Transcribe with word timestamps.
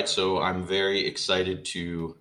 right, 0.00 0.08
so 0.08 0.40
I'm 0.40 0.64
very 0.64 1.06
excited 1.06 1.66
to 1.76 2.16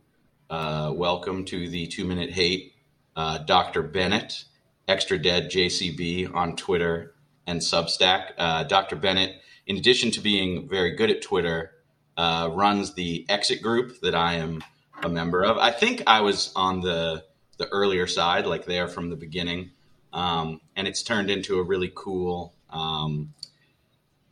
uh, 0.49 0.91
welcome 0.93 1.45
to 1.45 1.69
the 1.69 1.87
Two 1.87 2.03
Minute 2.03 2.29
Hate 2.29 2.73
uh, 3.15 3.37
Dr. 3.37 3.83
Bennett, 3.83 4.43
Extra 4.89 5.17
Dead 5.17 5.49
JCB 5.49 6.35
on 6.35 6.57
Twitter 6.57 7.15
and 7.47 7.61
Substack. 7.61 8.31
Uh, 8.37 8.63
Dr. 8.63 8.97
Bennett, 8.97 9.39
in 9.65 9.77
addition 9.77 10.11
to 10.11 10.19
being 10.19 10.67
very 10.67 10.93
good 10.97 11.09
at 11.09 11.21
Twitter, 11.21 11.71
uh, 12.17 12.49
runs 12.51 12.95
the 12.95 13.25
Exit 13.29 13.61
group 13.61 14.01
that 14.01 14.13
I 14.13 14.33
am 14.33 14.61
a 15.01 15.07
member 15.07 15.45
of. 15.45 15.57
I 15.57 15.71
think 15.71 16.03
I 16.05 16.19
was 16.19 16.51
on 16.57 16.81
the 16.81 17.23
the 17.59 17.69
earlier 17.69 18.07
side, 18.07 18.45
like 18.45 18.65
there 18.65 18.89
from 18.89 19.09
the 19.09 19.15
beginning, 19.15 19.71
um, 20.11 20.59
and 20.75 20.85
it's 20.85 21.01
turned 21.01 21.31
into 21.31 21.59
a 21.59 21.63
really 21.63 21.93
cool. 21.95 22.55
Um, 22.69 23.33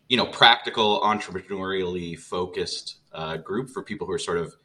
you 0.07 0.17
know, 0.17 0.25
practical, 0.25 1.01
entrepreneurially 1.01 2.17
focused 2.17 2.97
uh, 3.13 3.37
group 3.37 3.69
for 3.69 3.83
people 3.83 4.07
who 4.07 4.13
are 4.13 4.19
sort 4.19 4.37
of 4.37 4.55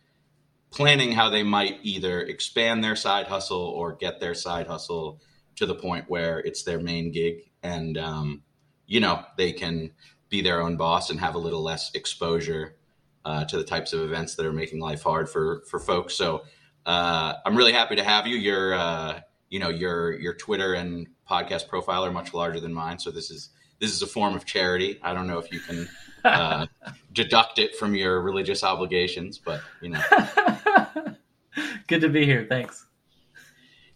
planning 0.70 1.12
how 1.12 1.28
they 1.28 1.42
might 1.42 1.78
either 1.82 2.20
expand 2.20 2.82
their 2.82 2.96
side 2.96 3.26
hustle 3.26 3.60
or 3.60 3.94
get 3.94 4.20
their 4.20 4.34
side 4.34 4.66
hustle 4.66 5.20
to 5.56 5.66
the 5.66 5.74
point 5.74 6.06
where 6.08 6.38
it's 6.38 6.62
their 6.62 6.80
main 6.80 7.12
gig. 7.12 7.50
And 7.62 7.98
um, 7.98 8.42
you 8.92 9.00
know 9.00 9.24
they 9.38 9.52
can 9.52 9.90
be 10.28 10.42
their 10.42 10.60
own 10.60 10.76
boss 10.76 11.08
and 11.10 11.18
have 11.18 11.34
a 11.34 11.38
little 11.38 11.62
less 11.62 11.90
exposure 11.94 12.76
uh, 13.24 13.44
to 13.46 13.56
the 13.56 13.64
types 13.64 13.92
of 13.92 14.00
events 14.00 14.34
that 14.34 14.44
are 14.44 14.52
making 14.52 14.80
life 14.80 15.02
hard 15.02 15.28
for 15.30 15.62
for 15.70 15.80
folks. 15.80 16.14
So 16.14 16.42
uh, 16.84 17.34
i'm 17.46 17.56
really 17.56 17.72
happy 17.72 17.96
to 17.96 18.04
have 18.04 18.26
you. 18.26 18.36
Your 18.36 18.74
uh, 18.74 19.20
you 19.48 19.58
know 19.58 19.70
your 19.70 20.12
your 20.18 20.34
twitter 20.34 20.74
and 20.74 21.06
podcast 21.28 21.68
profile 21.68 22.04
are 22.04 22.12
much 22.12 22.34
larger 22.34 22.60
than 22.60 22.74
mine. 22.74 22.98
So 22.98 23.10
this 23.10 23.30
is 23.30 23.50
this 23.82 23.90
is 23.90 24.00
a 24.00 24.06
form 24.06 24.36
of 24.36 24.46
charity. 24.46 25.00
I 25.02 25.12
don't 25.12 25.26
know 25.26 25.38
if 25.38 25.52
you 25.52 25.58
can 25.58 25.88
uh, 26.24 26.66
deduct 27.12 27.58
it 27.58 27.74
from 27.74 27.96
your 27.96 28.22
religious 28.22 28.62
obligations, 28.62 29.38
but 29.38 29.60
you 29.82 29.90
know. 29.90 30.00
Good 31.88 32.00
to 32.02 32.08
be 32.08 32.24
here. 32.24 32.46
Thanks. 32.48 32.86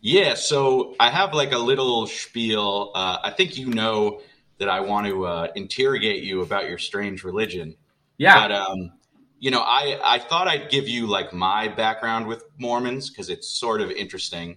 Yeah, 0.01 0.35
so 0.35 0.97
I 0.99 1.09
have 1.11 1.33
like 1.35 1.53
a 1.53 1.59
little 1.59 2.09
spiel. 2.09 2.91
Uh, 2.97 3.19
I 3.23 3.31
think 3.31 3.57
you 3.57 3.69
know 3.69 4.23
that 4.59 4.69
I 4.69 4.81
want 4.81 5.07
to 5.07 5.25
uh, 5.25 5.49
interrogate 5.55 6.25
you 6.25 6.43
about 6.43 6.69
your 6.69 6.79
strange 6.79 7.23
religion. 7.23 7.77
Yeah. 8.19 8.35
But 8.35 8.53
um, 8.53 8.93
you 9.39 9.53
know, 9.53 9.61
I 9.61 10.01
I 10.03 10.19
thought 10.19 10.49
I'd 10.49 10.69
give 10.69 10.89
you 10.89 11.07
like 11.07 11.33
my 11.33 11.69
background 11.69 12.27
with 12.27 12.45
Mormons 12.59 13.09
because 13.09 13.31
it's 13.31 13.49
sort 13.49 13.81
of 13.81 13.93
interesting. 13.93 14.57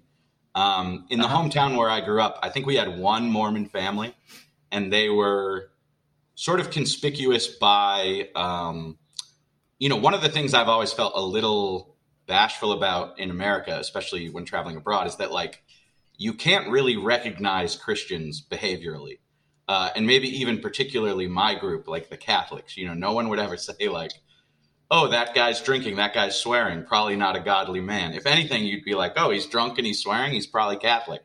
Um, 0.55 1.05
in 1.11 1.19
the 1.19 1.25
uh-huh. 1.25 1.43
hometown 1.43 1.77
where 1.77 1.89
I 1.89 2.01
grew 2.01 2.19
up, 2.19 2.39
I 2.41 2.49
think 2.49 2.65
we 2.65 2.75
had 2.75 2.97
one 2.97 3.29
Mormon 3.29 3.67
family, 3.67 4.15
and 4.71 4.91
they 4.91 5.09
were 5.09 5.71
sort 6.35 6.59
of 6.59 6.71
conspicuous 6.71 7.47
by, 7.47 8.29
um, 8.35 8.97
you 9.77 9.89
know, 9.89 9.97
one 9.97 10.13
of 10.13 10.21
the 10.21 10.29
things 10.29 10.53
I've 10.53 10.69
always 10.69 10.93
felt 10.93 11.13
a 11.15 11.21
little 11.21 11.95
bashful 12.27 12.71
about 12.71 13.19
in 13.19 13.29
America, 13.29 13.77
especially 13.79 14.29
when 14.29 14.45
traveling 14.45 14.77
abroad, 14.77 15.07
is 15.07 15.17
that 15.17 15.31
like 15.31 15.63
you 16.17 16.33
can't 16.33 16.69
really 16.69 16.97
recognize 16.97 17.75
Christians 17.75 18.45
behaviorally. 18.47 19.19
Uh, 19.67 19.89
and 19.95 20.07
maybe 20.07 20.27
even 20.39 20.59
particularly 20.59 21.27
my 21.27 21.55
group, 21.55 21.87
like 21.87 22.09
the 22.09 22.17
Catholics, 22.17 22.75
you 22.75 22.87
know, 22.87 22.93
no 22.93 23.13
one 23.13 23.29
would 23.29 23.39
ever 23.39 23.57
say 23.57 23.87
like, 23.87 24.11
"Oh, 24.91 25.09
that 25.09 25.35
guy's 25.35 25.61
drinking, 25.61 25.97
that 25.97 26.13
guy's 26.13 26.35
swearing, 26.35 26.83
probably 26.83 27.15
not 27.15 27.35
a 27.35 27.39
godly 27.39 27.81
man." 27.81 28.13
If 28.13 28.25
anything, 28.25 28.65
you'd 28.65 28.85
be 28.85 28.95
like, 28.95 29.13
"Oh, 29.17 29.29
he's 29.29 29.45
drunk 29.45 29.77
and 29.77 29.85
he's 29.87 30.01
swearing, 30.01 30.31
he's 30.31 30.47
probably 30.47 30.77
Catholic." 30.77 31.21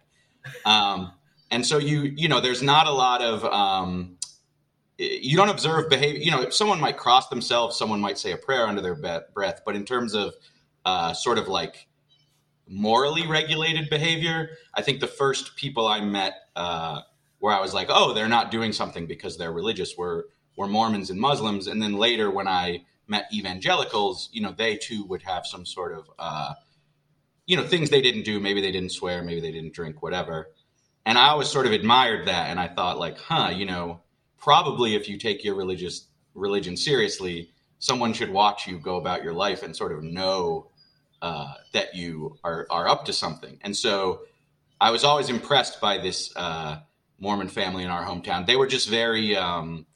Um, 0.64 1.12
and 1.54 1.64
so 1.64 1.78
you 1.78 2.12
you 2.16 2.28
know 2.28 2.40
there's 2.40 2.62
not 2.62 2.88
a 2.88 2.90
lot 2.90 3.22
of 3.22 3.44
um, 3.44 4.16
you 4.98 5.36
don't 5.36 5.48
observe 5.48 5.88
behavior 5.88 6.20
you 6.20 6.30
know 6.30 6.50
someone 6.50 6.80
might 6.80 6.96
cross 6.96 7.28
themselves 7.28 7.76
someone 7.76 8.00
might 8.00 8.18
say 8.18 8.32
a 8.32 8.36
prayer 8.36 8.66
under 8.66 8.82
their 8.82 8.96
breath 9.32 9.60
but 9.64 9.76
in 9.76 9.84
terms 9.84 10.14
of 10.14 10.34
uh, 10.84 11.12
sort 11.12 11.38
of 11.38 11.46
like 11.46 11.86
morally 12.66 13.26
regulated 13.26 13.88
behavior 13.88 14.50
i 14.74 14.82
think 14.82 15.00
the 15.00 15.06
first 15.06 15.54
people 15.56 15.86
i 15.86 16.00
met 16.00 16.34
uh, 16.56 17.00
where 17.38 17.54
i 17.54 17.60
was 17.60 17.72
like 17.72 17.86
oh 17.88 18.12
they're 18.12 18.28
not 18.28 18.50
doing 18.50 18.72
something 18.72 19.06
because 19.06 19.38
they're 19.38 19.52
religious 19.52 19.96
were 19.96 20.26
were 20.56 20.68
mormons 20.68 21.10
and 21.10 21.20
muslims. 21.20 21.66
And 21.66 21.80
then 21.80 21.94
later 21.94 22.30
when 22.30 22.48
i 22.48 22.84
met 23.06 23.26
evangelicals 23.32 24.28
you 24.32 24.42
know 24.42 24.52
they 24.56 24.76
too 24.76 25.04
would 25.04 25.22
have 25.22 25.46
some 25.46 25.64
sort 25.64 25.92
of 25.96 26.10
uh, 26.18 26.54
you 27.46 27.56
know 27.56 27.64
things 27.64 27.90
they 27.90 28.00
didn't 28.00 28.24
do. 28.24 28.40
Maybe 28.40 28.60
they 28.60 28.72
didn't 28.72 28.92
swear 28.92 29.22
maybe 29.22 29.40
they 29.40 29.52
didn't 29.52 29.74
drink 29.74 30.02
whatever 30.02 30.48
and 31.06 31.18
I 31.18 31.28
always 31.28 31.48
sort 31.48 31.66
of 31.66 31.72
admired 31.72 32.26
that, 32.28 32.50
and 32.50 32.58
I 32.58 32.68
thought 32.68 32.98
like, 32.98 33.18
huh, 33.18 33.52
you 33.54 33.66
know, 33.66 34.00
probably 34.38 34.94
if 34.94 35.08
you 35.08 35.18
take 35.18 35.44
your 35.44 35.54
religious 35.54 36.06
religion 36.34 36.76
seriously, 36.76 37.50
someone 37.78 38.12
should 38.12 38.30
watch 38.30 38.66
you 38.66 38.78
go 38.78 38.96
about 38.96 39.22
your 39.22 39.34
life 39.34 39.62
and 39.62 39.76
sort 39.76 39.92
of 39.92 40.02
know 40.02 40.70
uh, 41.22 41.54
that 41.72 41.94
you 41.94 42.38
are 42.44 42.66
are 42.70 42.88
up 42.88 43.04
to 43.06 43.12
something. 43.12 43.58
And 43.62 43.76
so, 43.76 44.22
I 44.80 44.90
was 44.90 45.04
always 45.04 45.30
impressed 45.30 45.80
by 45.80 45.98
this 45.98 46.30
uh, 46.36 46.80
Mormon 47.18 47.48
family 47.48 47.84
in 47.84 47.90
our 47.90 48.04
hometown. 48.04 48.46
They 48.46 48.56
were 48.56 48.66
just 48.66 48.88
very, 48.88 49.36
um, 49.36 49.86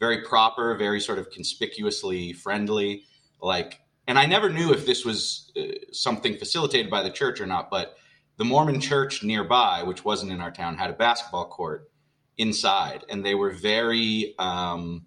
very 0.00 0.22
proper, 0.22 0.76
very 0.76 1.00
sort 1.00 1.18
of 1.18 1.30
conspicuously 1.30 2.32
friendly. 2.32 3.04
Like, 3.40 3.80
and 4.08 4.18
I 4.18 4.26
never 4.26 4.50
knew 4.50 4.72
if 4.72 4.84
this 4.84 5.04
was 5.04 5.52
uh, 5.56 5.62
something 5.92 6.36
facilitated 6.36 6.90
by 6.90 7.02
the 7.02 7.10
church 7.10 7.40
or 7.40 7.46
not, 7.46 7.70
but 7.70 7.96
the 8.36 8.44
Mormon 8.44 8.80
church 8.80 9.22
nearby, 9.22 9.82
which 9.82 10.04
wasn't 10.04 10.32
in 10.32 10.40
our 10.40 10.50
town, 10.50 10.76
had 10.76 10.90
a 10.90 10.94
basketball 10.94 11.46
court 11.46 11.90
inside, 12.36 13.04
and 13.08 13.24
they 13.24 13.34
were 13.34 13.50
very 13.50 14.34
um, 14.38 15.06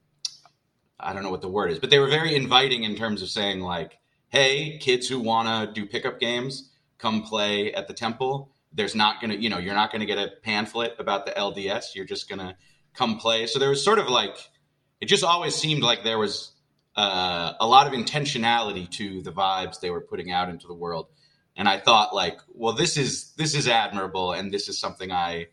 I 0.99 1.13
don't 1.13 1.23
know 1.23 1.31
what 1.31 1.41
the 1.41 1.49
word 1.49 1.71
is, 1.71 1.79
but 1.79 1.89
they 1.89 1.99
were 1.99 2.07
very 2.07 2.35
inviting 2.35 2.83
in 2.83 2.95
terms 2.95 3.21
of 3.21 3.29
saying 3.29 3.61
like, 3.61 3.97
"Hey, 4.29 4.77
kids 4.77 5.07
who 5.07 5.19
want 5.19 5.47
to 5.47 5.79
do 5.79 5.87
pickup 5.87 6.19
games, 6.19 6.71
come 6.97 7.23
play 7.23 7.73
at 7.73 7.87
the 7.87 7.93
temple." 7.93 8.51
There's 8.73 8.95
not 8.95 9.21
gonna, 9.21 9.35
you 9.35 9.49
know, 9.49 9.57
you're 9.57 9.73
not 9.73 9.91
gonna 9.91 10.05
get 10.05 10.17
a 10.17 10.31
pamphlet 10.43 10.95
about 10.99 11.25
the 11.25 11.31
LDS. 11.31 11.95
You're 11.95 12.05
just 12.05 12.29
gonna 12.29 12.57
come 12.93 13.17
play. 13.17 13.47
So 13.47 13.59
there 13.59 13.69
was 13.69 13.83
sort 13.83 13.99
of 13.99 14.07
like, 14.07 14.37
it 15.01 15.05
just 15.05 15.23
always 15.23 15.55
seemed 15.55 15.83
like 15.83 16.03
there 16.03 16.17
was 16.17 16.53
uh, 16.95 17.53
a 17.59 17.67
lot 17.67 17.87
of 17.87 17.93
intentionality 17.93 18.89
to 18.91 19.21
the 19.21 19.31
vibes 19.31 19.79
they 19.79 19.89
were 19.89 20.01
putting 20.01 20.31
out 20.31 20.49
into 20.49 20.67
the 20.67 20.73
world 20.73 21.07
and 21.55 21.67
I 21.67 21.79
thought 21.79 22.13
like, 22.13 22.39
well, 22.53 22.73
this 22.73 22.97
is 22.97 23.33
this 23.37 23.55
is 23.55 23.67
admirable, 23.67 24.33
and 24.33 24.51
this 24.51 24.67
is 24.67 24.79
something 24.79 25.11
I, 25.11 25.47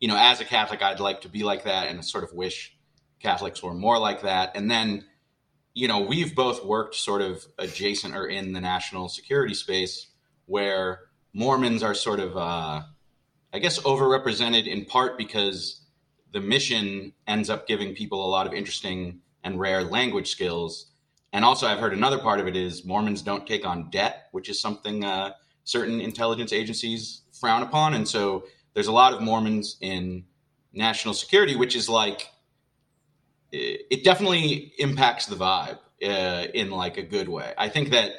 you 0.00 0.08
know, 0.08 0.16
as 0.16 0.40
a 0.40 0.44
Catholic, 0.44 0.82
I'd 0.82 1.00
like 1.00 1.22
to 1.22 1.28
be 1.28 1.42
like 1.42 1.64
that, 1.64 1.88
and 1.88 2.04
sort 2.04 2.24
of 2.24 2.32
wish 2.32 2.76
Catholics 3.20 3.62
were 3.62 3.74
more 3.74 3.98
like 3.98 4.22
that. 4.22 4.52
And 4.54 4.70
then, 4.70 5.04
you 5.72 5.88
know, 5.88 6.00
we've 6.00 6.34
both 6.34 6.64
worked 6.64 6.94
sort 6.94 7.22
of 7.22 7.44
adjacent 7.58 8.14
or 8.14 8.26
in 8.26 8.52
the 8.52 8.60
national 8.60 9.08
security 9.08 9.54
space 9.54 10.08
where 10.46 11.00
Mormons 11.32 11.82
are 11.82 11.94
sort 11.94 12.20
of, 12.20 12.36
uh, 12.36 12.82
I 13.52 13.58
guess, 13.60 13.78
overrepresented 13.80 14.66
in 14.66 14.84
part 14.84 15.16
because 15.16 15.84
the 16.32 16.40
mission 16.40 17.12
ends 17.26 17.48
up 17.48 17.66
giving 17.66 17.94
people 17.94 18.26
a 18.26 18.28
lot 18.28 18.46
of 18.46 18.52
interesting 18.52 19.20
and 19.42 19.58
rare 19.58 19.84
language 19.84 20.30
skills. 20.30 20.90
And 21.32 21.44
also, 21.44 21.66
I've 21.66 21.78
heard 21.78 21.92
another 21.92 22.18
part 22.18 22.40
of 22.40 22.46
it 22.46 22.56
is 22.56 22.84
Mormons 22.84 23.22
don't 23.22 23.46
take 23.46 23.64
on 23.66 23.90
debt, 23.90 24.28
which 24.32 24.48
is 24.48 24.60
something 24.60 25.04
uh, 25.04 25.32
certain 25.64 26.00
intelligence 26.00 26.52
agencies 26.52 27.22
frown 27.32 27.62
upon. 27.62 27.94
And 27.94 28.06
so 28.06 28.44
there's 28.74 28.86
a 28.86 28.92
lot 28.92 29.12
of 29.12 29.20
Mormons 29.20 29.76
in 29.80 30.24
national 30.72 31.14
security, 31.14 31.56
which 31.56 31.74
is 31.74 31.88
like, 31.88 32.30
it 33.52 34.02
definitely 34.02 34.72
impacts 34.78 35.26
the 35.26 35.36
vibe 35.36 35.78
uh, 36.02 36.48
in 36.54 36.70
like 36.70 36.96
a 36.96 37.02
good 37.02 37.28
way. 37.28 37.52
I 37.56 37.68
think 37.68 37.90
that 37.90 38.10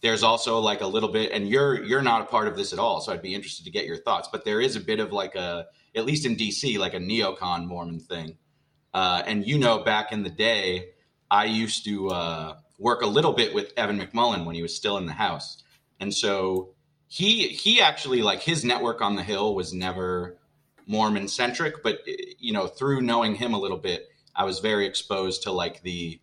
there's 0.00 0.22
also 0.22 0.58
like 0.60 0.80
a 0.80 0.86
little 0.86 1.08
bit, 1.08 1.32
and 1.32 1.48
you're 1.48 1.82
you're 1.82 2.02
not 2.02 2.22
a 2.22 2.24
part 2.26 2.46
of 2.46 2.56
this 2.56 2.72
at 2.72 2.78
all, 2.78 3.00
so 3.00 3.12
I'd 3.12 3.22
be 3.22 3.34
interested 3.34 3.64
to 3.64 3.70
get 3.70 3.86
your 3.86 3.96
thoughts. 3.96 4.28
But 4.30 4.44
there 4.44 4.60
is 4.60 4.76
a 4.76 4.80
bit 4.80 5.00
of 5.00 5.12
like 5.12 5.34
a, 5.34 5.66
at 5.94 6.04
least 6.06 6.24
in 6.24 6.36
DC, 6.36 6.78
like 6.78 6.94
a 6.94 6.98
neocon 6.98 7.66
Mormon 7.66 7.98
thing. 7.98 8.36
Uh, 8.94 9.22
and 9.26 9.46
you 9.46 9.58
know, 9.58 9.80
back 9.82 10.12
in 10.12 10.22
the 10.22 10.30
day, 10.30 10.90
I 11.30 11.46
used 11.46 11.84
to 11.86 12.10
uh, 12.10 12.56
work 12.78 13.02
a 13.02 13.06
little 13.06 13.32
bit 13.32 13.52
with 13.52 13.72
Evan 13.76 13.98
McMullin 13.98 14.44
when 14.44 14.54
he 14.54 14.62
was 14.62 14.76
still 14.76 14.96
in 14.98 15.06
the 15.06 15.12
House, 15.12 15.62
and 15.98 16.14
so 16.14 16.74
he 17.08 17.48
he 17.48 17.80
actually 17.80 18.22
like 18.22 18.40
his 18.40 18.64
network 18.64 19.00
on 19.00 19.16
the 19.16 19.22
hill 19.22 19.54
was 19.54 19.72
never 19.72 20.36
mormon 20.86 21.26
centric 21.26 21.82
but 21.82 21.98
you 22.38 22.52
know 22.52 22.66
through 22.66 23.00
knowing 23.00 23.34
him 23.34 23.54
a 23.54 23.58
little 23.58 23.78
bit 23.78 24.08
i 24.36 24.44
was 24.44 24.60
very 24.60 24.86
exposed 24.86 25.42
to 25.42 25.52
like 25.52 25.82
the 25.82 26.20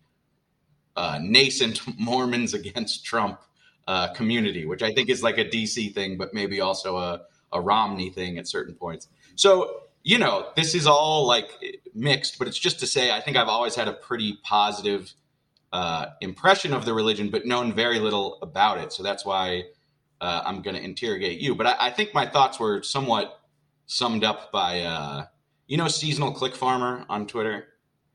uh, 0.96 1.18
nascent 1.20 1.80
mormons 1.98 2.54
against 2.54 3.04
trump 3.04 3.40
uh, 3.86 4.12
community 4.14 4.64
which 4.64 4.82
i 4.82 4.92
think 4.92 5.08
is 5.08 5.22
like 5.22 5.38
a 5.38 5.44
dc 5.44 5.94
thing 5.94 6.16
but 6.16 6.32
maybe 6.32 6.60
also 6.60 6.96
a, 6.96 7.20
a 7.52 7.60
romney 7.60 8.10
thing 8.10 8.38
at 8.38 8.48
certain 8.48 8.74
points. 8.74 9.08
So 9.36 9.82
you 10.02 10.18
know 10.18 10.48
this 10.56 10.74
is 10.74 10.86
all 10.86 11.26
like 11.26 11.50
mixed 11.94 12.38
but 12.38 12.48
it's 12.48 12.58
just 12.58 12.80
to 12.80 12.86
say 12.86 13.10
i 13.10 13.20
think 13.20 13.36
i've 13.36 13.48
always 13.48 13.74
had 13.74 13.88
a 13.88 13.92
pretty 13.92 14.38
positive 14.42 15.12
uh, 15.72 16.06
impression 16.20 16.72
of 16.72 16.84
the 16.84 16.94
religion 16.94 17.28
but 17.28 17.44
known 17.44 17.72
very 17.72 17.98
little 17.98 18.38
about 18.40 18.78
it. 18.78 18.92
So 18.92 19.02
that's 19.02 19.24
why 19.26 19.64
uh, 20.20 20.42
I'm 20.44 20.62
going 20.62 20.76
to 20.76 20.82
interrogate 20.82 21.40
you. 21.40 21.54
But 21.54 21.66
I, 21.66 21.76
I, 21.78 21.90
think 21.90 22.14
my 22.14 22.26
thoughts 22.26 22.58
were 22.58 22.82
somewhat 22.82 23.40
summed 23.86 24.24
up 24.24 24.50
by, 24.50 24.80
uh, 24.80 25.26
you 25.66 25.76
know, 25.76 25.88
seasonal 25.88 26.32
click 26.32 26.54
farmer 26.54 27.04
on 27.08 27.26
Twitter. 27.26 27.66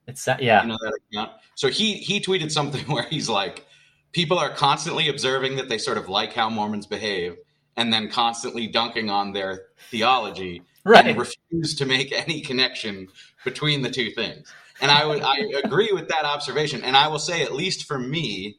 It's 0.08 0.28
yeah. 0.40 0.64
You 0.64 0.70
know 0.70 0.78
that 0.82 1.00
account. 1.12 1.32
So 1.56 1.70
he 1.70 1.96
he 1.96 2.20
tweeted 2.20 2.52
something 2.52 2.86
where 2.88 3.04
he's 3.04 3.30
like, 3.30 3.66
people 4.12 4.40
are 4.40 4.50
constantly 4.50 5.10
observing 5.10 5.56
that 5.58 5.70
they 5.70 5.78
sort 5.78 5.98
of 5.98 6.10
like 6.10 6.34
how 6.34 6.50
Mormons 6.50 6.88
behave 6.88 7.38
and 7.78 7.94
then 7.94 8.10
constantly 8.10 8.68
dunking 8.68 9.10
on 9.10 9.32
their 9.32 9.68
theology 9.90 10.64
right. 10.84 11.06
and 11.06 11.18
refuse 11.18 11.76
to 11.76 11.86
make 11.86 12.12
any 12.12 12.42
connection 12.42 13.08
between 13.46 13.82
the 13.82 13.90
two 13.90 14.12
things. 14.12 14.52
And 14.82 14.92
I 14.92 15.06
would 15.06 15.22
I 15.22 15.38
agree 15.64 15.92
with 15.94 16.10
that 16.10 16.26
observation. 16.26 16.84
And 16.84 16.98
I 16.98 17.08
will 17.08 17.20
say, 17.20 17.44
at 17.44 17.54
least 17.54 17.86
for 17.86 18.00
me, 18.00 18.58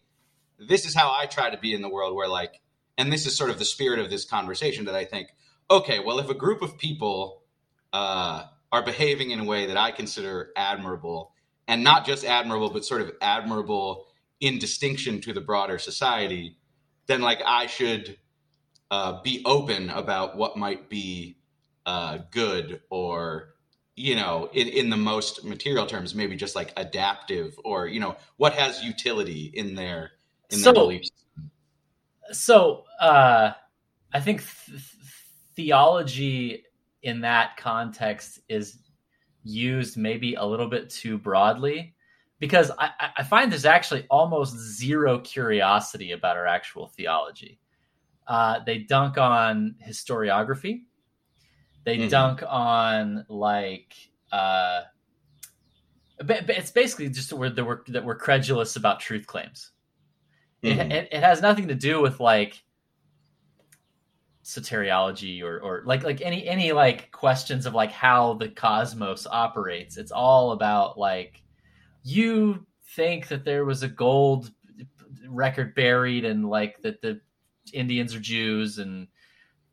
this 0.58 0.86
is 0.86 0.94
how 0.94 1.14
I 1.14 1.26
try 1.26 1.50
to 1.50 1.58
be 1.58 1.74
in 1.74 1.82
the 1.82 1.88
world 1.88 2.14
where 2.14 2.28
like 2.28 2.60
and 2.98 3.12
this 3.12 3.26
is 3.26 3.36
sort 3.36 3.50
of 3.50 3.58
the 3.58 3.64
spirit 3.64 3.98
of 3.98 4.10
this 4.10 4.24
conversation 4.24 4.84
that 4.86 4.94
I 4.94 5.04
think, 5.04 5.28
okay, 5.70 5.98
well, 5.98 6.18
if 6.18 6.28
a 6.28 6.34
group 6.34 6.62
of 6.62 6.78
people 6.78 7.42
uh, 7.92 8.44
are 8.70 8.84
behaving 8.84 9.30
in 9.30 9.40
a 9.40 9.44
way 9.44 9.66
that 9.66 9.76
I 9.76 9.90
consider 9.90 10.50
admirable, 10.56 11.32
and 11.68 11.84
not 11.84 12.04
just 12.04 12.24
admirable, 12.24 12.70
but 12.70 12.84
sort 12.84 13.00
of 13.00 13.12
admirable 13.20 14.06
in 14.40 14.58
distinction 14.58 15.20
to 15.22 15.32
the 15.32 15.40
broader 15.40 15.78
society, 15.78 16.56
then 17.06 17.20
like 17.20 17.40
I 17.46 17.66
should 17.66 18.18
uh, 18.90 19.22
be 19.22 19.42
open 19.44 19.88
about 19.90 20.36
what 20.36 20.56
might 20.56 20.88
be 20.90 21.38
uh, 21.86 22.18
good 22.30 22.82
or 22.90 23.54
you 23.94 24.16
know 24.16 24.48
in, 24.52 24.68
in 24.68 24.90
the 24.90 24.96
most 24.96 25.44
material 25.44 25.86
terms 25.86 26.14
maybe 26.14 26.34
just 26.34 26.56
like 26.56 26.72
adaptive 26.78 27.58
or 27.64 27.86
you 27.86 28.00
know 28.00 28.16
what 28.36 28.54
has 28.54 28.82
utility 28.82 29.50
in 29.52 29.74
their 29.74 30.12
in 30.48 30.58
So- 30.58 30.72
their 30.72 30.74
beliefs 30.74 31.10
So 32.30 32.84
uh, 33.00 33.52
I 34.12 34.20
think 34.20 34.44
th- 34.66 34.80
theology 35.54 36.64
in 37.02 37.20
that 37.22 37.56
context 37.56 38.40
is 38.48 38.78
used 39.42 39.96
maybe 39.96 40.34
a 40.34 40.44
little 40.44 40.69
bit 40.69 40.88
too 40.88 41.19
broadly 41.19 41.94
because 42.38 42.70
I, 42.78 42.90
I- 43.19 43.22
find 43.24 43.50
there's 43.50 43.64
actually 43.64 44.06
almost 44.08 44.56
zero 44.56 45.19
curiosity 45.19 46.12
about 46.12 46.36
our 46.36 46.46
actual 46.46 46.86
theology. 46.88 47.58
Uh, 48.26 48.60
they 48.64 48.78
dunk 48.78 49.19
on 49.19 49.74
historiography. 49.84 50.82
They 51.84 51.98
Mhm. 51.98 52.10
dunk 52.10 52.42
on 52.48 53.26
like 53.28 53.94
uh, 54.30 54.82
it's 56.19 56.70
basically 56.70 57.08
just 57.08 57.32
we're, 57.32 57.50
that 57.50 57.64
we're 57.64 57.80
that 57.88 58.04
we're 58.04 58.14
credulous 58.16 58.76
about 58.76 59.00
truth 59.00 59.26
claims. 59.26 59.72
It, 60.62 60.78
Mhm. 60.78 60.92
it, 60.92 61.08
it 61.12 61.22
has 61.22 61.42
nothing 61.42 61.68
to 61.68 61.74
do 61.74 62.00
with 62.00 62.20
like 62.20 62.62
soteriology 64.44 65.40
or 65.42 65.60
or 65.60 65.82
like 65.86 66.02
like 66.02 66.20
any 66.20 66.46
any 66.48 66.72
like 66.72 67.10
questions 67.12 67.64
of 67.64 67.74
like 67.74 67.92
how 67.92 68.34
the 68.34 68.48
cosmos 68.48 69.26
operates. 69.26 69.96
It's 69.96 70.12
all 70.12 70.52
about 70.52 70.98
like 70.98 71.42
you 72.02 72.66
think 72.96 73.28
that 73.28 73.44
there 73.44 73.64
was 73.64 73.82
a 73.82 73.88
gold 73.88 74.50
record 75.28 75.74
buried 75.74 76.24
and 76.24 76.48
like 76.48 76.80
that 76.82 77.00
the 77.02 77.20
Indians 77.72 78.14
are 78.14 78.20
Jews 78.20 78.78
and 78.78 79.06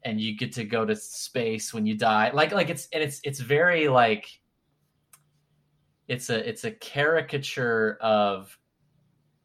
and 0.06 0.22
you 0.22 0.38
get 0.38 0.54
to 0.54 0.64
go 0.66 0.86
to 0.86 0.96
space 0.96 1.74
when 1.74 1.86
you 1.88 1.96
die. 1.98 2.30
Like 2.32 2.52
like 2.52 2.70
it's 2.70 2.88
and 2.94 3.04
it's 3.04 3.20
it's 3.24 3.40
very 3.40 3.88
like 3.88 4.30
it's 6.08 6.30
a 6.30 6.48
it's 6.48 6.64
a 6.64 6.72
caricature 6.72 7.98
of 8.02 8.56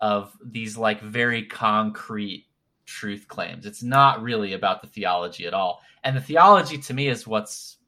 of 0.00 0.36
these 0.44 0.76
like 0.76 1.00
very 1.00 1.46
concrete 1.46 2.46
truth 2.86 3.26
claims. 3.28 3.66
It's 3.66 3.82
not 3.82 4.22
really 4.22 4.52
about 4.52 4.82
the 4.82 4.88
theology 4.88 5.46
at 5.46 5.54
all. 5.54 5.80
And 6.02 6.16
the 6.16 6.20
theology 6.20 6.78
to 6.78 6.94
me 6.94 7.08
is 7.08 7.26
what's 7.26 7.78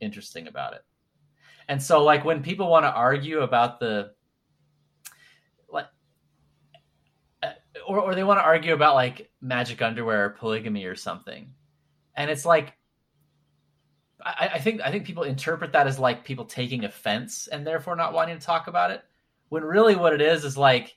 interesting 0.00 0.46
about 0.46 0.74
it. 0.74 0.84
And 1.68 1.82
so 1.82 2.04
like 2.04 2.24
when 2.24 2.42
people 2.42 2.70
want 2.70 2.84
to 2.84 2.92
argue 2.92 3.40
about 3.40 3.80
the 3.80 4.12
like 5.68 5.86
uh, 7.42 7.50
or 7.86 7.98
or 7.98 8.14
they 8.14 8.24
want 8.24 8.38
to 8.38 8.44
argue 8.44 8.72
about 8.72 8.94
like 8.94 9.30
magic 9.40 9.82
underwear 9.82 10.26
or 10.26 10.30
polygamy 10.30 10.84
or 10.84 10.94
something. 10.94 11.52
And 12.16 12.30
it's 12.30 12.44
like 12.44 12.74
I, 14.24 14.50
I 14.54 14.58
think 14.60 14.80
I 14.80 14.90
think 14.90 15.06
people 15.06 15.24
interpret 15.24 15.72
that 15.72 15.88
as 15.88 15.98
like 15.98 16.24
people 16.24 16.44
taking 16.44 16.84
offense 16.84 17.48
and 17.48 17.66
therefore 17.66 17.96
not 17.96 18.12
wanting 18.12 18.38
to 18.38 18.44
talk 18.44 18.68
about 18.68 18.92
it. 18.92 19.02
When 19.48 19.64
really 19.64 19.96
what 19.96 20.12
it 20.12 20.20
is 20.20 20.44
is 20.44 20.56
like 20.56 20.95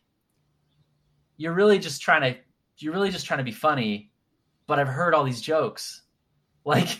you're 1.39 1.53
really 1.53 1.79
just 1.79 2.01
trying 2.01 2.21
to 2.21 2.39
you're 2.77 2.93
really 2.93 3.09
just 3.09 3.25
trying 3.25 3.39
to 3.39 3.43
be 3.43 3.51
funny, 3.51 4.11
but 4.67 4.77
I've 4.77 4.87
heard 4.87 5.15
all 5.15 5.23
these 5.23 5.41
jokes. 5.41 6.03
Like 6.65 6.99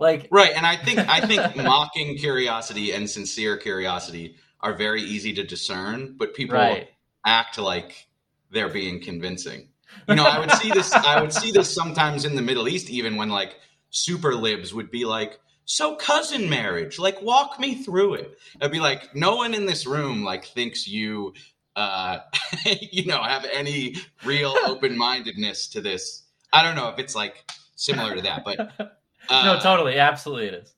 like 0.00 0.28
Right, 0.32 0.52
and 0.56 0.66
I 0.66 0.76
think 0.76 0.98
I 0.98 1.20
think 1.20 1.56
mocking 1.62 2.16
curiosity 2.16 2.92
and 2.92 3.08
sincere 3.08 3.58
curiosity 3.58 4.36
are 4.60 4.72
very 4.72 5.02
easy 5.02 5.34
to 5.34 5.44
discern, 5.44 6.16
but 6.18 6.34
people 6.34 6.56
right. 6.56 6.88
act 7.24 7.58
like 7.58 8.08
they're 8.50 8.70
being 8.70 9.00
convincing. 9.00 9.68
You 10.08 10.16
know, 10.16 10.24
I 10.24 10.40
would 10.40 10.50
see 10.52 10.70
this 10.70 10.90
I 10.92 11.20
would 11.20 11.34
see 11.34 11.52
this 11.52 11.72
sometimes 11.72 12.24
in 12.24 12.34
the 12.34 12.42
Middle 12.42 12.66
East 12.66 12.88
even 12.88 13.16
when 13.16 13.28
like 13.28 13.56
super 13.90 14.34
libs 14.34 14.72
would 14.72 14.90
be 14.90 15.04
like, 15.04 15.38
"So 15.66 15.94
cousin 15.94 16.48
marriage, 16.48 16.98
like 16.98 17.20
walk 17.20 17.60
me 17.60 17.84
through 17.84 18.14
it." 18.14 18.38
I'd 18.60 18.72
be 18.72 18.80
like, 18.80 19.14
"No 19.14 19.36
one 19.36 19.54
in 19.54 19.66
this 19.66 19.86
room 19.86 20.24
like 20.24 20.46
thinks 20.46 20.88
you 20.88 21.34
uh 21.76 22.18
you 22.90 23.06
know, 23.06 23.22
have 23.22 23.46
any 23.52 23.96
real 24.24 24.54
open-mindedness 24.66 25.68
to 25.68 25.80
this." 25.80 26.24
I 26.52 26.62
don't 26.62 26.76
know 26.76 26.88
if 26.88 26.98
it's 26.98 27.14
like 27.14 27.44
similar 27.76 28.14
to 28.14 28.22
that, 28.22 28.44
but 28.44 28.58
uh, 29.28 29.44
no, 29.44 29.58
totally, 29.60 29.98
absolutely 29.98 30.46
it 30.48 30.54
is. 30.54 30.74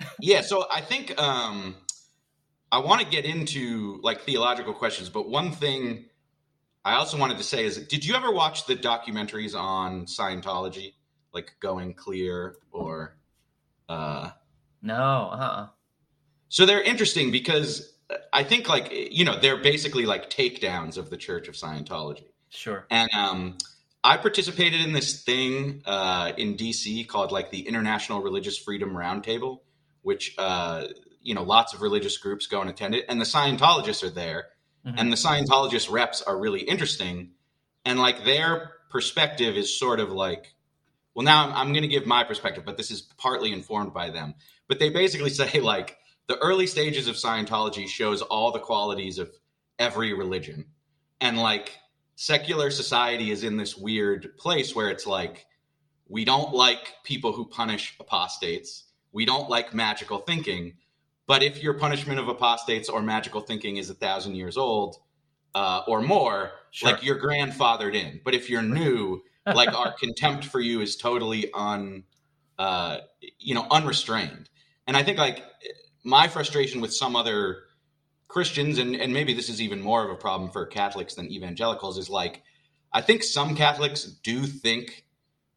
yeah 0.20 0.40
so 0.40 0.66
i 0.72 0.80
think 0.80 1.16
um 1.22 1.76
i 2.72 2.78
want 2.78 3.00
to 3.00 3.06
get 3.06 3.24
into 3.24 4.00
like 4.02 4.22
theological 4.22 4.74
questions 4.74 5.08
but 5.08 5.28
one 5.30 5.52
thing 5.52 6.04
i 6.84 6.94
also 6.94 7.16
wanted 7.16 7.38
to 7.38 7.44
say 7.44 7.64
is 7.64 7.78
did 7.86 8.04
you 8.04 8.12
ever 8.14 8.32
watch 8.32 8.66
the 8.66 8.74
documentaries 8.74 9.54
on 9.54 10.04
scientology 10.06 10.94
like 11.32 11.54
going 11.60 11.94
clear 11.94 12.56
or 12.72 13.16
uh 13.88 14.30
No, 14.82 15.30
uh-uh. 15.32 15.68
so 16.48 16.66
they're 16.66 16.82
interesting 16.82 17.30
because 17.30 17.93
i 18.32 18.42
think 18.44 18.68
like 18.68 18.88
you 18.92 19.24
know 19.24 19.38
they're 19.38 19.62
basically 19.62 20.06
like 20.06 20.30
takedowns 20.30 20.96
of 20.96 21.10
the 21.10 21.16
church 21.16 21.48
of 21.48 21.54
scientology 21.54 22.24
Sure. 22.50 22.86
and 22.88 23.10
um, 23.14 23.58
I 24.04 24.16
participated 24.18 24.80
in 24.82 24.92
this 24.92 25.22
thing 25.24 25.82
uh, 25.86 26.32
in 26.36 26.56
DC 26.56 27.08
called 27.08 27.32
like 27.32 27.50
the 27.50 27.66
International 27.66 28.20
Religious 28.22 28.56
Freedom 28.58 28.90
Roundtable, 28.90 29.60
which 30.02 30.34
uh, 30.38 30.86
you 31.22 31.34
know 31.34 31.42
lots 31.42 31.72
of 31.74 31.80
religious 31.82 32.16
groups 32.18 32.46
go 32.46 32.60
and 32.60 32.68
attend 32.70 32.94
it, 32.94 33.06
and 33.08 33.18
the 33.20 33.24
Scientologists 33.24 34.04
are 34.04 34.10
there, 34.10 34.48
Mhm. 34.86 34.94
and 34.98 35.10
the 35.10 35.16
Scientologist 35.16 35.90
reps 35.90 36.20
are 36.22 36.38
really 36.38 36.60
interesting, 36.60 37.30
and 37.86 37.98
like 37.98 38.24
their 38.24 38.74
perspective 38.90 39.56
is 39.56 39.76
sort 39.76 39.98
of 39.98 40.12
like, 40.12 40.54
well, 41.14 41.24
now 41.24 41.46
I'm, 41.48 41.52
I'm 41.54 41.72
going 41.72 41.82
to 41.82 41.88
give 41.88 42.06
my 42.06 42.22
perspective, 42.24 42.64
but 42.64 42.76
this 42.76 42.90
is 42.92 43.00
partly 43.16 43.52
informed 43.52 43.94
by 43.94 44.10
them. 44.10 44.34
But 44.68 44.78
they 44.78 44.90
basically 44.90 45.30
say 45.42 45.58
like 45.60 45.96
the 46.26 46.38
early 46.38 46.66
stages 46.66 47.08
of 47.08 47.16
Scientology 47.16 47.86
shows 47.86 48.22
all 48.22 48.50
the 48.50 48.58
qualities 48.58 49.18
of 49.18 49.30
every 49.78 50.12
religion, 50.14 50.64
and 51.20 51.38
like 51.38 51.78
secular 52.16 52.70
society 52.70 53.30
is 53.30 53.44
in 53.44 53.56
this 53.56 53.76
weird 53.76 54.36
place 54.38 54.74
where 54.74 54.88
it's 54.88 55.06
like 55.06 55.46
we 56.08 56.24
don't 56.24 56.52
like 56.54 56.94
people 57.04 57.32
who 57.32 57.44
punish 57.46 57.96
apostates. 58.00 58.84
We 59.12 59.24
don't 59.24 59.48
like 59.48 59.74
magical 59.74 60.18
thinking. 60.18 60.74
But 61.26 61.42
if 61.42 61.62
your 61.62 61.74
punishment 61.74 62.20
of 62.20 62.28
apostates 62.28 62.88
or 62.88 63.00
magical 63.00 63.40
thinking 63.40 63.78
is 63.78 63.88
a 63.88 63.94
thousand 63.94 64.34
years 64.34 64.56
old 64.56 64.96
uh, 65.54 65.82
or 65.86 66.02
more 66.02 66.52
Sure. 66.70 66.90
like 66.90 67.04
you're 67.04 67.18
grandfathered 67.20 67.94
in. 67.94 68.20
But 68.24 68.34
if 68.34 68.50
you're 68.50 68.62
new 68.62 69.22
like 69.46 69.72
our 69.72 69.92
contempt 69.98 70.44
for 70.44 70.60
you 70.60 70.80
is 70.80 70.96
totally 70.96 71.50
un 71.54 72.04
uh, 72.58 72.98
you 73.38 73.54
know 73.54 73.66
unrestrained. 73.70 74.50
And 74.86 74.96
i 74.96 75.02
think 75.02 75.18
like 75.18 75.42
my 76.04 76.28
frustration 76.28 76.80
with 76.80 76.94
some 76.94 77.16
other 77.16 77.64
Christians, 78.28 78.78
and, 78.78 78.94
and 78.94 79.12
maybe 79.12 79.32
this 79.32 79.48
is 79.48 79.60
even 79.60 79.80
more 79.80 80.04
of 80.04 80.10
a 80.10 80.14
problem 80.14 80.50
for 80.50 80.66
Catholics 80.66 81.14
than 81.14 81.30
evangelicals, 81.30 81.98
is 81.98 82.10
like, 82.10 82.42
I 82.92 83.00
think 83.00 83.22
some 83.22 83.56
Catholics 83.56 84.04
do 84.22 84.44
think 84.44 85.04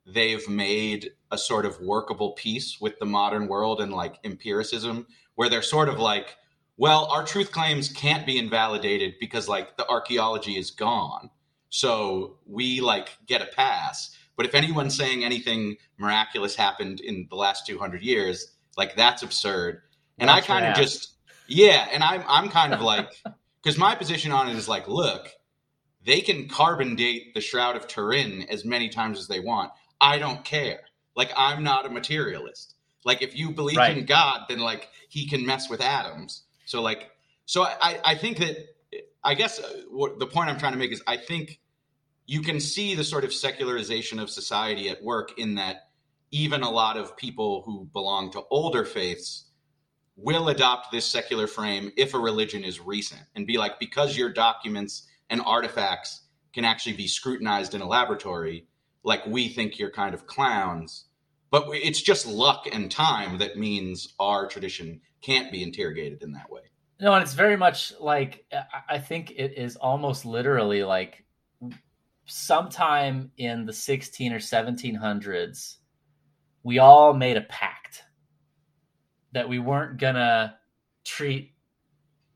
they've 0.06 0.48
made 0.48 1.12
a 1.32 1.38
sort 1.38 1.66
of 1.66 1.80
workable 1.82 2.32
peace 2.32 2.80
with 2.80 2.98
the 3.00 3.06
modern 3.06 3.48
world 3.48 3.82
and 3.82 3.92
like 3.92 4.20
empiricism, 4.24 5.06
where 5.36 5.50
they're 5.50 5.62
sort 5.62 5.90
of 5.90 6.00
like, 6.00 6.38
well, 6.78 7.06
our 7.06 7.26
truth 7.26 7.52
claims 7.52 7.90
can't 7.90 8.26
be 8.26 8.38
invalidated 8.38 9.16
because 9.20 9.50
like 9.50 9.76
the 9.78 9.88
archaeology 9.90 10.58
is 10.58 10.72
gone. 10.72 11.30
So 11.70 12.38
we 12.46 12.80
like 12.80 13.10
get 13.26 13.42
a 13.42 13.48
pass. 13.48 14.16
But 14.38 14.46
if 14.46 14.56
anyone's 14.56 14.96
saying 14.96 15.24
anything 15.24 15.78
miraculous 15.98 16.56
happened 16.56 17.02
in 17.02 17.28
the 17.30 17.36
last 17.36 17.66
200 17.66 18.02
years, 18.02 18.54
like 18.78 18.96
that's 18.96 19.24
absurd. 19.24 19.82
And 20.18 20.30
I 20.30 20.36
Watch 20.36 20.48
kind 20.48 20.66
of 20.66 20.76
just 20.76 21.16
yeah, 21.48 21.88
and 21.92 22.04
I'm 22.04 22.24
I'm 22.28 22.50
kind 22.50 22.74
of 22.74 22.82
like 22.82 23.10
because 23.64 23.78
my 23.78 23.96
position 23.96 24.32
on 24.32 24.50
it 24.50 24.56
is 24.56 24.68
like, 24.68 24.88
look, 24.88 25.30
they 26.06 26.22
can 26.22 26.48
carbon 26.48 26.96
date 26.96 27.34
the 27.34 27.42
Shroud 27.42 27.76
of 27.76 27.88
Turin 27.88 28.44
as 28.50 28.66
many 28.66 28.90
times 28.90 29.20
as 29.20 29.28
they 29.28 29.40
want. 29.40 29.72
I 30.00 30.20
don't 30.20 30.44
care. 30.44 30.80
Like 31.16 31.32
I'm 31.36 31.64
not 31.64 31.86
a 31.86 31.90
materialist. 31.90 32.76
Like 33.04 33.22
if 33.22 33.36
you 33.36 33.52
believe 33.52 33.80
in 33.80 34.06
God, 34.06 34.42
then 34.50 34.60
like 34.60 34.90
he 35.10 35.28
can 35.28 35.46
mess 35.46 35.70
with 35.70 35.82
atoms. 35.82 36.44
So 36.66 36.82
like 36.82 37.12
so 37.46 37.64
I 37.64 38.00
I 38.04 38.16
think 38.16 38.38
that 38.38 38.58
I 39.24 39.34
guess 39.34 39.60
uh, 39.60 39.82
what 39.90 40.20
the 40.20 40.28
point 40.28 40.50
I'm 40.50 40.60
trying 40.60 40.74
to 40.74 40.78
make 40.78 40.92
is 40.92 41.02
I 41.08 41.18
think 41.18 41.60
you 42.26 42.42
can 42.42 42.60
see 42.60 42.96
the 42.96 43.04
sort 43.04 43.24
of 43.24 43.34
secularization 43.34 44.20
of 44.20 44.30
society 44.30 44.90
at 44.90 45.02
work 45.04 45.38
in 45.38 45.56
that 45.56 45.90
even 46.32 46.62
a 46.62 46.70
lot 46.70 46.98
of 46.98 47.16
people 47.18 47.64
who 47.66 47.90
belong 47.94 48.32
to 48.32 48.44
older 48.52 48.86
faiths 48.86 49.46
will 50.18 50.50
adopt 50.50 50.92
this 50.92 51.06
secular 51.06 51.48
frame 51.48 51.92
if 51.96 52.14
a 52.14 52.20
religion 52.20 52.64
is 52.64 52.82
recent 52.82 53.22
and 53.36 53.46
be 53.46 53.58
like, 53.58 53.80
because 53.80 54.18
your 54.18 54.34
documents 54.34 55.08
and 55.30 55.42
artifacts 55.46 56.24
can 56.54 56.66
actually 56.66 56.94
be 56.94 57.08
scrutinized 57.08 57.76
in 57.76 57.82
a 57.82 57.88
laboratory, 57.88 58.68
like 59.04 59.26
we 59.28 59.48
think 59.48 59.78
you're 59.78 59.92
kind 59.92 60.16
of 60.16 60.26
clowns. 60.26 61.06
But 61.52 61.68
it's 61.72 62.02
just 62.02 62.26
luck 62.26 62.68
and 62.72 62.92
time 62.92 63.38
that 63.38 63.58
means 63.58 64.14
our 64.20 64.48
tradition 64.48 65.02
can't 65.22 65.52
be 65.52 65.64
interrogated 65.64 66.24
in 66.24 66.34
that 66.34 66.50
way. 66.50 66.62
No, 67.00 67.14
and 67.14 67.22
it's 67.22 67.36
very 67.36 67.56
much 67.56 67.94
like 68.00 68.46
I 68.90 68.98
think 68.98 69.32
it 69.32 69.54
is 69.56 69.76
almost 69.76 70.26
literally 70.26 70.84
like 70.84 71.26
sometime 72.26 73.32
in 73.38 73.66
the 73.66 73.74
16 73.74 74.34
or 74.34 74.40
1700s, 74.40 75.76
we 76.64 76.80
all 76.80 77.14
made 77.14 77.38
a 77.38 77.42
pact 77.42 77.77
that 79.38 79.48
we 79.48 79.60
weren't 79.60 80.00
gonna 80.00 80.58
treat 81.06 81.54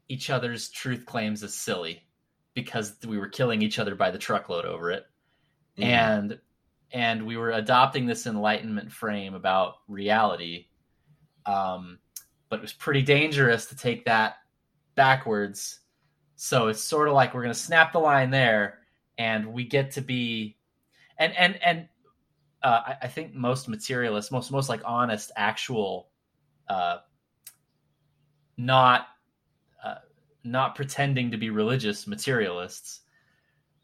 each 0.07 0.29
other's 0.29 0.69
truth 0.69 1.03
claims 1.03 1.41
as 1.41 1.51
silly 1.51 2.03
because 2.53 2.95
we 3.07 3.17
were 3.17 3.27
killing 3.27 3.63
each 3.63 3.79
other 3.79 3.95
by 3.95 4.11
the 4.11 4.19
truckload 4.19 4.65
over 4.65 4.91
it. 4.91 5.07
Mm-hmm. 5.79 5.89
And 5.89 6.39
and 6.91 7.25
we 7.25 7.37
were 7.37 7.49
adopting 7.49 8.05
this 8.05 8.27
enlightenment 8.27 8.91
frame 8.91 9.33
about 9.33 9.77
reality. 9.87 10.67
Um, 11.47 11.97
but 12.49 12.59
it 12.59 12.61
was 12.61 12.73
pretty 12.73 13.01
dangerous 13.01 13.65
to 13.67 13.75
take 13.75 14.05
that 14.05 14.35
backwards. 14.93 15.79
So 16.35 16.67
it's 16.67 16.83
sort 16.83 17.07
of 17.07 17.15
like 17.15 17.33
we're 17.33 17.41
going 17.41 17.53
to 17.53 17.59
snap 17.59 17.93
the 17.93 17.99
line 17.99 18.29
there 18.29 18.77
and 19.17 19.53
we 19.53 19.63
get 19.63 19.91
to 19.93 20.01
be 20.01 20.55
and 21.17 21.35
and 21.35 21.63
and 21.63 21.87
uh, 22.61 22.81
I, 22.85 22.95
I, 23.03 23.07
think 23.07 23.33
most 23.33 23.67
materialists, 23.67 24.31
most 24.31 24.51
most 24.51 24.69
like 24.69 24.81
honest, 24.85 25.31
actual, 25.35 26.10
uh, 26.67 26.97
not 28.57 29.07
uh, 29.83 29.95
not 30.43 30.75
pretending 30.75 31.31
to 31.31 31.37
be 31.37 31.49
religious 31.49 32.07
materialists. 32.07 33.01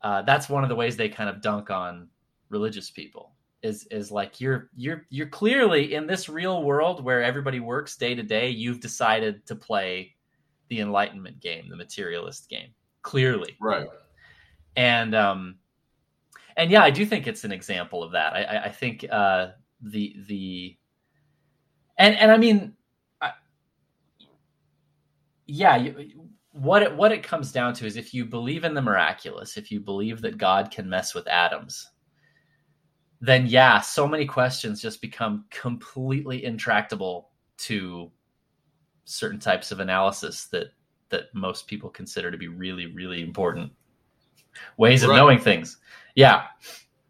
Uh, 0.01 0.22
that's 0.22 0.50
one 0.50 0.63
of 0.63 0.69
the 0.69 0.75
ways 0.75 0.96
they 0.96 1.10
kind 1.10 1.29
of 1.29 1.41
dunk 1.41 1.69
on 1.72 2.07
religious 2.50 2.89
people. 2.89 3.34
Is 3.63 3.88
is 3.89 4.12
like 4.12 4.39
you're 4.39 4.69
you're 4.75 5.07
you're 5.10 5.27
clearly 5.27 5.96
in 5.96 6.05
this 6.05 6.29
real 6.29 6.63
world 6.63 7.03
where 7.03 7.24
everybody 7.24 7.60
works 7.60 7.98
day 7.98 8.13
to 8.13 8.24
day. 8.24 8.50
You've 8.50 8.79
decided 8.79 9.46
to 9.48 9.55
play 9.55 10.15
the 10.69 10.79
enlightenment 10.79 11.39
game, 11.39 11.67
the 11.69 11.75
materialist 11.75 12.50
game. 12.50 12.69
Clearly, 13.01 13.55
right 13.60 13.88
and 14.77 15.15
um, 15.15 15.55
and 16.55 16.72
yeah, 16.72 16.84
I 16.84 16.91
do 16.91 17.05
think 17.05 17.27
it's 17.27 17.43
an 17.43 17.51
example 17.51 18.03
of 18.03 18.12
that. 18.13 18.34
I, 18.34 18.65
I 18.65 18.69
think 18.69 19.05
uh, 19.12 19.50
the 19.81 20.15
the 20.27 20.77
and 21.98 22.16
and 22.16 22.32
I 22.32 22.38
mean, 22.38 22.74
I, 23.22 23.32
yeah, 25.46 25.75
you, 25.77 26.30
what 26.51 26.84
it, 26.84 26.96
what 26.96 27.12
it 27.12 27.24
comes 27.24 27.51
down 27.51 27.74
to 27.75 27.86
is 27.86 27.98
if 27.98 28.13
you 28.13 28.25
believe 28.25 28.63
in 28.63 28.74
the 28.74 28.82
miraculous, 28.82 29.58
if 29.58 29.72
you 29.72 29.80
believe 29.80 30.22
that 30.22 30.38
God 30.38 30.72
can 30.72 30.89
mess 30.89 31.13
with 31.13 31.27
atoms, 31.27 31.89
then 33.22 33.48
yeah, 33.48 33.82
so 33.82 34.08
many 34.08 34.25
questions 34.25 34.82
just 34.82 35.01
become 35.01 35.46
completely 35.50 36.46
intractable 36.46 37.30
to 37.58 38.12
certain 39.06 39.39
types 39.39 39.72
of 39.72 39.80
analysis 39.80 40.46
that 40.46 40.68
that 41.10 41.34
most 41.34 41.68
people 41.68 41.89
consider 41.89 42.30
to 42.30 42.38
be 42.38 42.48
really 42.48 42.88
really 42.88 43.22
important 43.22 43.72
ways 44.77 45.04
of 45.04 45.10
right. 45.10 45.18
knowing 45.18 45.39
things. 45.39 45.77
Yeah. 46.16 46.44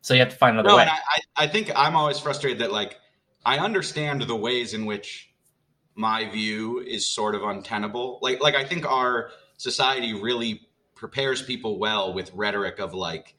So 0.02 0.14
you 0.14 0.20
have 0.22 0.30
to 0.30 0.36
find 0.36 0.58
another 0.58 0.70
no, 0.70 0.78
way. 0.78 0.88
I, 0.88 1.20
I 1.44 1.48
think 1.48 1.72
I'm 1.76 1.96
always 1.96 2.20
frustrated 2.20 2.60
that 2.60 2.72
like 2.72 3.00
I 3.48 3.60
understand 3.60 4.24
the 4.24 4.36
ways 4.36 4.74
in 4.74 4.86
which 4.86 5.30
my 5.96 6.30
view 6.30 6.80
is 6.80 7.06
sort 7.06 7.34
of 7.34 7.44
untenable. 7.44 8.20
Like 8.22 8.42
like 8.42 8.56
I 8.56 8.66
think 8.66 8.86
our 8.86 9.30
society 9.56 10.14
really 10.14 10.68
prepares 10.96 11.42
people 11.42 11.80
well 11.80 12.14
with 12.14 12.30
rhetoric 12.34 12.80
of 12.80 12.94
like 12.94 13.36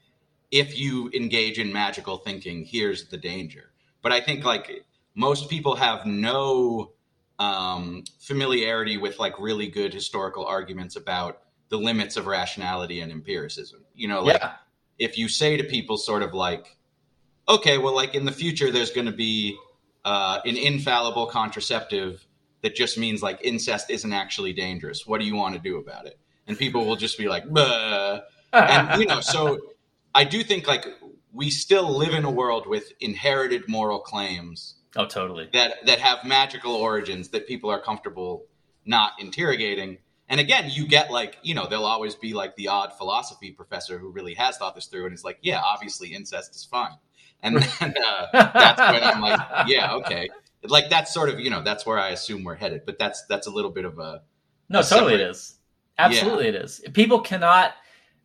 if 0.49 0.79
you 0.79 1.11
engage 1.13 1.59
in 1.59 1.71
magical 1.71 2.17
thinking, 2.17 2.65
here's 2.65 3.09
the 3.09 3.17
danger. 3.17 3.69
But 4.01 4.11
I 4.11 4.19
think 4.19 4.43
like 4.43 4.83
most 5.13 5.47
people 5.47 5.75
have 5.75 6.07
no 6.07 6.93
um, 7.37 8.03
familiarity 8.19 8.97
with 8.97 9.19
like 9.19 9.39
really 9.39 9.67
good 9.67 9.93
historical 9.93 10.43
arguments 10.43 10.95
about 10.95 11.43
the 11.69 11.77
limits 11.77 12.17
of 12.17 12.25
rationality 12.25 13.01
and 13.01 13.11
empiricism. 13.11 13.85
You 13.93 14.07
know, 14.07 14.23
like 14.23 14.41
yeah. 14.41 14.53
if 14.97 15.19
you 15.19 15.29
say 15.29 15.55
to 15.57 15.63
people 15.63 15.97
sort 15.97 16.23
of 16.23 16.33
like, 16.33 16.77
okay, 17.47 17.77
well, 17.77 17.93
like 17.93 18.15
in 18.15 18.25
the 18.25 18.31
future, 18.31 18.71
there's 18.71 18.89
going 18.89 19.05
to 19.05 19.13
be 19.13 19.55
uh, 20.09 20.41
an 20.43 20.57
infallible 20.57 21.27
contraceptive 21.27 22.25
that 22.63 22.73
just 22.73 22.97
means 22.97 23.21
like 23.21 23.39
incest 23.43 23.91
isn't 23.91 24.11
actually 24.11 24.53
dangerous. 24.53 25.05
What 25.05 25.19
do 25.19 25.27
you 25.27 25.35
want 25.35 25.53
to 25.53 25.61
do 25.61 25.77
about 25.77 26.07
it? 26.07 26.17
And 26.47 26.57
people 26.57 26.83
will 26.87 26.95
just 26.95 27.15
be 27.15 27.27
like, 27.27 27.43
and 27.43 28.99
you 28.99 29.05
know, 29.05 29.21
so 29.21 29.59
I 30.15 30.23
do 30.23 30.41
think 30.41 30.67
like 30.67 30.87
we 31.31 31.51
still 31.51 31.95
live 31.95 32.15
in 32.15 32.25
a 32.25 32.31
world 32.31 32.65
with 32.65 32.91
inherited 32.99 33.67
moral 33.67 33.99
claims. 33.99 34.77
Oh, 34.95 35.05
totally. 35.05 35.47
That 35.53 35.85
that 35.85 35.99
have 35.99 36.25
magical 36.25 36.73
origins 36.73 37.29
that 37.29 37.47
people 37.47 37.69
are 37.69 37.79
comfortable 37.79 38.47
not 38.85 39.11
interrogating. 39.19 39.99
And 40.27 40.39
again, 40.39 40.71
you 40.71 40.87
get 40.87 41.11
like, 41.11 41.37
you 41.43 41.53
know, 41.53 41.67
there'll 41.67 41.85
always 41.85 42.15
be 42.15 42.33
like 42.33 42.55
the 42.55 42.69
odd 42.69 42.93
philosophy 42.97 43.51
professor 43.51 43.99
who 43.99 44.09
really 44.09 44.33
has 44.33 44.57
thought 44.57 44.73
this 44.73 44.87
through 44.87 45.05
and 45.05 45.13
is 45.13 45.23
like, 45.23 45.37
yeah, 45.43 45.61
obviously 45.63 46.15
incest 46.15 46.55
is 46.55 46.65
fine. 46.65 46.97
And 47.41 47.57
then 47.57 47.95
uh, 48.05 48.27
that's 48.33 48.79
when 48.79 49.03
I'm 49.03 49.21
like, 49.21 49.67
yeah, 49.67 49.93
okay. 49.95 50.29
Like 50.63 50.89
that's 50.89 51.13
sort 51.13 51.29
of, 51.29 51.39
you 51.39 51.49
know, 51.49 51.63
that's 51.63 51.85
where 51.85 51.97
I 51.97 52.09
assume 52.09 52.43
we're 52.43 52.55
headed. 52.55 52.81
But 52.85 52.99
that's 52.99 53.25
that's 53.27 53.47
a 53.47 53.51
little 53.51 53.71
bit 53.71 53.85
of 53.85 53.97
a 53.99 54.23
No, 54.67 54.79
a 54.79 54.83
totally 54.83 55.13
separate... 55.13 55.21
it 55.21 55.29
is. 55.29 55.55
Absolutely 55.97 56.45
yeah. 56.45 56.49
it 56.49 56.55
is. 56.55 56.81
People 56.93 57.21
cannot 57.21 57.73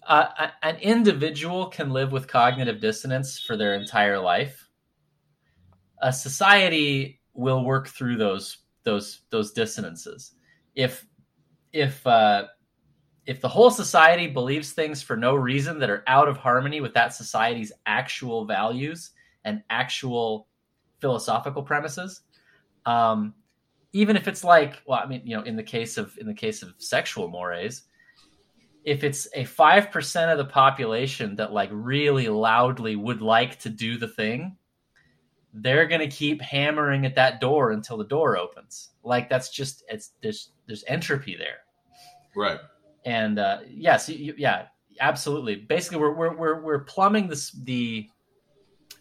uh, 0.06 0.48
an 0.62 0.76
individual 0.76 1.66
can 1.66 1.90
live 1.90 2.12
with 2.12 2.28
cognitive 2.28 2.80
dissonance 2.80 3.38
for 3.38 3.56
their 3.56 3.74
entire 3.74 4.18
life. 4.18 4.68
A 6.02 6.12
society 6.12 7.20
will 7.32 7.64
work 7.64 7.88
through 7.88 8.16
those 8.16 8.58
those 8.82 9.22
those 9.30 9.52
dissonances. 9.52 10.32
If 10.74 11.06
if 11.72 12.06
uh, 12.06 12.44
if 13.26 13.40
the 13.40 13.48
whole 13.48 13.70
society 13.70 14.26
believes 14.26 14.72
things 14.72 15.02
for 15.02 15.16
no 15.16 15.34
reason 15.34 15.78
that 15.78 15.90
are 15.90 16.04
out 16.06 16.28
of 16.28 16.36
harmony 16.36 16.80
with 16.80 16.94
that 16.94 17.14
society's 17.14 17.72
actual 17.86 18.44
values 18.44 19.10
and 19.44 19.62
actual 19.70 20.46
philosophical 21.00 21.62
premises, 21.62 22.22
um, 22.86 23.34
even 23.92 24.16
if 24.16 24.28
it's 24.28 24.44
like, 24.44 24.82
well, 24.86 25.00
I 25.02 25.06
mean, 25.06 25.22
you 25.24 25.36
know, 25.36 25.42
in 25.42 25.56
the 25.56 25.62
case 25.62 25.96
of 25.96 26.16
in 26.18 26.26
the 26.26 26.34
case 26.34 26.62
of 26.62 26.74
sexual 26.78 27.28
mores, 27.28 27.82
if 28.84 29.04
it's 29.04 29.26
a 29.34 29.44
five 29.44 29.90
percent 29.90 30.30
of 30.30 30.38
the 30.38 30.52
population 30.52 31.36
that 31.36 31.52
like 31.52 31.70
really 31.72 32.28
loudly 32.28 32.96
would 32.96 33.22
like 33.22 33.58
to 33.60 33.70
do 33.70 33.96
the 33.96 34.08
thing, 34.08 34.56
they're 35.54 35.86
gonna 35.86 36.08
keep 36.08 36.42
hammering 36.42 37.06
at 37.06 37.14
that 37.14 37.40
door 37.40 37.70
until 37.70 37.96
the 37.96 38.04
door 38.04 38.36
opens. 38.36 38.90
Like 39.02 39.30
that's 39.30 39.48
just 39.48 39.82
it's 39.88 40.12
there's 40.20 40.50
there's 40.66 40.84
entropy 40.88 41.36
there. 41.36 41.60
Right. 42.36 42.58
And 43.04 43.38
uh, 43.38 43.60
yes, 43.68 44.08
yeah, 44.08 44.66
absolutely. 45.00 45.56
Basically, 45.56 45.98
we're 45.98 46.14
we're 46.14 46.36
we're, 46.36 46.60
we're 46.60 46.84
plumbing 46.84 47.28
this 47.28 47.50
the 47.50 48.08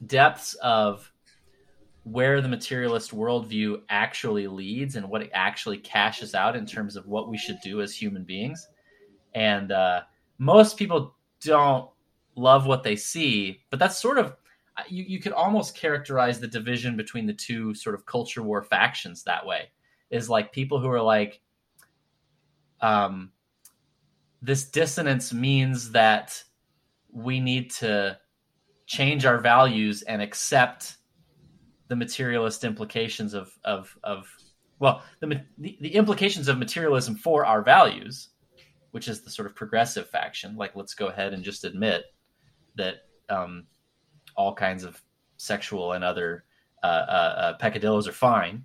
depths 0.05 0.55
of 0.55 1.09
where 2.03 2.41
the 2.41 2.49
materialist 2.49 3.11
worldview 3.11 3.81
actually 3.89 4.47
leads 4.47 4.97
and 4.97 5.09
what 5.09 5.21
it 5.21 5.29
actually 5.33 5.77
cashes 5.77 6.35
out 6.35 6.55
in 6.55 6.65
terms 6.65 6.97
of 6.97 7.07
what 7.07 7.29
we 7.29 7.37
should 7.37 7.57
do 7.63 7.81
as 7.81 7.95
human 7.95 8.25
beings. 8.25 8.67
And 9.33 9.71
uh, 9.71 10.01
most 10.37 10.75
people 10.77 11.15
don't 11.39 11.89
love 12.35 12.65
what 12.65 12.83
they 12.83 12.97
see, 12.97 13.61
but 13.69 13.79
that's 13.79 13.97
sort 13.97 14.17
of 14.17 14.35
you, 14.89 15.03
you 15.03 15.19
could 15.19 15.31
almost 15.33 15.77
characterize 15.77 16.39
the 16.39 16.47
division 16.47 16.97
between 16.97 17.25
the 17.25 17.33
two 17.33 17.73
sort 17.73 17.95
of 17.95 18.05
culture 18.05 18.41
war 18.41 18.63
factions 18.63 19.23
that 19.23 19.45
way 19.45 19.69
is 20.09 20.29
like 20.29 20.51
people 20.51 20.79
who 20.79 20.89
are 20.89 21.01
like 21.01 21.41
um, 22.81 23.31
this 24.43 24.65
dissonance 24.65 25.33
means 25.33 25.91
that 25.91 26.43
we 27.11 27.39
need 27.39 27.71
to 27.71 28.17
change 28.85 29.25
our 29.25 29.39
values 29.39 30.03
and 30.03 30.21
accept 30.21 30.97
the 31.87 31.95
materialist 31.95 32.63
implications 32.63 33.33
of 33.33 33.51
of 33.63 33.97
of 34.03 34.27
well 34.79 35.01
the, 35.21 35.41
the, 35.57 35.77
the 35.81 35.95
implications 35.95 36.47
of 36.47 36.57
materialism 36.57 37.15
for 37.15 37.45
our 37.45 37.61
values 37.61 38.29
which 38.93 39.07
is 39.07 39.21
the 39.21 39.29
sort 39.29 39.47
of 39.47 39.55
progressive 39.55 40.07
faction. 40.07 40.55
Like 40.55 40.75
let's 40.75 40.93
go 40.93 41.07
ahead 41.07 41.33
and 41.33 41.43
just 41.43 41.63
admit 41.63 42.05
that 42.75 42.97
um, 43.27 43.65
all 44.37 44.53
kinds 44.53 44.83
of 44.83 45.01
sexual 45.37 45.93
and 45.93 46.03
other 46.03 46.45
uh, 46.83 46.85
uh, 46.85 47.35
uh, 47.37 47.53
peccadillos 47.57 48.07
are 48.07 48.13
fine. 48.13 48.63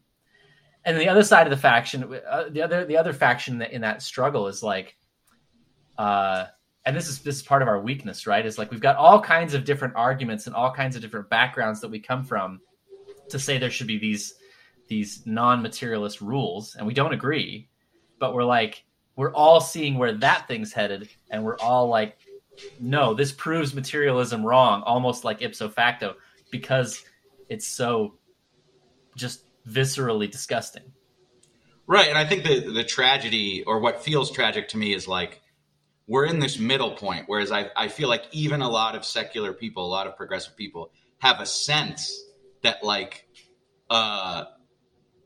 And 0.84 0.98
the 0.98 1.08
other 1.08 1.22
side 1.22 1.46
of 1.46 1.50
the 1.50 1.56
faction, 1.56 2.20
uh, 2.28 2.50
the 2.50 2.60
other 2.60 2.84
the 2.84 2.96
other 2.96 3.14
faction 3.14 3.62
in 3.62 3.80
that 3.80 4.02
struggle 4.02 4.48
is 4.48 4.62
like, 4.62 4.97
uh, 5.98 6.46
and 6.86 6.96
this 6.96 7.08
is 7.08 7.18
this 7.20 7.36
is 7.36 7.42
part 7.42 7.60
of 7.60 7.68
our 7.68 7.80
weakness, 7.80 8.26
right? 8.26 8.46
Is 8.46 8.56
like 8.56 8.70
we've 8.70 8.80
got 8.80 8.96
all 8.96 9.20
kinds 9.20 9.52
of 9.52 9.64
different 9.64 9.94
arguments 9.96 10.46
and 10.46 10.56
all 10.56 10.72
kinds 10.72 10.96
of 10.96 11.02
different 11.02 11.28
backgrounds 11.28 11.80
that 11.82 11.90
we 11.90 12.00
come 12.00 12.24
from 12.24 12.60
to 13.28 13.38
say 13.38 13.58
there 13.58 13.70
should 13.70 13.88
be 13.88 13.98
these 13.98 14.34
these 14.86 15.26
non-materialist 15.26 16.20
rules, 16.22 16.76
and 16.76 16.86
we 16.86 16.94
don't 16.94 17.12
agree, 17.12 17.68
but 18.18 18.32
we're 18.32 18.44
like 18.44 18.84
we're 19.16 19.34
all 19.34 19.60
seeing 19.60 19.98
where 19.98 20.14
that 20.14 20.46
thing's 20.48 20.72
headed, 20.72 21.08
and 21.28 21.44
we're 21.44 21.58
all 21.58 21.88
like, 21.88 22.16
no, 22.80 23.12
this 23.12 23.32
proves 23.32 23.74
materialism 23.74 24.46
wrong, 24.46 24.82
almost 24.82 25.24
like 25.24 25.42
ipso 25.42 25.68
facto, 25.68 26.14
because 26.50 27.04
it's 27.48 27.66
so 27.66 28.14
just 29.16 29.44
viscerally 29.68 30.30
disgusting. 30.30 30.84
Right, 31.86 32.08
and 32.08 32.16
I 32.16 32.24
think 32.24 32.44
the 32.44 32.72
the 32.72 32.84
tragedy, 32.84 33.64
or 33.66 33.80
what 33.80 34.02
feels 34.02 34.30
tragic 34.30 34.68
to 34.68 34.78
me, 34.78 34.94
is 34.94 35.08
like 35.08 35.42
we're 36.08 36.24
in 36.24 36.40
this 36.40 36.58
middle 36.58 36.92
point. 36.92 37.24
Whereas 37.26 37.52
I, 37.52 37.70
I 37.76 37.88
feel 37.88 38.08
like 38.08 38.24
even 38.32 38.62
a 38.62 38.68
lot 38.68 38.96
of 38.96 39.04
secular 39.04 39.52
people, 39.52 39.84
a 39.84 39.86
lot 39.86 40.06
of 40.06 40.16
progressive 40.16 40.56
people, 40.56 40.90
have 41.18 41.40
a 41.40 41.46
sense 41.46 42.24
that 42.62 42.82
like 42.82 43.28
uh, 43.90 44.44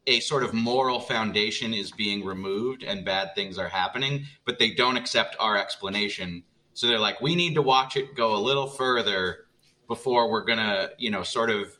a 0.06 0.20
sort 0.20 0.42
of 0.42 0.52
moral 0.52 0.98
foundation 0.98 1.72
is 1.72 1.92
being 1.92 2.24
removed 2.24 2.82
and 2.82 3.04
bad 3.04 3.34
things 3.34 3.58
are 3.58 3.68
happening, 3.68 4.26
but 4.44 4.58
they 4.58 4.72
don't 4.74 4.96
accept 4.96 5.36
our 5.38 5.56
explanation. 5.56 6.42
So 6.74 6.88
they're 6.88 6.98
like, 6.98 7.20
we 7.20 7.36
need 7.36 7.54
to 7.54 7.62
watch 7.62 7.96
it 7.96 8.16
go 8.16 8.34
a 8.34 8.40
little 8.40 8.66
further 8.66 9.46
before 9.86 10.30
we're 10.30 10.44
gonna, 10.44 10.90
you 10.98 11.10
know, 11.10 11.22
sort 11.22 11.50
of 11.50 11.78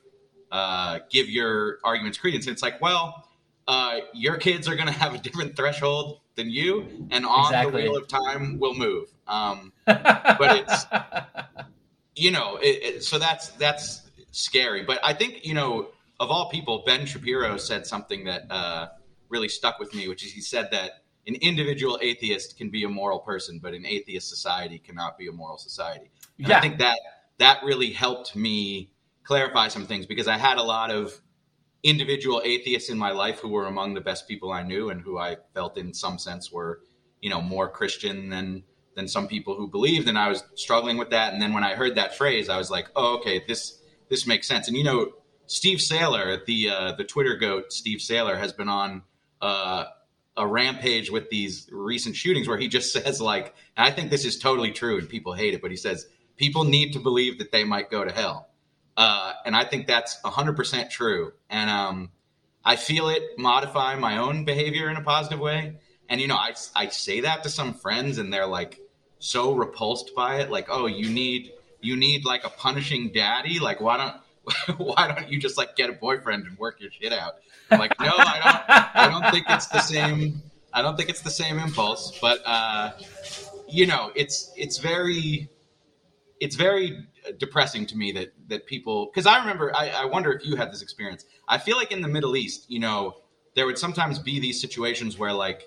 uh, 0.52 1.00
give 1.10 1.28
your 1.28 1.78
arguments 1.82 2.18
credence. 2.18 2.46
And 2.46 2.52
it's 2.52 2.62
like, 2.62 2.80
well, 2.80 3.21
uh, 3.68 4.00
your 4.12 4.36
kids 4.36 4.68
are 4.68 4.76
gonna 4.76 4.90
have 4.92 5.14
a 5.14 5.18
different 5.18 5.56
threshold 5.56 6.20
than 6.34 6.50
you, 6.50 7.06
and 7.10 7.24
on 7.24 7.46
exactly. 7.46 7.82
the 7.82 7.90
wheel 7.90 7.96
of 7.96 8.08
time 8.08 8.58
will 8.58 8.74
move. 8.74 9.08
Um, 9.26 9.72
but 9.86 10.38
it's 10.40 10.86
you 12.14 12.30
know, 12.30 12.56
it, 12.56 12.66
it, 12.66 13.04
so 13.04 13.18
that's 13.18 13.48
that's 13.50 14.02
scary. 14.30 14.82
But 14.82 15.00
I 15.02 15.14
think 15.14 15.44
you 15.44 15.54
know, 15.54 15.88
of 16.20 16.30
all 16.30 16.48
people, 16.50 16.82
Ben 16.86 17.06
Shapiro 17.06 17.56
said 17.56 17.86
something 17.86 18.24
that 18.24 18.50
uh, 18.50 18.88
really 19.28 19.48
stuck 19.48 19.78
with 19.78 19.94
me, 19.94 20.08
which 20.08 20.24
is 20.24 20.32
he 20.32 20.40
said 20.40 20.70
that 20.72 21.02
an 21.26 21.36
individual 21.36 21.98
atheist 22.02 22.58
can 22.58 22.68
be 22.70 22.84
a 22.84 22.88
moral 22.88 23.20
person, 23.20 23.60
but 23.62 23.74
an 23.74 23.86
atheist 23.86 24.28
society 24.28 24.78
cannot 24.78 25.16
be 25.16 25.28
a 25.28 25.32
moral 25.32 25.56
society. 25.56 26.10
And 26.38 26.48
yeah. 26.48 26.58
I 26.58 26.60
think 26.60 26.78
that 26.78 26.98
that 27.38 27.62
really 27.64 27.90
helped 27.90 28.34
me 28.34 28.90
clarify 29.24 29.68
some 29.68 29.86
things 29.86 30.06
because 30.06 30.28
I 30.28 30.36
had 30.36 30.58
a 30.58 30.62
lot 30.62 30.90
of 30.90 31.20
individual 31.82 32.40
atheists 32.44 32.90
in 32.90 32.98
my 32.98 33.10
life 33.10 33.40
who 33.40 33.48
were 33.48 33.66
among 33.66 33.94
the 33.94 34.00
best 34.00 34.28
people 34.28 34.52
I 34.52 34.62
knew 34.62 34.90
and 34.90 35.00
who 35.00 35.18
I 35.18 35.36
felt 35.54 35.76
in 35.76 35.92
some 35.92 36.18
sense 36.18 36.52
were, 36.52 36.80
you 37.20 37.30
know, 37.30 37.40
more 37.40 37.68
Christian 37.68 38.28
than 38.28 38.64
than 38.94 39.08
some 39.08 39.26
people 39.26 39.54
who 39.54 39.66
believed 39.68 40.06
and 40.06 40.18
I 40.18 40.28
was 40.28 40.44
struggling 40.54 40.98
with 40.98 41.10
that 41.10 41.32
and 41.32 41.40
then 41.40 41.54
when 41.54 41.64
I 41.64 41.74
heard 41.74 41.94
that 41.94 42.16
phrase 42.16 42.48
I 42.48 42.58
was 42.58 42.70
like, 42.70 42.88
"Oh, 42.94 43.16
okay, 43.16 43.42
this 43.48 43.80
this 44.08 44.26
makes 44.26 44.46
sense." 44.46 44.68
And 44.68 44.76
you 44.76 44.84
know, 44.84 45.12
Steve 45.46 45.80
Sailer, 45.80 46.42
the 46.46 46.70
uh, 46.70 46.92
the 46.92 47.04
Twitter 47.04 47.36
goat 47.36 47.72
Steve 47.72 48.00
Sailer 48.00 48.36
has 48.36 48.52
been 48.52 48.68
on 48.68 49.02
uh, 49.40 49.84
a 50.36 50.46
rampage 50.46 51.10
with 51.10 51.28
these 51.30 51.68
recent 51.70 52.16
shootings 52.16 52.48
where 52.48 52.58
he 52.58 52.68
just 52.68 52.92
says 53.04 53.20
like, 53.20 53.54
I 53.76 53.90
think 53.90 54.10
this 54.10 54.24
is 54.24 54.38
totally 54.38 54.70
true 54.70 54.98
and 54.98 55.08
people 55.08 55.32
hate 55.32 55.54
it, 55.54 55.62
but 55.62 55.70
he 55.70 55.76
says 55.76 56.06
people 56.36 56.64
need 56.64 56.92
to 56.92 56.98
believe 56.98 57.38
that 57.38 57.52
they 57.52 57.64
might 57.64 57.90
go 57.90 58.04
to 58.04 58.12
hell. 58.12 58.48
Uh, 58.96 59.32
and 59.44 59.56
I 59.56 59.64
think 59.64 59.86
that's 59.86 60.20
100% 60.22 60.90
true. 60.90 61.32
And 61.48 61.70
um, 61.70 62.10
I 62.64 62.76
feel 62.76 63.08
it 63.08 63.38
modify 63.38 63.96
my 63.96 64.18
own 64.18 64.44
behavior 64.44 64.90
in 64.90 64.96
a 64.96 65.02
positive 65.02 65.40
way. 65.40 65.76
And, 66.08 66.20
you 66.20 66.28
know, 66.28 66.36
I, 66.36 66.54
I 66.74 66.88
say 66.88 67.20
that 67.20 67.42
to 67.44 67.48
some 67.48 67.74
friends 67.74 68.18
and 68.18 68.32
they're 68.32 68.46
like 68.46 68.80
so 69.18 69.54
repulsed 69.54 70.14
by 70.14 70.40
it. 70.40 70.50
Like, 70.50 70.66
oh, 70.68 70.86
you 70.86 71.08
need, 71.08 71.52
you 71.80 71.96
need 71.96 72.24
like 72.24 72.44
a 72.44 72.50
punishing 72.50 73.12
daddy. 73.12 73.58
Like, 73.60 73.80
why 73.80 73.96
don't, 73.96 74.78
why 74.78 75.08
don't 75.08 75.30
you 75.30 75.38
just 75.38 75.56
like 75.56 75.74
get 75.76 75.88
a 75.88 75.94
boyfriend 75.94 76.46
and 76.46 76.58
work 76.58 76.80
your 76.80 76.90
shit 76.90 77.12
out? 77.12 77.36
I'm 77.70 77.78
like, 77.78 77.98
no, 77.98 78.12
I 78.18 78.40
don't, 78.42 78.96
I 78.96 79.08
don't 79.08 79.30
think 79.32 79.46
it's 79.48 79.68
the 79.68 79.80
same. 79.80 80.42
I 80.74 80.82
don't 80.82 80.96
think 80.96 81.08
it's 81.08 81.20
the 81.20 81.30
same 81.30 81.58
impulse, 81.58 82.18
but, 82.20 82.40
uh, 82.46 82.92
you 83.68 83.86
know, 83.86 84.10
it's, 84.14 84.50
it's 84.56 84.78
very, 84.78 85.50
it's 86.40 86.56
very 86.56 87.06
depressing 87.38 87.86
to 87.86 87.96
me 87.96 88.12
that 88.12 88.32
that 88.48 88.66
people 88.66 89.06
because 89.06 89.26
I 89.26 89.38
remember 89.38 89.74
I, 89.74 89.88
I 89.90 90.04
wonder 90.04 90.32
if 90.32 90.44
you 90.44 90.56
had 90.56 90.72
this 90.72 90.82
experience. 90.82 91.24
I 91.48 91.58
feel 91.58 91.76
like 91.76 91.92
in 91.92 92.02
the 92.02 92.08
Middle 92.08 92.36
East, 92.36 92.70
you 92.70 92.80
know, 92.80 93.16
there 93.54 93.66
would 93.66 93.78
sometimes 93.78 94.18
be 94.18 94.40
these 94.40 94.60
situations 94.60 95.18
where 95.18 95.32
like 95.32 95.62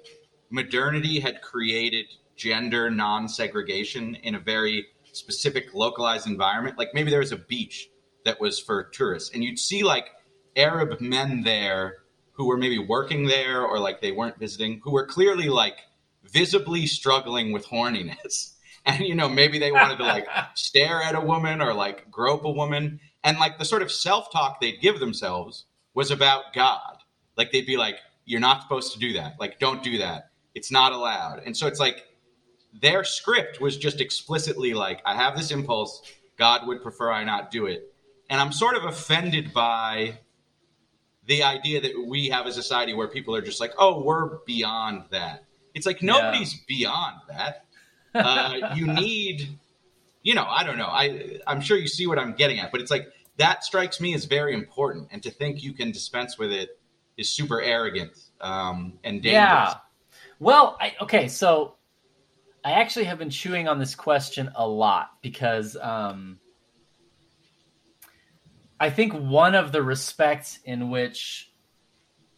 modernity 0.50 1.20
had 1.20 1.42
created 1.42 2.06
gender 2.36 2.90
non-segregation 2.90 4.16
in 4.16 4.36
a 4.36 4.40
very 4.40 4.88
specific 5.12 5.74
localized 5.74 6.28
environment. 6.28 6.78
Like 6.78 6.90
maybe 6.94 7.10
there 7.10 7.20
was 7.20 7.32
a 7.32 7.38
beach 7.38 7.90
that 8.26 8.40
was 8.42 8.60
for 8.60 8.84
tourists, 8.86 9.34
and 9.34 9.44
you'd 9.44 9.60
see 9.60 9.84
like 9.84 10.10
Arab 10.56 11.00
men 11.02 11.44
there 11.44 11.98
who 12.34 12.48
were 12.48 12.58
maybe 12.58 12.80
working 12.80 13.28
there 13.28 13.64
or 13.64 13.80
like 13.80 14.02
they 14.02 14.12
weren't 14.12 14.38
visiting, 14.38 14.82
who 14.84 14.92
were 14.92 15.06
clearly 15.06 15.48
like 15.48 15.78
visibly 16.24 16.86
struggling 16.86 17.52
with 17.52 17.66
horniness 17.68 18.55
and 18.96 19.06
you 19.06 19.16
know 19.16 19.28
maybe 19.28 19.58
they 19.58 19.72
wanted 19.72 19.98
to 19.98 20.04
like 20.04 20.28
stare 20.54 21.02
at 21.02 21.16
a 21.16 21.22
woman 21.22 21.62
or 21.62 21.74
like 21.74 22.10
grope 22.12 22.46
a 22.46 22.52
woman. 22.52 23.00
And 23.24 23.40
like 23.40 23.58
the 23.58 23.66
sort 23.66 23.82
of 23.82 23.92
self-talk 23.92 24.62
they'd 24.62 24.80
give 24.80 25.00
themselves 25.00 25.66
was 25.96 26.12
about 26.12 26.54
god. 26.54 26.98
Like 27.36 27.52
they'd 27.52 27.66
be 27.66 27.78
like 27.78 27.96
you're 28.26 28.40
not 28.40 28.62
supposed 28.62 28.94
to 28.94 29.00
do 29.00 29.14
that. 29.14 29.36
Like 29.40 29.60
don't 29.60 29.84
do 29.84 29.98
that. 30.00 30.30
It's 30.54 30.72
not 30.72 30.94
allowed. 30.94 31.42
And 31.46 31.58
so 31.58 31.68
it's 31.68 31.80
like 31.80 32.04
their 32.80 33.04
script 33.04 33.60
was 33.60 33.78
just 33.78 34.02
explicitly 34.02 34.74
like 34.74 35.02
i 35.06 35.16
have 35.16 35.36
this 35.36 35.52
impulse. 35.52 36.02
God 36.38 36.68
would 36.68 36.84
prefer 36.84 37.12
i 37.12 37.24
not 37.24 37.50
do 37.50 37.66
it. 37.66 37.92
And 38.30 38.40
i'm 38.40 38.52
sort 38.52 38.76
of 38.76 38.84
offended 38.84 39.52
by 39.54 40.20
the 41.26 41.42
idea 41.42 41.82
that 41.82 42.06
we 42.08 42.30
have 42.30 42.46
a 42.46 42.52
society 42.52 42.94
where 42.94 43.08
people 43.08 43.36
are 43.36 43.42
just 43.42 43.60
like 43.60 43.74
oh 43.80 44.04
we're 44.04 44.38
beyond 44.46 45.06
that. 45.10 45.46
It's 45.74 45.88
like 45.88 46.04
nobody's 46.04 46.54
yeah. 46.54 46.62
beyond 46.68 47.16
that 47.30 47.65
uh, 48.16 48.74
you 48.76 48.88
need, 48.88 49.58
you 50.24 50.34
know, 50.34 50.46
I 50.48 50.64
don't 50.64 50.78
know. 50.78 50.88
I 50.88 51.40
I'm 51.46 51.62
sure 51.62 51.78
you 51.78 51.88
see 51.88 52.08
what 52.08 52.18
I'm 52.18 52.34
getting 52.34 52.60
at, 52.60 52.72
but 52.72 52.82
it's 52.82 52.92
like 52.92 53.08
that 53.38 53.64
strikes 53.64 54.00
me 54.00 54.14
as 54.14 54.26
very 54.26 54.54
important, 54.54 55.10
and 55.12 55.22
to 55.24 55.30
think 55.30 55.64
you 55.64 55.74
can 55.74 55.92
dispense 55.92 56.38
with 56.38 56.52
it 56.52 56.80
is 57.18 57.30
super 57.30 57.62
arrogant 57.62 58.12
um, 58.42 59.00
and 59.04 59.22
dangerous. 59.22 59.34
Yeah. 59.34 59.74
Well, 60.40 60.78
I, 60.80 60.94
okay, 61.02 61.28
so 61.28 61.76
I 62.64 62.74
actually 62.74 63.06
have 63.06 63.18
been 63.18 63.30
chewing 63.30 63.68
on 63.68 63.80
this 63.80 63.96
question 63.96 64.52
a 64.56 64.68
lot 64.68 65.12
because 65.22 65.78
um, 65.80 66.40
I 68.80 68.90
think 68.90 69.14
one 69.14 69.56
of 69.56 69.72
the 69.72 69.82
respects 69.82 70.60
in 70.66 70.90
which, 70.90 71.52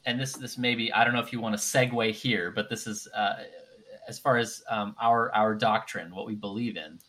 and 0.05 0.19
this 0.19 0.33
this 0.33 0.57
maybe 0.57 0.91
I 0.93 1.03
don't 1.03 1.13
know 1.13 1.21
if 1.21 1.33
you 1.33 1.41
want 1.41 1.57
to 1.57 1.61
segue 1.61 2.11
here, 2.11 2.51
but 2.51 2.69
this 2.69 2.87
is 2.87 3.07
uh, 3.15 3.35
as 4.07 4.17
far 4.19 4.37
as 4.37 4.63
um, 4.69 4.95
our 4.99 5.33
our 5.35 5.53
doctrine, 5.53 6.13
what 6.13 6.25
we 6.25 6.35
believe 6.35 6.77
in. 6.77 6.99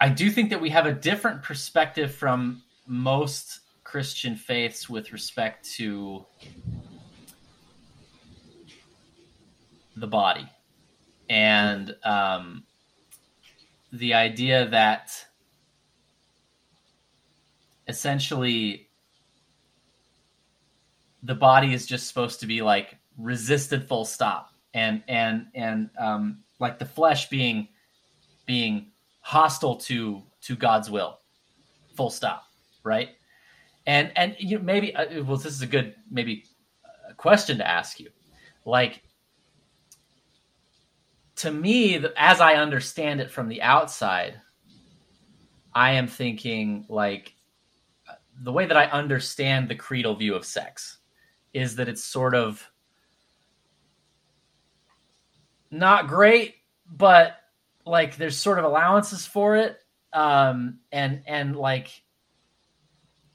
I 0.00 0.08
do 0.10 0.30
think 0.30 0.50
that 0.50 0.60
we 0.60 0.70
have 0.70 0.86
a 0.86 0.92
different 0.92 1.42
perspective 1.42 2.14
from 2.14 2.62
most 2.86 3.60
Christian 3.84 4.36
faiths 4.36 4.88
with 4.88 5.12
respect 5.12 5.70
to 5.76 6.26
the 9.96 10.06
body 10.06 10.48
and 11.30 11.94
um, 12.04 12.64
the 13.92 14.14
idea 14.14 14.68
that 14.68 15.10
essentially 17.86 18.88
the 21.22 21.34
body 21.34 21.72
is 21.72 21.86
just 21.86 22.08
supposed 22.08 22.40
to 22.40 22.46
be 22.46 22.60
like 22.60 22.98
resisted 23.18 23.86
full 23.88 24.04
stop. 24.04 24.50
And 24.72 25.02
and 25.08 25.46
and 25.54 25.90
um, 25.98 26.38
like 26.58 26.78
the 26.78 26.84
flesh 26.84 27.28
being 27.28 27.68
being 28.46 28.92
hostile 29.20 29.76
to 29.76 30.22
to 30.42 30.56
God's 30.56 30.90
will. 30.90 31.18
Full 31.94 32.10
stop 32.10 32.44
right? 32.84 33.10
And 33.86 34.12
and 34.14 34.36
you 34.38 34.58
know, 34.58 34.64
maybe 34.64 34.94
uh, 34.94 35.24
well 35.24 35.36
this 35.36 35.52
is 35.52 35.62
a 35.62 35.66
good 35.66 35.94
maybe 36.10 36.44
a 37.08 37.10
uh, 37.10 37.14
question 37.14 37.58
to 37.58 37.68
ask 37.68 37.98
you. 37.98 38.10
Like 38.64 39.02
to 41.36 41.50
me 41.50 42.04
as 42.16 42.40
I 42.40 42.54
understand 42.54 43.20
it 43.20 43.30
from 43.30 43.48
the 43.48 43.60
outside 43.60 44.40
I 45.74 45.92
am 45.92 46.06
thinking 46.06 46.86
like 46.88 47.34
the 48.42 48.52
way 48.52 48.66
that 48.66 48.76
I 48.76 48.86
understand 48.86 49.68
the 49.68 49.74
creedal 49.74 50.14
view 50.14 50.34
of 50.36 50.44
sex 50.44 50.98
is 51.52 51.74
that 51.76 51.88
it's 51.88 52.04
sort 52.04 52.34
of 52.34 52.64
not 55.74 56.08
great, 56.08 56.54
but 56.90 57.36
like 57.84 58.16
there's 58.16 58.38
sort 58.38 58.58
of 58.58 58.64
allowances 58.64 59.26
for 59.26 59.56
it. 59.56 59.78
Um, 60.12 60.78
and 60.92 61.22
and 61.26 61.56
like 61.56 61.90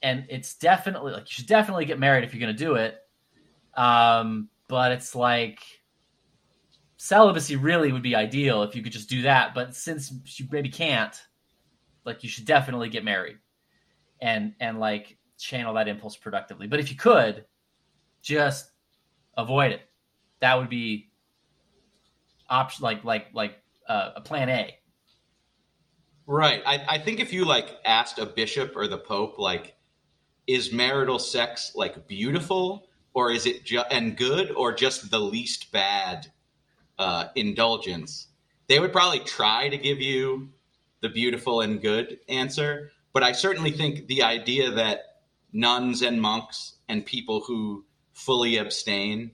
and 0.02 0.26
it's 0.30 0.56
definitely 0.56 1.12
like 1.12 1.24
you 1.24 1.34
should 1.34 1.48
definitely 1.48 1.86
get 1.86 2.00
married 2.00 2.24
if 2.24 2.34
you're 2.34 2.40
gonna 2.40 2.54
do 2.54 2.76
it. 2.76 2.98
Um, 3.76 4.50
but 4.68 4.92
it's 4.92 5.16
like 5.16 5.60
celibacy 6.98 7.56
really 7.56 7.92
would 7.92 8.02
be 8.02 8.16
ideal 8.16 8.64
if 8.64 8.76
you 8.76 8.84
could 8.84 8.92
just 8.92 9.10
do 9.10 9.24
that. 9.24 9.54
But 9.54 9.76
since 9.76 10.12
you 10.40 10.48
maybe 10.52 10.70
can't, 10.70 11.16
like 12.06 12.24
you 12.24 12.30
should 12.30 12.46
definitely 12.46 12.90
get 12.90 13.04
married 13.04 13.38
and 14.22 14.54
and 14.60 14.80
like 14.80 15.18
channel 15.38 15.74
that 15.74 15.88
impulse 15.88 16.16
productively. 16.16 16.68
But 16.68 16.80
if 16.80 16.90
you 16.90 16.98
could, 16.98 17.46
just 18.22 18.72
avoid 19.38 19.74
it. 19.74 19.82
That 20.40 20.56
would 20.56 20.70
be 20.70 21.09
option 22.50 22.84
like 22.84 23.04
like 23.04 23.28
like 23.34 23.60
uh, 23.88 24.12
a 24.18 24.22
plan 24.22 24.50
A. 24.50 24.76
Right. 26.26 26.62
I, 26.64 26.86
I 26.88 26.98
think 27.00 27.20
if 27.20 27.34
you 27.34 27.44
like 27.46 27.76
asked 27.86 28.20
a 28.20 28.26
bishop 28.26 28.76
or 28.76 28.88
the 28.88 29.00
pope 29.00 29.40
like 29.40 29.76
is 30.50 30.74
marital 30.74 31.20
sex 31.20 31.74
like 31.76 32.08
beautiful 32.08 32.88
or 33.14 33.32
is 33.32 33.46
it 33.46 33.66
ju- 33.66 33.84
and 33.92 34.18
good 34.18 34.52
or 34.52 34.74
just 34.74 35.12
the 35.12 35.20
least 35.20 35.72
bad 35.72 36.28
uh, 36.98 37.28
indulgence 37.36 38.28
they 38.68 38.80
would 38.80 38.92
probably 38.92 39.20
try 39.20 39.70
to 39.70 39.78
give 39.78 40.02
you 40.02 40.50
the 41.02 41.10
beautiful 41.10 41.62
and 41.62 41.82
good 41.82 42.20
answer 42.28 42.92
but 43.14 43.24
i 43.24 43.32
certainly 43.32 43.72
think 43.72 44.08
the 44.08 44.24
idea 44.24 44.72
that 44.72 45.22
nuns 45.54 46.02
and 46.02 46.22
monks 46.22 46.76
and 46.90 47.06
people 47.06 47.42
who 47.42 47.86
fully 48.14 48.58
abstain 48.58 49.32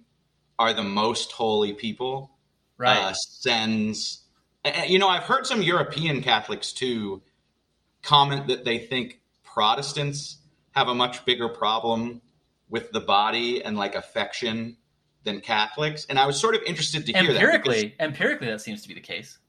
are 0.60 0.74
the 0.74 0.84
most 0.84 1.32
holy 1.32 1.74
people 1.74 2.30
right 2.78 2.98
uh, 2.98 3.14
sends 3.14 4.24
you 4.88 5.00
know 5.00 5.08
i've 5.08 5.24
heard 5.24 5.46
some 5.46 5.62
european 5.62 6.22
catholics 6.22 6.72
too 6.72 7.22
comment 8.02 8.48
that 8.48 8.66
they 8.66 8.78
think 8.78 9.20
protestants 9.44 10.38
have 10.72 10.88
a 10.88 10.96
much 10.96 11.26
bigger 11.26 11.48
problem 11.50 12.22
with 12.70 12.92
the 12.92 13.00
body 13.00 13.64
and 13.64 13.78
like 13.78 13.96
affection 13.96 14.78
than 15.26 15.42
Catholics. 15.42 16.06
And 16.10 16.18
I 16.18 16.26
was 16.26 16.40
sort 16.40 16.56
of 16.56 16.62
interested 16.64 17.06
to 17.08 17.12
hear 17.12 17.32
empirically, 17.32 17.36
that. 17.36 17.44
Empirically, 17.44 17.96
empirically, 18.00 18.48
that 18.48 18.62
seems 18.62 18.82
to 18.84 18.88
be 18.88 18.94
the 18.94 19.02
case. 19.02 19.40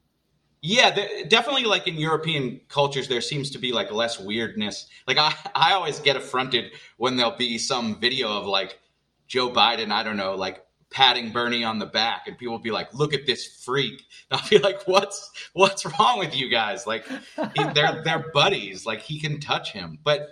Yeah, 0.61 1.23
definitely. 1.27 1.63
Like 1.63 1.87
in 1.87 1.95
European 1.95 2.59
cultures, 2.67 3.07
there 3.07 3.21
seems 3.21 3.51
to 3.51 3.59
be 3.59 3.71
like 3.71 3.91
less 3.91 4.19
weirdness. 4.19 4.87
Like 5.07 5.17
I, 5.17 5.33
I 5.55 5.73
always 5.73 5.99
get 5.99 6.15
affronted 6.15 6.73
when 6.97 7.15
there'll 7.15 7.37
be 7.37 7.57
some 7.57 7.99
video 7.99 8.29
of 8.29 8.45
like 8.45 8.79
Joe 9.27 9.49
Biden. 9.49 9.91
I 9.91 10.03
don't 10.03 10.17
know, 10.17 10.35
like 10.35 10.65
patting 10.89 11.31
Bernie 11.31 11.63
on 11.63 11.79
the 11.79 11.85
back, 11.85 12.27
and 12.27 12.37
people 12.37 12.53
will 12.53 12.61
be 12.61 12.71
like, 12.71 12.93
"Look 12.93 13.13
at 13.13 13.25
this 13.25 13.45
freak." 13.63 14.03
And 14.29 14.41
I'll 14.41 14.49
be 14.49 14.57
like, 14.57 14.87
"What's 14.87 15.31
what's 15.53 15.85
wrong 15.85 16.19
with 16.19 16.35
you 16.35 16.49
guys? 16.49 16.85
Like, 16.85 17.05
he, 17.07 17.63
they're 17.73 18.01
they're 18.05 18.25
buddies. 18.33 18.85
Like 18.85 19.01
he 19.01 19.19
can 19.19 19.39
touch 19.39 19.71
him." 19.71 19.99
But 20.03 20.27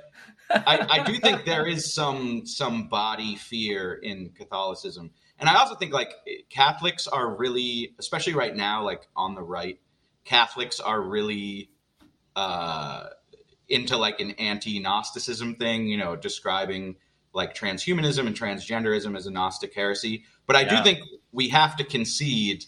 I, 0.49 0.85
I 0.89 1.03
do 1.03 1.17
think 1.17 1.45
there 1.45 1.65
is 1.65 1.93
some 1.93 2.45
some 2.45 2.87
body 2.87 3.35
fear 3.35 3.93
in 3.93 4.31
Catholicism, 4.37 5.11
and 5.39 5.49
I 5.49 5.55
also 5.55 5.75
think 5.75 5.93
like 5.93 6.11
Catholics 6.49 7.07
are 7.07 7.35
really, 7.35 7.95
especially 7.99 8.33
right 8.33 8.55
now, 8.55 8.83
like 8.83 9.07
on 9.15 9.35
the 9.35 9.43
right, 9.43 9.79
Catholics 10.23 10.79
are 10.79 11.01
really 11.01 11.69
uh, 12.35 13.07
into 13.69 13.97
like 13.97 14.19
an 14.19 14.31
anti-Gnosticism 14.31 15.55
thing. 15.55 15.87
You 15.87 15.97
know, 15.97 16.15
describing 16.15 16.97
like 17.35 17.53
transhumanism 17.53 18.25
and 18.25 18.35
transgenderism 18.35 19.15
as 19.15 19.27
a 19.27 19.31
Gnostic 19.31 19.75
heresy. 19.75 20.23
But 20.47 20.55
I 20.55 20.61
yeah. 20.61 20.77
do 20.77 20.83
think 20.83 20.99
we 21.31 21.49
have 21.49 21.75
to 21.77 21.83
concede 21.83 22.65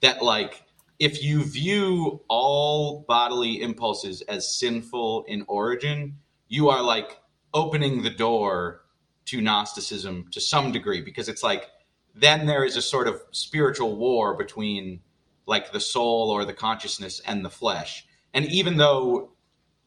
that 0.00 0.22
like 0.22 0.62
if 0.98 1.22
you 1.22 1.44
view 1.44 2.22
all 2.28 3.04
bodily 3.06 3.60
impulses 3.62 4.22
as 4.22 4.58
sinful 4.58 5.24
in 5.28 5.44
origin 5.46 6.16
you 6.48 6.68
are 6.68 6.82
like 6.82 7.18
opening 7.54 8.02
the 8.02 8.10
door 8.10 8.82
to 9.26 9.40
Gnosticism 9.40 10.28
to 10.30 10.40
some 10.40 10.72
degree 10.72 11.00
because 11.00 11.28
it's 11.28 11.42
like 11.42 11.68
then 12.14 12.46
there 12.46 12.64
is 12.64 12.76
a 12.76 12.82
sort 12.82 13.08
of 13.08 13.22
spiritual 13.32 13.96
war 13.96 14.36
between 14.36 15.00
like 15.46 15.72
the 15.72 15.80
soul 15.80 16.30
or 16.30 16.44
the 16.44 16.52
consciousness 16.52 17.20
and 17.26 17.44
the 17.44 17.50
flesh. 17.50 18.06
And 18.34 18.46
even 18.46 18.76
though 18.76 19.32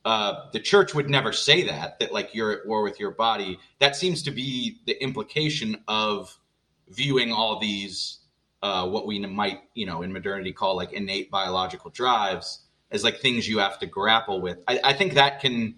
uh, 0.06 0.50
the 0.52 0.60
church 0.60 0.94
would 0.94 1.10
never 1.10 1.32
say 1.34 1.64
that, 1.64 2.00
that 2.00 2.14
like 2.14 2.34
you're 2.34 2.52
at 2.52 2.68
war 2.68 2.84
with 2.84 3.00
your 3.00 3.12
body, 3.12 3.60
that 3.80 3.96
seems 3.96 4.22
to 4.24 4.32
be 4.32 4.80
the 4.86 5.02
implication 5.02 5.78
of 5.88 6.38
viewing 6.90 7.32
all 7.32 7.60
these, 7.60 8.20
uh, 8.62 8.88
what 8.88 9.08
we 9.08 9.20
might, 9.20 9.60
you 9.74 9.86
know, 9.86 10.02
in 10.02 10.12
modernity 10.12 10.54
call 10.54 10.76
like 10.76 10.94
innate 10.94 11.32
biological 11.32 11.90
drives 11.92 12.62
as 12.92 13.04
like 13.04 13.20
things 13.20 13.48
you 13.48 13.60
have 13.60 13.80
to 13.80 13.86
grapple 13.86 14.42
with. 14.42 14.58
I, 14.68 14.80
I 14.84 14.94
think 14.94 15.14
that 15.14 15.40
can 15.42 15.76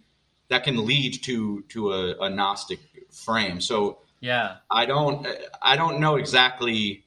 that 0.49 0.63
can 0.63 0.85
lead 0.85 1.23
to 1.23 1.63
to 1.69 1.93
a, 1.93 2.17
a 2.19 2.29
Gnostic 2.29 2.79
frame. 3.11 3.61
So 3.61 3.99
yeah, 4.19 4.57
I 4.69 4.85
don't 4.85 5.27
I 5.61 5.75
don't 5.75 5.99
know 5.99 6.15
exactly 6.15 7.05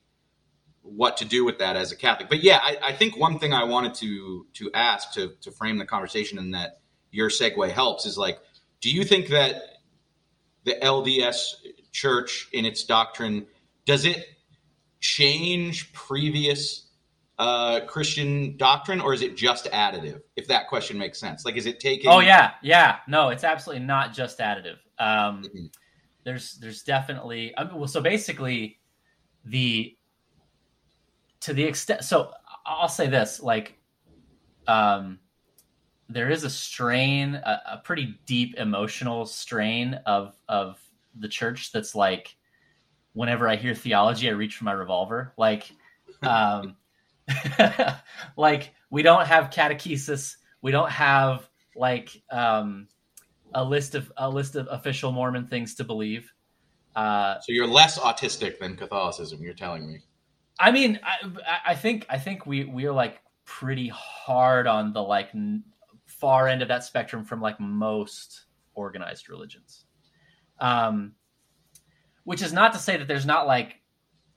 what 0.83 1.17
to 1.19 1.25
do 1.25 1.45
with 1.45 1.59
that 1.59 1.77
as 1.77 1.93
a 1.93 1.97
Catholic. 1.97 2.29
But 2.29 2.43
yeah, 2.43 2.59
I, 2.62 2.77
I, 2.83 2.93
think 2.93 3.17
one 3.17 3.38
thing 3.38 3.55
I 3.55 3.64
wanted 3.64 3.95
to 3.95 4.47
to 4.55 4.71
ask 4.75 5.12
to 5.12 5.33
to 5.40 5.51
frame 5.51 5.79
the 5.79 5.87
conversation 5.87 6.38
and 6.38 6.55
that 6.55 6.81
your 7.11 7.31
segue 7.31 7.71
helps 7.71 8.05
is 8.05 8.19
like, 8.19 8.38
do 8.81 8.90
you 8.90 9.05
think 9.05 9.29
that 9.29 9.62
the 10.64 10.75
LDS 10.75 11.55
Church 11.93 12.49
in 12.53 12.64
its 12.64 12.85
doctrine 12.85 13.47
does 13.87 14.05
it 14.05 14.25
change 15.01 15.92
previous 15.92 16.88
uh, 17.38 17.81
Christian 17.87 18.57
doctrine, 18.57 19.01
or 19.01 19.12
is 19.12 19.23
it 19.23 19.37
just 19.37 19.66
additive? 19.66 20.20
If 20.37 20.47
that 20.49 20.68
question 20.68 20.97
makes 20.99 21.18
sense, 21.18 21.44
like 21.44 21.57
is 21.57 21.66
it 21.66 21.81
taking? 21.81 22.11
Oh 22.11 22.20
yeah, 22.20 22.53
yeah. 22.62 22.99
No, 23.09 23.31
it's 23.31 23.44
absolutely 23.44 23.85
not 23.85 24.12
just 24.12 24.38
additive. 24.38 24.79
Um, 24.99 25.42
mm-hmm. 25.42 25.66
There's 26.25 26.55
there's 26.55 26.83
definitely 26.83 27.53
I 27.57 27.64
mean, 27.64 27.77
well, 27.77 27.88
so 27.88 28.01
basically 28.01 28.79
the 29.44 29.97
to 31.40 31.53
the 31.53 31.64
extent. 31.64 32.05
So 32.05 32.31
I'll 32.64 32.88
say 32.88 33.09
this, 33.09 33.42
like, 33.42 33.79
um, 34.66 35.18
there 36.09 36.31
is 36.31 36.44
a 36.44 36.51
strain, 36.51 37.35
a, 37.35 37.61
a 37.73 37.83
pretty 37.85 38.18
deep 38.25 38.55
emotional 38.57 39.27
strain 39.27 40.01
of 40.07 40.35
of 40.49 40.81
the 41.14 41.29
church 41.29 41.70
that's 41.73 41.94
like, 41.94 42.37
whenever 43.14 43.48
I 43.48 43.57
hear 43.57 43.74
theology, 43.74 44.29
I 44.29 44.33
reach 44.33 44.57
for 44.57 44.64
my 44.64 44.72
revolver, 44.72 45.33
like. 45.37 45.70
Um, 46.22 46.77
like 48.37 48.72
we 48.90 49.03
don't 49.03 49.27
have 49.27 49.50
catechesis. 49.50 50.37
We 50.62 50.70
don't 50.70 50.90
have 50.90 51.48
like 51.77 52.22
um, 52.31 52.88
a 53.55 53.64
list 53.64 53.94
of 53.94 54.12
a 54.16 54.29
list 54.29 54.57
of 54.57 54.68
official 54.70 55.12
Mormon 55.12 55.46
things 55.46 55.74
to 55.77 55.85
believe. 55.85 56.33
Uh, 56.94 57.40
so 57.40 57.53
you're 57.53 57.66
less 57.66 57.98
autistic 57.98 58.59
than 58.59 58.77
Catholicism. 58.77 59.40
You're 59.42 59.55
telling 59.55 59.87
me. 59.87 60.00
I 60.59 60.70
mean, 60.70 61.00
I, 61.03 61.59
I 61.66 61.74
think 61.74 62.07
I 62.09 62.18
think 62.18 62.46
we 62.46 62.64
we 62.64 62.87
are 62.87 62.92
like 62.92 63.20
pretty 63.44 63.88
hard 63.88 64.66
on 64.66 64.92
the 64.92 65.03
like 65.03 65.31
far 66.07 66.48
end 66.48 66.62
of 66.62 66.68
that 66.68 66.85
spectrum 66.85 67.24
from 67.24 67.40
like 67.40 67.59
most 67.59 68.44
organized 68.74 69.29
religions. 69.29 69.87
Um, 70.61 71.12
which 72.25 72.43
is 72.43 72.53
not 72.53 72.73
to 72.73 72.79
say 72.79 72.97
that 72.97 73.07
there's 73.07 73.27
not 73.27 73.47
like 73.47 73.81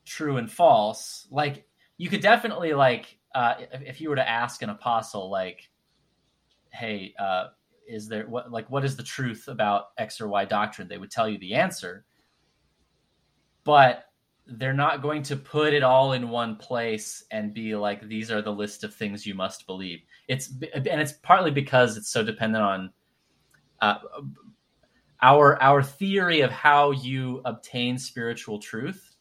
true 0.05 0.37
and 0.37 0.51
false. 0.51 1.27
Like 1.31 1.65
you 1.97 2.09
could 2.09 2.21
definitely 2.21 2.73
like 2.73 3.17
uh, 3.33 3.55
if, 3.59 3.81
if, 3.81 4.01
you 4.01 4.09
were 4.09 4.15
to 4.15 4.27
ask 4.27 4.61
an 4.61 4.69
apostle 4.69 5.29
like 5.29 5.69
hey 6.71 7.13
uh, 7.19 7.47
is 7.87 8.07
there 8.07 8.27
what 8.27 8.51
like 8.51 8.69
what 8.69 8.85
is 8.85 8.95
the 8.95 9.03
truth 9.03 9.47
about 9.47 9.87
x 9.97 10.21
or 10.21 10.27
y 10.27 10.45
doctrine? 10.45 10.87
they 10.87 10.97
would 10.97 11.11
tell 11.11 11.27
you 11.27 11.37
the 11.39 11.53
answer. 11.53 12.05
But 13.63 14.05
they're 14.49 14.73
not 14.73 15.01
going 15.01 15.23
to 15.23 15.35
put 15.35 15.73
it 15.73 15.83
all 15.83 16.13
in 16.13 16.29
one 16.29 16.55
place 16.55 17.25
and 17.31 17.53
be 17.53 17.75
like 17.75 18.07
these 18.07 18.31
are 18.31 18.41
the 18.41 18.51
list 18.51 18.85
of 18.85 18.93
things 18.93 19.25
you 19.25 19.35
must 19.35 19.67
believe. 19.67 19.99
It's 20.27 20.51
and 20.73 21.01
it's 21.01 21.13
partly 21.13 21.51
because 21.51 21.97
it's 21.97 22.09
so 22.09 22.23
dependent 22.23 22.63
on 22.63 22.91
uh, 23.81 23.95
our 25.21 25.61
our 25.61 25.81
theory 25.81 26.41
of 26.41 26.51
how 26.51 26.91
you 26.91 27.41
obtain 27.45 27.97
spiritual 27.97 28.59
truth 28.59 29.15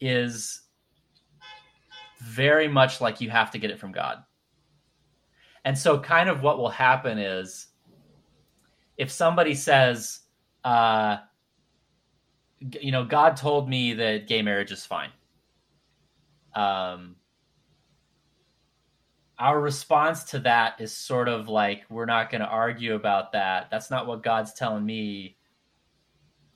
is 0.00 0.62
very 2.20 2.68
much 2.68 3.00
like 3.00 3.20
you 3.20 3.30
have 3.30 3.50
to 3.52 3.58
get 3.58 3.70
it 3.70 3.78
from 3.78 3.92
God. 3.92 4.24
And 5.64 5.76
so, 5.76 5.98
kind 5.98 6.28
of 6.28 6.42
what 6.42 6.58
will 6.58 6.70
happen 6.70 7.18
is 7.18 7.68
if 8.96 9.10
somebody 9.10 9.54
says, 9.54 10.20
uh, 10.64 11.18
you 12.80 12.90
know, 12.90 13.04
God 13.04 13.36
told 13.36 13.68
me 13.68 13.92
that 13.94 14.26
gay 14.26 14.42
marriage 14.42 14.72
is 14.72 14.84
fine. 14.84 15.10
Um, 16.54 17.16
our 19.38 19.60
response 19.60 20.24
to 20.24 20.40
that 20.40 20.80
is 20.80 20.92
sort 20.92 21.28
of 21.28 21.48
like, 21.48 21.84
we're 21.88 22.06
not 22.06 22.30
going 22.30 22.40
to 22.40 22.46
argue 22.48 22.94
about 22.94 23.32
that. 23.32 23.68
That's 23.70 23.90
not 23.90 24.06
what 24.06 24.22
God's 24.22 24.52
telling 24.52 24.84
me. 24.84 25.36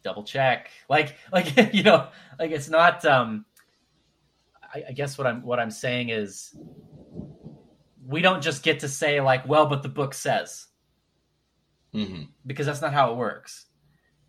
Double 0.03 0.25
check. 0.25 0.71
Like, 0.89 1.17
like, 1.33 1.75
you 1.75 1.83
know, 1.83 2.09
like 2.39 2.51
it's 2.51 2.69
not, 2.69 3.05
um, 3.05 3.45
I, 4.75 4.85
I 4.89 4.93
guess 4.93 5.19
what 5.19 5.27
I'm 5.27 5.43
what 5.43 5.61
I'm 5.61 5.71
saying 5.71 6.09
is 6.09 6.57
we 8.07 8.23
don't 8.23 8.43
just 8.43 8.63
get 8.63 8.81
to 8.81 8.89
say 8.89 9.21
like, 9.21 9.47
well, 9.47 9.67
but 9.67 9.83
the 9.83 9.89
book 9.89 10.15
says, 10.15 10.67
mm-hmm. 11.95 12.25
because 12.47 12.67
that's 12.67 12.81
not 12.81 12.93
how 12.93 13.13
it 13.13 13.17
works. 13.17 13.67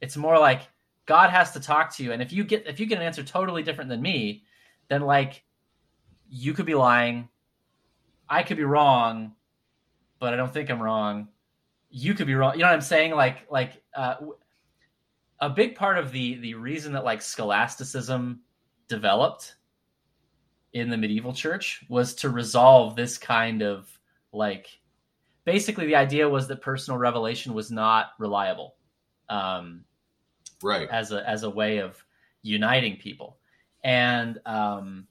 It's 0.02 0.18
more 0.18 0.38
like 0.38 0.62
God 1.06 1.30
has 1.30 1.52
to 1.52 1.60
talk 1.60 1.96
to 1.96 2.04
you, 2.04 2.12
and 2.12 2.22
if 2.22 2.34
you 2.34 2.44
get 2.44 2.68
if 2.68 2.80
you 2.80 2.86
get 2.86 2.98
an 2.98 3.06
answer 3.06 3.24
totally 3.24 3.64
different 3.64 3.90
than 3.90 4.02
me, 4.02 4.44
then 4.90 5.02
like 5.02 5.44
you 6.30 6.54
could 6.54 6.66
be 6.66 6.76
lying, 6.76 7.30
I 8.34 8.42
could 8.42 8.58
be 8.58 8.64
wrong, 8.64 9.34
but 10.18 10.34
I 10.34 10.38
don't 10.38 10.52
think 10.52 10.72
I'm 10.72 10.82
wrong. 10.82 11.28
You 11.92 12.16
could 12.16 12.26
be 12.26 12.34
wrong. 12.34 12.54
You 12.54 12.62
know 12.62 12.66
what 12.66 12.74
I'm 12.74 12.82
saying? 12.82 13.12
Like 13.12 13.46
like 13.52 13.84
uh, 13.94 14.16
a 15.40 15.52
big 15.52 15.76
part 15.76 16.00
of 16.00 16.12
the 16.12 16.36
the 16.38 16.56
reason 16.56 16.94
that 16.94 17.04
like 17.04 17.22
scholasticism 17.22 18.40
developed 18.88 19.58
in 20.74 20.90
the 20.90 20.98
medieval 20.98 21.32
church 21.32 21.86
was 21.90 22.16
to 22.16 22.32
resolve 22.32 22.96
this 22.96 23.20
kind 23.20 23.62
of 23.62 23.88
like 24.32 24.80
basically 25.46 25.86
the 25.86 25.96
idea 25.96 26.28
was 26.28 26.48
that 26.48 26.60
personal 26.60 26.98
revelation 26.98 27.54
was 27.54 27.70
not 27.70 28.14
reliable 28.18 28.74
um, 29.30 29.86
right 30.64 30.90
as 30.90 31.12
a 31.12 31.30
as 31.30 31.44
a 31.44 31.50
way 31.50 31.78
of 31.78 32.04
uniting 32.42 32.98
people 32.98 33.38
and 33.84 34.40
um, 34.48 35.06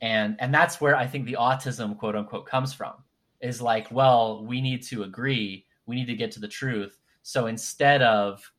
and 0.00 0.36
and 0.38 0.54
that's 0.54 0.80
where 0.80 0.96
i 0.96 1.06
think 1.06 1.26
the 1.26 1.36
autism 1.38 1.96
quote 1.98 2.16
unquote 2.16 2.46
comes 2.46 2.72
from 2.72 2.94
is 3.40 3.60
like 3.60 3.90
well 3.90 4.44
we 4.44 4.60
need 4.60 4.82
to 4.82 5.02
agree 5.02 5.66
we 5.88 5.96
need 5.96 6.06
to 6.06 6.14
get 6.14 6.30
to 6.32 6.38
the 6.40 6.46
truth. 6.46 7.00
So 7.22 7.46
instead 7.46 8.02
of 8.02 8.52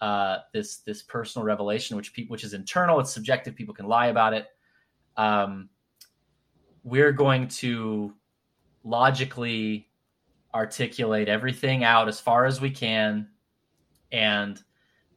uh, 0.00 0.38
this 0.54 0.78
this 0.78 1.02
personal 1.02 1.44
revelation 1.44 1.96
which 1.96 2.12
people 2.12 2.32
which 2.32 2.44
is 2.44 2.52
internal 2.52 3.00
it's 3.00 3.12
subjective 3.12 3.54
people 3.54 3.74
can 3.74 3.86
lie 3.86 4.08
about 4.08 4.34
it 4.34 4.46
um, 5.16 5.70
we're 6.84 7.12
going 7.12 7.48
to 7.48 8.14
logically 8.84 9.88
articulate 10.54 11.30
everything 11.30 11.82
out 11.82 12.08
as 12.08 12.20
far 12.20 12.44
as 12.44 12.60
we 12.60 12.70
can 12.70 13.26
and 14.12 14.62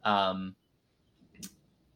um, 0.05 0.55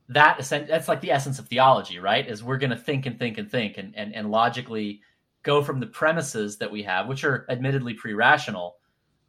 that 0.10 0.38
that's 0.50 0.88
like 0.88 1.02
the 1.02 1.12
essence 1.12 1.40
of 1.40 1.48
theology 1.48 2.00
right? 2.00 2.28
Is 2.28 2.44
we're 2.44 2.58
going 2.58 2.70
to 2.70 2.78
think 2.78 3.06
and 3.06 3.18
think 3.18 3.38
and 3.38 3.50
think 3.50 3.78
and, 3.78 3.96
and 3.96 4.14
and 4.14 4.30
logically 4.30 5.02
go 5.44 5.64
from 5.64 5.80
the 5.80 5.88
premises 5.88 6.58
that 6.58 6.72
we 6.72 6.84
have 6.84 7.08
which 7.08 7.24
are 7.24 7.46
admittedly 7.50 7.94
pre-rational 7.94 8.78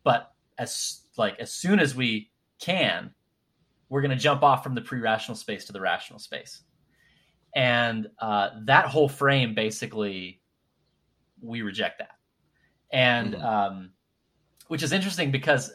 but 0.05 0.33
as 0.59 1.03
like 1.17 1.39
as 1.41 1.53
soon 1.53 1.81
as 1.81 1.95
we 1.95 2.31
can 2.61 3.13
we're 3.89 4.01
going 4.01 4.11
to 4.11 4.17
jump 4.17 4.43
off 4.43 4.63
from 4.63 4.75
the 4.75 4.81
pre-rational 4.81 5.37
space 5.37 5.65
to 5.67 5.73
the 5.73 5.81
rational 5.81 6.19
space. 6.19 6.63
And 7.55 8.09
uh, 8.19 8.51
that 8.65 8.87
whole 8.87 9.09
frame 9.09 9.55
basically 9.55 10.41
we 11.41 11.63
reject 11.63 11.99
that. 11.99 12.17
And 12.91 13.35
mm-hmm. 13.35 13.45
um, 13.45 13.91
which 14.67 14.83
is 14.83 14.93
interesting 14.93 15.31
because 15.31 15.73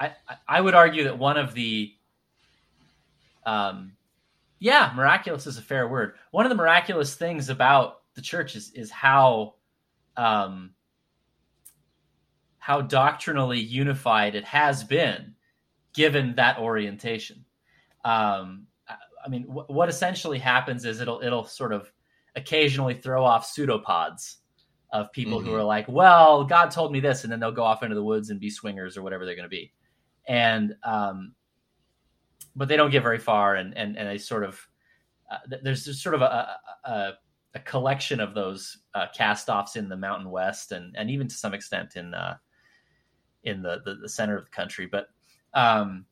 I, 0.00 0.12
I, 0.28 0.36
I, 0.48 0.60
would 0.60 0.74
argue 0.74 1.04
that 1.04 1.18
one 1.18 1.36
of 1.36 1.54
the 1.54 1.92
um, 3.46 3.92
yeah 4.58 4.92
miraculous 4.94 5.46
is 5.46 5.58
a 5.58 5.62
fair 5.62 5.88
word. 5.88 6.14
One 6.30 6.44
of 6.44 6.50
the 6.50 6.56
miraculous 6.56 7.14
things 7.14 7.48
about 7.48 8.00
the 8.14 8.22
church 8.22 8.56
is, 8.56 8.72
is 8.72 8.90
how 8.90 9.54
um, 10.16 10.74
how 12.58 12.80
doctrinally 12.80 13.60
unified 13.60 14.34
it 14.34 14.44
has 14.44 14.84
been 14.84 15.34
given 15.94 16.34
that 16.34 16.58
orientation. 16.58 17.44
Um, 18.04 18.66
I 19.24 19.28
mean, 19.28 19.46
w- 19.46 19.66
what 19.68 19.88
essentially 19.88 20.38
happens 20.38 20.84
is 20.84 21.00
it'll 21.00 21.20
it'll 21.22 21.44
sort 21.44 21.72
of 21.72 21.92
occasionally 22.36 22.94
throw 22.94 23.24
off 23.24 23.46
pseudopods 23.46 24.38
of 24.92 25.12
people 25.12 25.38
mm-hmm. 25.38 25.48
who 25.48 25.54
are 25.54 25.64
like, 25.64 25.86
well, 25.88 26.44
God 26.44 26.70
told 26.70 26.92
me 26.92 27.00
this, 27.00 27.22
and 27.24 27.32
then 27.32 27.40
they'll 27.40 27.52
go 27.52 27.64
off 27.64 27.82
into 27.82 27.94
the 27.94 28.02
woods 28.02 28.30
and 28.30 28.40
be 28.40 28.50
swingers 28.50 28.96
or 28.96 29.02
whatever 29.02 29.24
they're 29.24 29.34
going 29.34 29.44
to 29.44 29.48
be, 29.48 29.72
and 30.26 30.74
um, 30.82 31.34
but 32.58 32.68
they 32.68 32.76
don't 32.76 32.90
get 32.90 33.02
very 33.02 33.18
far, 33.18 33.54
and 33.54 33.76
and 33.76 33.96
and 33.96 34.08
they 34.08 34.18
sort 34.18 34.44
of 34.44 34.68
uh, 35.30 35.56
there's 35.62 35.84
just 35.84 36.02
sort 36.02 36.14
of 36.14 36.22
a, 36.22 36.56
a, 36.84 37.12
a 37.54 37.58
collection 37.60 38.18
of 38.18 38.34
those 38.34 38.78
uh, 38.94 39.06
cast-offs 39.14 39.76
in 39.76 39.88
the 39.88 39.96
Mountain 39.96 40.30
West, 40.30 40.72
and 40.72 40.96
and 40.96 41.10
even 41.10 41.28
to 41.28 41.34
some 41.34 41.54
extent 41.54 41.96
in 41.96 42.12
uh, 42.14 42.36
in 43.44 43.62
the, 43.62 43.80
the, 43.84 43.94
the 43.94 44.08
center 44.08 44.36
of 44.36 44.44
the 44.44 44.50
country, 44.50 44.86
but 44.86 45.08
um, 45.54 46.04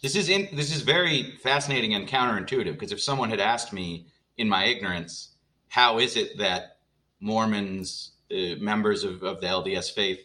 this 0.00 0.14
is 0.14 0.28
in, 0.28 0.48
this 0.54 0.74
is 0.74 0.82
very 0.82 1.36
fascinating 1.42 1.94
and 1.94 2.08
counterintuitive 2.08 2.72
because 2.72 2.92
if 2.92 3.02
someone 3.02 3.30
had 3.30 3.40
asked 3.40 3.72
me 3.72 4.06
in 4.38 4.48
my 4.48 4.64
ignorance, 4.64 5.34
how 5.68 5.98
is 5.98 6.16
it 6.16 6.38
that 6.38 6.78
Mormons, 7.20 8.12
uh, 8.30 8.56
members 8.60 9.04
of, 9.04 9.22
of 9.22 9.40
the 9.40 9.46
LDS 9.46 9.92
faith, 9.92 10.20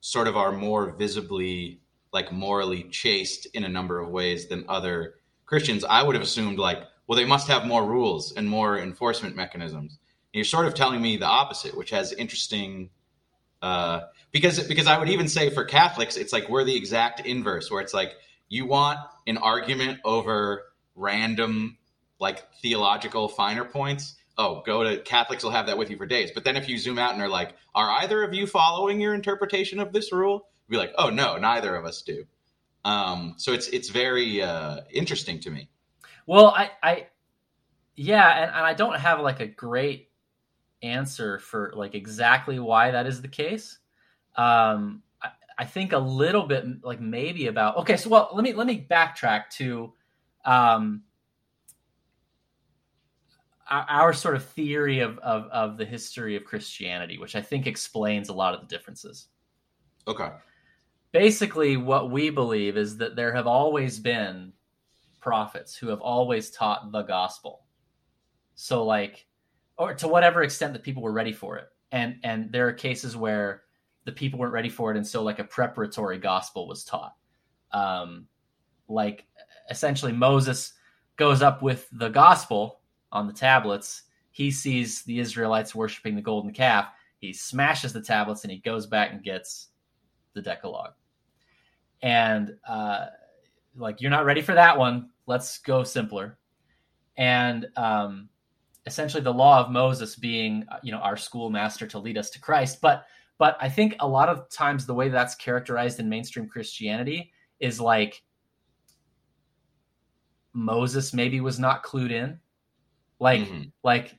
sort 0.00 0.28
of 0.28 0.36
are 0.36 0.52
more 0.52 0.92
visibly 0.92 1.80
like 2.14 2.32
morally 2.32 2.84
chaste 2.84 3.48
in 3.52 3.64
a 3.64 3.68
number 3.68 3.98
of 3.98 4.08
ways 4.08 4.46
than 4.46 4.64
other 4.68 5.16
Christians, 5.44 5.84
I 5.84 6.02
would 6.02 6.14
have 6.14 6.22
assumed 6.22 6.58
like, 6.58 6.78
well, 7.06 7.18
they 7.18 7.26
must 7.26 7.48
have 7.48 7.66
more 7.66 7.84
rules 7.84 8.32
and 8.32 8.48
more 8.48 8.78
enforcement 8.78 9.36
mechanisms. 9.36 9.98
And 9.98 10.38
you're 10.38 10.44
sort 10.44 10.64
of 10.64 10.74
telling 10.74 11.02
me 11.02 11.16
the 11.18 11.26
opposite, 11.26 11.76
which 11.76 11.90
has 11.90 12.12
interesting. 12.12 12.88
Uh, 13.60 14.02
because 14.30 14.66
because 14.66 14.86
I 14.86 14.96
would 14.96 15.10
even 15.10 15.28
say 15.28 15.50
for 15.50 15.64
Catholics, 15.64 16.16
it's 16.16 16.32
like 16.32 16.48
we're 16.48 16.64
the 16.64 16.76
exact 16.76 17.26
inverse, 17.26 17.70
where 17.70 17.82
it's 17.82 17.92
like 17.92 18.14
you 18.48 18.64
want 18.64 19.00
an 19.26 19.36
argument 19.38 19.98
over 20.04 20.62
random 20.94 21.76
like 22.20 22.44
theological 22.62 23.28
finer 23.28 23.64
points 23.64 24.14
oh 24.38 24.62
go 24.64 24.84
to 24.84 24.98
catholics 24.98 25.42
will 25.42 25.50
have 25.50 25.66
that 25.66 25.76
with 25.76 25.90
you 25.90 25.96
for 25.96 26.06
days 26.06 26.30
but 26.32 26.44
then 26.44 26.56
if 26.56 26.68
you 26.68 26.78
zoom 26.78 26.98
out 26.98 27.12
and 27.12 27.22
are 27.22 27.28
like 27.28 27.54
are 27.74 27.90
either 28.02 28.22
of 28.22 28.32
you 28.32 28.46
following 28.46 29.00
your 29.00 29.12
interpretation 29.12 29.80
of 29.80 29.92
this 29.92 30.12
rule 30.12 30.46
be 30.68 30.76
like 30.76 30.92
oh 30.98 31.10
no 31.10 31.36
neither 31.36 31.76
of 31.76 31.84
us 31.84 32.02
do 32.02 32.24
um, 32.86 33.34
so 33.38 33.52
it's 33.52 33.68
it's 33.68 33.88
very 33.88 34.42
uh, 34.42 34.80
interesting 34.90 35.40
to 35.40 35.50
me 35.50 35.68
well 36.26 36.48
i 36.48 36.70
i 36.82 37.06
yeah 37.96 38.42
and, 38.42 38.50
and 38.50 38.64
i 38.64 38.74
don't 38.74 38.98
have 38.98 39.20
like 39.20 39.40
a 39.40 39.46
great 39.46 40.10
answer 40.82 41.38
for 41.38 41.72
like 41.76 41.94
exactly 41.94 42.58
why 42.58 42.90
that 42.90 43.06
is 43.06 43.22
the 43.22 43.28
case 43.28 43.78
um 44.36 45.02
I 45.56 45.64
think 45.64 45.92
a 45.92 45.98
little 45.98 46.46
bit 46.46 46.84
like 46.84 47.00
maybe 47.00 47.46
about 47.46 47.76
okay. 47.78 47.96
So 47.96 48.10
well, 48.10 48.30
let 48.32 48.42
me 48.42 48.52
let 48.52 48.66
me 48.66 48.86
backtrack 48.90 49.50
to 49.56 49.92
um, 50.44 51.02
our, 53.70 53.86
our 53.88 54.12
sort 54.12 54.36
of 54.36 54.44
theory 54.44 55.00
of, 55.00 55.18
of 55.18 55.44
of 55.44 55.76
the 55.76 55.84
history 55.84 56.36
of 56.36 56.44
Christianity, 56.44 57.18
which 57.18 57.36
I 57.36 57.42
think 57.42 57.66
explains 57.66 58.28
a 58.28 58.32
lot 58.32 58.54
of 58.54 58.60
the 58.60 58.66
differences. 58.66 59.28
Okay. 60.08 60.28
Basically, 61.14 61.76
what 61.76 62.10
we 62.10 62.28
believe 62.28 62.76
is 62.76 62.96
that 62.96 63.14
there 63.14 63.32
have 63.32 63.46
always 63.46 64.00
been 64.00 64.52
prophets 65.20 65.76
who 65.76 65.86
have 65.86 66.00
always 66.00 66.50
taught 66.50 66.90
the 66.90 67.02
gospel. 67.02 67.62
So, 68.56 68.84
like, 68.84 69.24
or 69.78 69.94
to 69.94 70.08
whatever 70.08 70.42
extent 70.42 70.72
that 70.72 70.82
people 70.82 71.04
were 71.04 71.12
ready 71.12 71.32
for 71.32 71.56
it, 71.56 71.68
and 71.92 72.16
and 72.24 72.50
there 72.50 72.66
are 72.66 72.72
cases 72.72 73.16
where 73.16 73.62
the 74.04 74.10
people 74.10 74.40
weren't 74.40 74.52
ready 74.52 74.68
for 74.68 74.90
it, 74.90 74.96
and 74.96 75.06
so 75.06 75.22
like 75.22 75.38
a 75.38 75.44
preparatory 75.44 76.18
gospel 76.18 76.66
was 76.66 76.82
taught. 76.82 77.14
Um, 77.70 78.26
like 78.88 79.24
essentially, 79.70 80.10
Moses 80.10 80.72
goes 81.14 81.42
up 81.42 81.62
with 81.62 81.88
the 81.92 82.08
gospel 82.08 82.80
on 83.12 83.28
the 83.28 83.32
tablets. 83.32 84.02
He 84.32 84.50
sees 84.50 85.04
the 85.04 85.20
Israelites 85.20 85.76
worshiping 85.76 86.16
the 86.16 86.22
golden 86.22 86.52
calf. 86.52 86.88
He 87.18 87.32
smashes 87.32 87.92
the 87.92 88.02
tablets 88.02 88.42
and 88.42 88.50
he 88.50 88.58
goes 88.58 88.84
back 88.88 89.12
and 89.12 89.22
gets 89.22 89.68
the 90.32 90.42
Decalogue. 90.42 90.94
And 92.04 92.54
uh, 92.68 93.06
like, 93.74 94.02
you're 94.02 94.10
not 94.10 94.26
ready 94.26 94.42
for 94.42 94.54
that 94.54 94.78
one. 94.78 95.08
Let's 95.26 95.58
go 95.58 95.82
simpler. 95.84 96.38
And 97.16 97.66
um, 97.76 98.28
essentially, 98.84 99.22
the 99.22 99.32
law 99.32 99.64
of 99.64 99.70
Moses 99.70 100.14
being, 100.14 100.66
you 100.82 100.92
know, 100.92 100.98
our 100.98 101.16
schoolmaster 101.16 101.86
to 101.86 101.98
lead 101.98 102.18
us 102.18 102.28
to 102.30 102.40
Christ. 102.40 102.82
But 102.82 103.06
but 103.38 103.56
I 103.58 103.70
think 103.70 103.96
a 104.00 104.06
lot 104.06 104.28
of 104.28 104.50
times 104.50 104.84
the 104.84 104.94
way 104.94 105.08
that's 105.08 105.34
characterized 105.34 105.98
in 105.98 106.08
mainstream 106.08 106.46
Christianity 106.46 107.32
is 107.58 107.80
like 107.80 108.22
Moses 110.52 111.14
maybe 111.14 111.40
was 111.40 111.58
not 111.58 111.82
clued 111.82 112.12
in. 112.12 112.38
Like 113.18 113.40
mm-hmm. 113.40 113.62
like 113.82 114.18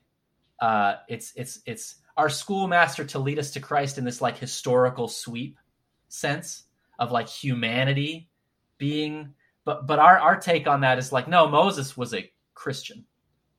uh 0.59 0.95
it's 1.07 1.33
it's 1.35 1.59
it's 1.67 1.97
our 2.17 2.29
schoolmaster 2.29 3.05
to 3.05 3.19
lead 3.19 3.37
us 3.37 3.51
to 3.51 3.59
Christ 3.59 3.99
in 3.99 4.05
this 4.05 4.21
like 4.21 4.37
historical 4.37 5.07
sweep 5.07 5.59
sense 6.07 6.63
of 6.99 7.11
like 7.11 7.27
humanity 7.27 8.29
being 8.77 9.33
but 9.65 9.87
but 9.87 9.99
our 9.99 10.19
our 10.19 10.39
take 10.39 10.67
on 10.67 10.81
that 10.81 10.97
is 10.97 11.11
like 11.11 11.27
no 11.27 11.47
Moses 11.47 11.97
was 11.97 12.13
a 12.13 12.31
Christian. 12.53 13.05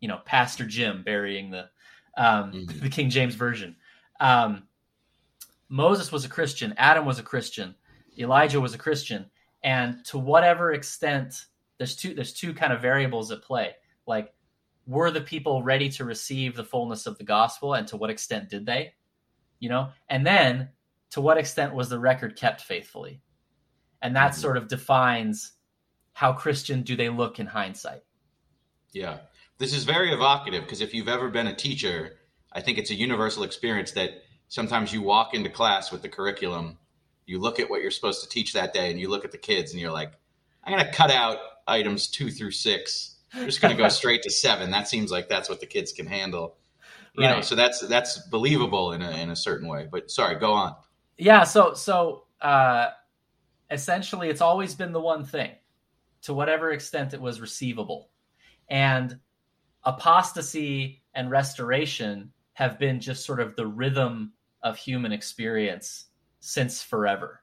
You 0.00 0.08
know, 0.08 0.20
Pastor 0.24 0.64
Jim 0.64 1.02
burying 1.04 1.50
the 1.50 1.68
um 2.16 2.52
mm-hmm. 2.52 2.80
the 2.80 2.88
King 2.88 3.10
James 3.10 3.34
version. 3.34 3.76
Um 4.20 4.64
Moses 5.68 6.12
was 6.12 6.24
a 6.24 6.28
Christian, 6.28 6.74
Adam 6.78 7.04
was 7.04 7.18
a 7.18 7.24
Christian, 7.24 7.74
Elijah 8.16 8.60
was 8.60 8.72
a 8.72 8.78
Christian, 8.78 9.26
and 9.64 10.04
to 10.06 10.18
whatever 10.18 10.72
extent 10.72 11.46
there's 11.78 11.96
two 11.96 12.14
there's 12.14 12.32
two 12.32 12.54
kind 12.54 12.72
of 12.72 12.80
variables 12.80 13.30
at 13.32 13.42
play. 13.42 13.74
Like 14.06 14.32
were 14.86 15.10
the 15.10 15.20
people 15.20 15.62
ready 15.62 15.88
to 15.90 16.04
receive 16.04 16.54
the 16.54 16.64
fullness 16.64 17.06
of 17.06 17.18
the 17.18 17.24
gospel 17.24 17.74
and 17.74 17.88
to 17.88 17.96
what 17.96 18.10
extent 18.10 18.48
did 18.48 18.64
they? 18.64 18.94
You 19.58 19.68
know? 19.68 19.88
And 20.08 20.24
then 20.24 20.68
to 21.10 21.20
what 21.20 21.38
extent 21.38 21.74
was 21.74 21.88
the 21.88 21.98
record 21.98 22.36
kept 22.36 22.60
faithfully? 22.60 23.20
And 24.02 24.16
that 24.16 24.32
mm-hmm. 24.32 24.40
sort 24.40 24.56
of 24.56 24.68
defines 24.68 25.52
how 26.12 26.32
Christian 26.32 26.82
do 26.82 26.96
they 26.96 27.08
look 27.08 27.38
in 27.38 27.46
hindsight. 27.46 28.02
Yeah. 28.92 29.18
this 29.58 29.74
is 29.74 29.84
very 29.84 30.12
evocative 30.12 30.62
because 30.62 30.80
if 30.80 30.94
you've 30.94 31.08
ever 31.08 31.28
been 31.28 31.46
a 31.46 31.54
teacher, 31.54 32.18
I 32.52 32.62
think 32.62 32.78
it's 32.78 32.90
a 32.90 32.94
universal 32.94 33.42
experience 33.42 33.92
that 33.92 34.10
sometimes 34.48 34.92
you 34.92 35.02
walk 35.02 35.34
into 35.34 35.50
class 35.50 35.92
with 35.92 36.02
the 36.02 36.08
curriculum, 36.08 36.78
you 37.26 37.38
look 37.38 37.60
at 37.60 37.68
what 37.68 37.82
you're 37.82 37.90
supposed 37.90 38.22
to 38.22 38.28
teach 38.28 38.54
that 38.54 38.72
day, 38.72 38.90
and 38.90 38.98
you 38.98 39.10
look 39.10 39.24
at 39.24 39.32
the 39.32 39.38
kids 39.38 39.72
and 39.72 39.80
you're 39.80 39.92
like, 39.92 40.12
I'm 40.64 40.72
going 40.72 40.84
to 40.84 40.92
cut 40.92 41.10
out 41.10 41.38
items 41.66 42.08
two 42.08 42.30
through 42.30 42.52
six. 42.52 43.16
I'm 43.34 43.44
just 43.44 43.60
going 43.60 43.76
to 43.76 43.82
go 43.82 43.88
straight 43.90 44.22
to 44.22 44.30
seven. 44.30 44.70
That 44.70 44.88
seems 44.88 45.10
like 45.10 45.28
that's 45.28 45.48
what 45.48 45.60
the 45.60 45.66
kids 45.66 45.92
can 45.92 46.06
handle. 46.06 46.56
You 47.14 47.24
right. 47.24 47.36
know, 47.36 47.40
so 47.42 47.54
that's 47.54 47.80
that's 47.80 48.18
believable 48.28 48.92
in 48.92 49.02
a 49.02 49.10
in 49.10 49.30
a 49.30 49.36
certain 49.36 49.68
way. 49.68 49.88
But 49.90 50.10
sorry, 50.10 50.36
go 50.36 50.52
on. 50.52 50.74
Yeah, 51.16 51.44
so 51.44 51.72
so 51.74 52.24
uh 52.40 52.88
essentially 53.70 54.28
it's 54.28 54.40
always 54.40 54.74
been 54.74 54.92
the 54.92 55.00
one 55.00 55.24
thing 55.24 55.50
to 56.22 56.34
whatever 56.34 56.72
extent 56.72 57.14
it 57.14 57.20
was 57.20 57.40
receivable. 57.40 58.10
And 58.68 59.18
apostasy 59.84 61.02
and 61.14 61.30
restoration 61.30 62.32
have 62.54 62.78
been 62.78 63.00
just 63.00 63.24
sort 63.24 63.40
of 63.40 63.54
the 63.56 63.66
rhythm 63.66 64.32
of 64.62 64.76
human 64.76 65.12
experience 65.12 66.06
since 66.40 66.82
forever. 66.82 67.42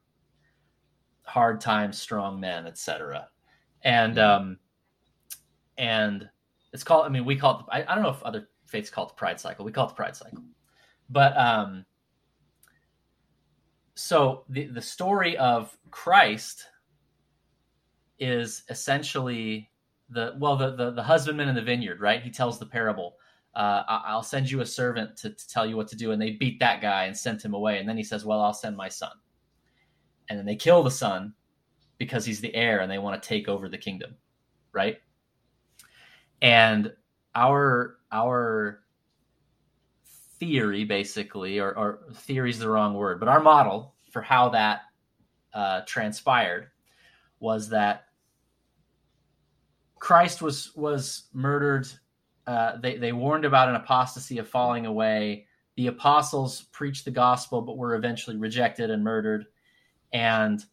Hard 1.24 1.62
times, 1.62 2.00
strong 2.00 2.40
men, 2.40 2.68
etc. 2.68 3.30
And 3.84 4.20
um, 4.20 4.60
and 5.78 6.30
it's 6.74 6.84
called. 6.84 7.06
I 7.06 7.10
mean, 7.10 7.26
we 7.26 7.36
call 7.38 7.60
it. 7.60 7.66
I, 7.72 7.92
I 7.92 7.96
don't 7.96 8.04
know 8.04 8.10
if 8.10 8.24
other 8.24 8.50
faiths 8.66 8.90
call 8.90 9.06
it 9.06 9.10
the 9.10 9.16
Pride 9.16 9.40
Cycle. 9.40 9.64
We 9.64 9.72
call 9.72 9.86
it 9.86 9.90
the 9.90 9.96
Pride 9.96 10.16
Cycle. 10.16 10.44
But 11.10 11.38
um, 11.38 11.86
so 13.96 14.44
the 14.50 14.66
the 14.68 14.82
story 14.82 15.38
of 15.38 15.78
Christ 15.92 16.66
is 18.20 18.64
essentially 18.70 19.70
the 20.10 20.36
well 20.40 20.56
the, 20.56 20.76
the 20.76 20.92
the 20.92 21.04
husbandman 21.04 21.50
in 21.50 21.56
the 21.56 21.62
vineyard, 21.62 22.00
right? 22.00 22.22
He 22.22 22.32
tells 22.32 22.60
the 22.60 22.66
parable. 22.66 23.16
Uh, 23.56 23.84
I'll 23.88 24.24
send 24.24 24.50
you 24.50 24.62
a 24.62 24.66
servant 24.66 25.16
to, 25.18 25.30
to 25.30 25.48
tell 25.48 25.64
you 25.66 25.78
what 25.78 25.88
to 25.90 25.96
do, 25.96 26.12
and 26.12 26.20
they 26.20 26.32
beat 26.32 26.60
that 26.60 26.82
guy 26.82 27.06
and 27.06 27.16
sent 27.16 27.46
him 27.46 27.54
away. 27.54 27.78
And 27.78 27.88
then 27.88 27.98
he 27.98 28.04
says, 28.04 28.26
"Well, 28.26 28.42
I'll 28.42 28.54
send 28.54 28.76
my 28.76 28.90
son." 28.90 29.12
And 30.30 30.40
then 30.40 30.46
they 30.46 30.56
kill 30.56 30.82
the 30.82 30.90
son 30.90 31.36
because 32.00 32.26
he's 32.26 32.42
the 32.42 32.54
heir, 32.56 32.80
and 32.80 32.92
they 32.92 32.98
want 32.98 33.22
to 33.22 33.28
take 33.28 33.48
over 33.48 33.70
the 33.70 33.78
kingdom, 33.78 34.16
right? 34.72 34.98
And 36.42 36.92
our 37.36 37.98
our 38.12 38.83
theory, 40.44 40.84
basically, 40.84 41.60
or, 41.60 41.78
or 41.78 42.00
theory 42.14 42.50
is 42.50 42.60
the 42.60 42.70
wrong 42.70 42.94
word, 42.94 43.20
but 43.20 43.30
our 43.30 43.40
model 43.40 43.96
for 44.12 44.22
how 44.22 44.50
that 44.50 44.82
uh, 45.54 45.82
transpired 45.86 46.70
was 47.40 47.70
that 47.70 48.06
Christ 50.00 50.42
was 50.42 50.76
was 50.76 51.30
murdered. 51.34 51.88
Uh, 52.46 52.78
they 52.78 52.98
they 52.98 53.14
warned 53.14 53.46
about 53.46 53.70
an 53.70 53.76
apostasy 53.76 54.38
of 54.38 54.50
falling 54.50 54.86
away. 54.86 55.48
The 55.76 55.88
apostles 55.88 56.64
preached 56.72 57.06
the 57.06 57.12
gospel, 57.12 57.62
but 57.62 57.78
were 57.78 57.96
eventually 57.96 58.36
rejected 58.36 58.92
and 58.92 59.04
murdered. 59.04 59.46
And 60.12 60.64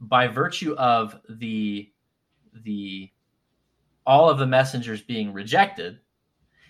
by 0.00 0.28
virtue 0.28 0.74
of 0.74 1.20
the 1.28 1.90
the 2.64 3.10
all 4.06 4.30
of 4.30 4.38
the 4.38 4.46
messengers 4.46 5.02
being 5.02 5.32
rejected, 5.32 5.98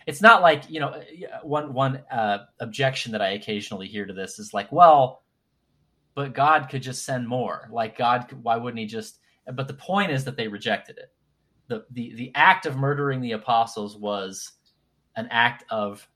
it's 0.06 0.22
not 0.22 0.42
like 0.42 0.68
you 0.68 0.80
know 0.80 1.00
one 1.42 1.72
one 1.72 2.02
uh, 2.10 2.46
objection 2.60 3.12
that 3.12 3.22
I 3.22 3.30
occasionally 3.30 3.86
hear 3.86 4.06
to 4.06 4.12
this 4.12 4.38
is 4.38 4.54
like, 4.54 4.70
well, 4.72 5.22
but 6.14 6.34
God 6.34 6.68
could 6.68 6.82
just 6.82 7.04
send 7.04 7.28
more. 7.28 7.68
Like 7.70 7.96
God, 7.96 8.26
why 8.42 8.56
wouldn't 8.56 8.78
He 8.80 8.86
just? 8.86 9.18
But 9.52 9.68
the 9.68 9.74
point 9.74 10.10
is 10.12 10.24
that 10.24 10.36
they 10.36 10.48
rejected 10.48 10.98
it 10.98 11.12
the, 11.70 11.86
the 11.92 12.12
the 12.16 12.32
act 12.34 12.66
of 12.66 12.76
murdering 12.76 13.22
the 13.22 13.32
apostles 13.32 13.96
was 13.96 14.52
an 15.16 15.28
act 15.30 15.64
of 15.70 16.06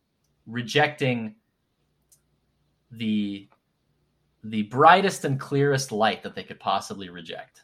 rejecting 0.46 1.36
the 2.90 3.48
the 4.42 4.64
brightest 4.64 5.24
and 5.24 5.40
clearest 5.40 5.92
light 5.92 6.22
that 6.24 6.34
they 6.34 6.42
could 6.42 6.58
possibly 6.58 7.08
reject 7.08 7.62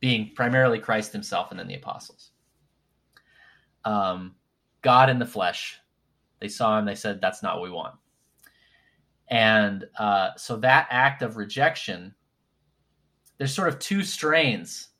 being 0.00 0.32
primarily 0.34 0.78
christ 0.78 1.12
himself 1.12 1.50
and 1.50 1.60
then 1.60 1.68
the 1.68 1.74
apostles 1.76 2.30
um, 3.84 4.34
god 4.86 5.10
in 5.10 5.18
the 5.18 5.26
flesh 5.26 5.80
they 6.40 6.48
saw 6.48 6.78
him 6.78 6.84
they 6.84 6.94
said 6.94 7.20
that's 7.20 7.42
not 7.42 7.56
what 7.56 7.64
we 7.64 7.70
want 7.70 7.94
and 9.28 9.84
uh, 9.98 10.30
so 10.36 10.56
that 10.56 10.86
act 10.90 11.22
of 11.22 11.36
rejection 11.36 12.14
there's 13.38 13.54
sort 13.54 13.68
of 13.68 13.78
two 13.78 14.02
strains 14.02 14.90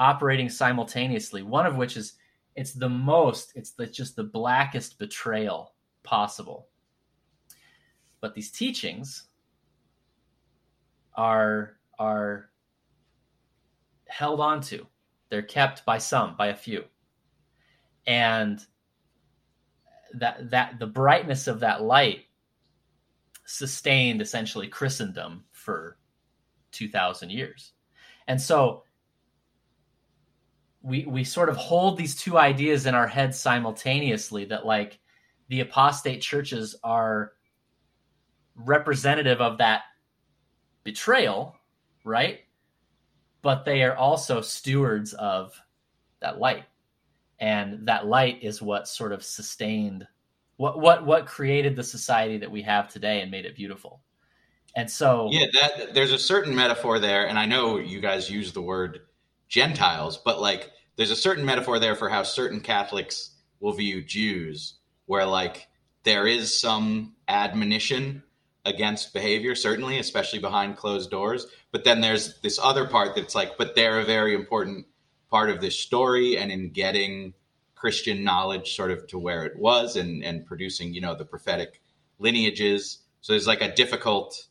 operating 0.00 0.48
simultaneously. 0.48 1.42
One 1.42 1.66
of 1.66 1.76
which 1.76 1.96
is 1.96 2.14
it's 2.56 2.72
the 2.72 2.88
most, 2.88 3.52
it's 3.54 3.72
the, 3.72 3.86
just 3.86 4.16
the 4.16 4.24
blackest 4.24 4.98
betrayal 4.98 5.74
possible. 6.02 6.68
But 8.20 8.34
these 8.34 8.50
teachings 8.50 9.28
are 11.14 11.76
are 11.98 12.50
held 14.08 14.40
onto. 14.40 14.84
They're 15.28 15.42
kept 15.42 15.84
by 15.84 15.98
some, 15.98 16.34
by 16.36 16.48
a 16.48 16.56
few. 16.56 16.84
And 18.06 18.64
that 20.14 20.50
that 20.50 20.78
the 20.78 20.86
brightness 20.86 21.46
of 21.46 21.60
that 21.60 21.82
light 21.82 22.24
sustained 23.44 24.22
essentially 24.22 24.68
Christendom 24.68 25.44
for 25.52 25.96
2000 26.72 27.30
years. 27.30 27.72
And 28.28 28.40
so 28.40 28.84
we 30.82 31.04
we 31.04 31.24
sort 31.24 31.48
of 31.48 31.56
hold 31.56 31.98
these 31.98 32.16
two 32.16 32.38
ideas 32.38 32.86
in 32.86 32.94
our 32.94 33.06
heads 33.06 33.38
simultaneously 33.38 34.46
that 34.46 34.64
like 34.64 34.98
the 35.48 35.60
apostate 35.60 36.22
churches 36.22 36.76
are 36.82 37.32
representative 38.54 39.40
of 39.40 39.58
that 39.58 39.82
betrayal 40.84 41.54
right 42.04 42.40
but 43.42 43.64
they 43.64 43.82
are 43.82 43.96
also 43.96 44.40
stewards 44.40 45.12
of 45.14 45.60
that 46.20 46.38
light 46.38 46.64
and 47.40 47.86
that 47.86 48.06
light 48.06 48.38
is 48.42 48.62
what 48.62 48.86
sort 48.86 49.12
of 49.12 49.24
sustained 49.24 50.06
what 50.56 50.78
what 50.78 51.04
what 51.06 51.26
created 51.26 51.74
the 51.74 51.82
society 51.82 52.38
that 52.38 52.50
we 52.50 52.62
have 52.62 52.88
today 52.88 53.20
and 53.22 53.30
made 53.30 53.44
it 53.44 53.56
beautiful 53.56 54.00
and 54.76 54.90
so 54.90 55.28
yeah 55.30 55.46
that 55.52 55.94
there's 55.94 56.12
a 56.12 56.18
certain 56.18 56.54
metaphor 56.54 56.98
there 56.98 57.26
and 57.28 57.38
i 57.38 57.46
know 57.46 57.78
you 57.78 58.00
guys 58.00 58.30
use 58.30 58.52
the 58.52 58.62
word 58.62 59.00
Gentiles, 59.50 60.16
but 60.16 60.40
like 60.40 60.70
there's 60.96 61.10
a 61.10 61.16
certain 61.16 61.44
metaphor 61.44 61.78
there 61.78 61.96
for 61.96 62.08
how 62.08 62.22
certain 62.22 62.60
Catholics 62.60 63.32
will 63.58 63.72
view 63.72 64.02
Jews, 64.02 64.76
where 65.06 65.26
like 65.26 65.68
there 66.04 66.26
is 66.26 66.58
some 66.58 67.16
admonition 67.28 68.22
against 68.64 69.12
behavior, 69.12 69.54
certainly, 69.54 69.98
especially 69.98 70.38
behind 70.38 70.76
closed 70.76 71.10
doors. 71.10 71.48
But 71.72 71.84
then 71.84 72.00
there's 72.00 72.40
this 72.40 72.58
other 72.62 72.86
part 72.86 73.16
that's 73.16 73.34
like, 73.34 73.58
but 73.58 73.74
they're 73.74 74.00
a 74.00 74.04
very 74.04 74.34
important 74.34 74.86
part 75.30 75.50
of 75.50 75.60
this 75.60 75.78
story 75.78 76.36
and 76.36 76.50
in 76.50 76.70
getting 76.70 77.34
Christian 77.74 78.24
knowledge 78.24 78.74
sort 78.74 78.90
of 78.90 79.06
to 79.08 79.18
where 79.18 79.44
it 79.44 79.58
was 79.58 79.96
and, 79.96 80.24
and 80.24 80.44
producing, 80.44 80.92
you 80.92 81.00
know, 81.00 81.14
the 81.14 81.24
prophetic 81.24 81.80
lineages. 82.18 82.98
So 83.20 83.32
there's 83.32 83.46
like 83.46 83.62
a 83.62 83.74
difficult, 83.74 84.46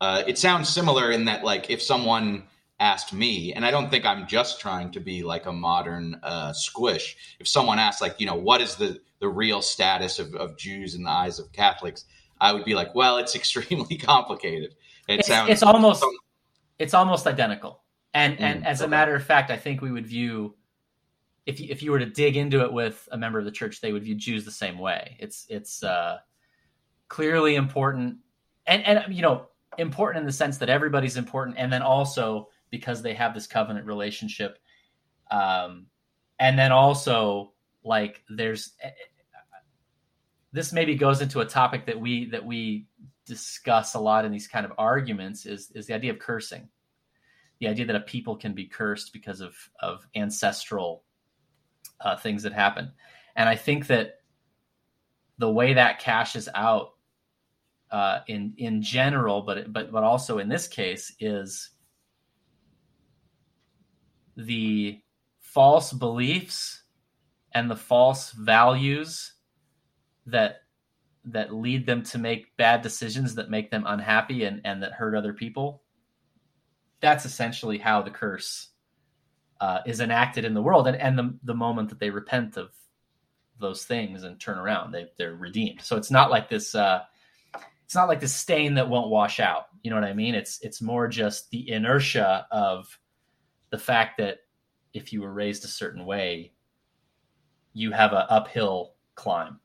uh, 0.00 0.22
it 0.26 0.38
sounds 0.38 0.68
similar 0.68 1.10
in 1.10 1.24
that 1.26 1.44
like 1.44 1.70
if 1.70 1.80
someone 1.80 2.44
asked 2.80 3.12
me, 3.12 3.52
and 3.52 3.64
I 3.64 3.70
don't 3.70 3.90
think 3.90 4.04
I'm 4.04 4.26
just 4.26 4.60
trying 4.60 4.90
to 4.92 5.00
be 5.00 5.22
like 5.22 5.46
a 5.46 5.52
modern 5.52 6.20
uh, 6.22 6.52
squish. 6.52 7.16
If 7.38 7.48
someone 7.48 7.78
asked, 7.78 8.00
like, 8.00 8.16
you 8.18 8.26
know, 8.26 8.34
what 8.34 8.60
is 8.60 8.76
the 8.76 9.00
the 9.20 9.28
real 9.28 9.62
status 9.62 10.18
of, 10.18 10.34
of 10.34 10.58
Jews 10.58 10.94
in 10.94 11.04
the 11.04 11.10
eyes 11.10 11.38
of 11.38 11.50
Catholics, 11.52 12.04
I 12.40 12.52
would 12.52 12.64
be 12.64 12.74
like, 12.74 12.94
well, 12.94 13.16
it's 13.16 13.34
extremely 13.40 13.96
complicated. 13.96 14.74
It 15.08 15.20
it's, 15.20 15.28
sounds 15.28 15.50
it's 15.50 15.62
almost 15.62 16.04
it's 16.78 16.94
almost 16.94 17.26
identical. 17.26 17.80
And 18.14 18.40
and 18.40 18.62
mm, 18.62 18.66
as 18.66 18.80
a 18.80 18.88
matter 18.88 19.14
of 19.14 19.24
fact, 19.24 19.50
I 19.50 19.56
think 19.56 19.82
we 19.82 19.90
would 19.90 20.06
view 20.06 20.54
if 21.46 21.60
you, 21.60 21.66
if 21.68 21.82
you 21.82 21.90
were 21.90 21.98
to 21.98 22.06
dig 22.06 22.36
into 22.36 22.62
it 22.62 22.72
with 22.72 23.06
a 23.12 23.18
member 23.18 23.38
of 23.38 23.44
the 23.44 23.50
church, 23.50 23.80
they 23.80 23.92
would 23.92 24.04
view 24.04 24.14
Jews 24.14 24.44
the 24.44 24.50
same 24.50 24.78
way. 24.78 25.16
It's 25.18 25.46
it's 25.48 25.82
uh, 25.82 26.18
clearly 27.08 27.56
important, 27.56 28.18
and 28.66 28.84
and 28.86 29.14
you 29.14 29.22
know 29.22 29.48
important 29.76 30.22
in 30.22 30.26
the 30.26 30.32
sense 30.32 30.58
that 30.58 30.70
everybody's 30.70 31.16
important, 31.16 31.58
and 31.58 31.72
then 31.72 31.82
also 31.82 32.48
because 32.70 33.02
they 33.02 33.14
have 33.14 33.34
this 33.34 33.46
covenant 33.46 33.86
relationship. 33.86 34.58
Um, 35.30 35.86
and 36.38 36.58
then 36.58 36.72
also 36.72 37.52
like 37.82 38.22
there's 38.28 38.72
this 40.52 40.72
maybe 40.72 40.94
goes 40.94 41.20
into 41.20 41.40
a 41.40 41.46
topic 41.46 41.86
that 41.86 42.00
we 42.00 42.26
that 42.26 42.44
we 42.44 42.86
discuss 43.26 43.94
a 43.94 43.98
lot 43.98 44.24
in 44.24 44.32
these 44.32 44.46
kind 44.48 44.64
of 44.64 44.72
arguments 44.78 45.46
is 45.46 45.70
is 45.72 45.86
the 45.86 45.94
idea 45.94 46.12
of 46.12 46.18
cursing 46.18 46.68
the 47.64 47.70
idea 47.70 47.86
that 47.86 47.96
a 47.96 48.00
people 48.00 48.36
can 48.36 48.52
be 48.52 48.66
cursed 48.66 49.12
because 49.12 49.40
of 49.40 49.56
of 49.80 50.06
ancestral 50.14 51.02
uh, 52.00 52.16
things 52.16 52.42
that 52.42 52.52
happen. 52.52 52.92
And 53.36 53.48
i 53.48 53.56
think 53.56 53.86
that 53.88 54.20
the 55.38 55.50
way 55.50 55.74
that 55.74 55.98
cashes 55.98 56.48
out 56.54 56.90
uh, 57.90 58.20
in 58.28 58.54
in 58.56 58.82
general 58.82 59.42
but 59.42 59.72
but 59.72 59.90
but 59.90 60.02
also 60.02 60.38
in 60.38 60.48
this 60.48 60.68
case 60.68 61.14
is 61.20 61.70
the 64.36 65.00
false 65.40 65.92
beliefs 65.92 66.82
and 67.52 67.70
the 67.70 67.76
false 67.76 68.32
values 68.32 69.34
that 70.26 70.62
that 71.24 71.54
lead 71.54 71.86
them 71.86 72.02
to 72.02 72.18
make 72.18 72.56
bad 72.56 72.82
decisions 72.82 73.34
that 73.34 73.48
make 73.48 73.70
them 73.70 73.84
unhappy 73.86 74.44
and, 74.44 74.60
and 74.64 74.82
that 74.82 74.92
hurt 74.92 75.14
other 75.14 75.32
people 75.32 75.83
that's 77.04 77.26
essentially 77.26 77.76
how 77.76 78.00
the 78.00 78.10
curse 78.10 78.68
uh, 79.60 79.80
is 79.84 80.00
enacted 80.00 80.46
in 80.46 80.54
the 80.54 80.62
world 80.62 80.88
and, 80.88 80.96
and 80.96 81.18
the, 81.18 81.34
the 81.42 81.54
moment 81.54 81.90
that 81.90 82.00
they 82.00 82.08
repent 82.08 82.56
of 82.56 82.70
those 83.60 83.84
things 83.84 84.24
and 84.24 84.40
turn 84.40 84.56
around 84.56 84.90
they, 84.90 85.06
they're 85.18 85.36
redeemed. 85.36 85.82
So 85.82 85.96
it's 85.96 86.10
not 86.10 86.30
like 86.30 86.48
this 86.48 86.74
uh, 86.74 87.02
it's 87.84 87.94
not 87.94 88.08
like 88.08 88.20
this 88.20 88.34
stain 88.34 88.74
that 88.74 88.88
won't 88.88 89.10
wash 89.10 89.38
out. 89.38 89.66
You 89.82 89.90
know 89.90 89.96
what 89.96 90.08
i 90.08 90.14
mean? 90.14 90.34
It's 90.34 90.60
it's 90.62 90.80
more 90.80 91.06
just 91.06 91.50
the 91.50 91.70
inertia 91.70 92.46
of 92.50 92.98
the 93.68 93.78
fact 93.78 94.16
that 94.16 94.38
if 94.94 95.12
you 95.12 95.20
were 95.20 95.32
raised 95.32 95.64
a 95.66 95.68
certain 95.68 96.06
way 96.06 96.52
you 97.74 97.90
have 97.90 98.12
an 98.14 98.24
uphill 98.30 98.94
climb. 99.14 99.60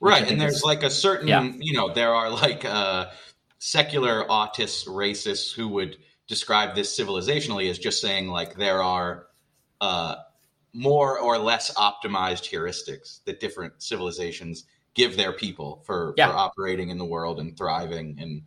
Right 0.00 0.26
and 0.26 0.40
there's 0.40 0.56
is, 0.56 0.64
like 0.64 0.84
a 0.84 0.90
certain 0.90 1.28
yeah. 1.28 1.52
you 1.58 1.74
know 1.74 1.92
there 1.92 2.14
are 2.14 2.30
like 2.30 2.64
uh 2.64 3.10
secular 3.58 4.24
autists 4.24 4.88
racists 4.88 5.54
who 5.54 5.68
would 5.68 5.98
describe 6.30 6.76
this 6.76 6.96
civilizationally 6.96 7.68
as 7.68 7.76
just 7.76 8.00
saying 8.00 8.28
like 8.28 8.54
there 8.54 8.82
are 8.82 9.26
uh 9.80 10.14
more 10.72 11.18
or 11.18 11.36
less 11.36 11.74
optimized 11.74 12.48
heuristics 12.48 13.24
that 13.24 13.40
different 13.40 13.82
civilizations 13.82 14.64
give 14.94 15.16
their 15.16 15.32
people 15.32 15.82
for, 15.84 16.14
yeah. 16.16 16.28
for 16.28 16.36
operating 16.36 16.90
in 16.90 16.98
the 16.98 17.04
world 17.04 17.40
and 17.40 17.58
thriving 17.58 18.16
and 18.20 18.42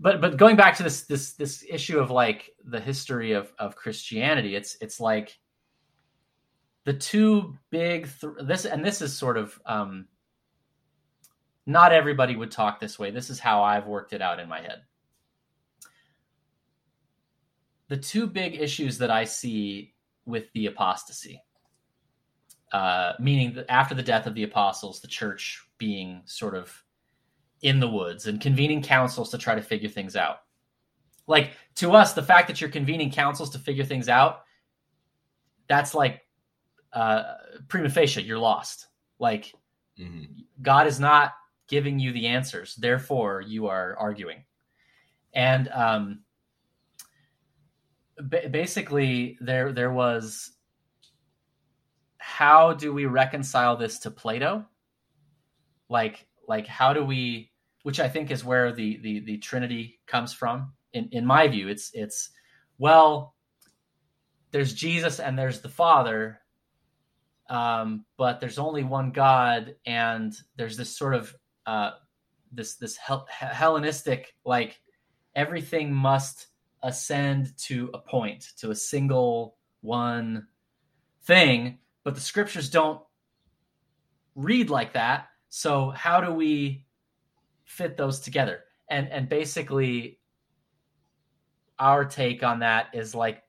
but 0.00 0.22
but 0.22 0.38
going 0.38 0.56
back 0.56 0.76
to 0.76 0.82
this 0.82 1.02
this 1.02 1.32
this 1.32 1.64
issue 1.68 1.98
of 1.98 2.10
like 2.10 2.54
the 2.64 2.80
history 2.80 3.32
of 3.32 3.52
of 3.58 3.76
Christianity, 3.76 4.54
it's 4.54 4.76
it's 4.82 5.00
like 5.00 5.38
the 6.84 6.92
two 6.92 7.56
big 7.70 8.08
th- 8.20 8.34
this 8.42 8.66
and 8.66 8.84
this 8.84 9.00
is 9.00 9.16
sort 9.16 9.38
of 9.38 9.58
um, 9.64 10.06
not 11.64 11.92
everybody 11.92 12.36
would 12.36 12.50
talk 12.50 12.78
this 12.78 12.98
way. 12.98 13.10
This 13.10 13.30
is 13.30 13.40
how 13.40 13.62
I've 13.62 13.86
worked 13.86 14.12
it 14.12 14.20
out 14.20 14.38
in 14.38 14.50
my 14.50 14.60
head. 14.60 14.82
The 17.88 17.96
two 17.96 18.26
big 18.26 18.60
issues 18.60 18.98
that 18.98 19.10
I 19.10 19.24
see 19.24 19.94
with 20.24 20.52
the 20.52 20.66
apostasy, 20.66 21.42
uh, 22.72 23.12
meaning 23.20 23.54
that 23.54 23.70
after 23.70 23.94
the 23.94 24.02
death 24.02 24.26
of 24.26 24.34
the 24.34 24.42
apostles, 24.42 25.00
the 25.00 25.08
church 25.08 25.64
being 25.78 26.22
sort 26.24 26.54
of 26.54 26.82
in 27.62 27.80
the 27.80 27.88
woods 27.88 28.26
and 28.26 28.40
convening 28.40 28.82
councils 28.82 29.30
to 29.30 29.38
try 29.38 29.54
to 29.54 29.62
figure 29.62 29.88
things 29.88 30.16
out. 30.16 30.38
Like 31.26 31.52
to 31.76 31.92
us, 31.92 32.12
the 32.12 32.22
fact 32.22 32.48
that 32.48 32.60
you're 32.60 32.70
convening 32.70 33.10
councils 33.10 33.50
to 33.50 33.58
figure 33.58 33.84
things 33.84 34.08
out, 34.08 34.42
that's 35.68 35.94
like 35.94 36.22
uh, 36.92 37.34
prima 37.68 37.90
facie, 37.90 38.22
you're 38.22 38.38
lost. 38.38 38.86
Like 39.18 39.52
mm-hmm. 39.98 40.42
God 40.62 40.86
is 40.86 41.00
not 41.00 41.34
giving 41.68 41.98
you 41.98 42.12
the 42.12 42.28
answers, 42.28 42.76
therefore 42.76 43.40
you 43.40 43.66
are 43.66 43.96
arguing. 43.98 44.44
And 45.34 45.68
um, 45.68 46.20
basically, 48.50 49.38
there 49.40 49.72
there 49.72 49.92
was 49.92 50.52
how 52.18 52.72
do 52.72 52.92
we 52.92 53.06
reconcile 53.06 53.76
this 53.76 54.00
to 54.00 54.10
Plato? 54.10 54.64
Like 55.88 56.26
like 56.48 56.66
how 56.66 56.92
do 56.92 57.04
we 57.04 57.50
which 57.82 58.00
i 58.00 58.08
think 58.08 58.30
is 58.30 58.44
where 58.44 58.72
the 58.72 58.98
the, 58.98 59.20
the 59.20 59.38
trinity 59.38 60.00
comes 60.06 60.32
from 60.32 60.72
in 60.92 61.08
in 61.12 61.26
my 61.26 61.48
view 61.48 61.68
it's 61.68 61.90
it's 61.94 62.30
well 62.78 63.34
there's 64.50 64.72
jesus 64.72 65.20
and 65.20 65.38
there's 65.38 65.60
the 65.60 65.68
father 65.68 66.40
um, 67.48 68.04
but 68.16 68.40
there's 68.40 68.58
only 68.58 68.82
one 68.82 69.12
god 69.12 69.76
and 69.86 70.34
there's 70.56 70.76
this 70.76 70.96
sort 70.96 71.14
of 71.14 71.32
uh, 71.66 71.92
this 72.50 72.74
this 72.74 72.96
Hel- 72.96 73.28
hellenistic 73.30 74.34
like 74.44 74.80
everything 75.36 75.94
must 75.94 76.48
ascend 76.82 77.56
to 77.58 77.90
a 77.94 77.98
point 77.98 78.52
to 78.58 78.70
a 78.70 78.74
single 78.74 79.56
one 79.80 80.46
thing 81.24 81.78
but 82.04 82.14
the 82.14 82.20
scriptures 82.20 82.70
don't 82.70 83.00
read 84.34 84.70
like 84.70 84.92
that 84.92 85.28
so 85.48 85.90
how 85.90 86.20
do 86.20 86.32
we 86.32 86.86
fit 87.64 87.96
those 87.96 88.20
together? 88.20 88.60
And 88.88 89.08
and 89.10 89.28
basically, 89.28 90.20
our 91.78 92.04
take 92.04 92.42
on 92.42 92.60
that 92.60 92.88
is 92.94 93.14
like 93.14 93.42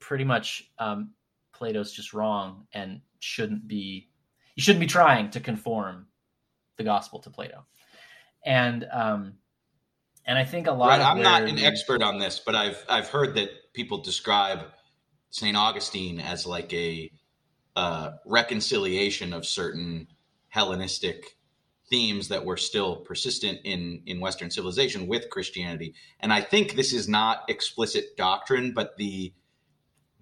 pretty 0.00 0.24
much 0.24 0.70
um, 0.78 1.12
Plato's 1.52 1.92
just 1.92 2.14
wrong 2.14 2.66
and 2.72 3.00
shouldn't 3.18 3.66
be. 3.68 4.08
You 4.54 4.62
shouldn't 4.62 4.80
be 4.80 4.86
trying 4.86 5.30
to 5.30 5.40
conform 5.40 6.06
the 6.76 6.84
gospel 6.84 7.18
to 7.20 7.30
Plato. 7.30 7.64
And 8.46 8.86
um, 8.92 9.34
and 10.26 10.38
I 10.38 10.44
think 10.44 10.66
a 10.66 10.72
lot. 10.72 10.88
Right, 10.88 11.00
I'm 11.00 11.22
not 11.22 11.42
an 11.42 11.58
expert 11.58 12.02
on 12.02 12.18
this, 12.18 12.40
but 12.44 12.54
I've 12.54 12.84
I've 12.88 13.08
heard 13.08 13.34
that 13.34 13.50
people 13.72 13.98
describe 13.98 14.60
Saint 15.30 15.56
Augustine 15.56 16.20
as 16.20 16.46
like 16.46 16.72
a 16.72 17.10
uh, 17.76 18.12
reconciliation 18.24 19.32
of 19.32 19.46
certain 19.46 20.08
Hellenistic 20.48 21.36
themes 21.90 22.28
that 22.28 22.44
were 22.44 22.56
still 22.56 22.96
persistent 22.96 23.60
in 23.64 24.02
in 24.06 24.20
Western 24.20 24.50
civilization 24.50 25.06
with 25.06 25.28
Christianity. 25.30 25.94
And 26.20 26.32
I 26.32 26.40
think 26.40 26.74
this 26.74 26.92
is 26.92 27.08
not 27.08 27.44
explicit 27.48 28.16
doctrine, 28.16 28.72
but 28.72 28.96
the 28.96 29.34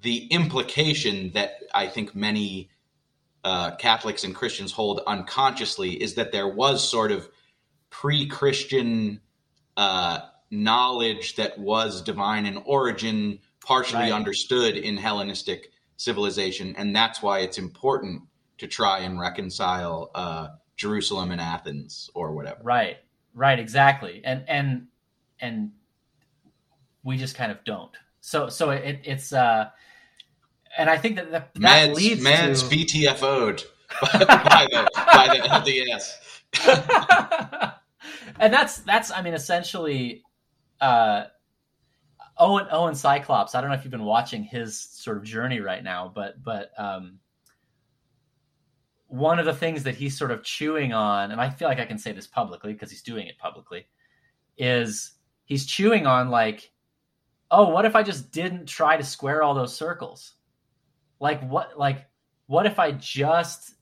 the 0.00 0.26
implication 0.28 1.30
that 1.34 1.52
I 1.72 1.86
think 1.86 2.14
many 2.14 2.70
uh, 3.44 3.76
Catholics 3.76 4.24
and 4.24 4.34
Christians 4.34 4.72
hold 4.72 5.00
unconsciously 5.06 6.02
is 6.02 6.14
that 6.14 6.32
there 6.32 6.48
was 6.48 6.88
sort 6.88 7.12
of 7.12 7.28
pre-Christian 7.90 9.20
uh, 9.76 10.20
knowledge 10.50 11.36
that 11.36 11.58
was 11.58 12.02
divine 12.02 12.46
in 12.46 12.58
origin, 12.58 13.38
partially 13.64 14.02
right. 14.02 14.12
understood 14.12 14.76
in 14.76 14.96
Hellenistic 14.96 15.70
civilization, 15.96 16.74
and 16.76 16.94
that's 16.94 17.22
why 17.22 17.40
it's 17.40 17.58
important 17.58 18.22
to 18.58 18.66
try 18.66 19.00
and 19.00 19.18
reconcile 19.18 20.10
uh, 20.14 20.48
Jerusalem 20.76 21.30
and 21.30 21.40
Athens 21.40 22.10
or 22.14 22.32
whatever. 22.32 22.60
Right. 22.62 22.98
Right, 23.34 23.58
exactly. 23.58 24.20
And 24.24 24.44
and 24.46 24.86
and 25.40 25.72
we 27.02 27.16
just 27.16 27.34
kind 27.34 27.50
of 27.50 27.64
don't. 27.64 27.96
So 28.20 28.48
so 28.48 28.70
it, 28.70 29.00
it's 29.04 29.32
uh 29.32 29.70
and 30.76 30.90
I 30.90 30.98
think 30.98 31.16
that 31.16 31.32
that, 31.32 31.54
that 31.54 31.90
Meds, 31.90 31.94
leads 31.94 32.22
Meds 32.22 32.68
to 32.68 32.76
BTFO'd 32.76 33.64
by 34.12 34.68
the 34.70 34.86
by 34.94 35.28
the 35.28 35.38
LDS. 35.48 36.18
and 38.38 38.52
that's 38.52 38.78
that's 38.78 39.10
I 39.10 39.22
mean 39.22 39.34
essentially 39.34 40.22
uh 40.80 41.24
Owen 42.38 42.66
Owen 42.70 42.94
Cyclops. 42.94 43.54
I 43.54 43.60
don't 43.60 43.70
know 43.70 43.76
if 43.76 43.84
you've 43.84 43.90
been 43.90 44.04
watching 44.04 44.42
his 44.42 44.78
sort 44.78 45.16
of 45.16 45.24
journey 45.24 45.60
right 45.60 45.82
now, 45.82 46.10
but 46.14 46.42
but 46.42 46.70
um 46.78 47.18
one 49.12 49.38
of 49.38 49.44
the 49.44 49.52
things 49.52 49.82
that 49.82 49.94
he's 49.94 50.16
sort 50.16 50.30
of 50.30 50.42
chewing 50.42 50.94
on, 50.94 51.32
and 51.32 51.40
I 51.40 51.50
feel 51.50 51.68
like 51.68 51.78
I 51.78 51.84
can 51.84 51.98
say 51.98 52.12
this 52.12 52.26
publicly 52.26 52.72
because 52.72 52.90
he's 52.90 53.02
doing 53.02 53.26
it 53.26 53.36
publicly, 53.38 53.86
is 54.56 55.12
he's 55.44 55.66
chewing 55.66 56.06
on 56.06 56.30
like, 56.30 56.72
oh, 57.50 57.68
what 57.68 57.84
if 57.84 57.94
I 57.94 58.02
just 58.02 58.32
didn't 58.32 58.66
try 58.66 58.96
to 58.96 59.04
square 59.04 59.42
all 59.42 59.54
those 59.54 59.76
circles? 59.76 60.34
Like 61.20 61.46
what 61.48 61.78
like 61.78 62.06
what 62.46 62.66
if 62.66 62.78
I 62.78 62.92
just 62.92 63.74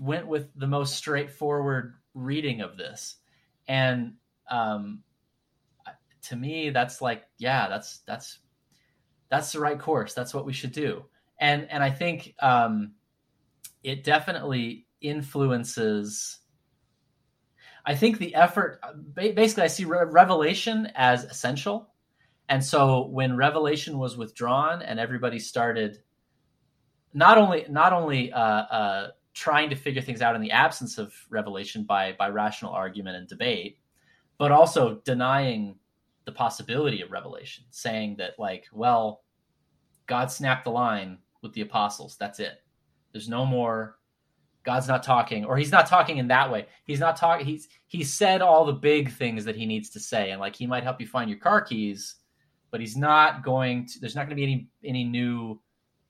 went 0.00 0.26
with 0.26 0.48
the 0.56 0.66
most 0.66 0.96
straightforward 0.96 1.94
reading 2.14 2.62
of 2.62 2.76
this? 2.76 3.16
And 3.68 4.14
um 4.50 5.02
to 6.22 6.36
me 6.36 6.70
that's 6.70 7.00
like, 7.00 7.24
yeah, 7.38 7.68
that's 7.68 7.98
that's 8.06 8.38
that's 9.30 9.52
the 9.52 9.60
right 9.60 9.78
course. 9.78 10.14
That's 10.14 10.34
what 10.34 10.46
we 10.46 10.52
should 10.52 10.72
do. 10.72 11.04
And 11.38 11.70
and 11.70 11.82
I 11.82 11.90
think 11.90 12.34
um 12.40 12.94
it 13.82 14.04
definitely 14.04 14.86
influences 15.00 16.40
I 17.88 17.94
think 17.94 18.18
the 18.18 18.34
effort 18.34 18.80
basically 19.14 19.62
I 19.62 19.68
see 19.68 19.86
revelation 19.86 20.90
as 20.94 21.24
essential. 21.24 21.88
And 22.50 22.62
so 22.62 23.06
when 23.06 23.36
revelation 23.36 23.98
was 23.98 24.16
withdrawn 24.16 24.82
and 24.82 25.00
everybody 25.00 25.38
started 25.38 25.98
not 27.14 27.38
only 27.38 27.64
not 27.70 27.94
only 27.94 28.30
uh, 28.30 28.40
uh, 28.40 29.08
trying 29.38 29.70
to 29.70 29.76
figure 29.76 30.02
things 30.02 30.20
out 30.20 30.34
in 30.34 30.42
the 30.42 30.50
absence 30.50 30.98
of 30.98 31.14
revelation 31.30 31.84
by 31.84 32.14
by 32.18 32.28
rational 32.28 32.72
argument 32.72 33.16
and 33.16 33.28
debate, 33.28 33.78
but 34.36 34.52
also 34.52 35.00
denying 35.04 35.76
the 36.24 36.32
possibility 36.32 37.00
of 37.00 37.10
revelation, 37.10 37.64
saying 37.70 38.16
that 38.18 38.38
like, 38.38 38.66
well, 38.72 39.22
God 40.06 40.30
snapped 40.30 40.64
the 40.64 40.70
line 40.70 41.18
with 41.42 41.52
the 41.54 41.62
apostles. 41.62 42.16
That's 42.18 42.40
it. 42.40 42.62
There's 43.12 43.28
no 43.28 43.46
more. 43.46 43.96
God's 44.64 44.88
not 44.88 45.02
talking, 45.02 45.46
or 45.46 45.56
he's 45.56 45.72
not 45.72 45.86
talking 45.86 46.18
in 46.18 46.28
that 46.28 46.50
way. 46.50 46.66
He's 46.84 47.00
not 47.00 47.16
talking. 47.16 47.46
He's 47.46 47.68
he 47.86 48.04
said 48.04 48.42
all 48.42 48.66
the 48.66 48.72
big 48.72 49.10
things 49.10 49.44
that 49.44 49.56
he 49.56 49.64
needs 49.64 49.88
to 49.90 50.00
say, 50.00 50.30
and 50.30 50.40
like 50.40 50.54
he 50.54 50.66
might 50.66 50.82
help 50.82 51.00
you 51.00 51.06
find 51.06 51.30
your 51.30 51.38
car 51.38 51.62
keys, 51.62 52.16
but 52.70 52.80
he's 52.80 52.96
not 52.96 53.42
going 53.42 53.86
to. 53.86 54.00
There's 54.00 54.14
not 54.14 54.26
going 54.26 54.30
to 54.30 54.34
be 54.36 54.42
any 54.42 54.68
any 54.84 55.04
new 55.04 55.58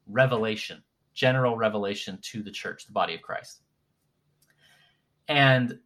revelation. 0.09 0.83
General 1.18 1.56
revelation 1.56 2.16
to 2.22 2.44
the 2.44 2.50
church, 2.52 2.86
the 2.86 2.92
body 2.92 3.14
of 3.14 3.22
Christ. 3.22 3.62
And 5.26 5.80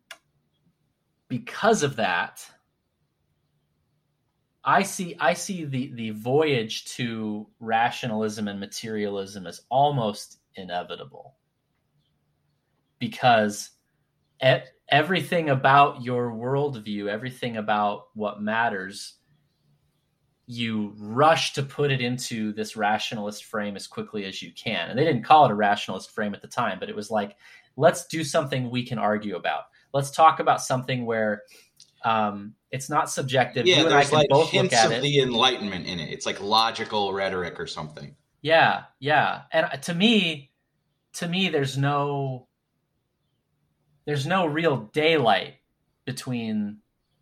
because 1.28 1.82
of 1.82 1.96
that, 1.96 2.46
I 4.62 4.82
see 4.82 5.16
I 5.18 5.32
see 5.32 5.64
the 5.64 5.92
the 5.94 6.10
voyage 6.10 6.84
to 6.96 7.48
rationalism 7.58 8.46
and 8.46 8.60
materialism 8.60 9.46
as 9.46 9.62
almost 9.70 10.38
inevitable 10.54 11.34
because 12.98 13.70
everything 14.90 15.48
about 15.48 16.02
your 16.02 16.30
worldview, 16.30 17.08
everything 17.08 17.56
about 17.56 18.08
what 18.14 18.42
matters, 18.42 19.14
you 20.46 20.94
rush 20.98 21.52
to 21.54 21.62
put 21.62 21.90
it 21.90 22.00
into 22.00 22.52
this 22.52 22.76
rationalist 22.76 23.44
frame 23.44 23.76
as 23.76 23.86
quickly 23.86 24.24
as 24.24 24.42
you 24.42 24.52
can. 24.52 24.90
And 24.90 24.98
they 24.98 25.04
didn't 25.04 25.22
call 25.22 25.44
it 25.44 25.50
a 25.50 25.54
rationalist 25.54 26.10
frame 26.10 26.34
at 26.34 26.42
the 26.42 26.48
time, 26.48 26.78
but 26.80 26.88
it 26.88 26.96
was 26.96 27.10
like, 27.10 27.36
let's 27.76 28.06
do 28.06 28.24
something 28.24 28.70
we 28.70 28.84
can 28.84 28.98
argue 28.98 29.36
about. 29.36 29.62
Let's 29.94 30.10
talk 30.10 30.40
about 30.40 30.60
something 30.60 31.06
where 31.06 31.42
um, 32.04 32.54
it's 32.70 32.90
not 32.90 33.10
subjective. 33.10 33.66
Yeah, 33.66 33.84
there's 33.84 34.12
like 34.12 34.28
hints 34.48 34.84
of 34.84 34.92
it. 34.92 35.02
the 35.02 35.20
Enlightenment 35.20 35.86
in 35.86 36.00
it. 36.00 36.10
It's 36.12 36.26
like 36.26 36.40
logical 36.40 37.12
rhetoric 37.12 37.60
or 37.60 37.66
something. 37.66 38.16
Yeah, 38.40 38.84
yeah. 38.98 39.42
And 39.52 39.82
to 39.82 39.94
me, 39.94 40.50
to 41.14 41.28
me, 41.28 41.48
there's 41.48 41.78
no, 41.78 42.48
there's 44.06 44.26
no 44.26 44.46
real 44.46 44.90
daylight 44.92 45.54
between 46.04 46.78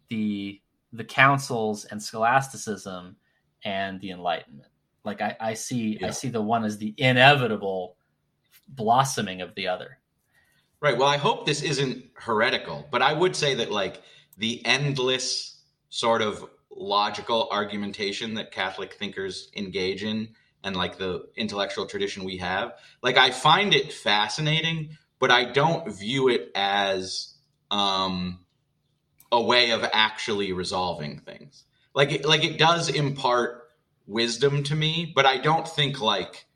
the 0.08 0.60
the 0.92 1.04
councils 1.04 1.84
and 1.84 2.02
scholasticism 2.02 3.16
and 3.64 4.00
the 4.00 4.10
Enlightenment. 4.10 4.70
Like 5.04 5.20
I, 5.20 5.36
I 5.40 5.54
see, 5.54 5.98
yeah. 6.00 6.08
I 6.08 6.10
see 6.10 6.28
the 6.28 6.42
one 6.42 6.64
as 6.64 6.78
the 6.78 6.94
inevitable 6.96 7.96
blossoming 8.68 9.40
of 9.40 9.54
the 9.54 9.68
other. 9.68 9.98
Right. 10.80 10.96
Well, 10.96 11.08
I 11.08 11.18
hope 11.18 11.46
this 11.46 11.62
isn't 11.62 12.04
heretical, 12.14 12.86
but 12.90 13.02
I 13.02 13.12
would 13.12 13.36
say 13.36 13.56
that 13.56 13.70
like 13.70 14.02
the 14.38 14.64
endless 14.64 15.60
sort 15.90 16.22
of 16.22 16.44
logical 16.70 17.48
argumentation 17.50 18.34
that 18.34 18.52
Catholic 18.52 18.94
thinkers 18.94 19.50
engage 19.54 20.02
in 20.02 20.28
and 20.64 20.76
like 20.76 20.98
the 20.98 21.26
intellectual 21.36 21.86
tradition 21.86 22.24
we 22.24 22.38
have, 22.38 22.72
like 23.02 23.18
I 23.18 23.30
find 23.30 23.74
it 23.74 23.92
fascinating, 23.92 24.96
but 25.18 25.30
I 25.30 25.44
don't 25.44 25.92
view 25.92 26.28
it 26.28 26.50
as 26.54 27.34
um, 27.70 28.40
a 29.32 29.40
way 29.40 29.70
of 29.70 29.84
actually 29.92 30.52
resolving 30.52 31.20
things. 31.20 31.64
Like 31.94 32.12
it, 32.12 32.24
like 32.24 32.44
it 32.44 32.58
does 32.58 32.88
impart 32.88 33.68
wisdom 34.06 34.62
to 34.64 34.74
me, 34.74 35.12
but 35.14 35.26
I 35.26 35.38
don't 35.38 35.66
think 35.66 36.00
like 36.00 36.46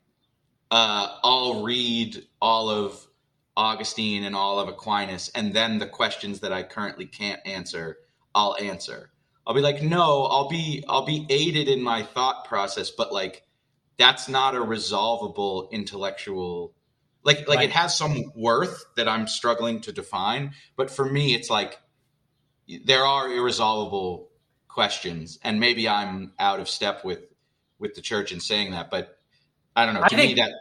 uh, 0.71 1.07
I'll 1.23 1.63
read 1.63 2.25
all 2.41 2.69
of 2.69 3.05
Augustine 3.57 4.23
and 4.23 4.35
all 4.35 4.59
of 4.59 4.67
Aquinas, 4.67 5.29
and 5.33 5.53
then 5.53 5.79
the 5.79 5.87
questions 5.87 6.41
that 6.41 6.51
I 6.51 6.63
currently 6.63 7.05
can't 7.05 7.39
answer, 7.45 7.97
I'll 8.33 8.57
answer. 8.57 9.11
I'll 9.47 9.53
be 9.53 9.61
like, 9.61 9.81
no, 9.81 10.25
I'll 10.25 10.49
be 10.49 10.83
I'll 10.87 11.05
be 11.05 11.25
aided 11.29 11.69
in 11.69 11.81
my 11.81 12.03
thought 12.03 12.45
process, 12.45 12.91
but 12.91 13.13
like 13.13 13.43
that's 13.97 14.27
not 14.27 14.55
a 14.55 14.61
resolvable 14.61 15.69
intellectual 15.71 16.73
like 17.23 17.47
like 17.47 17.57
right. 17.57 17.69
it 17.69 17.71
has 17.71 17.97
some 17.97 18.31
worth 18.35 18.85
that 18.95 19.07
I'm 19.07 19.27
struggling 19.27 19.81
to 19.81 19.91
define, 19.91 20.53
but 20.75 20.91
for 20.91 21.05
me 21.05 21.33
it's 21.33 21.49
like 21.49 21.79
there 22.85 23.05
are 23.05 23.31
irresolvable 23.31 24.29
questions 24.67 25.39
and 25.43 25.59
maybe 25.59 25.87
I'm 25.87 26.33
out 26.39 26.59
of 26.59 26.69
step 26.69 27.05
with 27.05 27.19
with 27.79 27.93
the 27.93 28.01
church 28.01 28.31
in 28.31 28.39
saying 28.39 28.71
that, 28.71 28.89
but 28.89 29.19
I 29.75 29.85
don't 29.85 29.93
know. 29.93 30.03
To 30.03 30.15
think, 30.15 30.35
me 30.37 30.41
that 30.41 30.51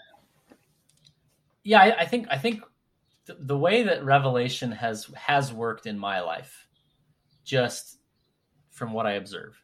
Yeah, 1.63 1.81
I, 1.81 2.01
I 2.01 2.05
think 2.07 2.27
I 2.31 2.39
think 2.39 2.63
the 3.27 3.57
way 3.57 3.85
that 3.85 4.05
revelation 4.05 4.73
has 4.73 5.07
has 5.15 5.53
worked 5.53 5.87
in 5.87 5.99
my 5.99 6.21
life 6.21 6.67
just 7.45 7.99
from 8.71 8.93
what 8.93 9.07
i 9.07 9.13
observe 9.13 9.57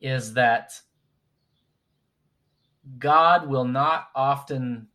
is 0.00 0.34
that 0.34 0.72
god 2.98 3.48
will 3.48 3.64
not 3.64 4.08
often 4.14 4.88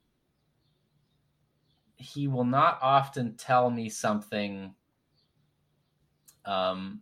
he 1.95 2.27
will 2.27 2.45
not 2.45 2.79
often 2.81 3.35
tell 3.37 3.69
me 3.69 3.89
something 3.89 4.73
um 6.45 7.01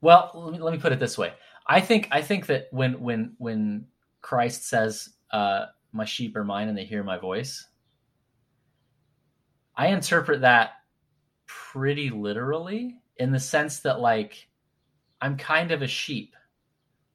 well 0.00 0.30
let 0.34 0.52
me, 0.52 0.58
let 0.58 0.72
me 0.72 0.78
put 0.78 0.92
it 0.92 0.98
this 0.98 1.16
way 1.16 1.32
i 1.66 1.80
think 1.80 2.08
i 2.10 2.20
think 2.22 2.46
that 2.46 2.66
when 2.70 3.00
when 3.00 3.34
when 3.38 3.86
christ 4.20 4.68
says 4.68 5.10
uh 5.30 5.66
my 5.92 6.04
sheep 6.04 6.36
are 6.36 6.44
mine 6.44 6.68
and 6.68 6.76
they 6.76 6.84
hear 6.84 7.02
my 7.02 7.18
voice 7.18 7.66
I 9.76 9.88
interpret 9.88 10.42
that 10.42 10.72
pretty 11.46 12.10
literally 12.10 12.98
in 13.16 13.32
the 13.32 13.40
sense 13.40 13.80
that 13.80 14.00
like 14.00 14.48
I'm 15.20 15.36
kind 15.36 15.70
of 15.72 15.82
a 15.82 15.86
sheep. 15.86 16.34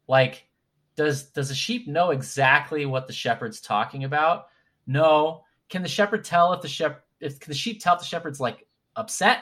Like 0.07 0.47
does 0.95 1.25
does 1.31 1.51
a 1.51 1.55
sheep 1.55 1.87
know 1.87 2.09
exactly 2.11 2.85
what 2.85 3.07
the 3.07 3.13
shepherd's 3.13 3.61
talking 3.61 4.03
about? 4.03 4.47
No. 4.87 5.43
Can 5.69 5.83
the 5.83 5.89
shepherd 5.89 6.23
tell 6.23 6.53
if 6.53 6.61
the 6.61 6.67
shepherd 6.67 7.01
if 7.19 7.39
the 7.39 7.53
sheep 7.53 7.81
tell 7.81 7.97
the 7.97 8.03
shepherd's 8.03 8.39
like 8.39 8.65
upset 8.95 9.39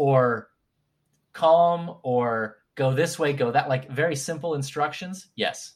or 0.00 0.48
calm 1.34 1.94
or 2.02 2.56
go 2.74 2.94
this 2.94 3.18
way, 3.18 3.34
go 3.34 3.50
that 3.50 3.68
like 3.68 3.90
very 3.90 4.16
simple 4.16 4.54
instructions? 4.54 5.28
Yes. 5.36 5.74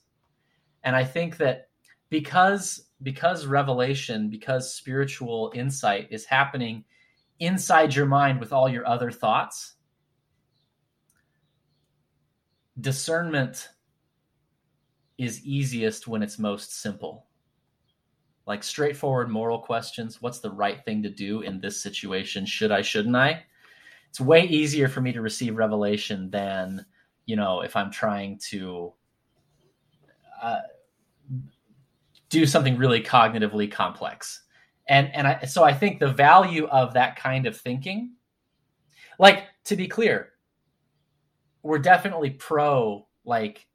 And 0.82 0.96
I 0.96 1.04
think 1.04 1.36
that 1.36 1.68
because 2.08 2.88
because 3.02 3.44
revelation, 3.44 4.30
because 4.30 4.74
spiritual 4.74 5.52
insight 5.54 6.08
is 6.10 6.24
happening 6.24 6.84
inside 7.38 7.94
your 7.94 8.06
mind 8.06 8.40
with 8.40 8.50
all 8.50 8.66
your 8.66 8.88
other 8.88 9.10
thoughts, 9.10 9.74
discernment 12.80 13.68
is 15.18 15.44
easiest 15.44 16.08
when 16.08 16.22
it's 16.22 16.38
most 16.38 16.80
simple. 16.80 17.26
Like 18.46 18.62
straightforward 18.62 19.28
moral 19.28 19.58
questions 19.58 20.22
what's 20.22 20.40
the 20.40 20.50
right 20.50 20.82
thing 20.82 21.02
to 21.02 21.10
do 21.10 21.42
in 21.42 21.60
this 21.60 21.82
situation? 21.82 22.46
Should 22.46 22.72
I, 22.72 22.80
shouldn't 22.80 23.16
I? 23.16 23.44
It's 24.14 24.20
way 24.20 24.44
easier 24.44 24.86
for 24.86 25.00
me 25.00 25.10
to 25.10 25.20
receive 25.20 25.56
revelation 25.56 26.30
than, 26.30 26.86
you 27.26 27.34
know, 27.34 27.62
if 27.62 27.74
I'm 27.74 27.90
trying 27.90 28.38
to. 28.50 28.92
Uh, 30.40 30.60
do 32.28 32.46
something 32.46 32.76
really 32.76 33.02
cognitively 33.02 33.70
complex. 33.70 34.42
And 34.88 35.12
and 35.14 35.26
I 35.26 35.40
so 35.46 35.64
I 35.64 35.72
think 35.72 35.98
the 35.98 36.12
value 36.12 36.66
of 36.66 36.94
that 36.94 37.16
kind 37.16 37.44
of 37.44 37.56
thinking 37.56 38.14
like 39.18 39.46
to 39.64 39.74
be 39.74 39.88
clear, 39.88 40.30
we're 41.64 41.80
definitely 41.80 42.30
pro 42.30 43.08
like 43.24 43.66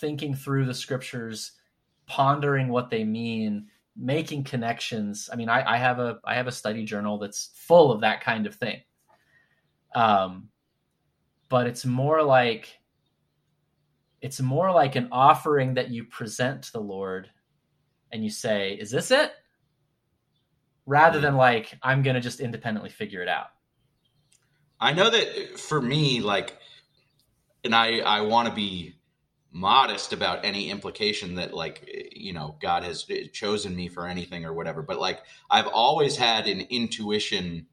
thinking 0.00 0.34
through 0.34 0.66
the 0.66 0.74
scriptures, 0.74 1.52
pondering 2.06 2.68
what 2.68 2.90
they 2.90 3.04
mean, 3.04 3.68
making 3.96 4.42
connections. 4.42 5.30
I 5.32 5.36
mean, 5.36 5.48
I, 5.48 5.74
I 5.74 5.76
have 5.76 6.00
a 6.00 6.18
I 6.24 6.34
have 6.34 6.48
a 6.48 6.52
study 6.52 6.84
journal 6.84 7.18
that's 7.18 7.50
full 7.54 7.92
of 7.92 8.00
that 8.00 8.20
kind 8.20 8.44
of 8.44 8.56
thing. 8.56 8.80
Um, 9.94 10.48
but 11.48 11.66
it's 11.66 11.84
more 11.84 12.22
like 12.22 12.78
it's 14.20 14.40
more 14.40 14.72
like 14.72 14.96
an 14.96 15.08
offering 15.12 15.74
that 15.74 15.90
you 15.90 16.04
present 16.04 16.64
to 16.64 16.72
the 16.72 16.80
Lord 16.80 17.30
and 18.12 18.24
you 18.24 18.30
say, 18.30 18.72
"Is 18.74 18.90
this 18.90 19.10
it?" 19.10 19.32
rather 20.88 21.20
than 21.20 21.36
like 21.36 21.78
I'm 21.82 22.02
going 22.02 22.14
to 22.14 22.20
just 22.20 22.40
independently 22.40 22.90
figure 22.90 23.22
it 23.22 23.28
out. 23.28 23.48
I 24.80 24.92
know 24.92 25.10
that 25.10 25.58
for 25.58 25.80
me 25.80 26.20
like 26.20 26.56
and 27.62 27.74
I 27.74 27.98
I 27.98 28.22
want 28.22 28.48
to 28.48 28.54
be 28.54 28.94
modest 29.52 30.12
about 30.12 30.44
any 30.44 30.70
implication 30.70 31.34
that 31.34 31.52
like 31.52 31.88
you 32.12 32.32
know 32.32 32.56
God 32.60 32.84
has 32.84 33.06
chosen 33.32 33.76
me 33.76 33.88
for 33.88 34.06
anything 34.06 34.44
or 34.44 34.52
whatever 34.52 34.82
but 34.82 34.98
like 34.98 35.20
I've 35.50 35.66
always 35.66 36.16
had 36.16 36.46
an 36.46 36.60
intuition 36.70 37.66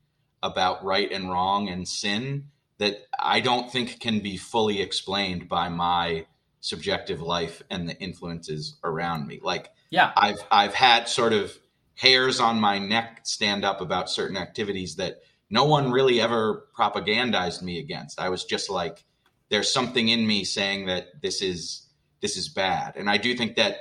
about 0.43 0.83
right 0.83 1.11
and 1.11 1.29
wrong 1.29 1.69
and 1.69 1.87
sin 1.87 2.45
that 2.77 2.97
I 3.17 3.39
don't 3.39 3.71
think 3.71 3.99
can 3.99 4.19
be 4.19 4.37
fully 4.37 4.81
explained 4.81 5.47
by 5.47 5.69
my 5.69 6.25
subjective 6.59 7.21
life 7.21 7.61
and 7.69 7.87
the 7.87 7.97
influences 7.99 8.75
around 8.83 9.27
me 9.27 9.39
like 9.43 9.69
yeah. 9.89 10.11
I've 10.15 10.43
I've 10.51 10.73
had 10.73 11.07
sort 11.07 11.33
of 11.33 11.57
hairs 11.95 12.39
on 12.39 12.59
my 12.59 12.79
neck 12.79 13.21
stand 13.23 13.63
up 13.63 13.81
about 13.81 14.09
certain 14.09 14.37
activities 14.37 14.95
that 14.97 15.21
no 15.49 15.65
one 15.65 15.91
really 15.91 16.19
ever 16.19 16.65
propagandized 16.77 17.61
me 17.61 17.79
against. 17.79 18.19
I 18.19 18.29
was 18.29 18.43
just 18.43 18.69
like 18.69 19.05
there's 19.49 19.71
something 19.71 20.09
in 20.09 20.25
me 20.25 20.43
saying 20.43 20.87
that 20.87 21.21
this 21.21 21.41
is 21.41 21.87
this 22.21 22.35
is 22.35 22.49
bad. 22.49 22.95
And 22.95 23.09
I 23.09 23.17
do 23.17 23.35
think 23.35 23.55
that 23.55 23.77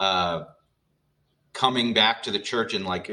uh, 0.00 0.44
coming 1.52 1.92
back 1.92 2.22
to 2.22 2.30
the 2.30 2.38
church 2.38 2.72
and 2.72 2.86
like 2.86 3.10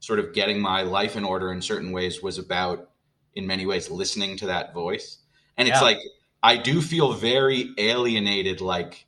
sort 0.00 0.18
of 0.18 0.32
getting 0.32 0.60
my 0.60 0.82
life 0.82 1.16
in 1.16 1.24
order 1.24 1.52
in 1.52 1.62
certain 1.62 1.92
ways 1.92 2.22
was 2.22 2.38
about 2.38 2.90
in 3.34 3.46
many 3.46 3.66
ways 3.66 3.90
listening 3.90 4.36
to 4.38 4.46
that 4.46 4.74
voice. 4.74 5.18
And 5.56 5.68
it's 5.68 5.82
like 5.82 5.98
I 6.42 6.56
do 6.56 6.80
feel 6.80 7.12
very 7.12 7.74
alienated 7.76 8.60
like 8.60 9.06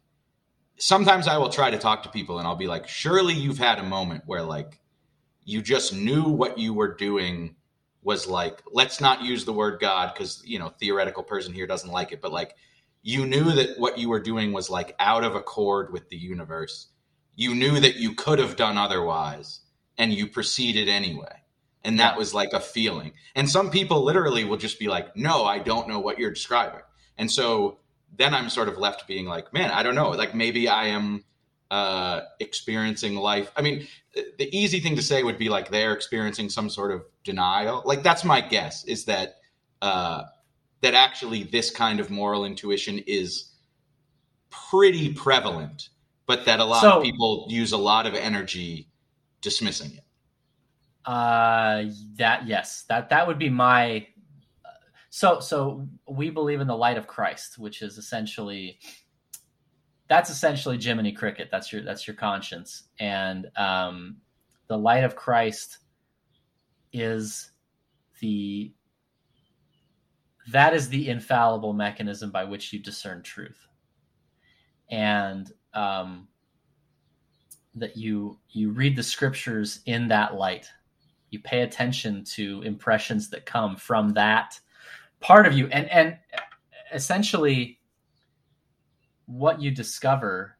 sometimes 0.77 1.29
I 1.29 1.39
will 1.39 1.49
try 1.49 1.71
to 1.71 1.79
talk 1.79 2.03
to 2.03 2.11
people 2.11 2.39
and 2.39 2.47
I'll 2.47 2.57
be 2.57 2.67
like, 2.67 2.89
surely 2.89 3.35
you've 3.35 3.59
had 3.59 3.79
a 3.79 3.85
moment 3.85 4.25
where 4.27 4.43
like 4.43 4.79
you 5.45 5.63
just 5.63 5.95
knew 5.95 6.25
what 6.25 6.59
you 6.59 6.75
were 6.75 6.95
doing 6.95 7.57
was 8.03 8.27
like, 8.27 8.63
let's 8.73 9.01
not 9.01 9.23
use 9.23 9.45
the 9.45 9.53
word 9.53 9.81
God 9.81 10.13
because, 10.13 10.43
you 10.45 10.59
know, 10.59 10.69
theoretical 10.69 11.23
person 11.23 11.55
here 11.55 11.67
doesn't 11.67 11.91
like 11.91 12.13
it, 12.13 12.21
but 12.21 12.33
like 12.33 12.55
you 13.03 13.27
knew 13.27 13.51
that 13.53 13.79
what 13.79 13.99
you 13.99 14.09
were 14.09 14.21
doing 14.21 14.53
was 14.53 14.69
like 14.69 14.95
out 14.99 15.25
of 15.25 15.35
accord 15.35 15.93
with 15.93 16.09
the 16.11 16.17
universe. 16.17 16.89
You 17.35 17.55
knew 17.55 17.81
that 17.81 17.97
you 17.97 18.15
could 18.15 18.39
have 18.39 18.57
done 18.57 18.77
otherwise 18.77 19.62
and 19.99 20.13
you 20.13 20.27
proceeded 20.27 20.89
anyway. 20.89 21.43
And 21.85 21.99
that 21.99 22.17
was 22.17 22.33
like 22.33 22.53
a 22.53 22.61
feeling. 22.61 23.13
And 23.35 23.51
some 23.51 23.71
people 23.71 24.05
literally 24.05 24.45
will 24.45 24.57
just 24.57 24.79
be 24.79 24.89
like, 24.89 25.17
no, 25.17 25.45
I 25.45 25.59
don't 25.59 25.89
know 25.89 25.99
what 25.99 26.19
you're 26.19 26.31
describing. 26.31 26.81
And 27.19 27.31
so 27.31 27.79
then 28.17 28.35
I'm 28.35 28.49
sort 28.51 28.69
of 28.69 28.79
left 28.79 29.09
being 29.09 29.27
like, 29.27 29.53
man, 29.53 29.71
I 29.71 29.83
don't 29.83 29.95
know. 29.95 30.11
Like 30.11 30.35
maybe 30.35 30.69
I 30.69 30.87
am 30.87 31.25
uh, 31.71 32.21
experiencing 32.39 33.17
life. 33.17 33.51
I 33.57 33.63
mean, 33.63 33.89
the 34.15 34.57
easy 34.57 34.79
thing 34.81 34.97
to 34.97 35.03
say 35.03 35.23
would 35.23 35.39
be 35.39 35.49
like 35.49 35.71
they're 35.71 35.95
experiencing 35.95 36.51
some 36.51 36.69
sort 36.69 36.93
of 36.93 37.03
denial. 37.25 37.83
Like 37.85 38.03
that's 38.03 38.25
my 38.25 38.41
guess 38.41 38.85
is 38.85 39.07
that 39.07 39.37
uh, 39.81 40.25
that 40.83 40.95
actually 40.95 41.45
this 41.45 41.71
kind 41.71 41.99
of 41.99 42.11
moral 42.11 42.45
intuition 42.45 42.99
is 43.07 43.53
pretty 44.51 45.15
prevalent, 45.15 45.89
but 46.27 46.45
that 46.45 46.61
a 46.61 46.65
lot 46.65 46.83
so, 46.83 46.99
of 46.99 47.03
people 47.03 47.47
use 47.49 47.73
a 47.73 47.79
lot 47.79 48.07
of 48.07 48.15
energy 48.15 48.89
dismissing 49.43 49.93
it. 49.93 50.05
Uh, 51.05 51.85
that 52.17 52.47
yes, 52.47 52.85
that 52.89 53.11
that 53.11 53.27
would 53.27 53.39
be 53.39 53.51
my. 53.51 54.07
So 55.11 55.41
so 55.41 55.87
we 56.09 56.31
believe 56.31 56.61
in 56.61 56.67
the 56.67 56.77
light 56.77 56.97
of 56.97 57.07
Christ, 57.07 57.59
which 57.59 57.83
is 57.83 57.99
essentially 57.99 58.79
that's 60.09 60.31
essentially 60.31 60.79
Jiminy 60.79 61.13
Cricket. 61.13 61.49
That's 61.51 61.73
your 61.73 61.83
that's 61.83 62.07
your 62.07 62.17
conscience, 62.17 62.85
and 62.99 63.51
um, 63.57 64.19
the 64.69 64.79
light 64.79 65.05
of 65.05 65.17
Christ 65.17 65.79
is 66.93 67.51
the 68.21 68.73
that 70.51 70.75
is 70.75 70.89
the 70.89 71.09
infallible 71.09 71.73
mechanism 71.73 72.31
by 72.31 72.45
which 72.45 72.73
you 72.73 72.79
discern 72.79 73.23
truth, 73.23 73.67
and 74.91 75.51
um, 75.75 76.29
that 77.75 77.97
you 77.97 78.39
you 78.51 78.71
read 78.71 78.97
the 78.97 79.03
scriptures 79.03 79.81
in 79.87 80.09
that 80.09 80.35
light. 80.35 80.69
You 81.31 81.41
pay 81.41 81.63
attention 81.63 82.25
to 82.25 82.63
impressions 82.63 83.31
that 83.31 83.47
come 83.47 83.77
from 83.77 84.11
that 84.15 84.59
part 85.21 85.47
of 85.47 85.53
you. 85.53 85.69
And 85.69 85.91
and 85.91 86.19
essentially 86.93 87.79
what 89.27 89.61
you 89.61 89.71
discover 89.71 90.59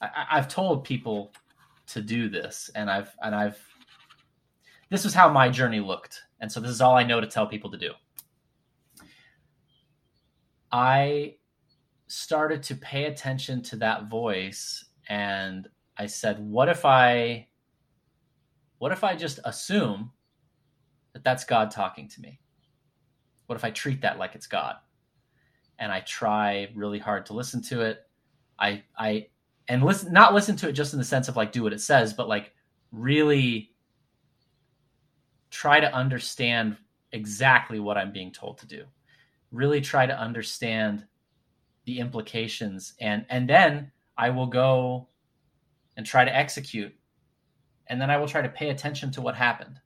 I, 0.00 0.26
have 0.30 0.48
told 0.48 0.82
people 0.82 1.32
to 1.88 2.00
do 2.00 2.28
this 2.28 2.70
and 2.74 2.90
i've 2.90 3.14
and 3.22 3.34
i've 3.34 3.60
this 4.90 5.04
is 5.04 5.14
how 5.14 5.28
my 5.28 5.48
journey 5.48 5.78
looked. 5.78 6.24
And 6.40 6.50
so 6.50 6.60
this 6.60 6.70
is 6.70 6.80
all 6.80 6.96
i 6.96 7.04
know 7.04 7.20
to 7.20 7.26
tell 7.26 7.46
people 7.46 7.70
to 7.70 7.78
do. 7.78 7.92
I 10.72 11.36
started 12.08 12.62
to 12.64 12.74
pay 12.74 13.04
attention 13.04 13.62
to 13.62 13.76
that 13.76 14.08
voice 14.08 14.84
and 15.10 15.68
i 15.98 16.06
said 16.06 16.38
what 16.40 16.70
if 16.70 16.86
i 16.86 17.46
what 18.80 18.92
if 18.92 19.04
I 19.04 19.14
just 19.14 19.40
assume 19.44 20.10
that 21.12 21.22
that's 21.22 21.44
God 21.44 21.70
talking 21.70 22.08
to 22.08 22.20
me? 22.20 22.40
What 23.46 23.56
if 23.56 23.64
I 23.64 23.70
treat 23.70 24.00
that 24.00 24.18
like 24.18 24.34
it's 24.34 24.46
God? 24.46 24.76
And 25.78 25.92
I 25.92 26.00
try 26.00 26.68
really 26.74 26.98
hard 26.98 27.26
to 27.26 27.34
listen 27.34 27.62
to 27.64 27.82
it. 27.82 27.98
I 28.58 28.82
I 28.98 29.26
and 29.68 29.84
listen 29.84 30.14
not 30.14 30.32
listen 30.32 30.56
to 30.56 30.68
it 30.68 30.72
just 30.72 30.94
in 30.94 30.98
the 30.98 31.04
sense 31.04 31.28
of 31.28 31.36
like 31.36 31.52
do 31.52 31.62
what 31.62 31.74
it 31.74 31.82
says, 31.82 32.14
but 32.14 32.26
like 32.26 32.54
really 32.90 33.70
try 35.50 35.78
to 35.78 35.94
understand 35.94 36.78
exactly 37.12 37.80
what 37.80 37.98
I'm 37.98 38.12
being 38.12 38.32
told 38.32 38.56
to 38.58 38.66
do. 38.66 38.84
Really 39.52 39.82
try 39.82 40.06
to 40.06 40.18
understand 40.18 41.04
the 41.84 41.98
implications 41.98 42.94
and 42.98 43.26
and 43.28 43.46
then 43.46 43.92
I 44.20 44.30
will 44.30 44.46
go 44.46 45.08
and 45.96 46.04
try 46.04 46.24
to 46.24 46.36
execute 46.36 46.94
and 47.90 48.00
then 48.00 48.08
I 48.08 48.16
will 48.16 48.28
try 48.28 48.40
to 48.40 48.48
pay 48.48 48.70
attention 48.70 49.10
to 49.12 49.20
what 49.20 49.34
happened. 49.34 49.80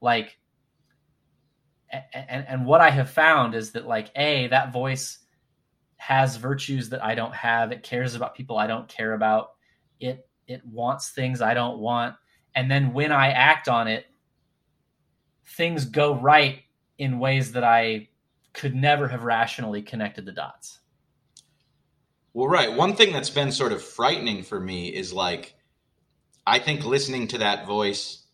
Like, 0.00 0.38
and 1.90 2.46
and 2.46 2.64
what 2.64 2.80
I 2.80 2.90
have 2.90 3.10
found 3.10 3.56
is 3.56 3.72
that 3.72 3.86
like 3.86 4.10
a 4.14 4.46
that 4.48 4.72
voice 4.72 5.18
has 5.96 6.36
virtues 6.36 6.88
that 6.90 7.04
I 7.04 7.16
don't 7.16 7.34
have. 7.34 7.72
It 7.72 7.82
cares 7.82 8.14
about 8.14 8.36
people 8.36 8.56
I 8.56 8.68
don't 8.68 8.88
care 8.88 9.14
about. 9.14 9.54
It 9.98 10.28
it 10.46 10.64
wants 10.64 11.10
things 11.10 11.42
I 11.42 11.54
don't 11.54 11.80
want. 11.80 12.14
And 12.54 12.70
then 12.70 12.92
when 12.92 13.10
I 13.10 13.30
act 13.30 13.68
on 13.68 13.88
it, 13.88 14.06
things 15.44 15.84
go 15.86 16.14
right 16.14 16.60
in 16.98 17.18
ways 17.18 17.50
that 17.52 17.64
I 17.64 18.08
could 18.52 18.76
never 18.76 19.08
have 19.08 19.24
rationally 19.24 19.82
connected 19.82 20.24
the 20.24 20.32
dots. 20.32 20.78
Well, 22.38 22.46
right. 22.46 22.72
One 22.72 22.94
thing 22.94 23.12
that's 23.12 23.30
been 23.30 23.50
sort 23.50 23.72
of 23.72 23.82
frightening 23.82 24.44
for 24.44 24.60
me 24.60 24.94
is 24.94 25.12
like 25.12 25.56
I 26.46 26.60
think 26.60 26.84
listening 26.84 27.26
to 27.28 27.38
that 27.38 27.66
voice 27.66 28.26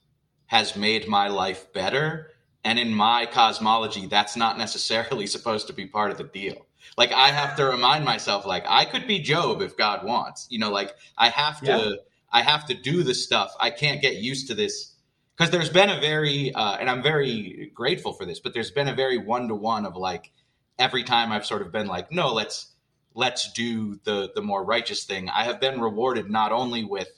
has 0.45 0.77
made 0.77 1.09
my 1.09 1.29
life 1.29 1.73
better. 1.73 2.33
And 2.65 2.79
in 2.79 2.93
my 2.93 3.25
cosmology, 3.25 4.07
that's 4.07 4.37
not 4.37 4.59
necessarily 4.59 5.27
supposed 5.37 5.69
to 5.69 5.73
be 5.73 5.87
part 5.87 6.11
of 6.11 6.19
the 6.19 6.25
deal. 6.25 6.67
Like 6.99 7.13
I 7.13 7.29
have 7.29 7.57
to 7.57 7.65
remind 7.65 8.05
myself, 8.05 8.45
like 8.45 8.65
I 8.69 8.85
could 8.85 9.07
be 9.07 9.21
Job 9.21 9.63
if 9.63 9.75
God 9.75 10.05
wants. 10.05 10.49
You 10.51 10.59
know, 10.59 10.71
like 10.71 10.95
I 11.17 11.31
have 11.31 11.61
to, 11.61 11.65
yeah. 11.65 11.95
I 12.31 12.43
have 12.43 12.67
to 12.67 12.75
do 12.75 13.05
the 13.05 13.15
stuff. 13.15 13.55
I 13.59 13.71
can't 13.71 14.03
get 14.03 14.17
used 14.17 14.49
to 14.49 14.55
this 14.55 14.97
because 15.35 15.51
there's 15.51 15.71
been 15.71 15.89
a 15.89 15.99
very, 15.99 16.53
uh, 16.53 16.77
and 16.77 16.91
I'm 16.91 17.03
very 17.03 17.73
grateful 17.73 18.13
for 18.13 18.27
this, 18.27 18.39
but 18.39 18.53
there's 18.53 18.71
been 18.71 18.89
a 18.89 18.95
very 18.95 19.17
one 19.17 19.49
to 19.49 19.55
one 19.55 19.87
of 19.87 19.97
like 19.97 20.31
every 20.79 21.05
time 21.05 21.33
I've 21.33 21.47
sort 21.47 21.63
of 21.63 21.73
been 21.73 21.87
like, 21.87 22.13
no, 22.13 22.35
let's 22.35 22.74
let's 23.15 23.53
do 23.53 23.99
the 24.05 24.31
the 24.35 24.43
more 24.43 24.65
righteous 24.65 25.05
thing. 25.05 25.29
I 25.29 25.45
have 25.45 25.61
been 25.61 25.81
rewarded 25.81 26.31
not 26.31 26.53
only 26.53 26.85
with 26.85 27.09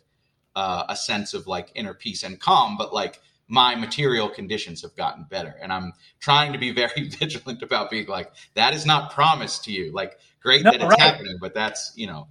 uh, 0.54 0.84
a 0.88 0.96
sense 0.96 1.34
of 1.34 1.46
like 1.46 1.70
inner 1.74 1.94
peace 1.94 2.22
and 2.22 2.38
calm, 2.40 2.76
but 2.76 2.92
like 2.92 3.20
my 3.48 3.74
material 3.74 4.28
conditions 4.28 4.82
have 4.82 4.94
gotten 4.96 5.24
better. 5.24 5.54
And 5.60 5.72
I'm 5.72 5.92
trying 6.18 6.52
to 6.52 6.58
be 6.58 6.70
very 6.72 7.08
vigilant 7.08 7.62
about 7.62 7.90
being 7.90 8.06
like, 8.06 8.32
that 8.54 8.74
is 8.74 8.86
not 8.86 9.12
promised 9.12 9.64
to 9.64 9.72
you. 9.72 9.92
Like, 9.92 10.18
great 10.40 10.64
no, 10.64 10.72
that 10.72 10.80
it's 10.80 10.90
right. 10.90 11.00
happening, 11.00 11.38
but 11.40 11.54
that's, 11.54 11.92
you 11.96 12.06
know. 12.06 12.28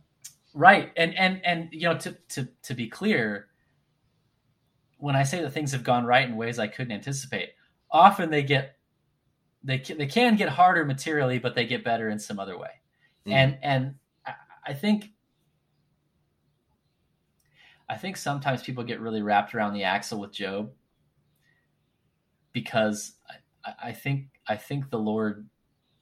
Right. 0.53 0.91
And, 0.95 1.15
and, 1.17 1.41
and, 1.45 1.69
you 1.71 1.89
know, 1.89 1.97
to, 1.97 2.17
to, 2.29 2.47
to 2.63 2.73
be 2.73 2.87
clear, 2.87 3.47
when 4.97 5.15
I 5.15 5.23
say 5.23 5.41
that 5.41 5.51
things 5.51 5.71
have 5.73 5.83
gone 5.83 6.05
right 6.05 6.27
in 6.27 6.35
ways 6.35 6.59
I 6.59 6.67
couldn't 6.67 6.93
anticipate, 6.93 7.49
often 7.91 8.29
they 8.29 8.43
get, 8.43 8.77
they, 9.63 9.79
can, 9.79 9.97
they 9.97 10.07
can 10.07 10.35
get 10.35 10.49
harder 10.49 10.85
materially, 10.85 11.39
but 11.39 11.55
they 11.55 11.65
get 11.65 11.83
better 11.83 12.09
in 12.09 12.19
some 12.19 12.39
other 12.39 12.57
way. 12.57 12.69
Mm. 13.27 13.31
And, 13.33 13.57
and 13.61 13.95
I 14.65 14.73
think 14.73 15.11
I 17.87 17.95
think 17.97 18.17
sometimes 18.17 18.63
people 18.63 18.83
get 18.83 18.99
really 18.99 19.21
wrapped 19.21 19.53
around 19.53 19.73
the 19.73 19.83
axle 19.83 20.19
with 20.19 20.31
Job 20.31 20.71
because 22.51 23.13
I, 23.63 23.89
I 23.89 23.91
think 23.91 24.27
I 24.47 24.55
think 24.55 24.89
the 24.89 24.97
Lord 24.97 25.47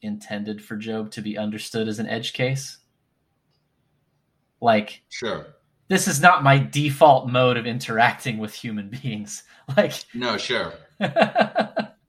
intended 0.01 0.63
for 0.63 0.77
Job 0.77 1.11
to 1.11 1.21
be 1.21 1.37
understood 1.37 1.87
as 1.87 1.99
an 1.99 2.07
edge 2.07 2.33
case. 2.33 2.77
Like, 4.61 5.01
sure, 5.09 5.47
this 5.89 6.07
is 6.07 6.21
not 6.21 6.43
my 6.43 6.57
default 6.57 7.27
mode 7.27 7.57
of 7.57 7.65
interacting 7.65 8.37
with 8.37 8.53
human 8.53 8.89
beings. 8.89 9.43
Like, 9.77 9.93
no, 10.13 10.35
sure. 10.35 10.73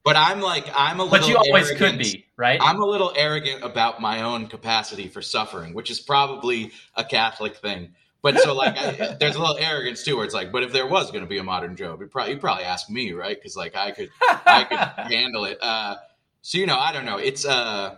but 0.04 0.16
I'm 0.16 0.40
like, 0.40 0.66
I'm 0.76 1.00
a 1.00 1.04
little. 1.04 1.18
But 1.18 1.28
you 1.28 1.36
always 1.36 1.70
arrogant. 1.70 1.92
could 1.92 1.98
be, 1.98 2.26
right? 2.36 2.60
I'm 2.62 2.80
a 2.80 2.86
little 2.86 3.12
arrogant 3.16 3.64
about 3.64 4.00
my 4.00 4.22
own 4.22 4.46
capacity 4.46 5.08
for 5.08 5.22
suffering, 5.22 5.72
which 5.72 5.90
is 5.90 5.98
probably 5.98 6.72
a 6.94 7.02
Catholic 7.02 7.56
thing. 7.56 7.94
But 8.20 8.38
so 8.38 8.54
like, 8.54 8.76
I, 8.78 9.16
there's 9.20 9.36
a 9.36 9.40
little 9.40 9.58
arrogance 9.58 10.02
too, 10.02 10.16
where 10.16 10.24
it's 10.24 10.34
like, 10.34 10.52
but 10.52 10.62
if 10.62 10.72
there 10.72 10.86
was 10.86 11.10
going 11.10 11.24
to 11.24 11.28
be 11.28 11.38
a 11.38 11.42
modern 11.42 11.74
Job, 11.74 12.00
you'd 12.00 12.10
probably, 12.10 12.32
you'd 12.32 12.40
probably 12.40 12.64
ask 12.64 12.88
me, 12.88 13.12
right? 13.12 13.36
Because 13.36 13.56
like 13.56 13.76
I 13.76 13.90
could, 13.90 14.10
I 14.22 14.64
could 14.64 14.78
handle 15.12 15.46
it. 15.46 15.58
Uh, 15.62 15.96
so 16.42 16.58
you 16.58 16.66
know, 16.66 16.78
I 16.78 16.92
don't 16.92 17.06
know. 17.06 17.16
It's 17.16 17.46
uh, 17.46 17.96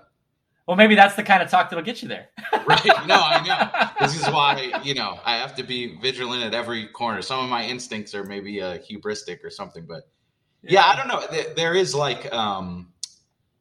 well, 0.66 0.76
maybe 0.76 0.94
that's 0.94 1.16
the 1.16 1.22
kind 1.22 1.42
of 1.42 1.50
talk 1.50 1.70
that'll 1.70 1.84
get 1.84 2.02
you 2.02 2.08
there. 2.08 2.28
right? 2.66 3.06
No, 3.06 3.14
I 3.16 3.44
know. 3.46 4.06
This 4.06 4.20
is 4.20 4.26
why 4.28 4.80
you 4.84 4.94
know 4.94 5.18
I 5.24 5.36
have 5.36 5.56
to 5.56 5.64
be 5.64 5.96
vigilant 6.00 6.44
at 6.44 6.54
every 6.54 6.86
corner. 6.86 7.22
Some 7.22 7.42
of 7.42 7.50
my 7.50 7.64
instincts 7.64 8.14
are 8.14 8.24
maybe 8.24 8.60
uh, 8.60 8.78
hubristic 8.78 9.44
or 9.44 9.50
something, 9.50 9.86
but 9.86 10.08
yeah, 10.68 10.80
yeah 10.80 10.86
I 10.86 10.96
don't 10.96 11.08
know. 11.08 11.26
There, 11.30 11.54
there 11.54 11.74
is 11.74 11.94
like 11.94 12.32
um, 12.32 12.92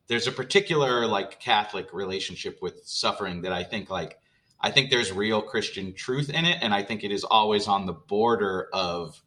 there's 0.07 0.27
a 0.27 0.31
particular 0.31 1.05
like 1.05 1.39
Catholic 1.39 1.93
relationship 1.93 2.59
with 2.61 2.81
suffering 2.85 3.41
that 3.41 3.51
I 3.51 3.63
think 3.63 3.89
like 3.89 4.19
I 4.59 4.71
think 4.71 4.89
there's 4.89 5.11
real 5.11 5.41
Christian 5.41 5.93
truth 5.93 6.29
in 6.29 6.45
it, 6.45 6.59
and 6.61 6.73
I 6.73 6.83
think 6.83 7.03
it 7.03 7.11
is 7.11 7.23
always 7.23 7.67
on 7.67 7.85
the 7.85 7.93
border 7.93 8.69
of 8.73 9.21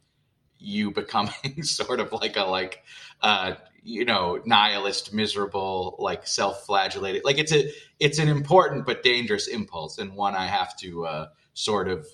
you 0.58 0.90
becoming 0.90 1.32
sort 1.62 2.00
of 2.00 2.12
like 2.12 2.36
a 2.36 2.44
like 2.44 2.82
uh, 3.22 3.54
you 3.82 4.04
know 4.04 4.40
nihilist 4.44 5.12
miserable 5.14 5.96
like 5.98 6.26
self-flagellated 6.26 7.24
like 7.24 7.38
it's 7.38 7.52
a 7.52 7.70
it's 7.98 8.18
an 8.18 8.28
important 8.28 8.84
but 8.84 9.02
dangerous 9.02 9.46
impulse 9.46 9.98
and 9.98 10.14
one 10.14 10.34
i 10.34 10.46
have 10.46 10.76
to 10.76 11.06
uh 11.06 11.26
sort 11.54 11.88
of 11.88 12.06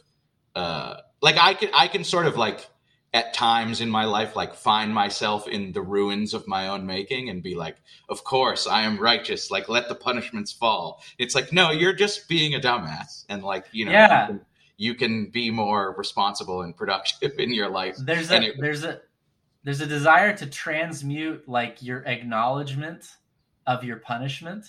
uh 0.54 0.96
like 1.20 1.36
i 1.38 1.54
can 1.54 1.68
i 1.74 1.88
can 1.88 2.04
sort 2.04 2.26
of 2.26 2.36
like 2.36 2.68
at 3.14 3.32
times 3.32 3.80
in 3.80 3.88
my 3.88 4.04
life 4.04 4.34
like 4.34 4.52
find 4.52 4.92
myself 4.92 5.46
in 5.46 5.70
the 5.70 5.80
ruins 5.80 6.34
of 6.34 6.46
my 6.48 6.66
own 6.66 6.84
making 6.84 7.30
and 7.30 7.44
be 7.44 7.54
like 7.54 7.76
of 8.08 8.24
course 8.24 8.66
i 8.66 8.82
am 8.82 8.98
righteous. 8.98 9.50
Like 9.52 9.68
let 9.68 9.88
the 9.88 9.94
punishments 9.94 10.52
fall. 10.52 11.00
It's 11.16 11.34
like 11.36 11.52
no 11.52 11.70
you're 11.70 11.92
just 11.94 12.28
being 12.28 12.54
a 12.56 12.60
dumbass. 12.60 13.24
And 13.28 13.42
like 13.44 13.66
you 13.72 13.84
know 13.86 13.92
Yeah. 13.92 14.22
you, 14.22 14.26
can, 14.26 14.40
you 14.76 14.94
can 14.96 15.26
be 15.30 15.50
more 15.50 15.94
responsible 15.96 16.62
and 16.62 16.76
productive 16.76 17.32
in 17.38 17.54
your 17.54 17.70
life 17.70 17.96
there's 18.00 18.30
a 18.32 18.42
it- 18.42 18.56
there's 18.58 18.82
a 18.84 19.00
there's 19.62 19.80
a 19.80 19.86
desire 19.86 20.36
to 20.36 20.46
transmute 20.46 21.48
like 21.48 21.82
your 21.82 22.04
acknowledgement 22.06 23.16
of 23.66 23.82
your 23.84 23.96
punishment 23.98 24.66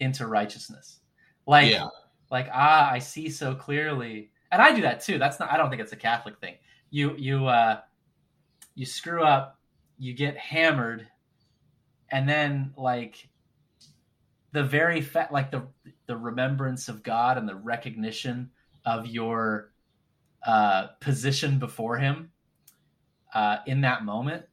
into 0.00 0.26
righteousness. 0.26 0.98
Like 1.46 1.70
yeah. 1.70 1.86
like 2.32 2.48
ah 2.52 2.90
i 2.90 2.98
see 2.98 3.30
so 3.30 3.54
clearly. 3.54 4.32
And 4.50 4.60
i 4.60 4.74
do 4.74 4.82
that 4.82 5.00
too. 5.00 5.18
That's 5.18 5.38
not 5.38 5.52
i 5.52 5.56
don't 5.56 5.70
think 5.70 5.80
it's 5.80 5.92
a 5.92 5.96
catholic 5.96 6.36
thing 6.40 6.56
you 6.90 7.14
you 7.16 7.46
uh 7.46 7.80
you 8.74 8.86
screw 8.86 9.22
up 9.22 9.58
you 9.98 10.12
get 10.12 10.36
hammered 10.36 11.06
and 12.10 12.28
then 12.28 12.72
like 12.76 13.28
the 14.52 14.62
very 14.62 15.00
fact 15.00 15.32
like 15.32 15.50
the 15.50 15.66
the 16.06 16.16
remembrance 16.16 16.88
of 16.88 17.02
god 17.02 17.38
and 17.38 17.48
the 17.48 17.54
recognition 17.54 18.50
of 18.84 19.06
your 19.06 19.72
uh 20.46 20.88
position 21.00 21.58
before 21.58 21.96
him 21.98 22.30
uh 23.34 23.58
in 23.66 23.82
that 23.82 24.04
moment 24.04 24.44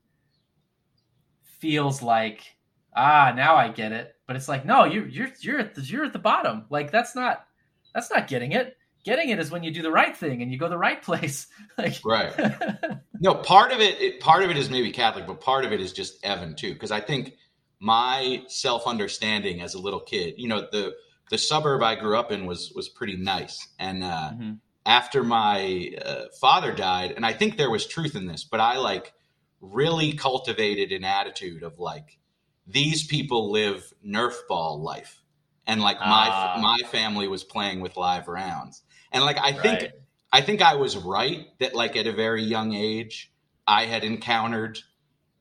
feels 1.59 2.01
like 2.01 2.55
ah 2.95 3.33
now 3.35 3.55
i 3.55 3.67
get 3.69 3.91
it. 3.91 4.15
But 4.25 4.35
it's 4.35 4.47
like 4.47 4.65
no 4.65 4.83
you 4.83 5.05
you're 5.05 5.29
you're 5.39 5.59
at 5.59 5.75
the, 5.75 5.81
you're 5.81 6.05
at 6.05 6.13
the 6.13 6.19
bottom. 6.19 6.65
Like 6.69 6.91
that's 6.91 7.15
not 7.15 7.45
that's 7.93 8.11
not 8.11 8.27
getting 8.27 8.51
it 8.51 8.76
getting 9.03 9.29
it 9.29 9.39
is 9.39 9.51
when 9.51 9.63
you 9.63 9.71
do 9.71 9.81
the 9.81 9.91
right 9.91 10.15
thing 10.15 10.41
and 10.41 10.51
you 10.51 10.57
go 10.57 10.69
the 10.69 10.77
right 10.77 11.01
place 11.01 11.47
like 11.77 11.97
right 12.03 12.33
No, 13.19 13.33
part 13.33 13.71
of 13.71 13.79
it, 13.79 13.99
it, 13.99 14.19
part 14.19 14.43
of 14.43 14.51
it 14.51 14.57
is 14.57 14.69
maybe 14.69 14.91
Catholic, 14.91 15.25
but 15.25 15.41
part 15.41 15.65
of 15.65 15.71
it 15.71 15.81
is 15.81 15.91
just 15.91 16.23
Evan 16.23 16.55
too. 16.55 16.73
Because 16.73 16.91
I 16.91 16.99
think 16.99 17.33
my 17.79 18.43
self 18.47 18.85
understanding 18.85 19.61
as 19.61 19.73
a 19.73 19.79
little 19.79 19.99
kid, 19.99 20.35
you 20.37 20.47
know, 20.47 20.67
the 20.71 20.93
the 21.31 21.37
suburb 21.37 21.81
I 21.81 21.95
grew 21.95 22.15
up 22.17 22.31
in 22.31 22.45
was 22.45 22.71
was 22.75 22.89
pretty 22.89 23.15
nice, 23.17 23.67
and 23.79 24.03
uh, 24.03 24.31
Mhm. 24.33 24.59
after 24.85 25.23
my 25.23 25.95
uh, 26.05 26.25
father 26.39 26.71
died, 26.73 27.11
and 27.11 27.25
I 27.25 27.33
think 27.33 27.57
there 27.57 27.71
was 27.71 27.87
truth 27.87 28.15
in 28.15 28.27
this, 28.27 28.43
but 28.43 28.59
I 28.59 28.77
like 28.77 29.13
really 29.61 30.13
cultivated 30.13 30.91
an 30.91 31.03
attitude 31.03 31.63
of 31.63 31.79
like 31.79 32.19
these 32.67 33.05
people 33.07 33.51
live 33.51 33.93
Nerf 34.05 34.35
ball 34.47 34.81
life, 34.81 35.21
and 35.65 35.81
like 35.81 35.97
my 35.99 36.29
Ah. 36.29 36.59
my 36.61 36.87
family 36.89 37.27
was 37.27 37.43
playing 37.43 37.79
with 37.79 37.97
live 37.97 38.27
rounds, 38.27 38.83
and 39.11 39.23
like 39.23 39.37
I 39.37 39.51
think 39.53 39.91
I 40.31 40.41
think 40.41 40.61
I 40.61 40.75
was 40.75 40.97
right 40.97 41.47
that 41.59 41.73
like 41.73 41.95
at 41.95 42.07
a 42.07 42.13
very 42.13 42.43
young 42.43 42.73
age 42.73 43.31
I 43.65 43.85
had 43.85 44.03
encountered 44.03 44.79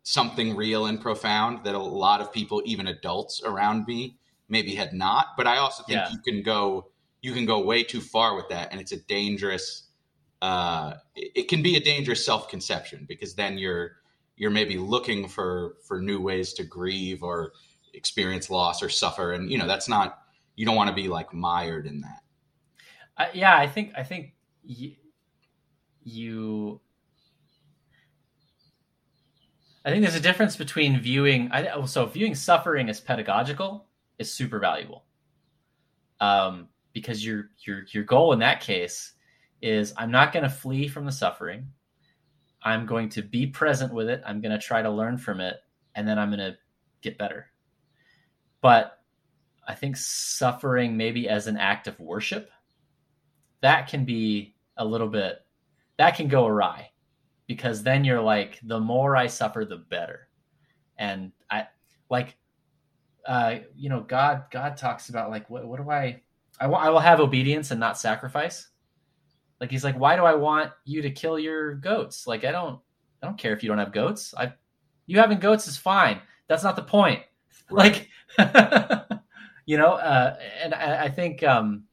something 0.03 0.55
real 0.55 0.87
and 0.87 1.01
profound 1.01 1.65
that 1.65 1.75
a 1.75 1.79
lot 1.79 2.21
of 2.21 2.33
people 2.33 2.63
even 2.65 2.87
adults 2.87 3.43
around 3.45 3.87
me 3.87 4.17
maybe 4.49 4.75
had 4.75 4.93
not. 4.93 5.29
But 5.37 5.47
I 5.47 5.59
also 5.59 5.83
think 5.83 5.97
Yeah. 5.99 6.11
you 6.11 6.19
can 6.19 6.43
go 6.43 6.91
you 7.23 7.33
can 7.33 7.45
go 7.47 7.59
way 7.61 7.83
too 7.83 8.01
far 8.01 8.37
with 8.37 8.49
that 8.51 8.71
and 8.71 8.81
it's 8.81 8.93
a 8.93 8.99
dangerous 8.99 9.89
uh 10.43 10.95
it 11.15 11.33
it 11.35 11.49
can 11.49 11.63
be 11.63 11.77
a 11.77 11.81
dangerous 11.81 12.25
self-conception 12.25 13.07
because 13.09 13.35
then 13.35 13.59
you're 13.59 13.97
you're 14.37 14.51
maybe 14.51 14.79
looking 14.79 15.27
for 15.29 15.77
for 15.87 16.01
new 16.01 16.21
ways 16.21 16.53
to 16.55 16.65
grieve 16.65 17.23
or 17.23 17.53
experience 17.95 18.51
loss 18.51 18.83
or 18.83 18.89
suffer. 18.89 19.33
And 19.33 19.51
you 19.51 19.59
know 19.59 19.67
that's 19.67 19.89
not 19.89 20.19
you 20.55 20.65
don't 20.67 20.77
want 20.77 20.89
to 20.91 20.95
be 20.95 21.09
like 21.09 21.33
mired 21.35 21.87
in 21.87 22.03
that 22.03 22.21
I, 23.17 23.31
yeah 23.35 23.57
i 23.57 23.67
think 23.67 23.93
i 23.97 24.03
think 24.03 24.35
y- 24.69 24.97
you 26.03 26.81
i 29.85 29.91
think 29.91 30.03
there's 30.03 30.15
a 30.15 30.21
difference 30.21 30.57
between 30.57 31.01
viewing 31.01 31.51
I, 31.53 31.85
so 31.87 32.07
viewing 32.07 32.35
suffering 32.35 32.89
as 32.89 33.01
pedagogical 33.01 33.87
is 34.19 34.33
super 34.33 34.59
valuable. 34.59 35.05
Um, 36.21 36.69
because 36.93 37.25
your 37.25 37.51
your 37.61 37.83
your 37.91 38.05
goal 38.05 38.33
in 38.33 38.39
that 38.39 38.61
case 38.63 39.13
is 39.61 39.93
i'm 39.99 40.11
not 40.11 40.33
going 40.33 40.43
to 40.43 40.49
flee 40.49 40.89
from 40.89 41.05
the 41.05 41.13
suffering. 41.13 41.69
I'm 42.63 42.87
going 42.87 43.11
to 43.11 43.23
be 43.23 43.47
present 43.47 43.93
with 43.93 44.09
it. 44.09 44.23
I'm 44.27 44.41
going 44.41 44.59
to 44.59 44.59
try 44.59 44.83
to 44.83 44.91
learn 44.91 45.19
from 45.19 45.41
it 45.41 45.57
and 45.95 46.09
then 46.09 46.19
i'm 46.19 46.31
going 46.31 46.53
to 46.53 46.57
get 47.03 47.19
better. 47.19 47.47
But 48.61 48.99
i 49.69 49.75
think 49.75 49.97
suffering 49.97 50.97
maybe 50.97 51.29
as 51.29 51.47
an 51.47 51.57
act 51.57 51.87
of 51.87 51.99
worship 52.01 52.51
that 53.61 53.89
can 53.89 54.05
be 54.05 54.55
a 54.77 54.85
little 54.85 55.09
bit 55.09 55.47
that 55.99 56.17
can 56.17 56.29
go 56.29 56.47
awry 56.47 56.91
because 57.47 57.83
then 57.83 58.05
you're 58.05 58.21
like 58.21 58.61
the 58.65 58.79
more 58.79 59.17
i 59.17 59.27
suffer 59.27 59.65
the 59.65 59.77
better. 59.77 60.29
And 60.99 61.33
i 61.51 61.67
like 62.11 62.37
uh 63.27 63.57
you 63.75 63.89
know 63.89 64.01
god 64.01 64.45
god 64.51 64.77
talks 64.77 65.09
about 65.09 65.31
like 65.31 65.49
what, 65.51 65.67
what 65.67 65.81
do 65.83 65.91
i 65.91 66.23
I 66.59 66.67
I 66.67 66.89
will 66.89 67.01
have 67.01 67.21
obedience 67.21 67.71
and 67.71 67.79
not 67.79 67.99
sacrifice. 67.99 68.69
Like 69.61 69.71
he's 69.71 69.85
like 69.85 69.99
why 69.99 70.17
do 70.17 70.25
i 70.25 70.35
want 70.35 70.73
you 70.85 71.03
to 71.03 71.11
kill 71.11 71.39
your 71.39 71.75
goats? 71.75 72.27
Like 72.27 72.45
i 72.45 72.53
don't 72.53 72.81
i 73.23 73.27
don't 73.27 73.39
care 73.39 73.53
if 73.53 73.63
you 73.63 73.69
don't 73.69 73.79
have 73.79 73.93
goats. 73.93 74.35
I 74.37 74.53
you 75.07 75.19
having 75.19 75.39
goats 75.39 75.67
is 75.67 75.77
fine. 75.77 76.21
That's 76.49 76.65
not 76.65 76.77
the 76.77 76.83
point. 76.83 77.23
Like 77.69 78.09
you 79.67 79.77
know 79.77 79.95
uh 79.95 80.37
and 80.63 80.73
i, 80.73 81.07
I 81.07 81.09
think 81.09 81.43
um 81.43 81.86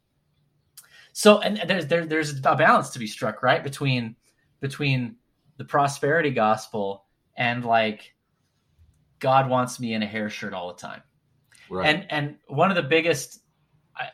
so 1.14 1.40
and 1.40 1.62
there's 1.70 1.86
there, 1.88 2.06
there's 2.06 2.32
a 2.32 2.56
balance 2.56 2.90
to 2.90 3.00
be 3.00 3.08
struck 3.08 3.44
right 3.44 3.64
between 3.64 4.16
between 4.60 5.16
the 5.58 5.64
prosperity 5.64 6.32
gospel 6.32 7.06
and 7.38 7.64
like 7.64 8.16
god 9.20 9.48
wants 9.48 9.80
me 9.80 9.94
in 9.94 10.02
a 10.04 10.08
hair 10.08 10.30
shirt 10.30 10.54
all 10.54 10.68
the 10.68 10.80
time. 10.80 11.02
Right. 11.70 11.88
And 11.88 12.06
and 12.10 12.36
one 12.48 12.72
of 12.72 12.76
the 12.76 12.84
biggest 12.84 13.42
I, 13.96 14.10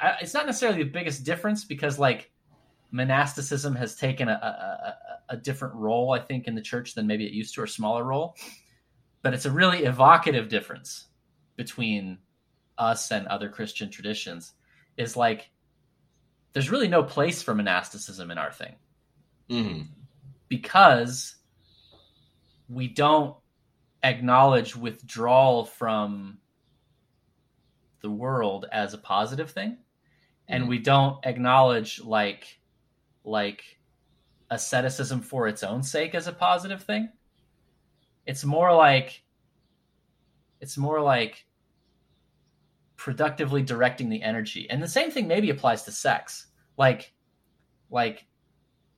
I, 0.00 0.16
it's 0.22 0.32
not 0.32 0.46
necessarily 0.46 0.84
the 0.84 0.90
biggest 0.90 1.24
difference 1.24 1.64
because 1.64 1.98
like 1.98 2.30
monasticism 2.92 3.74
has 3.74 3.96
taken 3.96 4.28
a, 4.28 4.32
a, 4.32 5.32
a, 5.34 5.34
a 5.34 5.36
different 5.36 5.74
role 5.74 6.12
i 6.12 6.18
think 6.18 6.46
in 6.46 6.54
the 6.54 6.62
church 6.62 6.94
than 6.94 7.06
maybe 7.06 7.26
it 7.26 7.32
used 7.32 7.54
to 7.54 7.62
or 7.62 7.66
smaller 7.66 8.04
role. 8.04 8.34
But 9.22 9.34
it's 9.34 9.44
a 9.44 9.50
really 9.50 9.84
evocative 9.84 10.48
difference 10.48 11.08
between 11.56 12.18
us 12.78 13.10
and 13.10 13.26
other 13.26 13.48
christian 13.48 13.90
traditions 13.90 14.52
is 14.96 15.16
like 15.16 15.50
there's 16.52 16.70
really 16.70 16.88
no 16.88 17.02
place 17.02 17.42
for 17.42 17.54
monasticism 17.54 18.30
in 18.30 18.38
our 18.38 18.52
thing. 18.52 18.74
Hmm 19.48 19.82
because 20.48 21.36
we 22.68 22.88
don't 22.88 23.36
acknowledge 24.02 24.76
withdrawal 24.76 25.64
from 25.64 26.38
the 28.00 28.10
world 28.10 28.66
as 28.72 28.94
a 28.94 28.98
positive 28.98 29.50
thing. 29.50 29.78
And 30.48 30.64
Mhm. 30.64 30.68
we 30.68 30.78
don't 30.78 31.24
acknowledge 31.24 32.00
like 32.00 32.60
like 33.24 33.78
asceticism 34.50 35.20
for 35.20 35.48
its 35.48 35.62
own 35.62 35.82
sake 35.82 36.14
as 36.14 36.26
a 36.26 36.32
positive 36.32 36.82
thing. 36.82 37.12
It's 38.24 38.44
more 38.44 38.74
like 38.74 39.24
it's 40.60 40.78
more 40.78 41.02
like 41.02 41.46
productively 42.98 43.62
directing 43.62 44.10
the 44.10 44.22
energy. 44.22 44.68
And 44.68 44.82
the 44.82 44.88
same 44.88 45.10
thing 45.10 45.26
maybe 45.26 45.48
applies 45.48 45.84
to 45.84 45.92
sex. 45.92 46.48
Like 46.76 47.14
like 47.90 48.26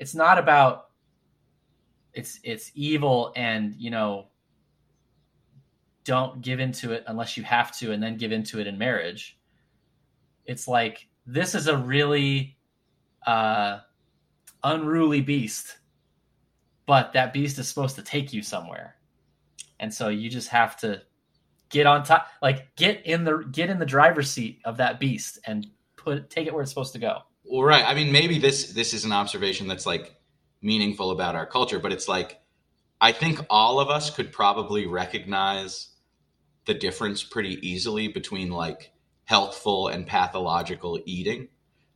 it's 0.01 0.14
not 0.14 0.38
about 0.38 0.86
it's 2.12 2.40
it's 2.42 2.72
evil 2.74 3.32
and 3.36 3.76
you 3.76 3.90
know 3.90 4.26
don't 6.03 6.40
give 6.40 6.59
into 6.59 6.90
it 6.92 7.05
unless 7.07 7.36
you 7.36 7.44
have 7.44 7.76
to 7.76 7.92
and 7.92 8.03
then 8.03 8.16
give 8.16 8.32
into 8.32 8.59
it 8.59 8.66
in 8.66 8.76
marriage. 8.76 9.38
It's 10.46 10.66
like 10.66 11.07
this 11.26 11.55
is 11.55 11.68
a 11.68 11.76
really 11.76 12.57
uh 13.26 13.80
unruly 14.64 15.20
beast 15.20 15.76
but 16.90 17.12
that 17.12 17.32
beast 17.32 17.57
is 17.61 17.68
supposed 17.68 17.94
to 17.94 18.03
take 18.03 18.32
you 18.32 18.42
somewhere. 18.42 18.96
And 19.78 19.94
so 19.94 20.09
you 20.09 20.28
just 20.28 20.48
have 20.48 20.76
to 20.78 21.01
get 21.71 21.87
on 21.87 22.03
top 22.03 22.27
like 22.43 22.75
get 22.77 23.05
in 23.07 23.25
the 23.25 23.39
get 23.51 23.71
in 23.71 23.79
the 23.79 23.87
driver's 23.87 24.31
seat 24.31 24.61
of 24.64 24.77
that 24.77 25.01
beast 25.01 25.39
and 25.47 25.66
put 25.97 26.29
take 26.29 26.47
it 26.47 26.53
where 26.53 26.62
it's 26.62 26.71
supposed 26.71 26.93
to 26.93 26.99
go 26.99 27.18
Well, 27.45 27.64
right. 27.64 27.85
I 27.85 27.95
mean, 27.95 28.12
maybe 28.12 28.39
this 28.39 28.73
this 28.73 28.95
is 28.95 29.05
an 29.05 29.12
observation 29.12 29.66
that's 29.66 29.87
like 29.87 30.14
meaningful 30.62 31.11
about 31.11 31.35
our 31.35 31.47
culture, 31.47 31.79
but 31.79 31.93
it's 31.93 32.09
like 32.09 32.41
I 33.01 33.12
think 33.12 33.41
all 33.49 33.81
of 33.81 33.89
us 33.89 34.11
could 34.11 34.33
probably 34.33 34.87
recognize 34.87 35.89
the 36.66 36.75
difference 36.75 37.25
pretty 37.25 37.59
easily 37.66 38.09
between 38.09 38.51
like 38.51 38.93
healthful 39.25 39.89
and 39.89 40.07
pathological 40.07 41.01
eating. 41.07 41.49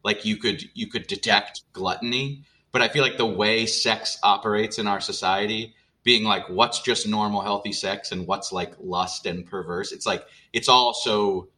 Like 0.02 0.24
you 0.24 0.36
could 0.38 0.64
you 0.74 0.88
could 0.88 1.06
detect 1.06 1.62
gluttony, 1.72 2.44
but 2.72 2.82
I 2.82 2.88
feel 2.88 3.02
like 3.02 3.16
the 3.16 3.26
way 3.26 3.66
sex 3.66 4.18
operates 4.22 4.78
in 4.78 4.86
our 4.86 5.00
society 5.00 5.74
being 6.04 6.22
like 6.22 6.48
what's 6.48 6.80
just 6.80 7.08
normal 7.08 7.40
healthy 7.40 7.72
sex 7.72 8.12
and 8.12 8.26
what's 8.26 8.52
like 8.52 8.74
lust 8.78 9.26
and 9.26 9.44
perverse. 9.44 9.90
It's 9.90 10.06
like 10.06 10.24
it's 10.52 10.68
all 10.68 10.94
so 10.94 11.48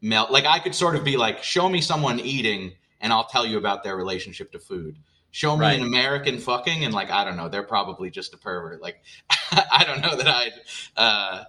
melt. 0.00 0.30
Like 0.30 0.46
I 0.46 0.58
could 0.58 0.74
sort 0.74 0.96
of 0.96 1.04
be 1.04 1.16
like, 1.16 1.42
show 1.42 1.68
me 1.68 1.80
someone 1.80 2.18
eating, 2.18 2.72
and 3.00 3.12
I'll 3.12 3.26
tell 3.26 3.46
you 3.46 3.58
about 3.58 3.84
their 3.84 3.96
relationship 3.96 4.50
to 4.52 4.58
food. 4.58 4.98
Show 5.30 5.56
me 5.56 5.62
right. 5.62 5.78
an 5.78 5.86
American 5.86 6.38
fucking, 6.38 6.84
and 6.84 6.92
like 6.92 7.10
I 7.10 7.24
don't 7.24 7.36
know, 7.36 7.48
they're 7.48 7.62
probably 7.62 8.10
just 8.10 8.34
a 8.34 8.38
pervert. 8.38 8.82
Like 8.82 9.02
I 9.52 9.84
don't 9.86 10.00
know 10.00 10.16
that 10.16 10.28
I'd. 10.28 10.52
Uh, 10.96 11.44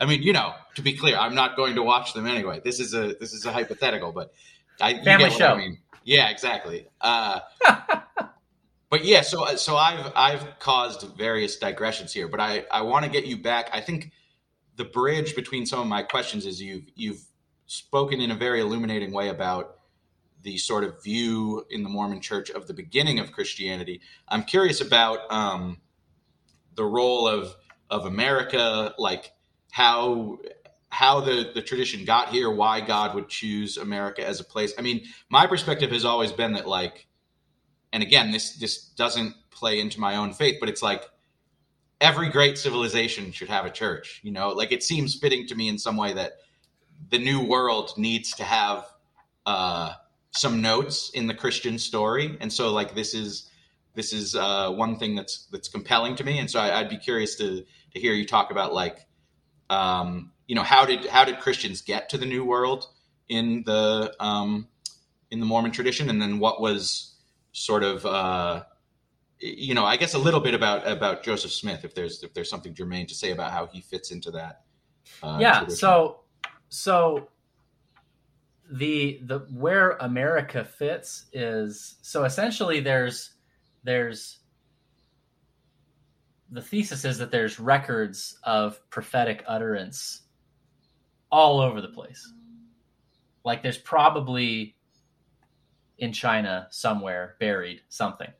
I 0.00 0.06
mean, 0.06 0.22
you 0.22 0.32
know, 0.32 0.54
to 0.76 0.82
be 0.82 0.92
clear, 0.92 1.16
I'm 1.16 1.34
not 1.34 1.56
going 1.56 1.74
to 1.74 1.82
watch 1.82 2.12
them 2.12 2.26
anyway. 2.26 2.60
This 2.62 2.80
is 2.80 2.94
a 2.94 3.14
this 3.14 3.32
is 3.32 3.44
a 3.46 3.52
hypothetical, 3.52 4.12
but 4.12 4.32
I 4.80 5.02
family 5.02 5.30
show. 5.30 5.48
I 5.48 5.58
mean. 5.58 5.78
Yeah, 6.04 6.30
exactly. 6.30 6.86
Uh, 7.02 7.40
but 8.90 9.04
yeah, 9.04 9.22
so 9.22 9.56
so 9.56 9.76
I've 9.76 10.12
I've 10.14 10.58
caused 10.58 11.16
various 11.16 11.56
digressions 11.56 12.12
here, 12.12 12.28
but 12.28 12.40
I 12.40 12.64
I 12.70 12.82
want 12.82 13.04
to 13.04 13.10
get 13.10 13.26
you 13.26 13.36
back. 13.36 13.70
I 13.72 13.80
think 13.80 14.12
the 14.76 14.84
bridge 14.84 15.34
between 15.34 15.66
some 15.66 15.80
of 15.80 15.86
my 15.86 16.02
questions 16.02 16.46
is 16.46 16.60
you've 16.60 16.84
you've 16.94 17.22
spoken 17.66 18.20
in 18.20 18.30
a 18.30 18.34
very 18.34 18.60
illuminating 18.60 19.12
way 19.12 19.28
about 19.28 19.78
the 20.42 20.56
sort 20.56 20.84
of 20.84 21.02
view 21.02 21.64
in 21.68 21.82
the 21.82 21.88
Mormon 21.88 22.20
Church 22.20 22.50
of 22.50 22.66
the 22.66 22.74
beginning 22.74 23.18
of 23.18 23.32
Christianity. 23.32 24.00
I'm 24.28 24.44
curious 24.44 24.80
about 24.80 25.30
um, 25.30 25.80
the 26.74 26.84
role 26.84 27.28
of 27.28 27.54
of 27.90 28.06
America, 28.06 28.94
like 28.98 29.32
how 29.70 30.38
how 30.90 31.20
the 31.20 31.50
the 31.54 31.62
tradition 31.62 32.04
got 32.04 32.30
here, 32.30 32.50
why 32.50 32.80
God 32.80 33.14
would 33.14 33.28
choose 33.28 33.76
America 33.76 34.26
as 34.26 34.40
a 34.40 34.44
place. 34.44 34.72
I 34.78 34.82
mean, 34.82 35.04
my 35.28 35.46
perspective 35.46 35.90
has 35.90 36.04
always 36.04 36.32
been 36.32 36.52
that 36.52 36.66
like, 36.66 37.06
and 37.92 38.02
again, 38.02 38.30
this 38.30 38.56
this 38.56 38.84
doesn't 38.90 39.34
play 39.50 39.80
into 39.80 40.00
my 40.00 40.16
own 40.16 40.32
faith, 40.32 40.56
but 40.60 40.68
it's 40.68 40.82
like 40.82 41.04
every 42.00 42.28
great 42.28 42.58
civilization 42.58 43.32
should 43.32 43.48
have 43.48 43.64
a 43.64 43.70
church. 43.70 44.20
You 44.22 44.32
know, 44.32 44.50
like 44.50 44.72
it 44.72 44.82
seems 44.82 45.18
fitting 45.18 45.46
to 45.48 45.54
me 45.54 45.68
in 45.68 45.78
some 45.78 45.96
way 45.96 46.12
that 46.14 46.34
the 47.10 47.18
new 47.18 47.44
world 47.46 47.92
needs 47.96 48.32
to 48.32 48.44
have 48.44 48.86
uh, 49.46 49.94
some 50.30 50.60
notes 50.60 51.10
in 51.10 51.26
the 51.26 51.34
Christian 51.34 51.78
story, 51.78 52.36
and 52.40 52.52
so 52.52 52.72
like 52.72 52.94
this 52.94 53.14
is 53.14 53.50
this 53.94 54.12
is 54.12 54.36
uh, 54.36 54.70
one 54.70 54.98
thing 54.98 55.14
that's 55.14 55.46
that's 55.50 55.68
compelling 55.68 56.16
to 56.16 56.24
me, 56.24 56.38
and 56.38 56.50
so 56.50 56.60
I, 56.60 56.80
would 56.80 56.90
be 56.90 56.98
curious 56.98 57.36
to 57.36 57.64
to 57.94 58.00
hear 58.00 58.12
you 58.12 58.26
talk 58.26 58.50
about 58.50 58.74
like 58.74 59.06
um, 59.70 60.32
you 60.46 60.54
know 60.54 60.62
how 60.62 60.84
did 60.84 61.06
how 61.06 61.24
did 61.24 61.40
Christians 61.40 61.82
get 61.82 62.10
to 62.10 62.18
the 62.18 62.26
New 62.26 62.44
World 62.44 62.86
in 63.28 63.62
the 63.64 64.14
um, 64.20 64.68
in 65.30 65.40
the 65.40 65.46
Mormon 65.46 65.70
tradition, 65.70 66.10
and 66.10 66.20
then 66.20 66.38
what 66.38 66.60
was 66.60 67.14
sort 67.58 67.82
of 67.82 68.04
uh, 68.06 68.64
you 69.40 69.74
know 69.74 69.84
I 69.84 69.96
guess 69.96 70.14
a 70.14 70.18
little 70.18 70.40
bit 70.40 70.54
about 70.54 70.86
about 70.86 71.22
Joseph 71.22 71.52
Smith 71.52 71.84
if 71.84 71.94
there's 71.94 72.22
if 72.22 72.34
there's 72.34 72.50
something 72.50 72.74
germane 72.74 73.06
to 73.06 73.14
say 73.14 73.30
about 73.30 73.52
how 73.52 73.66
he 73.66 73.80
fits 73.80 74.10
into 74.10 74.30
that. 74.32 74.62
Uh, 75.22 75.38
yeah. 75.40 75.58
Tradition. 75.60 75.78
So 75.78 76.20
so 76.68 77.28
the 78.70 79.20
the 79.24 79.40
where 79.50 79.92
America 80.00 80.64
fits 80.64 81.26
is 81.32 81.96
so 82.02 82.24
essentially 82.24 82.80
there's 82.80 83.32
there's 83.84 84.38
the 86.50 86.62
thesis 86.62 87.04
is 87.04 87.18
that 87.18 87.30
there's 87.30 87.60
records 87.60 88.38
of 88.44 88.80
prophetic 88.90 89.44
utterance 89.46 90.22
all 91.30 91.60
over 91.60 91.80
the 91.80 91.88
place. 91.88 92.32
Like 93.44 93.62
there's 93.62 93.78
probably 93.78 94.77
in 95.98 96.12
China 96.12 96.66
somewhere 96.70 97.36
buried 97.40 97.82
something. 97.88 98.32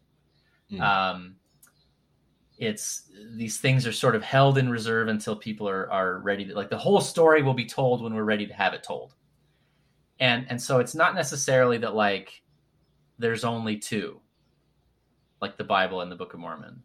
Mm. 0.70 0.80
Um, 0.80 1.36
it's 2.58 3.10
these 3.34 3.58
things 3.58 3.86
are 3.86 3.92
sort 3.92 4.16
of 4.16 4.22
held 4.22 4.58
in 4.58 4.68
reserve 4.68 5.08
until 5.08 5.36
people 5.36 5.68
are 5.68 5.90
are 5.90 6.18
ready 6.18 6.44
to 6.44 6.54
like 6.54 6.70
the 6.70 6.78
whole 6.78 7.00
story 7.00 7.42
will 7.42 7.54
be 7.54 7.64
told 7.64 8.02
when 8.02 8.14
we're 8.14 8.24
ready 8.24 8.46
to 8.46 8.54
have 8.54 8.74
it 8.74 8.82
told. 8.82 9.14
And 10.20 10.46
and 10.48 10.60
so 10.60 10.80
it's 10.80 10.94
not 10.94 11.14
necessarily 11.14 11.78
that 11.78 11.94
like 11.94 12.42
there's 13.18 13.44
only 13.44 13.76
two, 13.76 14.20
like 15.40 15.56
the 15.56 15.64
Bible 15.64 16.00
and 16.00 16.10
the 16.10 16.16
Book 16.16 16.34
of 16.34 16.40
Mormon. 16.40 16.82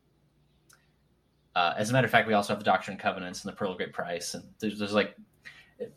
Uh, 1.56 1.74
as 1.78 1.90
a 1.90 1.94
matter 1.94 2.06
of 2.06 2.12
fact, 2.12 2.28
we 2.28 2.34
also 2.34 2.54
have 2.54 2.60
the 2.60 2.66
Doctrine 2.66 2.94
and 2.94 3.02
Covenants 3.02 3.44
and 3.44 3.52
the 3.52 3.56
Pearl 3.56 3.72
of 3.72 3.78
Great 3.78 3.94
Price, 3.94 4.34
and 4.34 4.44
there's, 4.60 4.80
there's 4.80 4.94
like 4.94 5.16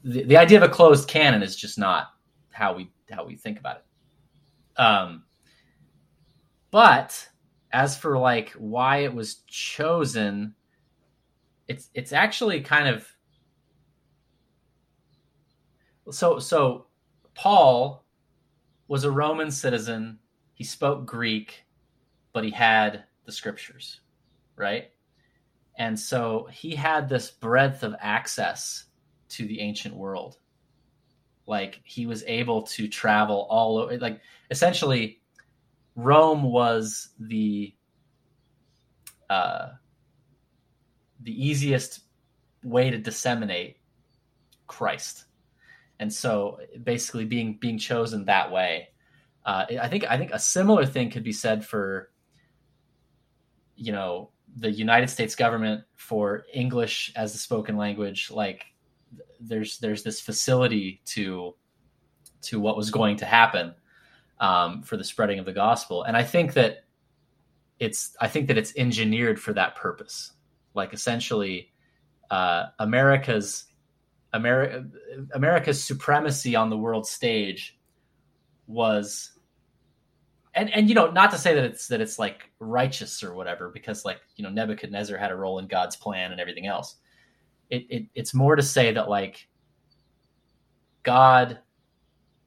the, 0.04 0.22
the 0.24 0.36
idea 0.36 0.58
of 0.58 0.64
a 0.70 0.72
closed 0.72 1.08
canon 1.08 1.42
is 1.42 1.56
just 1.56 1.78
not 1.78 2.14
how 2.50 2.74
we 2.74 2.90
how 3.10 3.24
we 3.24 3.36
think 3.36 3.58
about 3.58 3.76
it. 3.76 3.84
Um, 4.78 5.24
but 6.70 7.28
as 7.72 7.96
for 7.96 8.18
like 8.18 8.50
why 8.52 8.98
it 8.98 9.14
was 9.14 9.42
chosen, 9.46 10.54
it's 11.68 11.90
it's 11.94 12.12
actually 12.12 12.60
kind 12.60 12.88
of 12.88 13.06
so 16.10 16.38
so 16.38 16.86
Paul 17.34 18.04
was 18.88 19.04
a 19.04 19.10
Roman 19.10 19.50
citizen. 19.50 20.18
He 20.54 20.64
spoke 20.64 21.06
Greek, 21.06 21.64
but 22.32 22.44
he 22.44 22.50
had 22.50 23.04
the 23.24 23.32
scriptures, 23.32 24.00
right? 24.56 24.90
And 25.78 25.98
so 25.98 26.48
he 26.50 26.74
had 26.74 27.08
this 27.08 27.30
breadth 27.30 27.82
of 27.82 27.94
access 28.00 28.84
to 29.30 29.46
the 29.46 29.60
ancient 29.60 29.94
world. 29.94 30.38
Like 31.46 31.80
he 31.84 32.06
was 32.06 32.24
able 32.26 32.62
to 32.62 32.88
travel 32.88 33.46
all 33.48 33.78
over, 33.78 33.96
like 33.98 34.20
essentially, 34.50 35.20
Rome 35.94 36.42
was 36.42 37.10
the 37.20 37.74
uh, 39.30 39.68
the 41.22 41.46
easiest 41.46 42.00
way 42.64 42.90
to 42.90 42.98
disseminate 42.98 43.78
Christ, 44.66 45.26
and 46.00 46.12
so 46.12 46.58
basically 46.82 47.24
being 47.24 47.58
being 47.60 47.78
chosen 47.78 48.24
that 48.24 48.50
way. 48.50 48.88
Uh, 49.44 49.66
I 49.80 49.88
think 49.88 50.04
I 50.10 50.18
think 50.18 50.32
a 50.32 50.38
similar 50.40 50.84
thing 50.84 51.10
could 51.10 51.24
be 51.24 51.32
said 51.32 51.64
for 51.64 52.10
you 53.76 53.92
know 53.92 54.30
the 54.56 54.70
United 54.70 55.08
States 55.08 55.36
government 55.36 55.84
for 55.94 56.44
English 56.52 57.12
as 57.14 57.32
the 57.32 57.38
spoken 57.38 57.76
language, 57.76 58.30
like 58.30 58.64
there's 59.40 59.78
there's 59.78 60.02
this 60.02 60.20
facility 60.20 61.00
to 61.06 61.54
to 62.42 62.60
what 62.60 62.76
was 62.76 62.90
going 62.90 63.16
to 63.16 63.24
happen 63.24 63.74
um, 64.40 64.82
for 64.82 64.96
the 64.96 65.04
spreading 65.04 65.38
of 65.38 65.46
the 65.46 65.52
gospel, 65.52 66.02
and 66.02 66.16
I 66.16 66.22
think 66.22 66.54
that 66.54 66.84
it's 67.78 68.16
I 68.20 68.28
think 68.28 68.48
that 68.48 68.58
it's 68.58 68.72
engineered 68.76 69.40
for 69.40 69.52
that 69.54 69.76
purpose. 69.76 70.32
Like 70.74 70.92
essentially, 70.92 71.72
uh, 72.30 72.66
America's 72.78 73.64
America 74.32 74.86
America's 75.34 75.82
supremacy 75.82 76.54
on 76.54 76.70
the 76.70 76.76
world 76.76 77.06
stage 77.06 77.78
was 78.66 79.32
and 80.54 80.70
and 80.74 80.88
you 80.88 80.94
know 80.94 81.10
not 81.10 81.30
to 81.30 81.38
say 81.38 81.54
that 81.54 81.64
it's 81.64 81.86
that 81.88 82.00
it's 82.00 82.18
like 82.18 82.50
righteous 82.58 83.22
or 83.22 83.34
whatever 83.34 83.68
because 83.68 84.04
like 84.04 84.20
you 84.36 84.42
know 84.42 84.50
nebuchadnezzar 84.50 85.16
had 85.16 85.30
a 85.30 85.36
role 85.36 85.58
in 85.58 85.66
god's 85.66 85.94
plan 85.94 86.32
and 86.32 86.40
everything 86.40 86.66
else 86.66 86.96
it, 87.70 87.86
it 87.88 88.06
it's 88.14 88.34
more 88.34 88.56
to 88.56 88.62
say 88.62 88.92
that 88.92 89.08
like 89.08 89.48
god 91.02 91.58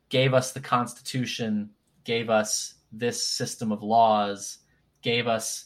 gave 0.09 0.33
us 0.33 0.51
the 0.51 0.59
constitution 0.59 1.69
gave 2.03 2.29
us 2.29 2.75
this 2.91 3.25
system 3.25 3.71
of 3.71 3.83
laws 3.83 4.59
gave 5.01 5.27
us 5.27 5.65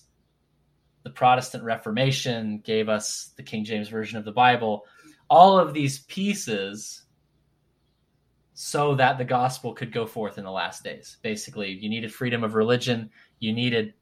the 1.03 1.09
protestant 1.09 1.63
reformation 1.63 2.59
gave 2.63 2.89
us 2.89 3.31
the 3.37 3.43
king 3.43 3.63
james 3.63 3.89
version 3.89 4.17
of 4.17 4.25
the 4.25 4.31
bible 4.31 4.85
all 5.29 5.59
of 5.59 5.73
these 5.73 5.99
pieces 5.99 7.03
so 8.53 8.95
that 8.95 9.17
the 9.17 9.25
gospel 9.25 9.73
could 9.73 9.91
go 9.91 10.05
forth 10.05 10.37
in 10.37 10.43
the 10.43 10.51
last 10.51 10.83
days. 10.83 11.17
Basically, 11.21 11.71
you 11.71 11.89
needed 11.89 12.13
freedom 12.13 12.43
of 12.43 12.53
religion, 12.53 13.09
you 13.39 13.51
needed 13.51 13.93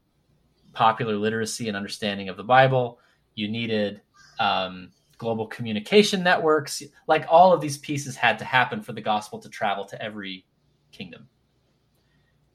popular 0.72 1.16
literacy 1.16 1.68
and 1.68 1.76
understanding 1.76 2.28
of 2.28 2.36
the 2.36 2.44
Bible, 2.44 2.98
you 3.34 3.48
needed 3.48 4.02
um, 4.38 4.90
global 5.22 5.46
communication 5.46 6.24
networks. 6.24 6.82
Like 7.06 7.24
all 7.28 7.52
of 7.52 7.60
these 7.60 7.78
pieces 7.78 8.16
had 8.16 8.40
to 8.40 8.44
happen 8.44 8.82
for 8.82 8.92
the 8.92 9.00
gospel 9.00 9.38
to 9.38 9.48
travel 9.48 9.84
to 9.84 10.02
every 10.02 10.44
kingdom, 10.90 11.28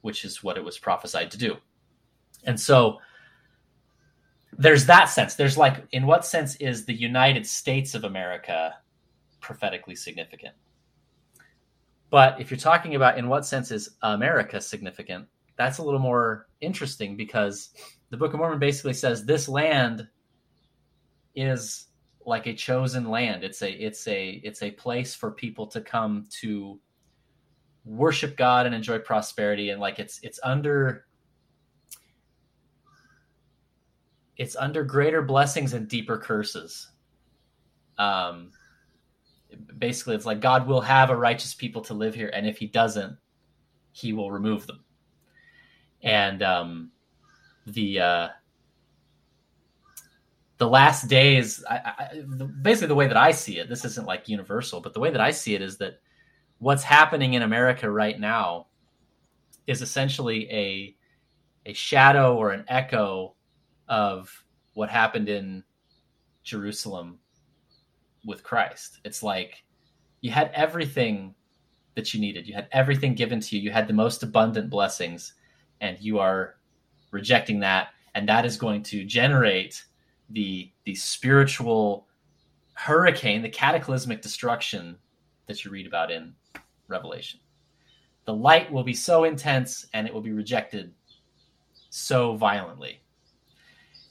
which 0.02 0.26
is 0.26 0.44
what 0.44 0.58
it 0.58 0.66
was 0.66 0.78
prophesied 0.78 1.32
to 1.32 1.38
do. 1.38 1.56
And 2.44 2.60
so 2.60 3.00
there's 4.58 4.86
that 4.88 5.06
sense. 5.06 5.36
There's 5.36 5.58
like, 5.58 5.86
in 5.94 6.06
what 6.06 6.26
sense 6.26 6.58
is 6.58 6.86
the 6.86 6.94
United 6.94 7.48
States 7.48 7.96
of 7.96 8.04
America 8.04 8.76
prophetically 9.40 9.96
significant? 9.96 10.54
But 12.10 12.42
if 12.42 12.52
you're 12.52 12.60
talking 12.60 12.96
about 12.96 13.18
in 13.18 13.30
what 13.30 13.46
sense 13.46 13.72
is 13.72 13.96
America 14.02 14.60
significant, 14.60 15.28
that's 15.56 15.78
a 15.78 15.84
little 15.84 16.02
more 16.02 16.48
interesting 16.60 17.16
because 17.16 17.70
the 18.10 18.18
Book 18.18 18.34
of 18.34 18.40
Mormon 18.40 18.60
basically 18.60 18.94
says 18.94 19.24
this 19.24 19.48
land 19.48 20.06
is 21.34 21.87
like 22.28 22.46
a 22.46 22.54
chosen 22.54 23.10
land. 23.10 23.44
It's 23.44 23.62
a 23.62 23.72
it's 23.72 24.06
a 24.08 24.42
it's 24.44 24.62
a 24.62 24.72
place 24.72 25.16
for 25.16 25.32
people 25.32 25.66
to 25.68 25.82
come 25.82 26.26
to 26.42 26.80
worship 27.86 28.36
God 28.36 28.66
and 28.66 28.76
enjoy 28.76 29.00
prosperity 29.00 29.70
and 29.70 29.80
like 29.80 29.98
it's 29.98 30.20
it's 30.22 30.40
under 30.44 31.06
it's 34.36 34.56
under 34.58 34.84
greater 34.84 35.22
blessings 35.22 35.74
and 35.74 35.88
deeper 35.88 36.18
curses. 36.18 36.90
Um, 37.98 38.52
basically, 39.80 40.16
it's 40.16 40.26
like 40.26 40.42
God 40.42 40.68
will 40.68 40.82
have 40.82 41.10
a 41.10 41.16
righteous 41.16 41.56
people 41.56 41.82
to 41.84 41.94
live 41.94 42.14
here, 42.14 42.30
and 42.34 42.46
if 42.46 42.58
He 42.58 42.68
doesn't, 42.68 43.18
He 43.94 44.14
will 44.14 44.32
remove 44.32 44.68
them. 44.68 44.84
And 46.04 46.44
um, 46.44 46.92
the 47.66 48.00
uh, 48.00 48.28
the 50.58 50.68
last 50.68 51.08
days, 51.08 51.64
I, 51.70 51.76
I, 51.76 52.22
basically 52.62 52.88
the 52.88 52.96
way 52.96 53.08
that 53.08 53.18
I 53.18 53.32
see 53.32 53.60
it, 53.60 53.70
this 53.70 53.86
isn't 53.86 54.08
like 54.08 54.28
universal, 54.28 54.82
but 54.82 54.94
the 54.94 55.00
way 55.00 55.12
that 55.12 55.22
I 55.22 55.32
see 55.32 55.54
it 55.54 55.62
is 55.62 55.78
that 55.78 56.00
what's 56.58 56.84
happening 56.84 57.36
in 57.36 57.44
America 57.44 57.90
right 57.90 58.20
now 58.20 58.68
is 59.68 59.82
essentially 59.82 60.50
a 60.52 60.96
a 61.68 61.74
shadow 61.74 62.38
or 62.38 62.52
an 62.52 62.64
echo 62.70 63.36
of 63.90 64.32
what 64.74 64.90
happened 64.90 65.28
in 65.28 65.64
Jerusalem 66.44 67.20
with 68.26 68.42
Christ. 68.42 69.00
It's 69.04 69.22
like 69.22 69.66
you 70.22 70.32
had 70.32 70.50
everything 70.54 71.36
that 71.96 72.14
you 72.14 72.22
needed. 72.22 72.48
You 72.48 72.54
had 72.54 72.70
everything 72.72 73.16
given 73.16 73.42
to 73.42 73.56
you. 73.58 73.62
You 73.62 73.72
had 73.72 73.88
the 73.88 73.94
most 73.94 74.24
abundant 74.24 74.70
blessings, 74.70 75.34
and 75.82 76.00
you 76.00 76.20
are 76.20 76.56
rejecting 77.12 77.60
that, 77.60 77.90
and 78.16 78.28
that 78.30 78.46
is 78.46 78.56
going 78.56 78.84
to 78.84 79.04
generate 79.04 79.84
the 80.30 80.72
the 80.86 80.96
spiritual 80.96 82.08
hurricane, 82.74 83.42
the 83.42 83.50
cataclysmic 83.50 84.22
destruction 84.22 84.98
that 85.48 85.64
you 85.66 85.72
read 85.72 85.88
about 85.88 86.12
in 86.12 86.34
Revelation. 86.88 87.40
The 88.26 88.34
light 88.34 88.72
will 88.72 88.84
be 88.84 88.94
so 88.94 89.24
intense 89.24 89.88
and 89.94 90.06
it 90.06 90.14
will 90.14 90.22
be 90.22 90.32
rejected 90.32 90.94
so 91.90 92.36
violently. 92.36 93.02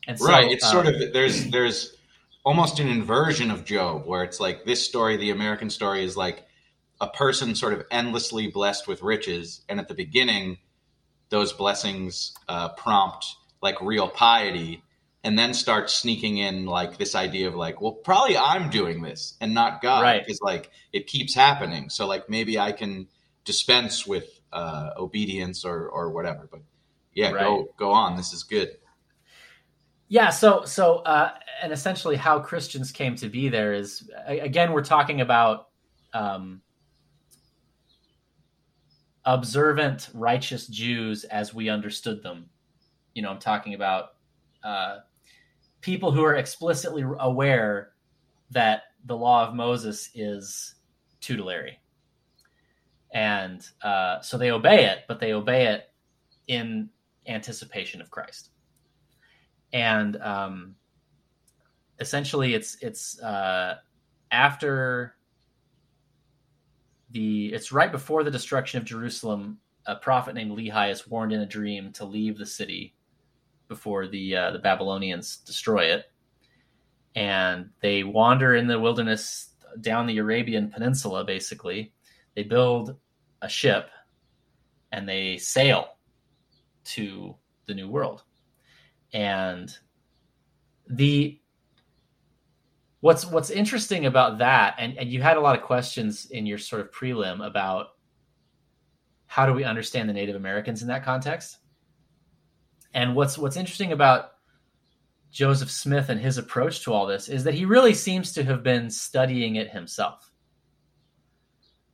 And 0.08 0.18
so, 0.18 0.26
right, 0.26 0.50
it's 0.50 0.64
um, 0.64 0.72
sort 0.72 0.86
of 0.86 1.12
there's 1.12 1.50
there's 1.50 1.96
almost 2.44 2.80
an 2.80 2.88
inversion 2.88 3.50
of 3.50 3.64
Job 3.64 4.06
where 4.06 4.24
it's 4.24 4.40
like 4.40 4.64
this 4.64 4.84
story, 4.84 5.16
the 5.16 5.30
American 5.30 5.68
story 5.68 6.04
is 6.04 6.16
like 6.16 6.46
a 7.00 7.08
person 7.08 7.54
sort 7.54 7.72
of 7.72 7.84
endlessly 7.90 8.48
blessed 8.48 8.88
with 8.88 9.02
riches 9.02 9.62
and 9.68 9.78
at 9.78 9.88
the 9.88 9.94
beginning 9.94 10.58
those 11.28 11.52
blessings 11.52 12.32
uh, 12.48 12.68
prompt 12.70 13.26
like 13.60 13.80
real 13.80 14.08
piety 14.08 14.82
and 15.26 15.36
then 15.36 15.52
start 15.52 15.90
sneaking 15.90 16.38
in 16.38 16.66
like 16.66 16.98
this 16.98 17.16
idea 17.16 17.48
of 17.48 17.56
like, 17.56 17.80
well, 17.80 17.90
probably 17.90 18.36
I'm 18.36 18.70
doing 18.70 19.02
this 19.02 19.34
and 19.40 19.52
not 19.52 19.82
God, 19.82 20.02
right? 20.02 20.22
Because 20.24 20.40
like 20.40 20.70
it 20.92 21.08
keeps 21.08 21.34
happening, 21.34 21.90
so 21.90 22.06
like 22.06 22.30
maybe 22.30 22.60
I 22.60 22.70
can 22.70 23.08
dispense 23.44 24.06
with 24.06 24.40
uh, 24.52 24.90
obedience 24.96 25.64
or 25.64 25.88
or 25.88 26.12
whatever. 26.12 26.48
But 26.48 26.60
yeah, 27.12 27.32
right. 27.32 27.42
go 27.42 27.68
go 27.76 27.90
on. 27.90 28.16
This 28.16 28.32
is 28.32 28.44
good. 28.44 28.76
Yeah. 30.06 30.30
So 30.30 30.64
so 30.64 30.98
uh, 30.98 31.32
and 31.60 31.72
essentially 31.72 32.14
how 32.14 32.38
Christians 32.38 32.92
came 32.92 33.16
to 33.16 33.28
be 33.28 33.48
there 33.48 33.72
is 33.72 34.08
again 34.26 34.72
we're 34.72 34.84
talking 34.84 35.20
about. 35.20 35.68
Um, 36.14 36.62
observant 39.28 40.08
righteous 40.14 40.68
Jews 40.68 41.24
as 41.24 41.52
we 41.52 41.68
understood 41.68 42.22
them. 42.22 42.48
You 43.12 43.22
know, 43.22 43.30
I'm 43.30 43.40
talking 43.40 43.74
about 43.74 44.10
uh, 44.62 44.98
people 45.86 46.10
who 46.10 46.24
are 46.24 46.34
explicitly 46.34 47.04
aware 47.20 47.92
that 48.50 48.82
the 49.04 49.16
law 49.16 49.46
of 49.46 49.54
Moses 49.54 50.10
is 50.16 50.74
tutelary. 51.20 51.78
And 53.14 53.64
uh, 53.82 54.20
so 54.20 54.36
they 54.36 54.50
obey 54.50 54.86
it, 54.86 55.04
but 55.06 55.20
they 55.20 55.32
obey 55.32 55.68
it 55.68 55.84
in 56.48 56.90
anticipation 57.28 58.00
of 58.00 58.10
Christ. 58.10 58.50
And 59.72 60.16
um, 60.16 60.74
essentially, 62.00 62.54
it's 62.54 62.76
it's 62.82 63.20
uh, 63.20 63.76
after 64.32 65.14
the 67.12 67.52
it's 67.54 67.70
right 67.70 67.92
before 67.92 68.24
the 68.24 68.30
destruction 68.30 68.78
of 68.78 68.84
Jerusalem. 68.84 69.58
A 69.86 69.94
prophet 69.94 70.34
named 70.34 70.50
Lehi 70.50 70.90
is 70.90 71.06
warned 71.06 71.32
in 71.32 71.42
a 71.42 71.46
dream 71.46 71.92
to 71.92 72.04
leave 72.04 72.38
the 72.38 72.46
city 72.46 72.95
before 73.68 74.06
the 74.06 74.36
uh, 74.36 74.50
the 74.52 74.58
Babylonians 74.58 75.38
destroy 75.38 75.86
it, 75.86 76.04
and 77.14 77.70
they 77.80 78.04
wander 78.04 78.54
in 78.54 78.66
the 78.66 78.78
wilderness 78.78 79.50
down 79.80 80.06
the 80.06 80.18
Arabian 80.18 80.70
Peninsula. 80.70 81.24
Basically, 81.24 81.92
they 82.34 82.42
build 82.42 82.96
a 83.42 83.48
ship 83.48 83.90
and 84.92 85.08
they 85.08 85.36
sail 85.36 85.96
to 86.84 87.34
the 87.66 87.74
New 87.74 87.88
World, 87.88 88.22
and 89.12 89.76
the 90.88 91.40
what's 93.00 93.26
what's 93.26 93.50
interesting 93.50 94.06
about 94.06 94.38
that, 94.38 94.76
and, 94.78 94.96
and 94.96 95.10
you 95.10 95.22
had 95.22 95.36
a 95.36 95.40
lot 95.40 95.58
of 95.58 95.64
questions 95.64 96.26
in 96.26 96.46
your 96.46 96.58
sort 96.58 96.80
of 96.80 96.90
prelim 96.92 97.44
about 97.44 97.88
how 99.26 99.44
do 99.44 99.52
we 99.52 99.64
understand 99.64 100.08
the 100.08 100.12
Native 100.12 100.36
Americans 100.36 100.82
in 100.82 100.88
that 100.88 101.04
context 101.04 101.58
and 102.94 103.14
what's 103.14 103.36
what's 103.38 103.56
interesting 103.56 103.92
about 103.92 104.32
Joseph 105.30 105.70
Smith 105.70 106.08
and 106.08 106.20
his 106.20 106.38
approach 106.38 106.82
to 106.84 106.92
all 106.92 107.06
this 107.06 107.28
is 107.28 107.44
that 107.44 107.54
he 107.54 107.64
really 107.64 107.94
seems 107.94 108.32
to 108.32 108.44
have 108.44 108.62
been 108.62 108.88
studying 108.90 109.56
it 109.56 109.70
himself. 109.70 110.30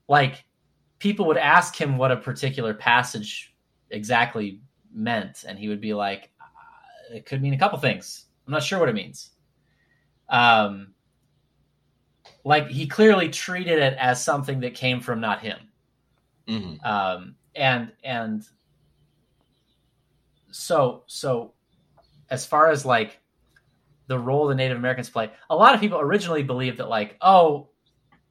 Like 0.09 0.45
people 0.99 1.26
would 1.26 1.36
ask 1.36 1.74
him 1.80 1.99
what 1.99 2.12
a 2.12 2.16
particular 2.16 2.74
passage 2.74 3.55
exactly 3.90 4.61
meant, 4.95 5.45
and 5.47 5.59
he 5.59 5.68
would 5.68 5.80
be 5.80 5.95
like, 5.95 6.30
uh, 6.40 7.16
"It 7.16 7.26
could 7.26 7.43
mean 7.43 7.55
a 7.55 7.59
couple 7.59 7.78
things. 7.78 8.26
I'm 8.47 8.53
not 8.53 8.62
sure 8.62 8.78
what 8.78 8.88
it 8.88 8.95
means." 8.95 9.30
Um, 10.28 10.95
like 12.45 12.68
he 12.68 12.86
clearly 12.86 13.28
treated 13.28 13.78
it 13.78 13.95
as 13.99 14.22
something 14.22 14.61
that 14.61 14.74
came 14.74 15.01
from 15.01 15.20
not 15.20 15.40
him. 15.40 15.59
Mm-hmm. 16.49 16.84
Um, 16.84 17.36
and 17.55 17.93
and 18.03 18.45
so 20.53 21.05
so 21.07 21.55
as 22.31 22.47
far 22.47 22.71
as 22.71 22.85
like 22.85 23.21
the 24.07 24.19
role 24.19 24.47
the 24.47 24.55
Native 24.55 24.77
Americans 24.77 25.11
play, 25.11 25.31
a 25.51 25.57
lot 25.57 25.75
of 25.75 25.81
people 25.81 25.99
originally 25.99 26.43
believed 26.43 26.79
that 26.79 26.89
like, 26.89 27.17
oh, 27.21 27.69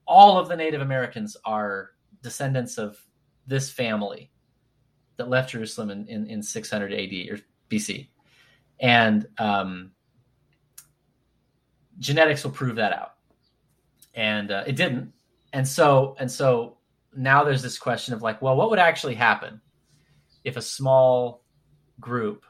all 0.06 0.38
of 0.38 0.48
the 0.48 0.56
Native 0.56 0.82
Americans 0.82 1.38
are 1.46 1.92
descendants 2.22 2.78
of 2.78 2.98
this 3.48 3.70
family 3.70 4.32
that 5.18 5.30
left 5.30 5.52
Jerusalem 5.52 5.90
in, 5.90 6.08
in, 6.08 6.28
in 6.28 6.44
600 6.44 6.94
AD 6.94 7.32
or 7.32 7.40
BC. 7.70 8.10
And 8.80 9.28
um, 9.38 9.92
genetics 12.00 12.44
will 12.44 12.52
prove 12.52 12.76
that 12.78 12.94
out. 12.94 13.14
And 14.14 14.52
uh, 14.52 14.64
it 14.68 14.76
didn't. 14.76 15.14
And 15.54 15.68
so, 15.68 16.16
and 16.20 16.32
so 16.32 16.78
now 17.16 17.44
there's 17.44 17.62
this 17.62 17.78
question 17.78 18.14
of 18.14 18.22
like, 18.22 18.42
well, 18.42 18.56
what 18.56 18.70
would 18.70 18.80
actually 18.80 19.16
happen 19.16 19.62
if 20.44 20.58
a 20.58 20.62
small 20.62 21.41
group 22.02 22.45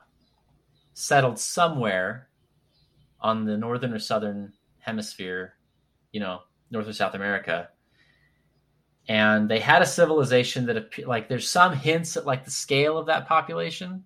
settled 0.94 1.38
somewhere 1.38 2.30
on 3.20 3.46
the 3.46 3.58
northern 3.58 3.94
or 3.94 4.00
southern 4.00 4.54
hemisphere, 4.80 5.54
you 6.12 6.20
know, 6.20 6.42
North 6.72 6.88
or 6.88 6.94
South 6.94 7.14
America. 7.14 7.70
And 9.08 9.50
they 9.50 9.60
had 9.60 9.82
a 9.82 9.86
civilization 9.86 10.66
that, 10.68 11.06
like, 11.06 11.28
there's 11.28 11.50
some 11.50 11.76
hints 11.76 12.18
at 12.18 12.26
like 12.26 12.46
the 12.46 12.52
scale 12.52 12.98
of 12.98 13.08
that 13.08 13.28
population, 13.28 14.06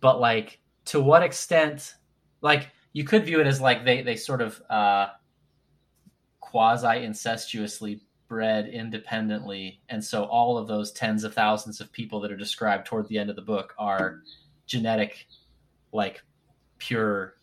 but 0.00 0.20
like, 0.20 0.60
to 0.86 1.00
what 1.00 1.22
extent, 1.22 1.94
like, 2.42 2.70
you 2.92 3.04
could 3.04 3.24
view 3.24 3.40
it 3.40 3.46
as 3.46 3.60
like 3.60 3.84
they 3.84 4.02
they 4.02 4.16
sort 4.16 4.40
of 4.40 4.62
uh, 4.70 5.08
quasi 6.40 7.04
incestuously 7.04 8.00
bred 8.34 8.66
independently. 8.66 9.80
And 9.90 10.04
so 10.04 10.24
all 10.24 10.58
of 10.58 10.66
those 10.66 10.90
tens 10.90 11.22
of 11.22 11.34
thousands 11.34 11.80
of 11.80 11.92
people 11.92 12.18
that 12.20 12.32
are 12.32 12.36
described 12.36 12.84
toward 12.84 13.06
the 13.06 13.16
end 13.16 13.30
of 13.30 13.36
the 13.36 13.42
book 13.42 13.74
are 13.78 14.22
genetic 14.66 15.28
like 15.92 16.20
pure 16.78 17.36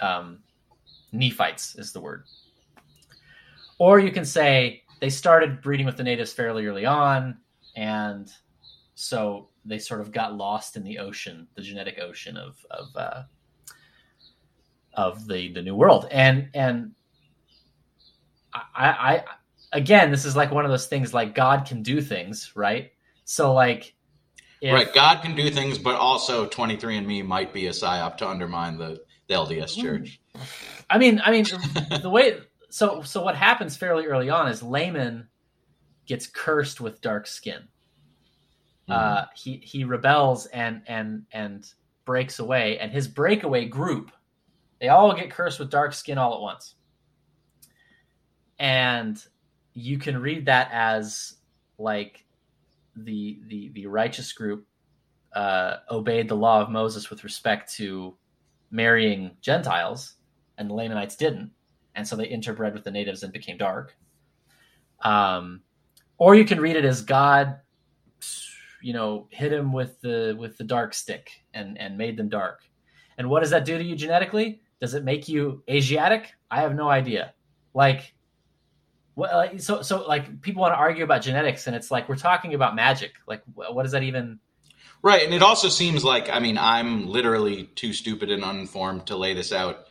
um, 0.00 0.38
nephites 1.10 1.74
is 1.74 1.92
the 1.92 2.00
word. 2.00 2.26
Or 3.78 3.98
you 3.98 4.12
can 4.12 4.24
say 4.24 4.84
they 5.00 5.10
started 5.10 5.60
breeding 5.60 5.84
with 5.84 5.96
the 5.96 6.04
natives 6.04 6.32
fairly 6.32 6.64
early 6.66 6.86
on 6.86 7.36
and 7.74 8.30
so 8.94 9.48
they 9.64 9.80
sort 9.80 10.00
of 10.00 10.12
got 10.12 10.36
lost 10.36 10.76
in 10.76 10.84
the 10.84 10.96
ocean 10.98 11.48
the 11.56 11.62
genetic 11.62 11.98
ocean 12.00 12.36
of 12.36 12.64
of 12.70 12.86
uh, 12.94 13.22
of 14.94 15.26
the 15.26 15.52
the 15.54 15.62
new 15.62 15.74
world. 15.74 16.06
And 16.12 16.50
and 16.54 16.92
I, 18.54 18.90
I 19.16 19.24
again, 19.72 20.10
this 20.10 20.24
is 20.24 20.36
like 20.36 20.50
one 20.50 20.64
of 20.64 20.70
those 20.70 20.86
things 20.86 21.12
like 21.12 21.34
God 21.34 21.66
can 21.66 21.82
do 21.82 22.00
things, 22.00 22.52
right? 22.54 22.92
So 23.24 23.52
like 23.52 23.94
if, 24.60 24.72
right, 24.72 24.92
God 24.92 25.22
can 25.22 25.36
do 25.36 25.50
things, 25.50 25.78
but 25.78 25.96
also 25.96 26.46
23andMe 26.46 27.24
might 27.24 27.52
be 27.52 27.66
a 27.66 27.70
psyop 27.70 28.16
to 28.18 28.28
undermine 28.28 28.76
the, 28.76 29.00
the 29.28 29.34
LDS 29.34 29.74
hmm. 29.74 29.80
church. 29.80 30.20
I 30.90 30.98
mean, 30.98 31.20
I 31.24 31.30
mean, 31.30 31.44
the 32.02 32.10
way 32.10 32.38
so 32.70 33.02
so 33.02 33.22
what 33.22 33.36
happens 33.36 33.76
fairly 33.76 34.06
early 34.06 34.30
on 34.30 34.48
is 34.48 34.62
Laman 34.62 35.28
gets 36.06 36.26
cursed 36.26 36.80
with 36.80 37.00
dark 37.00 37.26
skin. 37.26 37.68
Mm-hmm. 38.88 38.92
Uh, 38.92 39.24
he 39.34 39.60
he 39.62 39.84
rebels 39.84 40.46
and 40.46 40.82
and 40.86 41.24
and 41.32 41.70
breaks 42.04 42.38
away, 42.38 42.78
and 42.78 42.90
his 42.90 43.06
breakaway 43.06 43.66
group, 43.66 44.10
they 44.80 44.88
all 44.88 45.14
get 45.14 45.30
cursed 45.30 45.58
with 45.58 45.70
dark 45.70 45.92
skin 45.92 46.18
all 46.18 46.34
at 46.34 46.40
once. 46.40 46.74
And 48.58 49.22
you 49.78 49.98
can 49.98 50.18
read 50.18 50.46
that 50.46 50.70
as 50.72 51.34
like 51.78 52.24
the 52.96 53.40
the 53.46 53.70
the 53.74 53.86
righteous 53.86 54.32
group 54.32 54.66
uh, 55.34 55.76
obeyed 55.90 56.28
the 56.28 56.34
law 56.34 56.60
of 56.60 56.70
Moses 56.70 57.10
with 57.10 57.22
respect 57.22 57.72
to 57.74 58.16
marrying 58.70 59.36
Gentiles, 59.40 60.14
and 60.56 60.68
the 60.68 60.74
Lamanites 60.74 61.16
didn't, 61.16 61.50
and 61.94 62.06
so 62.06 62.16
they 62.16 62.26
interbred 62.26 62.74
with 62.74 62.84
the 62.84 62.90
natives 62.90 63.22
and 63.22 63.32
became 63.32 63.56
dark. 63.56 63.96
Um, 65.02 65.62
or 66.18 66.34
you 66.34 66.44
can 66.44 66.60
read 66.60 66.74
it 66.74 66.84
as 66.84 67.02
God, 67.02 67.60
you 68.82 68.92
know, 68.92 69.28
hit 69.30 69.52
him 69.52 69.72
with 69.72 70.00
the 70.00 70.36
with 70.38 70.58
the 70.58 70.64
dark 70.64 70.92
stick 70.92 71.30
and 71.54 71.78
and 71.78 71.96
made 71.96 72.16
them 72.16 72.28
dark. 72.28 72.62
And 73.16 73.28
what 73.28 73.40
does 73.40 73.50
that 73.50 73.64
do 73.64 73.78
to 73.78 73.84
you 73.84 73.94
genetically? 73.94 74.60
Does 74.80 74.94
it 74.94 75.04
make 75.04 75.28
you 75.28 75.62
Asiatic? 75.68 76.32
I 76.50 76.60
have 76.60 76.74
no 76.74 76.88
idea. 76.88 77.34
Like, 77.74 78.14
what? 79.18 79.60
So 79.60 79.82
so 79.82 80.06
like 80.06 80.42
people 80.42 80.60
want 80.60 80.74
to 80.74 80.78
argue 80.78 81.02
about 81.02 81.22
genetics, 81.22 81.66
and 81.66 81.74
it's 81.74 81.90
like 81.90 82.08
we're 82.08 82.14
talking 82.14 82.54
about 82.54 82.76
magic. 82.76 83.14
Like, 83.26 83.42
what 83.52 83.82
does 83.82 83.90
that 83.90 84.04
even? 84.04 84.38
Right, 85.02 85.24
and 85.24 85.34
it 85.34 85.42
also 85.42 85.68
seems 85.68 86.04
like 86.04 86.30
I 86.30 86.38
mean 86.38 86.56
I'm 86.56 87.08
literally 87.08 87.64
too 87.64 87.92
stupid 87.92 88.30
and 88.30 88.44
uninformed 88.44 89.08
to 89.08 89.16
lay 89.16 89.34
this 89.34 89.52
out 89.52 89.88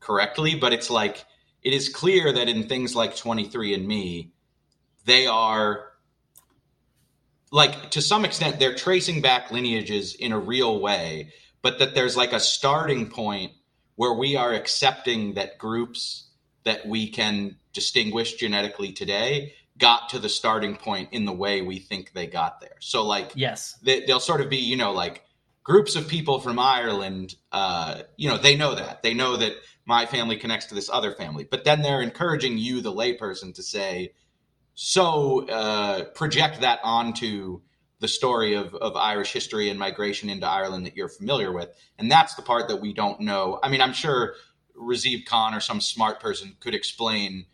correctly, 0.00 0.54
but 0.54 0.72
it's 0.72 0.88
like 0.88 1.26
it 1.62 1.74
is 1.74 1.90
clear 1.90 2.32
that 2.32 2.48
in 2.48 2.68
things 2.68 2.96
like 2.96 3.14
23andMe, 3.14 4.30
they 5.04 5.26
are 5.26 5.84
like 7.52 7.90
to 7.90 8.00
some 8.00 8.24
extent 8.24 8.58
they're 8.58 8.74
tracing 8.74 9.20
back 9.20 9.50
lineages 9.50 10.14
in 10.14 10.32
a 10.32 10.38
real 10.38 10.80
way, 10.80 11.34
but 11.60 11.80
that 11.80 11.94
there's 11.94 12.16
like 12.16 12.32
a 12.32 12.40
starting 12.40 13.10
point 13.10 13.52
where 13.96 14.14
we 14.14 14.36
are 14.36 14.54
accepting 14.54 15.34
that 15.34 15.58
groups 15.58 16.30
that 16.64 16.86
we 16.86 17.10
can 17.10 17.56
distinguish 17.72 18.34
genetically 18.34 18.92
today 18.92 19.54
got 19.78 20.10
to 20.10 20.18
the 20.18 20.28
starting 20.28 20.76
point 20.76 21.08
in 21.12 21.24
the 21.24 21.32
way 21.32 21.62
we 21.62 21.78
think 21.78 22.12
they 22.12 22.26
got 22.26 22.60
there. 22.60 22.76
So 22.80 23.06
like 23.06 23.32
yes, 23.34 23.78
they, 23.82 24.04
will 24.06 24.20
sort 24.20 24.40
of 24.40 24.50
be 24.50 24.58
you 24.58 24.76
know 24.76 24.92
like 24.92 25.24
groups 25.62 25.96
of 25.96 26.08
people 26.08 26.40
from 26.40 26.58
Ireland. 26.58 27.34
Uh, 27.50 28.02
you 28.16 28.28
know 28.28 28.36
they 28.36 28.56
know 28.56 28.74
that 28.74 29.02
they 29.02 29.14
know 29.14 29.36
that 29.36 29.52
my 29.86 30.06
family 30.06 30.36
connects 30.36 30.66
to 30.66 30.74
this 30.74 30.90
other 30.90 31.12
family, 31.12 31.44
but 31.50 31.64
then 31.64 31.82
they're 31.82 32.02
encouraging 32.02 32.58
you, 32.58 32.80
the 32.80 32.92
layperson, 32.92 33.54
to 33.54 33.62
say 33.62 34.12
so 34.74 35.48
uh, 35.48 36.04
project 36.14 36.60
that 36.60 36.80
onto 36.84 37.60
the 37.98 38.08
story 38.08 38.54
of, 38.54 38.74
of 38.74 38.96
Irish 38.96 39.32
history 39.32 39.68
and 39.68 39.78
migration 39.78 40.30
into 40.30 40.46
Ireland 40.46 40.86
that 40.86 40.96
you're 40.96 41.08
familiar 41.08 41.52
with. 41.52 41.68
And 41.98 42.10
that's 42.10 42.34
the 42.34 42.42
part 42.42 42.68
that 42.68 42.80
we 42.80 42.94
don't 42.94 43.20
know. 43.20 43.60
I 43.62 43.68
mean, 43.68 43.82
I'm 43.82 43.92
sure 43.92 44.34
Razib 44.74 45.26
Khan 45.26 45.54
or 45.54 45.60
some 45.60 45.80
smart 45.82 46.18
person 46.18 46.56
could 46.60 46.74
explain 46.74 47.44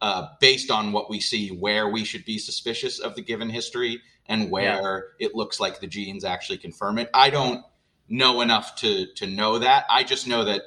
uh, 0.00 0.28
based 0.40 0.70
on 0.70 0.92
what 0.92 1.08
we 1.08 1.20
see, 1.20 1.48
where 1.48 1.88
we 1.88 2.04
should 2.04 2.24
be 2.24 2.38
suspicious 2.38 2.98
of 2.98 3.14
the 3.14 3.22
given 3.22 3.48
history 3.48 4.00
and 4.26 4.50
where 4.50 5.14
yeah. 5.18 5.26
it 5.26 5.34
looks 5.34 5.60
like 5.60 5.80
the 5.80 5.86
genes 5.86 6.24
actually 6.24 6.58
confirm 6.58 6.98
it. 6.98 7.10
I 7.14 7.30
don't 7.30 7.64
know 8.08 8.40
enough 8.40 8.76
to 8.76 9.06
to 9.14 9.26
know 9.26 9.58
that. 9.58 9.84
I 9.90 10.04
just 10.04 10.26
know 10.26 10.44
that 10.44 10.62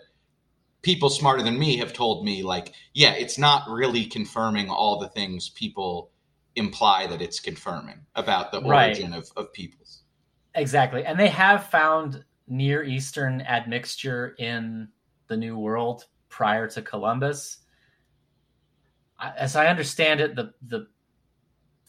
people 0.82 1.10
smarter 1.10 1.44
than 1.44 1.58
me 1.58 1.78
have 1.78 1.94
told 1.94 2.26
me 2.26 2.44
like, 2.44 2.74
yeah, 2.94 3.14
it's 3.14 3.38
not 3.38 3.70
really 3.70 4.06
confirming 4.06 4.70
all 4.70 5.00
the 5.00 5.10
things 5.10 5.50
people 5.50 6.12
imply 6.56 7.08
that 7.08 7.22
it's 7.22 7.40
confirming 7.40 8.06
about 8.16 8.52
the 8.52 8.60
origin 8.60 9.12
right. 9.12 9.20
of, 9.20 9.32
of 9.36 9.54
peoples. 9.54 10.04
Exactly. 10.56 11.06
And 11.06 11.20
they 11.20 11.28
have 11.28 11.66
found 11.70 12.24
Near 12.48 12.84
Eastern 12.84 13.42
admixture 13.42 14.36
in 14.40 14.88
the 15.28 15.38
New 15.38 15.58
World 15.58 16.06
prior 16.30 16.68
to 16.70 16.82
Columbus 16.82 17.60
as 19.20 19.56
I 19.56 19.68
understand 19.68 20.20
it, 20.22 20.36
the 20.36 20.54
the 20.68 20.88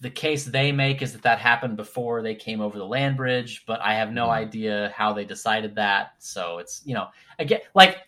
the 0.00 0.10
case 0.10 0.44
they 0.44 0.70
make 0.70 1.02
is 1.02 1.12
that 1.12 1.22
that 1.22 1.40
happened 1.40 1.76
before 1.76 2.22
they 2.22 2.34
came 2.34 2.60
over 2.60 2.78
the 2.78 2.86
land 2.86 3.16
bridge, 3.16 3.64
but 3.66 3.80
I 3.80 3.94
have 3.94 4.12
no 4.12 4.28
mm. 4.28 4.32
idea 4.32 4.92
how 4.96 5.12
they 5.12 5.24
decided 5.24 5.74
that. 5.74 6.12
So 6.18 6.58
it's 6.58 6.82
you 6.84 6.94
know 6.94 7.08
again 7.38 7.60
like 7.74 7.98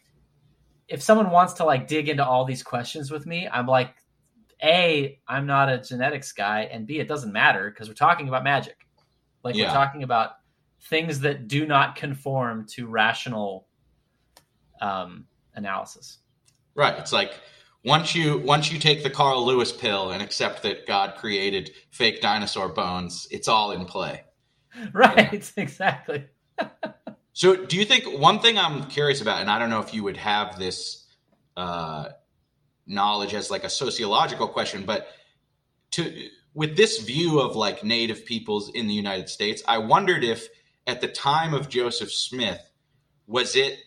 if 0.89 1.03
someone 1.03 1.31
wants 1.31 1.53
to 1.55 1.65
like 1.65 1.87
dig 1.87 2.09
into 2.09 2.25
all 2.25 2.45
these 2.45 2.63
questions 2.63 3.11
with 3.11 3.25
me, 3.25 3.49
I'm 3.51 3.67
like, 3.67 3.95
a 4.63 5.19
I'm 5.27 5.47
not 5.47 5.71
a 5.71 5.79
genetics 5.79 6.33
guy, 6.33 6.63
and 6.73 6.87
b 6.87 6.99
it 6.99 7.09
doesn't 7.09 7.33
matter 7.33 7.71
because 7.71 7.89
we're 7.89 7.95
talking 7.95 8.29
about 8.29 8.45
magic. 8.45 8.87
Like 9.43 9.55
yeah. 9.55 9.69
we're 9.69 9.75
talking 9.75 10.03
about 10.03 10.33
things 10.83 11.21
that 11.21 11.49
do 11.49 11.67
not 11.67 11.97
conform 11.97 12.67
to 12.71 12.87
rational 12.87 13.67
um, 14.81 15.27
analysis. 15.55 16.19
Right. 16.75 16.99
It's 16.99 17.13
like 17.13 17.41
once 17.85 18.15
you 18.15 18.39
once 18.39 18.71
you 18.71 18.79
take 18.79 19.03
the 19.03 19.11
Carl 19.11 19.45
Lewis 19.45 19.73
pill 19.73 20.11
and 20.11 20.23
accept 20.23 20.63
that 20.63 20.87
God 20.87 21.15
created 21.17 21.71
fake 21.91 22.21
dinosaur 22.21 22.69
bones, 22.69 23.27
it's 23.31 23.49
all 23.49 23.73
in 23.73 23.85
play. 23.85 24.25
Right, 24.93 25.33
yeah. 25.33 25.63
exactly. 25.63 26.27
so, 27.33 27.57
do 27.67 27.77
you 27.77 27.85
think 27.85 28.21
one 28.21 28.39
thing 28.39 28.57
I'm 28.57 28.85
curious 28.85 29.21
about, 29.21 29.41
and 29.41 29.51
I 29.51 29.59
don't 29.59 29.69
know 29.69 29.81
if 29.81 29.93
you 29.93 30.05
would 30.05 30.17
have 30.17 30.61
this 30.61 31.07
uh, 31.57 32.11
knowledge 32.87 33.35
as 33.35 33.51
like 33.51 33.65
a 33.65 33.69
sociological 33.69 34.47
question, 34.47 34.85
but 34.85 35.09
to 35.93 36.29
with 36.55 36.77
this 36.77 36.99
view 37.01 37.41
of 37.41 37.57
like 37.57 37.83
native 37.83 38.25
peoples 38.25 38.71
in 38.73 38.87
the 38.87 38.95
United 38.95 39.29
States, 39.29 39.61
I 39.67 39.79
wondered 39.79 40.23
if 40.23 40.49
at 40.87 41.01
the 41.01 41.09
time 41.09 41.53
of 41.53 41.69
Joseph 41.69 42.13
Smith, 42.13 42.61
was 43.27 43.57
it 43.57 43.79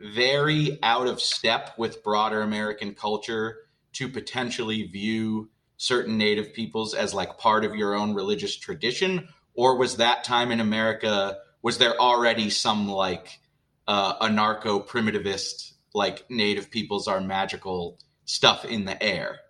very 0.00 0.78
out 0.82 1.06
of 1.06 1.20
step 1.20 1.74
with 1.78 2.02
broader 2.02 2.42
American 2.42 2.94
culture 2.94 3.58
to 3.94 4.08
potentially 4.08 4.84
view 4.84 5.48
certain 5.78 6.18
native 6.18 6.52
peoples 6.52 6.94
as 6.94 7.14
like 7.14 7.38
part 7.38 7.64
of 7.64 7.74
your 7.74 7.94
own 7.94 8.14
religious 8.14 8.56
tradition? 8.56 9.28
Or 9.54 9.76
was 9.76 9.96
that 9.96 10.24
time 10.24 10.50
in 10.50 10.60
america 10.60 11.38
was 11.62 11.78
there 11.78 11.98
already 11.98 12.50
some 12.50 12.88
like 12.88 13.40
uh, 13.88 14.18
anarcho 14.18 14.86
primitivist 14.86 15.72
like 15.94 16.28
native 16.30 16.70
peoples 16.70 17.08
are 17.08 17.20
magical 17.20 17.98
stuff 18.24 18.64
in 18.64 18.84
the 18.84 19.02
air? 19.02 19.40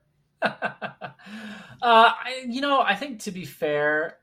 Uh, 1.82 2.10
I, 2.10 2.46
you 2.48 2.62
know 2.62 2.80
i 2.80 2.94
think 2.94 3.20
to 3.20 3.30
be 3.30 3.44
fair 3.44 4.16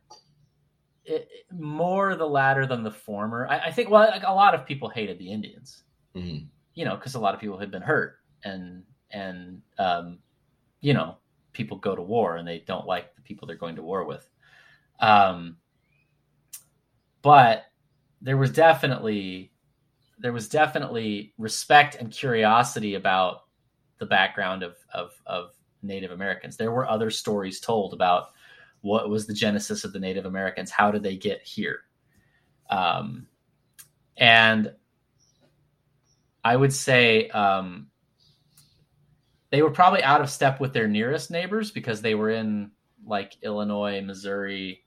it, 1.05 1.29
more 1.51 2.16
the 2.16 2.25
latter 2.25 2.66
than 2.66 2.83
the 2.83 2.91
former. 2.91 3.47
I, 3.47 3.67
I 3.67 3.71
think 3.71 3.89
well 3.89 4.09
like 4.09 4.24
a 4.25 4.33
lot 4.33 4.55
of 4.55 4.66
people 4.66 4.89
hated 4.89 5.20
the 5.20 5.32
indians 5.32 5.83
mm-hmm. 6.15 6.45
you 6.73 6.85
know, 6.85 6.95
because 6.95 7.15
a 7.15 7.19
lot 7.19 7.33
of 7.33 7.41
people 7.41 7.57
had 7.57 7.71
been 7.71 7.81
hurt 7.81 8.17
and 8.43 8.83
and 9.11 9.61
um, 9.77 10.19
you 10.81 10.93
know, 10.93 11.17
people 11.53 11.77
go 11.77 11.95
to 11.95 12.01
war 12.01 12.37
and 12.37 12.47
they 12.47 12.59
don't 12.59 12.87
like 12.87 13.15
the 13.15 13.21
people 13.21 13.47
they're 13.47 13.55
going 13.55 13.75
to 13.75 13.83
war 13.83 14.05
with. 14.05 14.27
Um, 14.99 15.57
but 17.21 17.65
there 18.21 18.37
was 18.37 18.51
definitely 18.51 19.51
there 20.19 20.33
was 20.33 20.47
definitely 20.47 21.33
respect 21.37 21.95
and 21.95 22.11
curiosity 22.11 22.95
about 22.95 23.43
the 23.97 24.05
background 24.05 24.63
of, 24.63 24.77
of, 24.93 25.11
of 25.25 25.51
Native 25.81 26.11
Americans. 26.11 26.55
There 26.55 26.71
were 26.71 26.87
other 26.89 27.09
stories 27.09 27.59
told 27.59 27.93
about 27.93 28.29
what 28.81 29.09
was 29.09 29.27
the 29.27 29.33
genesis 29.33 29.83
of 29.83 29.91
the 29.91 29.99
Native 29.99 30.25
Americans, 30.25 30.71
how 30.71 30.91
did 30.91 31.03
they 31.03 31.17
get 31.17 31.41
here, 31.41 31.81
um, 32.69 33.27
and 34.17 34.71
I 36.43 36.55
would 36.55 36.74
say 36.74 37.29
um, 37.29 37.87
they 39.49 39.61
were 39.61 39.71
probably 39.71 40.03
out 40.03 40.21
of 40.21 40.29
step 40.29 40.59
with 40.59 40.74
their 40.74 40.87
nearest 40.87 41.32
neighbors 41.32 41.71
because 41.71 42.01
they 42.01 42.15
were 42.15 42.29
in 42.29 42.71
like 43.05 43.37
Illinois, 43.41 44.01
Missouri, 44.01 44.83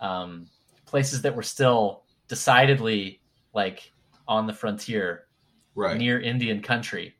um, 0.00 0.48
places 0.86 1.22
that 1.22 1.34
were 1.34 1.42
still 1.42 2.04
decidedly 2.28 3.20
like 3.52 3.92
on 4.26 4.46
the 4.46 4.52
frontier, 4.52 5.26
right. 5.74 5.96
near 5.96 6.20
Indian 6.20 6.62
country. 6.62 7.14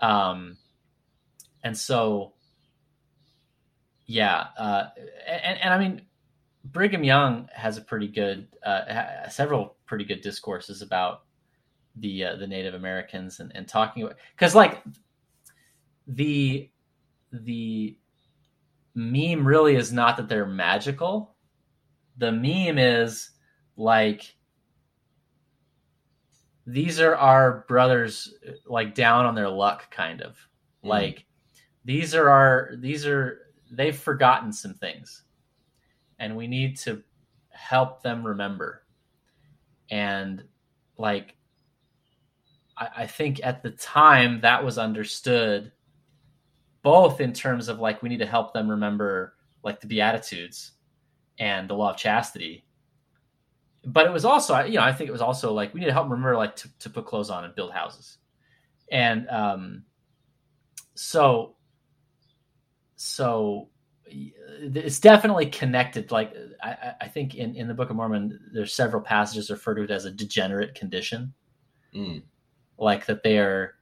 Um, 0.00 0.56
and 1.64 1.76
so, 1.76 2.34
yeah, 4.06 4.46
uh, 4.58 4.84
and, 5.26 5.58
and 5.60 5.74
I 5.74 5.78
mean, 5.78 6.02
Brigham 6.64 7.04
Young 7.04 7.48
has 7.54 7.78
a 7.78 7.80
pretty 7.80 8.08
good, 8.08 8.48
uh, 8.64 9.28
several 9.28 9.76
pretty 9.86 10.04
good 10.04 10.20
discourses 10.20 10.82
about 10.82 11.22
the 11.96 12.24
uh, 12.24 12.36
the 12.36 12.46
Native 12.46 12.74
Americans 12.74 13.40
and, 13.40 13.52
and 13.54 13.66
talking 13.66 14.02
about 14.02 14.16
because 14.34 14.54
like 14.54 14.82
the 16.06 16.70
the 17.32 17.96
meme 18.94 19.46
really 19.46 19.76
is 19.76 19.92
not 19.92 20.16
that 20.16 20.28
they're 20.28 20.46
magical. 20.46 21.34
The 22.16 22.32
meme 22.32 22.78
is 22.78 23.30
like 23.76 24.34
these 26.66 27.00
are 27.00 27.16
our 27.16 27.64
brothers 27.66 28.34
like 28.66 28.94
down 28.94 29.24
on 29.24 29.34
their 29.34 29.48
luck 29.48 29.90
kind 29.90 30.20
of 30.20 30.32
mm. 30.84 30.88
like 30.88 31.24
these 31.84 32.14
are 32.14 32.28
our 32.28 32.72
these 32.76 33.06
are 33.06 33.38
they've 33.70 33.96
forgotten 33.96 34.52
some 34.52 34.74
things 34.74 35.22
and 36.18 36.36
we 36.36 36.46
need 36.46 36.76
to 36.76 37.02
help 37.48 38.02
them 38.02 38.26
remember 38.26 38.82
and 39.90 40.44
like 40.98 41.37
I, 42.78 42.88
I 42.98 43.06
think 43.06 43.40
at 43.42 43.62
the 43.62 43.70
time 43.70 44.40
that 44.40 44.64
was 44.64 44.78
understood 44.78 45.72
both 46.82 47.20
in 47.20 47.32
terms 47.32 47.68
of 47.68 47.80
like 47.80 48.02
we 48.02 48.08
need 48.08 48.18
to 48.18 48.26
help 48.26 48.52
them 48.52 48.70
remember 48.70 49.34
like 49.62 49.80
the 49.80 49.86
beatitudes 49.86 50.72
and 51.38 51.68
the 51.68 51.74
law 51.74 51.90
of 51.90 51.96
chastity. 51.96 52.64
But 53.84 54.06
it 54.06 54.12
was 54.12 54.24
also 54.24 54.58
you 54.64 54.74
know 54.74 54.82
i 54.82 54.92
think 54.92 55.08
it 55.08 55.12
was 55.12 55.22
also 55.22 55.52
like 55.52 55.72
we 55.72 55.80
need 55.80 55.86
to 55.86 55.92
help 55.92 56.06
them 56.06 56.12
remember 56.12 56.36
like 56.36 56.56
to, 56.56 56.78
to 56.80 56.90
put 56.90 57.06
clothes 57.06 57.30
on 57.30 57.44
and 57.44 57.54
build 57.54 57.72
houses. 57.72 58.18
And 58.90 59.28
um 59.28 59.84
so 60.94 61.56
so 62.96 63.68
it's 64.10 64.98
definitely 64.98 65.46
connected 65.46 66.10
like 66.10 66.34
I, 66.62 66.94
I 67.02 67.08
think 67.08 67.34
in, 67.34 67.54
in 67.54 67.68
the 67.68 67.74
book 67.74 67.90
of 67.90 67.96
mormon 67.96 68.40
there's 68.52 68.72
several 68.74 69.02
passages 69.02 69.50
referred 69.50 69.76
to 69.76 69.82
it 69.82 69.90
as 69.90 70.06
a 70.06 70.10
degenerate 70.10 70.74
condition. 70.74 71.34
Mm. 71.94 72.22
Like 72.78 73.06
that 73.06 73.22
they 73.22 73.38
are 73.38 73.74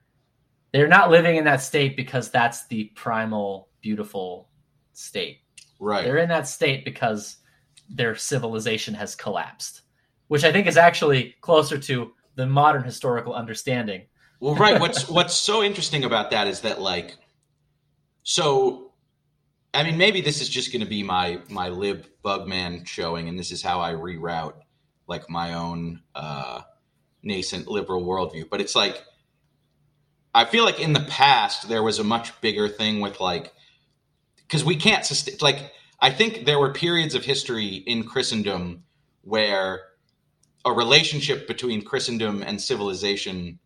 they're 0.73 0.89
not 0.89 1.11
living 1.11 1.37
in 1.37 1.45
that 1.45 1.63
state 1.63 1.97
because 1.97 2.31
that's 2.31 2.67
the 2.69 2.85
primal 2.95 3.69
beautiful 3.81 4.49
state 4.93 5.39
Right. 5.79 6.05
they're 6.05 6.19
in 6.19 6.29
that 6.29 6.49
state 6.49 6.85
because 6.85 7.37
their 7.89 8.15
civilization 8.15 8.95
has 8.95 9.15
collapsed 9.15 9.83
which 10.29 10.45
i 10.45 10.51
think 10.53 10.67
is 10.67 10.77
actually 10.77 11.35
closer 11.41 11.79
to 11.79 12.13
the 12.35 12.47
modern 12.47 12.83
historical 12.85 13.35
understanding 13.35 14.03
Well, 14.41 14.55
right. 14.55 14.79
What's 14.85 15.09
what's 15.09 15.35
so 15.35 15.63
interesting 15.63 16.05
about 16.05 16.31
that 16.31 16.47
is 16.47 16.61
that 16.61 16.81
like, 16.81 17.17
so, 18.23 18.93
I 19.73 19.83
mean, 19.83 19.97
maybe 19.97 20.21
this 20.21 20.41
is 20.43 20.49
just 20.49 20.73
going 20.73 20.83
to 20.83 20.89
be 20.89 21.03
my 21.03 21.41
my 21.49 21.69
lib 21.71 22.07
bugman 22.25 22.87
showing, 22.87 23.29
and 23.29 23.39
this 23.39 23.51
is 23.51 23.63
how 23.63 23.81
I 23.81 23.93
reroute 23.93 24.55
like 25.07 25.31
my 25.31 25.55
own 25.55 26.03
uh, 26.15 26.61
nascent 27.27 27.69
liberal 27.69 28.05
worldview. 28.05 28.49
But 28.49 28.61
it's 28.61 28.75
like, 28.75 29.03
I 30.35 30.45
feel 30.45 30.65
like 30.65 30.81
in 30.81 30.93
the 30.93 31.01
past 31.01 31.69
there 31.69 31.83
was 31.83 31.99
a 31.99 32.05
much 32.05 32.41
bigger 32.41 32.69
thing 32.69 33.01
with 33.01 33.21
like, 33.21 33.53
because 34.37 34.65
we 34.65 34.77
can't 34.77 35.05
sustain. 35.05 35.37
Like, 35.41 35.73
I 36.01 36.11
think 36.11 36.45
there 36.45 36.59
were 36.59 36.73
periods 36.73 37.15
of 37.15 37.25
history 37.25 37.75
in 37.75 38.05
Christendom 38.05 38.85
where 39.23 39.81
a 40.65 40.73
relationship 40.73 41.49
between 41.49 41.83
Christendom 41.83 42.43
and 42.43 42.61
civilization 42.61 43.59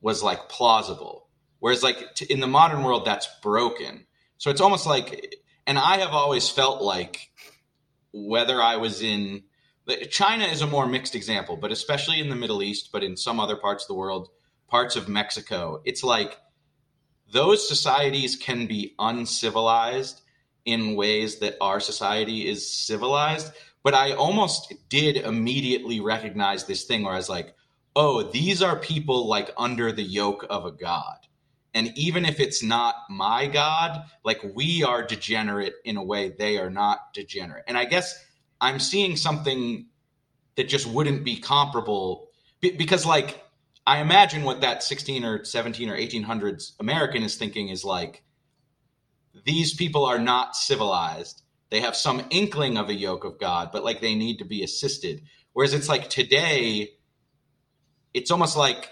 was 0.00 0.22
like 0.22 0.48
plausible 0.48 1.26
whereas 1.58 1.82
like 1.82 2.14
t- 2.14 2.26
in 2.26 2.40
the 2.40 2.46
modern 2.46 2.82
world 2.82 3.04
that's 3.04 3.28
broken 3.42 4.06
so 4.38 4.50
it's 4.50 4.60
almost 4.60 4.86
like 4.86 5.36
and 5.66 5.78
i 5.78 5.98
have 5.98 6.10
always 6.10 6.48
felt 6.48 6.82
like 6.82 7.30
whether 8.12 8.60
i 8.60 8.76
was 8.76 9.02
in 9.02 9.42
china 10.10 10.44
is 10.44 10.62
a 10.62 10.66
more 10.66 10.86
mixed 10.86 11.14
example 11.14 11.56
but 11.56 11.72
especially 11.72 12.20
in 12.20 12.28
the 12.28 12.36
middle 12.36 12.62
east 12.62 12.90
but 12.92 13.02
in 13.02 13.16
some 13.16 13.40
other 13.40 13.56
parts 13.56 13.84
of 13.84 13.88
the 13.88 13.94
world 13.94 14.28
parts 14.68 14.96
of 14.96 15.08
mexico 15.08 15.80
it's 15.84 16.02
like 16.02 16.38
those 17.32 17.68
societies 17.68 18.36
can 18.36 18.66
be 18.66 18.94
uncivilized 18.98 20.22
in 20.64 20.94
ways 20.96 21.38
that 21.38 21.56
our 21.60 21.80
society 21.80 22.48
is 22.48 22.68
civilized 22.68 23.52
but 23.82 23.94
i 23.94 24.12
almost 24.12 24.74
did 24.88 25.16
immediately 25.16 26.00
recognize 26.00 26.64
this 26.64 26.84
thing 26.84 27.02
where 27.02 27.14
i 27.14 27.16
was 27.16 27.28
like 27.28 27.54
oh, 27.96 28.22
these 28.22 28.62
are 28.62 28.76
people 28.76 29.26
like 29.26 29.50
under 29.56 29.90
the 29.90 30.02
yoke 30.02 30.46
of 30.50 30.66
a 30.66 30.70
god. 30.70 31.16
And 31.74 31.96
even 31.96 32.24
if 32.24 32.40
it's 32.40 32.62
not 32.62 32.94
my 33.10 33.46
God, 33.46 34.04
like 34.22 34.40
we 34.54 34.84
are 34.84 35.02
degenerate 35.02 35.74
in 35.84 35.96
a 35.96 36.04
way 36.04 36.30
they 36.30 36.58
are 36.58 36.70
not 36.70 37.12
degenerate. 37.12 37.64
And 37.66 37.76
I 37.76 37.84
guess 37.86 38.14
I'm 38.60 38.78
seeing 38.78 39.16
something 39.16 39.86
that 40.56 40.68
just 40.68 40.86
wouldn't 40.86 41.24
be 41.24 41.36
comparable 41.36 42.28
because, 42.60 43.04
like, 43.04 43.42
I 43.86 44.00
imagine 44.00 44.42
what 44.42 44.62
that 44.62 44.82
16 44.82 45.24
or 45.24 45.44
17 45.44 45.88
or 45.88 45.96
1800s 45.96 46.72
American 46.80 47.22
is 47.22 47.36
thinking 47.36 47.68
is 47.68 47.84
like, 47.84 48.24
these 49.44 49.74
people 49.74 50.04
are 50.04 50.18
not 50.18 50.56
civilized. 50.56 51.42
They 51.70 51.80
have 51.80 51.94
some 51.94 52.24
inkling 52.30 52.78
of 52.78 52.88
a 52.88 52.94
yoke 52.94 53.24
of 53.24 53.38
God, 53.38 53.70
but 53.72 53.84
like 53.84 54.00
they 54.00 54.14
need 54.14 54.38
to 54.38 54.44
be 54.44 54.62
assisted. 54.62 55.22
Whereas 55.52 55.74
it's 55.74 55.88
like 55.88 56.08
today, 56.10 56.90
it's 58.12 58.30
almost 58.30 58.56
like 58.56 58.90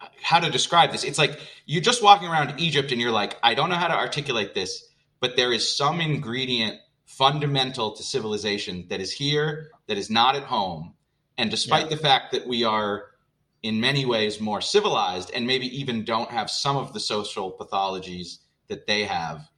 uh, 0.00 0.06
how 0.22 0.40
to 0.40 0.50
describe 0.50 0.92
this. 0.92 1.04
It's 1.04 1.18
like 1.18 1.38
you're 1.66 1.82
just 1.82 2.02
walking 2.02 2.28
around 2.28 2.58
Egypt 2.58 2.92
and 2.92 3.00
you're 3.00 3.10
like, 3.10 3.36
I 3.42 3.54
don't 3.54 3.68
know 3.68 3.76
how 3.76 3.88
to 3.88 3.94
articulate 3.94 4.54
this, 4.54 4.86
but 5.20 5.36
there 5.36 5.52
is 5.52 5.76
some 5.76 6.00
ingredient 6.00 6.78
fundamental 7.16 7.92
to 7.92 8.02
civilization 8.02 8.86
that 8.88 9.00
is 9.00 9.12
here, 9.12 9.70
that 9.86 9.98
is 9.98 10.10
not 10.10 10.36
at 10.36 10.42
home. 10.42 10.94
And 11.38 11.50
despite 11.50 11.84
yeah. 11.84 11.96
the 11.96 12.02
fact 12.02 12.32
that 12.32 12.46
we 12.46 12.64
are 12.64 13.06
in 13.62 13.80
many 13.80 14.04
ways 14.04 14.40
more 14.40 14.60
civilized 14.60 15.30
and 15.34 15.46
maybe 15.46 15.66
even 15.78 16.04
don't 16.04 16.30
have 16.30 16.50
some 16.50 16.76
of 16.76 16.92
the 16.92 17.00
social 17.00 17.52
pathologies 17.52 18.38
that 18.68 18.86
they 18.86 19.04
have, 19.04 19.48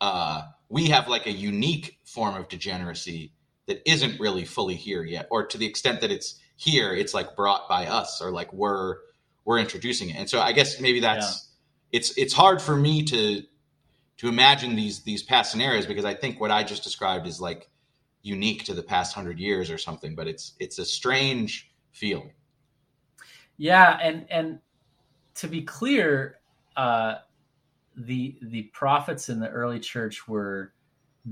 uh, 0.00 0.42
we 0.68 0.86
have 0.86 1.08
like 1.08 1.26
a 1.26 1.32
unique 1.32 1.98
form 2.04 2.36
of 2.36 2.48
degeneracy 2.48 3.32
that 3.66 3.82
isn't 3.90 4.20
really 4.20 4.44
fully 4.44 4.74
here 4.74 5.02
yet, 5.02 5.26
or 5.30 5.46
to 5.46 5.56
the 5.56 5.66
extent 5.66 6.00
that 6.02 6.10
it's 6.10 6.40
here 6.56 6.94
it's 6.94 7.14
like 7.14 7.34
brought 7.34 7.68
by 7.68 7.86
us 7.86 8.22
or 8.22 8.30
like 8.30 8.52
we're 8.52 8.96
we're 9.44 9.58
introducing 9.58 10.10
it 10.10 10.16
and 10.16 10.30
so 10.30 10.40
i 10.40 10.52
guess 10.52 10.80
maybe 10.80 11.00
that's 11.00 11.50
yeah. 11.90 11.98
it's 11.98 12.16
it's 12.16 12.32
hard 12.32 12.62
for 12.62 12.76
me 12.76 13.02
to 13.02 13.42
to 14.18 14.28
imagine 14.28 14.76
these 14.76 15.02
these 15.02 15.22
past 15.22 15.50
scenarios 15.50 15.86
because 15.86 16.04
i 16.04 16.14
think 16.14 16.40
what 16.40 16.50
i 16.50 16.62
just 16.62 16.84
described 16.84 17.26
is 17.26 17.40
like 17.40 17.68
unique 18.22 18.64
to 18.64 18.74
the 18.74 18.82
past 18.82 19.14
hundred 19.14 19.38
years 19.38 19.70
or 19.70 19.78
something 19.78 20.14
but 20.14 20.26
it's 20.26 20.54
it's 20.58 20.78
a 20.78 20.84
strange 20.84 21.70
feeling 21.92 22.32
yeah 23.56 23.98
and 24.02 24.26
and 24.30 24.58
to 25.34 25.46
be 25.46 25.62
clear 25.62 26.38
uh 26.76 27.16
the 27.96 28.36
the 28.42 28.62
prophets 28.72 29.28
in 29.28 29.38
the 29.38 29.48
early 29.48 29.78
church 29.78 30.26
were 30.26 30.72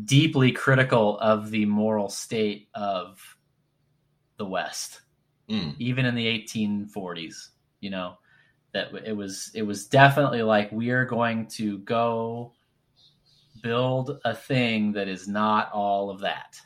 deeply 0.05 0.53
critical 0.53 1.19
of 1.19 1.51
the 1.51 1.65
moral 1.67 2.09
state 2.09 2.69
of 2.75 3.37
the 4.37 4.45
west 4.45 5.03
mm. 5.49 5.75
even 5.79 6.05
in 6.07 6.15
the 6.15 6.27
1840s 6.27 7.49
you 7.81 7.91
know 7.91 8.17
that 8.73 8.89
it 9.05 9.17
was 9.17 9.51
it 9.55 9.63
was 9.63 9.87
definitely 9.87 10.43
like 10.43 10.71
we 10.73 10.91
are 10.91 11.05
going 11.05 11.47
to 11.47 11.79
go 11.79 12.53
build 13.63 14.19
a 14.25 14.35
thing 14.35 14.93
that 14.93 15.09
is 15.09 15.27
not 15.27 15.73
all 15.73 16.11
of 16.11 16.21
that. 16.21 16.61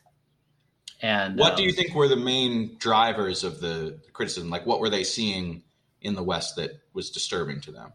And 1.03 1.39
what 1.39 1.53
um, 1.53 1.57
do 1.59 1.63
you 1.63 1.73
think 1.73 1.95
were 1.95 2.09
the 2.09 2.17
main 2.17 2.77
drivers 2.79 3.45
of 3.45 3.61
the 3.61 4.01
criticism? 4.13 4.49
Like 4.49 4.67
what 4.67 4.81
were 4.81 4.89
they 4.89 5.05
seeing 5.05 5.63
in 6.01 6.15
the 6.15 6.23
west 6.23 6.57
that 6.57 6.71
was 6.95 7.11
disturbing 7.11 7.61
to 7.63 7.73
them? 7.73 7.93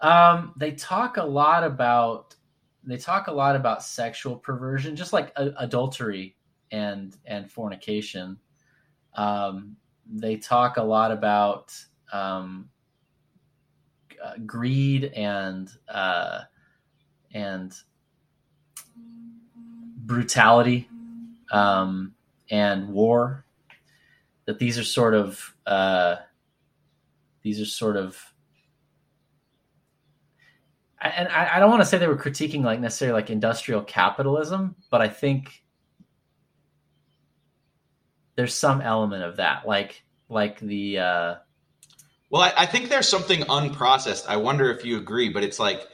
Um, 0.00 0.52
they 0.56 0.72
talk 0.72 1.16
a 1.16 1.24
lot 1.24 1.64
about 1.64 2.34
they 2.84 2.98
talk 2.98 3.26
a 3.26 3.32
lot 3.32 3.56
about 3.56 3.82
sexual 3.82 4.36
perversion 4.36 4.94
just 4.94 5.12
like 5.12 5.32
a, 5.36 5.50
adultery 5.58 6.36
and 6.70 7.16
and 7.24 7.50
fornication. 7.50 8.38
Um, 9.14 9.76
they 10.06 10.36
talk 10.36 10.76
a 10.76 10.82
lot 10.82 11.10
about 11.10 11.74
um, 12.12 12.68
uh, 14.22 14.34
greed 14.44 15.04
and 15.04 15.70
uh, 15.88 16.40
and 17.32 17.72
brutality 19.96 20.88
um, 21.50 22.14
and 22.50 22.88
war. 22.88 23.44
That 24.46 24.58
these 24.60 24.78
are 24.78 24.84
sort 24.84 25.14
of 25.14 25.54
uh, 25.66 26.16
these 27.42 27.60
are 27.60 27.66
sort 27.66 27.96
of 27.96 28.16
and 31.00 31.28
I, 31.28 31.56
I 31.56 31.60
don't 31.60 31.70
want 31.70 31.82
to 31.82 31.86
say 31.86 31.98
they 31.98 32.06
were 32.06 32.16
critiquing 32.16 32.62
like 32.62 32.80
necessarily 32.80 33.20
like 33.20 33.30
industrial 33.30 33.82
capitalism, 33.82 34.76
but 34.90 35.00
I 35.00 35.08
think 35.08 35.62
there's 38.36 38.54
some 38.54 38.80
element 38.80 39.22
of 39.22 39.36
that, 39.36 39.66
like 39.66 40.02
like 40.28 40.58
the. 40.60 40.98
Uh, 40.98 41.34
well, 42.30 42.42
I, 42.42 42.52
I 42.58 42.66
think 42.66 42.88
there's 42.88 43.08
something 43.08 43.40
unprocessed. 43.42 44.26
I 44.28 44.36
wonder 44.36 44.70
if 44.70 44.84
you 44.84 44.98
agree, 44.98 45.28
but 45.28 45.44
it's 45.44 45.58
like 45.58 45.86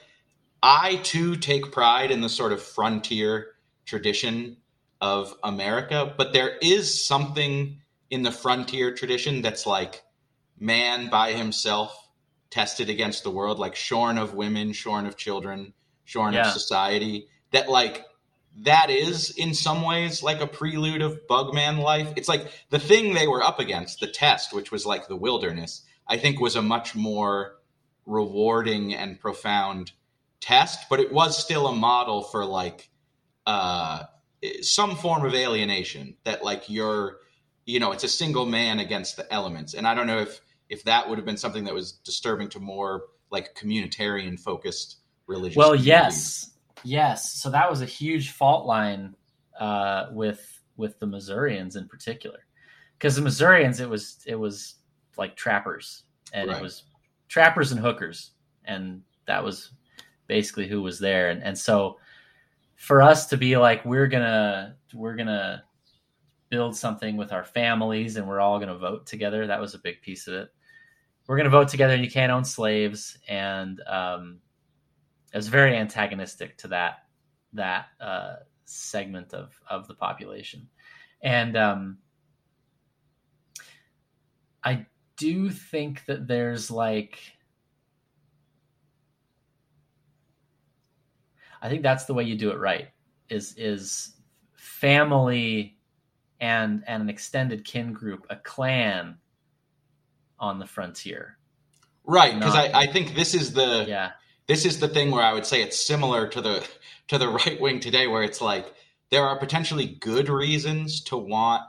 I 0.62 0.97
too 0.97 1.36
take 1.36 1.72
pride 1.72 2.10
in 2.10 2.20
the 2.20 2.28
sort 2.28 2.52
of 2.52 2.62
frontier 2.62 3.48
tradition 3.84 4.59
of 5.01 5.34
America, 5.43 6.14
but 6.16 6.32
there 6.32 6.56
is 6.62 7.05
something 7.05 7.78
in 8.10 8.22
the 8.22 8.30
frontier 8.30 8.94
tradition 8.94 9.43
that's 9.43 9.66
like 9.66 10.02
man 10.59 11.10
by 11.10 11.32
himself 11.32 12.09
tested 12.51 12.89
against 12.89 13.24
the 13.24 13.30
world, 13.30 13.59
like 13.59 13.74
shorn 13.74 14.18
of 14.18 14.34
women, 14.34 14.72
shorn 14.72 15.06
of 15.06 15.16
children, 15.16 15.72
shorn 16.05 16.34
yeah. 16.34 16.47
of 16.47 16.52
society. 16.52 17.26
That 17.51 17.68
like 17.68 18.05
that 18.59 18.90
is 18.90 19.30
in 19.30 19.55
some 19.55 19.82
ways 19.82 20.22
like 20.22 20.40
a 20.40 20.47
prelude 20.47 21.02
of 21.02 21.26
Bugman 21.28 21.78
life. 21.78 22.12
It's 22.16 22.28
like 22.28 22.52
the 22.70 22.78
thing 22.78 23.14
they 23.14 23.26
were 23.26 23.43
up 23.43 23.59
against, 23.59 24.01
the 24.01 24.06
test, 24.06 24.52
which 24.52 24.70
was 24.70 24.86
like 24.86 25.09
the 25.09 25.16
wilderness, 25.16 25.82
I 26.06 26.18
think 26.18 26.39
was 26.39 26.55
a 26.55 26.62
much 26.62 26.94
more 26.94 27.56
rewarding 28.06 28.94
and 28.94 29.18
profound 29.18 29.93
test, 30.43 30.90
but 30.90 31.01
it 31.01 31.10
was 31.10 31.39
still 31.39 31.69
a 31.69 31.74
model 31.74 32.23
for 32.23 32.44
like 32.44 32.90
uh, 33.47 34.02
some 34.60 34.97
form 34.97 35.24
of 35.24 35.35
alienation 35.35 36.16
that 36.24 36.44
like 36.44 36.69
you're, 36.69 37.19
you 37.64 37.81
know, 37.81 37.93
it's 37.93 38.05
a 38.05 38.09
single 38.09 38.44
man 38.44 38.81
against 38.81 39.16
the 39.16 39.32
elements. 39.32 39.73
And 39.73 39.86
I 39.86 39.94
don't 39.94 40.06
know 40.06 40.19
if 40.19 40.40
if 40.69 40.85
that 40.85 41.09
would 41.09 41.16
have 41.16 41.24
been 41.24 41.36
something 41.36 41.64
that 41.64 41.73
was 41.73 41.93
disturbing 41.93 42.48
to 42.51 42.60
more 42.60 43.05
like 43.31 43.55
communitarian 43.55 44.39
focused 44.39 44.98
religious. 45.27 45.56
Well, 45.56 45.74
yes, 45.74 46.51
yes. 46.82 47.32
So 47.40 47.51
that 47.51 47.70
was 47.70 47.81
a 47.81 47.86
huge 47.86 48.32
fault 48.32 48.66
line 48.66 49.14
uh, 49.59 50.06
with 50.10 50.60
with 50.77 50.98
the 50.98 51.06
Missourians 51.06 51.77
in 51.77 51.86
particular, 51.86 52.40
because 52.98 53.14
the 53.14 53.23
Missourians 53.23 53.78
it 53.78 53.89
was 53.89 54.19
it 54.27 54.35
was 54.35 54.74
like 55.16 55.36
trappers 55.36 56.02
and 56.32 56.48
right. 56.48 56.59
it 56.59 56.62
was 56.62 56.82
trappers 57.28 57.70
and 57.70 57.81
hookers, 57.81 58.32
and 58.64 59.02
that 59.27 59.44
was 59.44 59.70
basically 60.27 60.69
who 60.69 60.82
was 60.82 60.99
there, 60.99 61.31
and 61.31 61.43
and 61.43 61.59
so 61.59 61.99
for 62.77 63.03
us 63.03 63.27
to 63.28 63.36
be 63.36 63.57
like 63.57 63.85
we're 63.85 64.09
gonna 64.09 64.77
we're 64.93 65.15
gonna 65.15 65.62
build 66.49 66.77
something 66.77 67.16
with 67.16 67.32
our 67.32 67.44
families 67.44 68.16
and 68.16 68.27
we're 68.27 68.40
all 68.40 68.59
gonna 68.59 68.77
vote 68.77 69.07
together 69.07 69.47
that 69.47 69.61
was 69.61 69.74
a 69.74 69.78
big 69.78 70.03
piece 70.03 70.27
of 70.27 70.35
it. 70.35 70.49
We're 71.27 71.36
gonna 71.36 71.51
vote 71.51 71.69
together 71.69 71.94
and 71.94 72.05
you 72.05 72.11
can't 72.11 72.32
own 72.32 72.44
slaves. 72.44 73.16
And 73.28 73.81
um, 73.86 74.40
it 75.32 75.36
was 75.36 75.49
very 75.49 75.77
antagonistic 75.77 76.59
to 76.59 76.69
that 76.69 77.05
that 77.55 77.86
uh, 78.01 78.36
segment 78.65 79.32
of 79.35 79.59
of 79.69 79.86
the 79.86 79.94
population. 79.94 80.69
And 81.23 81.57
um, 81.57 81.99
i 84.65 84.86
do 85.16 85.51
think 85.51 86.05
that 86.07 86.27
there's 86.27 86.70
like 86.70 87.19
I 91.62 91.68
think 91.68 91.82
that's 91.82 92.05
the 92.05 92.14
way 92.14 92.24
you 92.24 92.36
do 92.36 92.51
it 92.51 92.59
right. 92.59 92.89
Is 93.30 93.55
is 93.56 94.14
family 94.55 95.78
and 96.40 96.82
and 96.86 97.05
an 97.05 97.09
extended 97.09 97.64
kin 97.64 97.93
group, 97.93 98.26
a 98.28 98.36
clan 98.36 99.16
on 100.39 100.59
the 100.59 100.66
frontier. 100.66 101.39
Right, 102.05 102.34
because 102.36 102.56
I, 102.56 102.70
I 102.74 102.86
think 102.89 103.14
this 103.14 103.32
is 103.32 103.52
the 103.52 103.86
yeah 103.89 104.10
this 104.48 104.64
is 104.64 104.80
the 104.80 104.89
thing 104.89 105.10
where 105.10 105.22
I 105.22 105.32
would 105.32 105.47
say 105.47 105.62
it's 105.62 105.78
similar 105.78 106.28
to 106.28 106.40
the 106.40 106.68
to 107.09 107.18
the 107.18 107.28
right 107.47 107.60
wing 107.60 107.80
today, 107.80 108.06
where 108.06 108.22
it's 108.22 108.40
like 108.40 108.74
there 109.10 109.24
are 109.24 109.39
potentially 109.39 109.86
good 110.01 110.28
reasons 110.28 111.01
to 111.05 111.16
want 111.16 111.62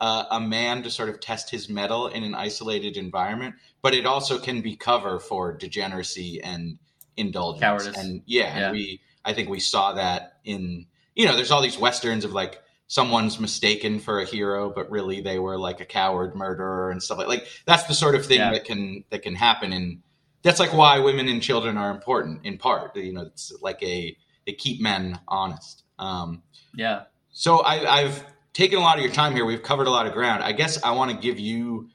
uh, 0.00 0.24
a 0.30 0.40
man 0.40 0.82
to 0.82 0.90
sort 0.90 1.08
of 1.08 1.20
test 1.20 1.50
his 1.50 1.68
mettle 1.68 2.08
in 2.08 2.24
an 2.24 2.34
isolated 2.34 2.96
environment, 2.96 3.54
but 3.80 3.94
it 3.94 4.06
also 4.06 4.38
can 4.38 4.60
be 4.60 4.76
cover 4.76 5.18
for 5.18 5.56
degeneracy 5.56 6.42
and 6.42 6.78
indulgence. 7.16 7.62
Cowardice. 7.62 7.96
And 7.96 8.22
yeah, 8.26 8.42
yeah. 8.42 8.66
And 8.66 8.72
we 8.72 9.00
I 9.26 9.34
think 9.34 9.50
we 9.50 9.60
saw 9.60 9.92
that 9.92 10.38
in 10.44 10.86
you 11.14 11.24
know, 11.24 11.34
there's 11.34 11.50
all 11.50 11.62
these 11.62 11.78
westerns 11.78 12.24
of 12.24 12.32
like 12.32 12.62
someone's 12.86 13.40
mistaken 13.40 13.98
for 13.98 14.20
a 14.20 14.24
hero, 14.24 14.70
but 14.70 14.90
really 14.90 15.20
they 15.20 15.38
were 15.38 15.58
like 15.58 15.80
a 15.80 15.84
coward 15.84 16.36
murderer 16.36 16.90
and 16.90 17.02
stuff 17.02 17.18
like 17.18 17.26
like 17.26 17.46
that's 17.66 17.84
the 17.84 17.94
sort 17.94 18.14
of 18.14 18.24
thing 18.24 18.38
yeah. 18.38 18.52
that 18.52 18.64
can 18.64 19.04
that 19.10 19.22
can 19.22 19.34
happen 19.34 19.72
and 19.72 20.00
that's 20.42 20.60
like 20.60 20.72
why 20.72 21.00
women 21.00 21.26
and 21.26 21.42
children 21.42 21.76
are 21.76 21.90
important 21.90 22.46
in 22.46 22.56
part. 22.56 22.96
You 22.96 23.12
know, 23.12 23.22
it's 23.22 23.52
like 23.60 23.82
a 23.82 24.16
they 24.46 24.52
keep 24.52 24.80
men 24.80 25.18
honest. 25.26 25.82
Um, 25.98 26.42
yeah. 26.74 27.04
So 27.32 27.58
I, 27.58 28.00
I've 28.00 28.24
taken 28.52 28.78
a 28.78 28.82
lot 28.82 28.96
of 28.96 29.04
your 29.04 29.12
time 29.12 29.34
here. 29.34 29.44
We've 29.44 29.62
covered 29.62 29.88
a 29.88 29.90
lot 29.90 30.06
of 30.06 30.12
ground. 30.12 30.44
I 30.44 30.52
guess 30.52 30.82
I 30.84 30.92
want 30.92 31.10
to 31.10 31.16
give 31.16 31.40
you 31.40 31.88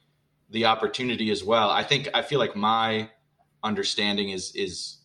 the 0.49 0.65
opportunity 0.65 1.31
as 1.31 1.43
well. 1.43 1.69
I 1.69 1.83
think 1.83 2.09
I 2.13 2.21
feel 2.21 2.39
like 2.39 2.55
my 2.55 3.09
understanding 3.63 4.29
is 4.29 4.53
is 4.55 4.97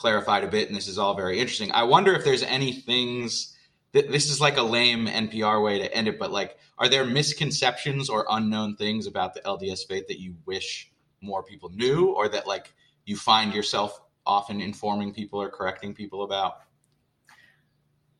clarified 0.00 0.42
a 0.42 0.48
bit, 0.48 0.68
and 0.68 0.74
this 0.74 0.88
is 0.88 0.96
all 0.96 1.14
very 1.14 1.38
interesting. 1.38 1.70
I 1.72 1.82
wonder 1.82 2.14
if 2.14 2.24
there's 2.24 2.42
any 2.42 2.72
things 2.72 3.54
that 3.92 4.10
this 4.10 4.30
is 4.30 4.40
like 4.40 4.56
a 4.56 4.62
lame 4.62 5.06
NPR 5.06 5.62
way 5.62 5.78
to 5.78 5.94
end 5.94 6.08
it, 6.08 6.18
but 6.18 6.32
like, 6.32 6.56
are 6.78 6.88
there 6.88 7.04
misconceptions 7.04 8.08
or 8.08 8.24
unknown 8.30 8.76
things 8.76 9.06
about 9.06 9.34
the 9.34 9.40
LDS 9.40 9.86
faith 9.86 10.06
that 10.08 10.18
you 10.18 10.34
wish 10.46 10.90
more 11.20 11.42
people 11.42 11.68
knew, 11.68 12.12
or 12.12 12.30
that 12.30 12.46
like 12.46 12.72
you 13.04 13.14
find 13.14 13.52
yourself 13.52 14.00
often 14.24 14.62
informing 14.62 15.12
people 15.12 15.38
or 15.38 15.50
correcting 15.50 15.92
people 15.92 16.22
about? 16.22 16.62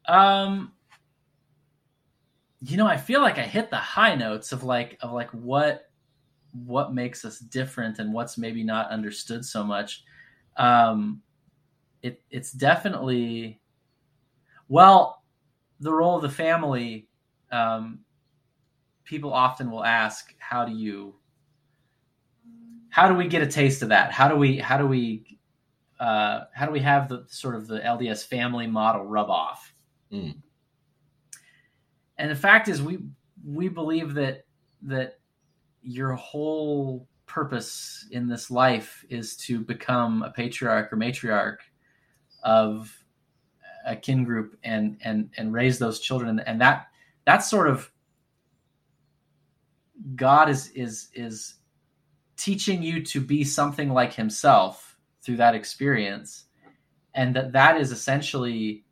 Um, 0.06 0.72
you 2.60 2.76
know, 2.76 2.86
I 2.86 2.98
feel 2.98 3.22
like 3.22 3.38
I 3.38 3.44
hit 3.44 3.70
the 3.70 3.76
high 3.76 4.14
notes 4.14 4.52
of 4.52 4.64
like 4.64 4.98
of 5.00 5.12
like 5.12 5.30
what 5.30 5.90
what 6.52 6.92
makes 6.92 7.24
us 7.24 7.38
different 7.38 7.98
and 8.00 8.12
what's 8.12 8.36
maybe 8.36 8.62
not 8.62 8.90
understood 8.90 9.46
so 9.46 9.64
much. 9.64 10.04
Um, 10.58 11.22
it 12.02 12.22
it's 12.30 12.52
definitely 12.52 13.60
well 14.68 15.22
the 15.80 15.92
role 15.92 16.16
of 16.16 16.22
the 16.22 16.28
family. 16.28 17.08
Um, 17.50 18.00
people 19.04 19.32
often 19.32 19.70
will 19.70 19.84
ask, 19.84 20.34
"How 20.38 20.64
do 20.64 20.72
you? 20.72 21.16
How 22.90 23.08
do 23.08 23.14
we 23.14 23.28
get 23.28 23.42
a 23.42 23.46
taste 23.46 23.82
of 23.82 23.88
that? 23.88 24.12
How 24.12 24.28
do 24.28 24.36
we? 24.36 24.58
How 24.58 24.76
do 24.76 24.86
we? 24.86 25.38
Uh, 25.98 26.44
how 26.54 26.66
do 26.66 26.72
we 26.72 26.80
have 26.80 27.08
the 27.08 27.24
sort 27.28 27.54
of 27.54 27.66
the 27.66 27.80
LDS 27.80 28.24
family 28.24 28.66
model 28.66 29.04
rub 29.04 29.30
off?" 29.30 29.74
Mm. 30.12 30.36
And 32.18 32.30
the 32.30 32.36
fact 32.36 32.68
is, 32.68 32.82
we 32.82 32.98
we 33.44 33.68
believe 33.68 34.14
that 34.14 34.44
that 34.82 35.18
your 35.82 36.12
whole 36.12 37.08
purpose 37.26 38.06
in 38.10 38.26
this 38.26 38.50
life 38.50 39.04
is 39.08 39.36
to 39.36 39.60
become 39.60 40.22
a 40.22 40.30
patriarch 40.30 40.92
or 40.92 40.96
matriarch 40.96 41.58
of 42.42 42.96
a 43.86 43.96
kin 43.96 44.24
group 44.24 44.56
and 44.62 44.98
and 45.02 45.30
and 45.36 45.52
raise 45.52 45.78
those 45.78 46.00
children. 46.00 46.40
And 46.40 46.60
that 46.60 46.88
that's 47.24 47.48
sort 47.48 47.68
of 47.68 47.90
god 50.14 50.48
is 50.48 50.70
is 50.70 51.08
is 51.14 51.54
teaching 52.36 52.82
you 52.82 53.02
to 53.04 53.20
be 53.20 53.44
something 53.44 53.90
like 53.90 54.14
himself 54.14 54.96
through 55.22 55.36
that 55.36 55.54
experience. 55.54 56.44
And 57.14 57.36
that 57.36 57.52
that 57.52 57.80
is 57.80 57.92
essentially 57.92 58.84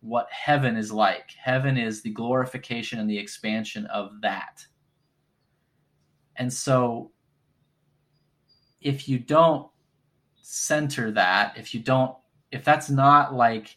what 0.00 0.26
heaven 0.30 0.76
is 0.76 0.90
like. 0.90 1.30
Heaven 1.38 1.76
is 1.76 2.02
the 2.02 2.10
glorification 2.10 2.98
and 2.98 3.08
the 3.08 3.18
expansion 3.18 3.86
of 3.86 4.20
that. 4.22 4.66
And 6.36 6.52
so 6.52 7.12
if 8.80 9.08
you 9.08 9.18
don't 9.18 9.68
center 10.48 11.10
that 11.10 11.56
if 11.58 11.74
you 11.74 11.80
don't 11.80 12.14
if 12.56 12.64
that's 12.64 12.88
not 12.88 13.34
like 13.34 13.76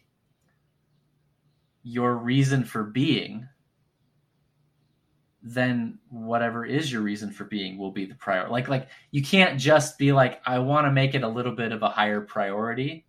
your 1.84 2.16
reason 2.16 2.64
for 2.64 2.84
being, 2.84 3.48
then 5.44 6.00
whatever 6.10 6.66
is 6.66 6.92
your 6.92 7.02
reason 7.02 7.30
for 7.30 7.44
being 7.44 7.78
will 7.78 7.92
be 7.92 8.06
the 8.06 8.16
priority. 8.16 8.52
Like 8.52 8.70
like 8.70 8.88
you 9.12 9.22
can't 9.22 9.60
just 9.60 9.98
be 9.98 10.14
like 10.14 10.42
I 10.46 10.60
want 10.60 10.88
to 10.88 10.92
make 10.92 11.14
it 11.14 11.24
a 11.24 11.28
little 11.28 11.54
bit 11.54 11.74
of 11.74 11.84
a 11.84 11.90
higher 11.90 12.22
priority 12.22 13.06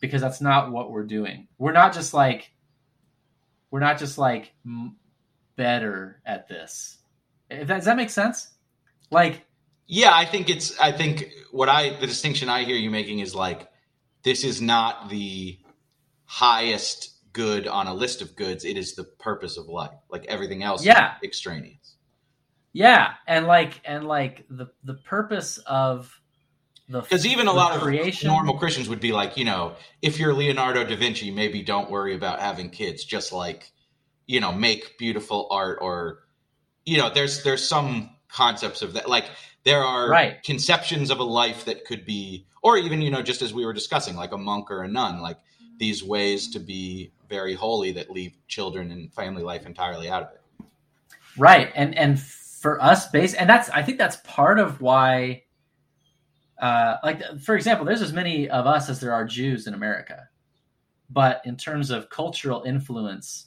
because 0.00 0.20
that's 0.20 0.42
not 0.42 0.70
what 0.70 0.90
we're 0.90 1.04
doing. 1.06 1.48
We're 1.58 1.72
not 1.72 1.94
just 1.94 2.12
like 2.12 2.52
we're 3.70 3.80
not 3.80 3.98
just 3.98 4.18
like 4.18 4.52
better 5.56 6.20
at 6.26 6.48
this. 6.48 6.98
That, 7.48 7.66
does 7.66 7.84
that 7.86 7.96
make 7.96 8.10
sense? 8.10 8.50
Like 9.10 9.46
yeah, 9.86 10.10
I 10.12 10.26
think 10.26 10.50
it's 10.50 10.78
I 10.78 10.92
think 10.92 11.30
what 11.50 11.70
I 11.70 11.98
the 11.98 12.06
distinction 12.06 12.50
I 12.50 12.64
hear 12.64 12.76
you 12.76 12.90
making 12.90 13.20
is 13.20 13.34
like 13.34 13.69
this 14.22 14.44
is 14.44 14.60
not 14.60 15.08
the 15.08 15.58
highest 16.24 17.10
good 17.32 17.66
on 17.66 17.86
a 17.86 17.94
list 17.94 18.22
of 18.22 18.36
goods. 18.36 18.64
It 18.64 18.76
is 18.76 18.94
the 18.94 19.04
purpose 19.04 19.56
of 19.56 19.66
life. 19.68 19.98
Like 20.10 20.26
everything 20.26 20.62
else 20.62 20.84
yeah. 20.84 21.14
extraneous. 21.22 21.96
Yeah. 22.72 23.14
And 23.26 23.46
like 23.46 23.80
and 23.84 24.06
like 24.06 24.46
the 24.48 24.66
the 24.84 24.94
purpose 24.94 25.58
of 25.58 26.20
the 26.88 27.00
because 27.00 27.26
even 27.26 27.46
a 27.46 27.52
lot 27.52 27.80
creation. 27.80 28.28
of 28.28 28.34
normal 28.34 28.58
Christians 28.58 28.88
would 28.88 29.00
be 29.00 29.12
like, 29.12 29.36
you 29.36 29.44
know, 29.44 29.74
if 30.02 30.18
you're 30.18 30.34
Leonardo 30.34 30.84
da 30.84 30.96
Vinci, 30.96 31.30
maybe 31.30 31.62
don't 31.62 31.90
worry 31.90 32.14
about 32.14 32.40
having 32.40 32.70
kids. 32.70 33.04
Just 33.04 33.32
like, 33.32 33.72
you 34.26 34.40
know, 34.40 34.52
make 34.52 34.98
beautiful 34.98 35.48
art 35.50 35.78
or, 35.80 36.20
you 36.84 36.98
know, 36.98 37.10
there's 37.10 37.42
there's 37.42 37.66
some 37.66 38.10
concepts 38.28 38.82
of 38.82 38.92
that. 38.94 39.08
Like 39.08 39.26
there 39.64 39.82
are 39.82 40.08
right. 40.08 40.42
conceptions 40.42 41.10
of 41.10 41.18
a 41.18 41.24
life 41.24 41.64
that 41.64 41.84
could 41.84 42.04
be 42.04 42.46
or 42.62 42.76
even 42.76 43.00
you 43.00 43.10
know 43.10 43.22
just 43.22 43.42
as 43.42 43.54
we 43.54 43.64
were 43.64 43.72
discussing 43.72 44.16
like 44.16 44.32
a 44.32 44.38
monk 44.38 44.70
or 44.70 44.82
a 44.82 44.88
nun 44.88 45.20
like 45.20 45.38
these 45.78 46.04
ways 46.04 46.50
to 46.50 46.60
be 46.60 47.10
very 47.28 47.54
holy 47.54 47.90
that 47.92 48.10
leave 48.10 48.36
children 48.48 48.90
and 48.90 49.12
family 49.14 49.42
life 49.42 49.64
entirely 49.64 50.10
out 50.10 50.22
of 50.22 50.28
it. 50.32 50.66
Right. 51.38 51.72
And 51.74 51.96
and 51.96 52.20
for 52.20 52.80
us 52.82 53.08
base 53.10 53.32
and 53.32 53.48
that's 53.48 53.70
i 53.70 53.80
think 53.80 53.96
that's 53.96 54.16
part 54.16 54.58
of 54.58 54.82
why 54.82 55.42
uh 56.60 56.96
like 57.02 57.22
for 57.40 57.56
example 57.56 57.86
there's 57.86 58.02
as 58.02 58.12
many 58.12 58.50
of 58.50 58.66
us 58.66 58.90
as 58.90 59.00
there 59.00 59.14
are 59.14 59.24
jews 59.24 59.66
in 59.66 59.72
america. 59.72 60.28
But 61.08 61.40
in 61.44 61.56
terms 61.56 61.90
of 61.90 62.10
cultural 62.10 62.62
influence 62.64 63.46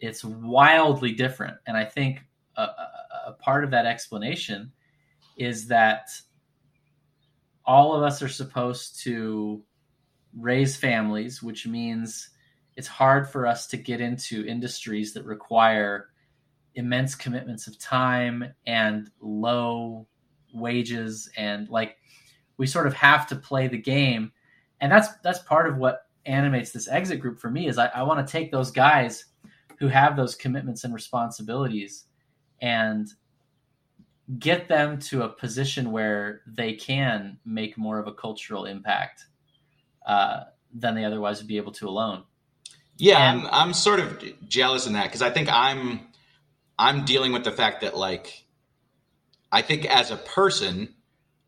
it's 0.00 0.24
wildly 0.24 1.12
different. 1.12 1.56
And 1.66 1.76
i 1.76 1.84
think 1.84 2.20
a, 2.56 2.62
a, 2.62 2.88
a 3.26 3.32
part 3.32 3.64
of 3.64 3.72
that 3.72 3.86
explanation 3.86 4.70
is 5.36 5.66
that 5.66 6.08
all 7.68 7.94
of 7.94 8.02
us 8.02 8.22
are 8.22 8.28
supposed 8.28 8.98
to 9.02 9.62
raise 10.34 10.74
families, 10.74 11.42
which 11.42 11.66
means 11.66 12.30
it's 12.76 12.88
hard 12.88 13.28
for 13.28 13.46
us 13.46 13.66
to 13.66 13.76
get 13.76 14.00
into 14.00 14.46
industries 14.46 15.12
that 15.12 15.26
require 15.26 16.08
immense 16.74 17.14
commitments 17.14 17.66
of 17.66 17.78
time 17.78 18.54
and 18.66 19.10
low 19.20 20.06
wages 20.54 21.28
and 21.36 21.68
like 21.68 21.98
we 22.56 22.66
sort 22.66 22.86
of 22.86 22.94
have 22.94 23.26
to 23.26 23.36
play 23.36 23.68
the 23.68 23.76
game. 23.76 24.32
And 24.80 24.90
that's 24.90 25.08
that's 25.22 25.40
part 25.40 25.68
of 25.68 25.76
what 25.76 26.06
animates 26.24 26.70
this 26.72 26.88
exit 26.88 27.20
group 27.20 27.38
for 27.38 27.50
me 27.50 27.68
is 27.68 27.76
I, 27.76 27.88
I 27.88 28.02
want 28.04 28.26
to 28.26 28.32
take 28.32 28.50
those 28.50 28.70
guys 28.70 29.26
who 29.78 29.88
have 29.88 30.16
those 30.16 30.34
commitments 30.34 30.84
and 30.84 30.94
responsibilities 30.94 32.06
and 32.62 33.08
get 34.36 34.68
them 34.68 34.98
to 34.98 35.22
a 35.22 35.28
position 35.28 35.90
where 35.90 36.42
they 36.46 36.74
can 36.74 37.38
make 37.44 37.78
more 37.78 37.98
of 37.98 38.06
a 38.06 38.12
cultural 38.12 38.66
impact 38.66 39.24
uh, 40.06 40.44
than 40.74 40.94
they 40.94 41.04
otherwise 41.04 41.38
would 41.38 41.48
be 41.48 41.56
able 41.56 41.72
to 41.72 41.88
alone. 41.88 42.24
Yeah, 42.98 43.32
and, 43.32 43.46
I'm, 43.46 43.68
I'm 43.68 43.72
sort 43.72 44.00
of 44.00 44.22
jealous 44.48 44.86
in 44.86 44.94
that 44.94 45.04
because 45.04 45.22
I 45.22 45.30
think 45.30 45.48
I'm 45.50 46.00
I'm 46.78 47.04
dealing 47.04 47.32
with 47.32 47.44
the 47.44 47.52
fact 47.52 47.80
that 47.82 47.96
like 47.96 48.44
I 49.50 49.62
think 49.62 49.86
as 49.86 50.10
a 50.10 50.16
person, 50.16 50.94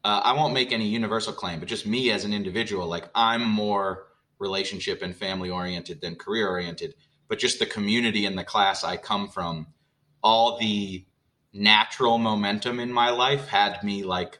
uh, 0.04 0.20
I 0.24 0.32
won't 0.32 0.54
make 0.54 0.72
any 0.72 0.86
universal 0.86 1.32
claim, 1.32 1.58
but 1.60 1.68
just 1.68 1.86
me 1.86 2.10
as 2.10 2.24
an 2.24 2.32
individual, 2.32 2.86
like 2.86 3.08
I'm 3.14 3.42
more 3.42 4.06
relationship 4.38 5.02
and 5.02 5.14
family 5.14 5.50
oriented 5.50 6.00
than 6.00 6.16
career 6.16 6.48
oriented. 6.48 6.94
But 7.28 7.38
just 7.38 7.58
the 7.58 7.66
community 7.66 8.26
and 8.26 8.36
the 8.36 8.44
class 8.44 8.82
I 8.82 8.96
come 8.96 9.28
from, 9.28 9.68
all 10.22 10.58
the 10.58 11.04
natural 11.52 12.18
momentum 12.18 12.80
in 12.80 12.92
my 12.92 13.10
life 13.10 13.48
had 13.48 13.82
me 13.82 14.04
like 14.04 14.38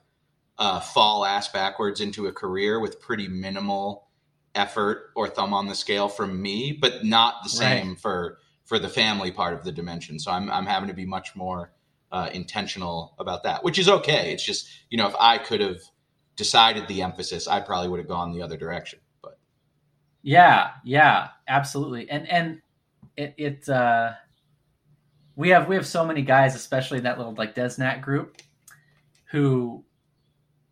uh, 0.59 0.81
fall 0.81 1.25
ass 1.25 1.49
backwards 1.49 2.01
into 2.01 2.27
a 2.27 2.33
career 2.33 2.79
with 2.79 3.01
pretty 3.01 3.29
minimal 3.29 4.09
effort 4.55 5.11
or 5.15 5.29
thumb 5.29 5.55
on 5.55 5.67
the 5.67 5.75
scale 5.75 6.09
from 6.09 6.41
me, 6.41 6.73
but 6.73 7.05
not 7.05 7.43
the 7.43 7.49
same 7.49 7.89
right. 7.91 8.01
for 8.01 8.39
for 8.65 8.79
the 8.79 8.89
family 8.89 9.33
part 9.33 9.55
of 9.55 9.65
the 9.65 9.73
dimension. 9.73 10.19
So 10.19 10.31
I'm 10.31 10.51
I'm 10.51 10.67
having 10.67 10.89
to 10.89 10.95
be 10.95 11.07
much 11.07 11.35
more 11.35 11.73
uh, 12.13 12.29
intentional 12.33 13.15
about 13.19 13.45
that, 13.45 13.65
which 13.65 13.79
is 13.79 13.89
okay. 13.89 14.33
It's 14.33 14.45
just 14.45 14.69
you 14.91 14.99
know 14.99 15.09
if 15.09 15.15
I 15.19 15.39
could 15.39 15.61
have 15.61 15.81
decided 16.37 16.89
the 16.89 17.03
emphasis, 17.03 17.49
I 17.49 17.61
probably 17.61 17.89
would 17.89 18.01
have 18.01 18.09
gone 18.09 18.33
the 18.33 18.43
other 18.43 18.57
direction. 18.57 19.01
But 19.23 19.39
yeah, 20.23 20.73
yeah, 20.85 21.29
absolutely, 21.49 22.09
and 22.11 22.29
and 22.29 22.63
it 23.17 23.35
it 23.37 23.69
uh, 23.69 24.13
we 25.41 25.49
have 25.49 25.69
we 25.69 25.75
have 25.75 25.87
so 25.87 26.05
many 26.05 26.21
guys, 26.21 26.55
especially 26.55 26.99
in 26.99 27.05
that 27.05 27.17
little 27.17 27.35
like 27.35 27.55
DezNat 27.55 28.03
group, 28.03 28.37
who 29.31 29.83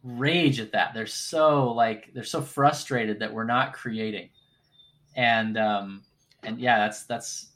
rage 0.02 0.60
at 0.60 0.72
that. 0.72 0.92
They're 0.92 1.06
so 1.06 1.72
like 1.72 2.12
they're 2.12 2.22
so 2.22 2.42
frustrated 2.42 3.20
that 3.20 3.32
we're 3.32 3.44
not 3.44 3.72
creating, 3.72 4.28
and 5.16 5.56
um, 5.56 6.02
and 6.42 6.60
yeah, 6.60 6.80
that's 6.80 7.04
that's. 7.04 7.46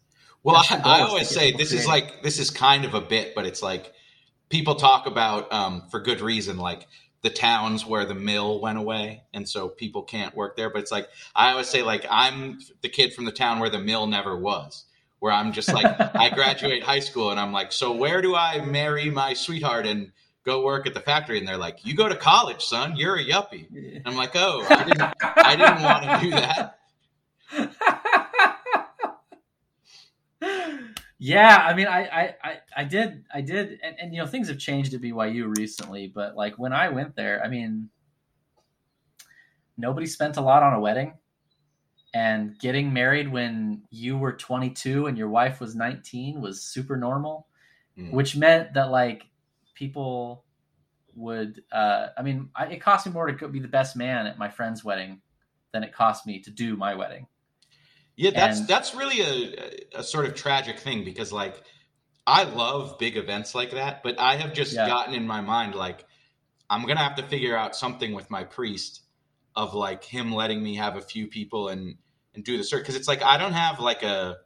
Well, 0.43 0.57
that's 0.57 0.73
I, 0.73 1.01
I 1.01 1.01
always 1.03 1.29
say 1.29 1.53
this 1.53 1.69
creating. 1.69 1.79
is 1.79 1.87
like 1.87 2.23
this 2.23 2.39
is 2.39 2.49
kind 2.49 2.87
of 2.87 2.95
a 2.95 3.03
bit, 3.03 3.35
but 3.35 3.45
it's 3.45 3.63
like 3.63 3.93
people 4.49 4.75
talk 4.77 5.07
about 5.07 5.53
um, 5.53 5.83
for 5.91 6.01
good 6.01 6.23
reason, 6.23 6.57
like 6.57 6.87
the 7.21 7.31
towns 7.31 7.85
where 7.85 8.07
the 8.07 8.15
mill 8.15 8.59
went 8.59 8.79
away, 8.79 9.25
and 9.35 9.47
so 9.47 9.69
people 9.69 10.03
can't 10.03 10.35
work 10.35 10.57
there. 10.57 10.71
But 10.71 10.81
it's 10.81 10.91
like 10.91 11.11
I 11.37 11.51
always 11.51 11.69
say, 11.69 11.83
like 11.83 12.07
I'm 12.09 12.59
the 12.81 12.89
kid 12.89 13.13
from 13.13 13.27
the 13.27 13.33
town 13.33 13.61
where 13.61 13.71
the 13.71 13.81
mill 13.81 14.07
never 14.07 14.35
was 14.35 14.87
where 15.23 15.33
I'm 15.33 15.53
just 15.53 15.73
like, 15.73 15.87
I 16.17 16.31
graduate 16.31 16.83
high 16.83 16.99
school 16.99 17.31
and 17.31 17.39
I'm 17.39 17.53
like, 17.53 17.71
so 17.71 17.93
where 17.93 18.21
do 18.21 18.35
I 18.35 18.61
marry 18.65 19.09
my 19.09 19.35
sweetheart 19.35 19.87
and 19.87 20.11
go 20.45 20.65
work 20.65 20.85
at 20.89 20.95
the 20.95 21.01
factory? 21.01 21.39
And 21.39 21.47
they're 21.47 21.57
like, 21.57 21.87
you 21.87 21.95
go 21.95 22.09
to 22.09 22.17
college, 22.17 22.65
son. 22.65 22.97
You're 22.97 23.15
a 23.15 23.25
yuppie. 23.25 23.69
And 23.71 24.03
I'm 24.05 24.17
like, 24.17 24.33
oh, 24.35 24.67
I 24.69 24.83
didn't, 24.83 25.15
I 25.23 25.55
didn't 25.55 25.83
want 25.83 26.03
to 26.03 26.21
do 26.25 26.31
that. 26.33 26.79
Yeah, 31.25 31.57
I 31.57 31.75
mean, 31.75 31.87
I, 31.87 32.35
I, 32.43 32.59
I, 32.79 32.83
did, 32.83 33.23
I 33.33 33.43
did, 33.43 33.79
and, 33.81 33.95
and 34.01 34.13
you 34.13 34.21
know, 34.21 34.27
things 34.27 34.49
have 34.49 34.59
changed 34.59 34.93
at 34.93 35.01
BYU 35.01 35.57
recently, 35.57 36.09
but 36.09 36.35
like 36.35 36.59
when 36.59 36.73
I 36.73 36.89
went 36.89 37.15
there, 37.15 37.41
I 37.45 37.49
mean, 37.49 37.91
nobody 39.79 40.07
spent 40.07 40.37
a 40.37 40.41
lot 40.41 40.65
on 40.65 40.75
a 40.75 40.81
wedding 40.81 41.15
and 42.15 42.59
getting 42.59 42.93
married 42.93 43.31
when 43.31 43.83
you 43.91 44.19
were 44.19 44.33
22 44.33 45.07
and 45.07 45.17
your 45.17 45.29
wife 45.29 45.61
was 45.61 45.75
19 45.75 46.41
was 46.41 46.63
super 46.63 46.97
normal 46.97 47.47
mm. 47.99 48.11
which 48.13 48.37
meant 48.37 48.75
that 48.75 48.91
like 48.91 49.25
people 49.75 50.45
would 51.15 51.63
uh 51.73 52.09
i 52.17 52.23
mean 52.23 52.49
I, 52.55 52.67
it 52.67 52.81
cost 52.81 53.07
me 53.07 53.13
more 53.13 53.31
to 53.31 53.49
be 53.49 53.61
the 53.61 53.69
best 53.69 53.97
man 53.97 54.27
at 54.27 54.39
my 54.39 54.49
friend's 54.49 54.85
wedding 54.85 55.21
than 55.73 55.83
it 55.83 55.93
cost 55.93 56.27
me 56.27 56.41
to 56.41 56.51
do 56.51 56.77
my 56.77 56.95
wedding 56.95 57.27
yeah 58.17 58.31
that's 58.35 58.61
and, 58.61 58.69
that's 58.69 58.95
really 58.95 59.21
a, 59.21 60.01
a 60.01 60.05
sort 60.05 60.27
of 60.27 60.35
tragic 60.35 60.79
thing 60.79 61.05
because 61.05 61.33
like 61.33 61.63
i 62.27 62.45
love 62.45 62.99
big 62.99 63.17
events 63.17 63.55
like 63.55 63.71
that 63.71 64.03
but 64.03 64.19
i 64.19 64.37
have 64.37 64.53
just 64.53 64.75
yeah. 64.75 64.87
gotten 64.87 65.15
in 65.15 65.27
my 65.27 65.41
mind 65.41 65.75
like 65.75 66.05
i'm 66.71 66.87
gonna 66.87 67.01
have 67.01 67.17
to 67.17 67.23
figure 67.25 67.57
out 67.57 67.75
something 67.75 68.15
with 68.15 68.31
my 68.31 68.45
priest 68.45 69.03
of 69.57 69.75
like 69.75 70.05
him 70.05 70.33
letting 70.33 70.63
me 70.63 70.77
have 70.77 70.97
a 70.97 71.01
few 71.01 71.27
people 71.27 71.69
and 71.69 71.97
and 72.35 72.45
do 72.45 72.57
the 72.57 72.65
search 72.65 72.83
because 72.83 72.97
it's 72.97 73.09
like 73.09 73.23
I 73.23 73.37
don't 73.37 73.53
have 73.53 73.81
like 73.81 74.03
a 74.03 74.39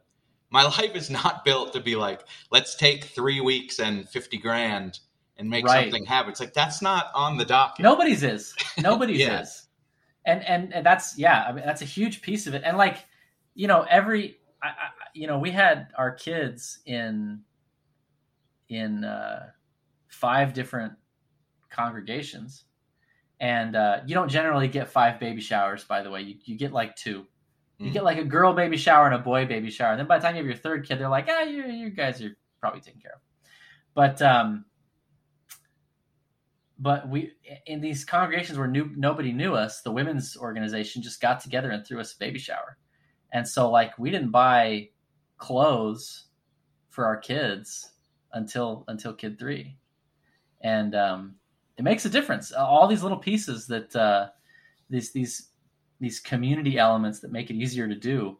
my 0.49 0.63
life 0.77 0.95
is 0.95 1.09
not 1.09 1.45
built 1.45 1.73
to 1.73 1.79
be 1.79 1.95
like 1.95 2.21
let's 2.51 2.75
take 2.75 3.05
three 3.05 3.41
weeks 3.41 3.79
and 3.79 4.07
fifty 4.09 4.37
grand 4.37 4.99
and 5.37 5.49
make 5.49 5.65
right. 5.65 5.83
something 5.83 6.05
happen. 6.05 6.31
It's 6.31 6.39
like 6.39 6.53
that's 6.53 6.81
not 6.81 7.07
on 7.13 7.37
the 7.37 7.45
docket. 7.45 7.83
Nobody's 7.83 8.23
is. 8.23 8.55
Nobody's 8.77 9.19
yeah. 9.19 9.41
is. 9.41 9.67
And, 10.25 10.43
and 10.43 10.73
and 10.73 10.85
that's 10.85 11.17
yeah. 11.17 11.45
I 11.47 11.51
mean 11.53 11.65
that's 11.65 11.81
a 11.81 11.85
huge 11.85 12.21
piece 12.21 12.47
of 12.47 12.53
it. 12.53 12.63
And 12.65 12.77
like 12.77 13.05
you 13.55 13.67
know 13.67 13.85
every 13.89 14.37
I, 14.61 14.67
I, 14.67 14.73
you 15.13 15.27
know 15.27 15.39
we 15.39 15.51
had 15.51 15.87
our 15.97 16.11
kids 16.11 16.79
in 16.85 17.41
in 18.69 19.03
uh, 19.05 19.47
five 20.09 20.53
different 20.53 20.93
congregations 21.69 22.65
and 23.39 23.75
uh, 23.75 23.99
you 24.05 24.13
don't 24.15 24.29
generally 24.29 24.67
get 24.67 24.89
five 24.89 25.19
baby 25.19 25.41
showers 25.41 25.83
by 25.83 26.01
the 26.01 26.09
way. 26.09 26.21
You, 26.21 26.35
you 26.43 26.57
get 26.57 26.71
like 26.73 26.95
two. 26.95 27.25
You 27.77 27.89
mm. 27.89 27.93
get 27.93 28.03
like 28.03 28.17
a 28.17 28.23
girl 28.23 28.53
baby 28.53 28.77
shower 28.77 29.05
and 29.05 29.15
a 29.15 29.19
boy 29.19 29.45
baby 29.45 29.69
shower. 29.69 29.91
And 29.91 29.99
then 29.99 30.07
by 30.07 30.17
the 30.17 30.23
time 30.23 30.35
you 30.35 30.39
have 30.39 30.47
your 30.47 30.55
third 30.55 30.87
kid 30.87 30.99
they're 30.99 31.09
like 31.09 31.27
ah 31.29 31.43
you, 31.43 31.65
you 31.67 31.89
guys 31.89 32.21
are 32.21 32.35
probably 32.59 32.81
taken 32.81 33.01
care 33.01 33.13
of. 33.13 33.21
But 33.93 34.21
um 34.21 34.65
but 36.79 37.09
we 37.09 37.33
in 37.65 37.81
these 37.81 38.05
congregations 38.05 38.57
where 38.57 38.67
new, 38.67 38.89
nobody 38.95 39.31
knew 39.31 39.53
us 39.55 39.81
the 39.81 39.91
women's 39.91 40.37
organization 40.37 41.01
just 41.01 41.21
got 41.21 41.39
together 41.39 41.71
and 41.71 41.85
threw 41.85 41.99
us 41.99 42.13
a 42.13 42.19
baby 42.19 42.39
shower. 42.39 42.77
And 43.33 43.47
so 43.47 43.69
like 43.69 43.97
we 43.97 44.09
didn't 44.09 44.31
buy 44.31 44.89
clothes 45.37 46.25
for 46.89 47.05
our 47.05 47.17
kids 47.17 47.91
until 48.33 48.85
until 48.87 49.13
kid 49.13 49.37
three. 49.37 49.77
And 50.61 50.95
um 50.95 51.35
it 51.77 51.83
makes 51.83 52.05
a 52.05 52.09
difference. 52.09 52.51
All 52.51 52.87
these 52.87 53.03
little 53.03 53.17
pieces 53.17 53.67
that 53.67 53.95
uh, 53.95 54.29
these 54.89 55.11
these 55.11 55.49
these 55.99 56.19
community 56.19 56.77
elements 56.77 57.19
that 57.19 57.31
make 57.31 57.49
it 57.49 57.55
easier 57.55 57.87
to 57.87 57.95
do. 57.95 58.37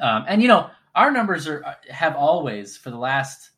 Um, 0.00 0.24
and 0.28 0.42
you 0.42 0.48
know, 0.48 0.70
our 0.94 1.10
numbers 1.10 1.46
are 1.46 1.64
uh, 1.64 1.74
have 1.90 2.16
always 2.16 2.76
for 2.76 2.90
the 2.90 2.98
last 2.98 3.50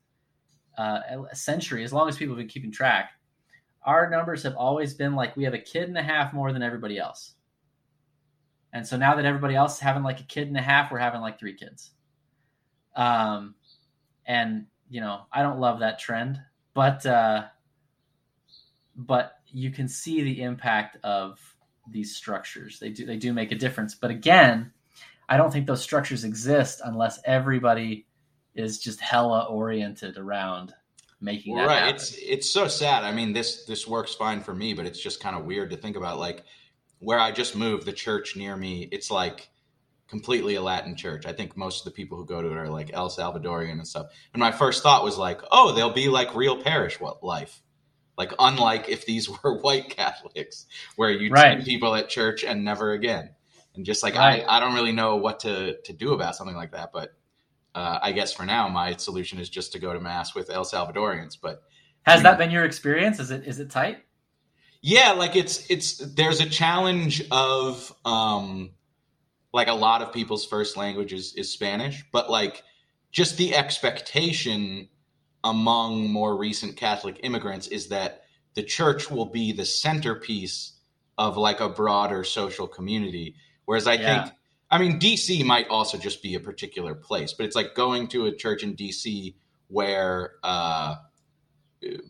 uh, 0.79 1.01
century, 1.33 1.85
as 1.85 1.93
long 1.93 2.09
as 2.09 2.17
people 2.17 2.35
have 2.35 2.41
been 2.41 2.49
keeping 2.49 2.73
track, 2.73 3.13
our 3.85 4.09
numbers 4.09 4.43
have 4.43 4.57
always 4.57 4.95
been 4.95 5.15
like 5.15 5.37
we 5.37 5.45
have 5.45 5.55
a 5.55 5.59
kid 5.59 5.89
and 5.89 5.99
a 5.99 6.03
half 6.03 6.33
more 6.33 6.53
than 6.53 6.63
everybody 6.63 6.99
else. 6.99 7.35
And 8.73 8.87
so 8.87 8.97
now 8.97 9.15
that 9.15 9.27
everybody 9.27 9.55
else 9.55 9.75
is 9.75 9.81
having 9.81 10.03
like 10.03 10.21
a 10.21 10.25
kid 10.25 10.49
and 10.49 10.57
a 10.57 10.63
half, 10.63 10.91
we're 10.91 10.99
having 10.99 11.21
like 11.21 11.39
three 11.39 11.55
kids. 11.55 11.91
Um, 12.97 13.55
and 14.27 14.67
you 14.89 15.01
know, 15.01 15.23
I 15.33 15.43
don't 15.43 15.59
love 15.59 15.81
that 15.81 15.99
trend, 15.99 16.41
but 16.75 17.05
uh, 17.05 17.45
but 19.07 19.39
you 19.47 19.71
can 19.71 19.89
see 19.89 20.23
the 20.23 20.43
impact 20.43 20.97
of 21.05 21.39
these 21.91 22.17
structures. 22.17 22.79
They 22.79 22.91
do 22.91 23.05
they 23.07 23.17
do 23.17 23.33
make 23.33 23.53
a 23.53 23.57
difference. 23.57 23.95
But 23.95 24.11
again, 24.11 24.73
I 25.29 25.37
don't 25.37 25.53
think 25.53 25.67
those 25.67 25.83
structures 25.83 26.25
exist 26.25 26.81
unless 26.85 27.21
everybody 27.25 28.07
is 28.55 28.79
just 28.79 29.01
hella 29.01 29.45
oriented 29.45 30.19
around 30.19 30.75
making 31.21 31.55
well, 31.55 31.67
that 31.67 31.73
right. 31.73 31.83
Happen. 31.83 31.97
It's 31.97 32.17
it's 32.19 32.51
so 32.51 32.69
sad. 32.69 33.05
I 33.05 33.13
mean, 33.13 33.33
this 33.33 33.65
this 33.65 33.87
works 33.87 34.15
fine 34.15 34.41
for 34.41 34.55
me, 34.55 34.75
but 34.75 34.87
it's 34.87 35.01
just 35.01 35.21
kind 35.21 35.37
of 35.37 35.45
weird 35.45 35.71
to 35.71 35.77
think 35.77 35.97
about. 35.97 36.19
Like 36.19 36.45
where 36.99 37.19
I 37.19 37.33
just 37.33 37.57
moved, 37.57 37.87
the 37.87 37.93
church 37.93 38.37
near 38.37 38.57
me, 38.57 38.89
it's 38.93 39.11
like 39.11 39.49
completely 40.09 40.57
a 40.57 40.63
Latin 40.63 40.95
church. 40.95 41.27
I 41.27 41.33
think 41.33 41.57
most 41.57 41.81
of 41.81 41.85
the 41.87 41.91
people 41.97 42.19
who 42.19 42.27
go 42.27 42.43
to 42.43 42.51
it 42.51 42.57
are 42.57 42.69
like 42.69 42.91
El 42.93 43.09
Salvadorian 43.09 43.73
and 43.73 43.89
stuff. 43.89 44.09
And 44.35 44.41
my 44.41 44.53
first 44.53 44.83
thought 44.83 45.03
was 45.03 45.17
like, 45.17 45.41
oh, 45.51 45.73
they'll 45.73 45.93
be 45.93 46.09
like 46.09 46.35
real 46.35 46.63
parish 46.63 47.01
what 47.01 47.25
life. 47.25 47.63
Like 48.17 48.33
unlike 48.39 48.89
if 48.89 49.07
these 49.07 49.29
were 49.43 49.61
white 49.61 49.91
Catholics, 49.91 50.67
where 50.97 51.11
you 51.11 51.31
right. 51.31 51.59
see 51.59 51.65
people 51.65 51.95
at 51.95 52.09
church 52.09 52.45
and 52.45 52.65
never 52.65 52.93
again, 52.93 53.31
and 53.75 53.85
just 53.85 54.03
like 54.03 54.15
right. 54.15 54.45
I, 54.47 54.57
I 54.57 54.61
don't 54.61 54.75
really 54.75 54.93
know 54.93 55.17
what 55.17 55.41
to 55.41 55.81
to 55.81 55.93
do 55.93 56.13
about 56.13 56.37
something 56.37 56.57
like 56.57 56.73
that. 56.73 56.91
But 56.93 57.15
uh, 57.75 57.99
I 58.03 58.13
guess 58.13 58.33
for 58.33 58.45
now, 58.45 58.69
my 58.69 58.97
solution 58.97 59.39
is 59.39 59.49
just 59.49 59.73
to 59.73 59.79
go 59.79 59.93
to 59.93 60.01
mass 60.01 60.35
with 60.35 60.51
El 60.51 60.65
Salvadorians. 60.65 61.37
But 61.41 61.63
has 62.03 62.23
that 62.23 62.33
know, 62.33 62.39
been 62.39 62.51
your 62.51 62.65
experience? 62.65 63.19
Is 63.19 63.31
it 63.31 63.45
is 63.47 63.61
it 63.61 63.71
tight? 63.71 63.99
Yeah, 64.83 65.13
like 65.13 65.37
it's 65.37 65.71
it's 65.71 65.99
there's 65.99 66.41
a 66.41 66.49
challenge 66.49 67.25
of 67.31 67.95
um 68.05 68.71
like 69.53 69.69
a 69.69 69.75
lot 69.75 70.03
of 70.03 70.13
people's 70.13 70.47
first 70.47 70.77
language 70.77 71.13
is, 71.13 71.35
is 71.35 71.51
Spanish, 71.51 72.05
but 72.11 72.31
like 72.31 72.63
just 73.11 73.37
the 73.37 73.55
expectation 73.55 74.89
among 75.45 76.11
more 76.11 76.37
recent 76.37 76.77
Catholic 76.77 77.21
immigrants 77.23 77.67
is 77.69 77.89
that 77.89 78.23
the 78.55 78.63
church 78.63 79.11
will 79.11 79.27
be 79.27 79.53
the 79.53 79.65
centerpiece 79.65 80.73
of 81.19 81.37
like 81.37 81.61
a 81.61 81.69
broader 81.69 82.25
social 82.25 82.67
community. 82.67 83.35
Whereas 83.65 83.87
I 83.87 83.95
yeah. 83.95 84.25
think, 84.25 84.37
I 84.71 84.79
mean, 84.79 84.99
DC 84.99 85.45
might 85.45 85.69
also 85.69 85.99
just 85.99 86.23
be 86.23 86.35
a 86.35 86.41
particular 86.41 86.95
place, 86.95 87.33
but 87.33 87.47
it's 87.47 87.57
like 87.57 87.75
going 87.75 88.09
to 88.09 88.27
a 88.27 88.35
church 88.35 88.63
in 88.63 88.77
DC 88.77 89.35
where 89.69 90.33
uh, 90.43 90.97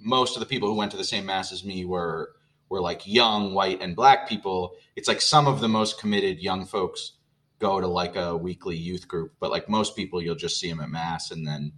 most 0.01 0.37
of 0.37 0.41
the 0.41 0.47
people 0.47 0.69
who 0.69 0.75
went 0.75 0.91
to 0.91 0.97
the 0.97 1.05
same 1.05 1.27
mass 1.27 1.53
as 1.53 1.65
me 1.65 1.85
were 1.85 2.33
were 2.69 2.81
like 2.81 3.07
young 3.07 3.53
white 3.53 3.83
and 3.83 3.95
black 3.95 4.29
people. 4.29 4.75
It's 4.97 5.07
like 5.07 5.21
some 5.21 5.47
of 5.47 5.61
the 5.61 5.69
most 5.69 6.01
committed 6.01 6.41
young 6.41 6.65
folks 6.65 7.13
go 7.59 7.81
to 7.81 7.87
like 7.87 8.17
a 8.17 8.37
weekly 8.37 8.77
youth 8.77 9.07
group, 9.07 9.35
but 9.39 9.51
like 9.51 9.69
most 9.69 9.95
people, 9.95 10.23
you'll 10.23 10.35
just 10.35 10.59
see 10.59 10.71
them 10.71 10.81
at 10.81 10.89
mass, 10.89 11.31
and 11.31 11.47
then 11.47 11.73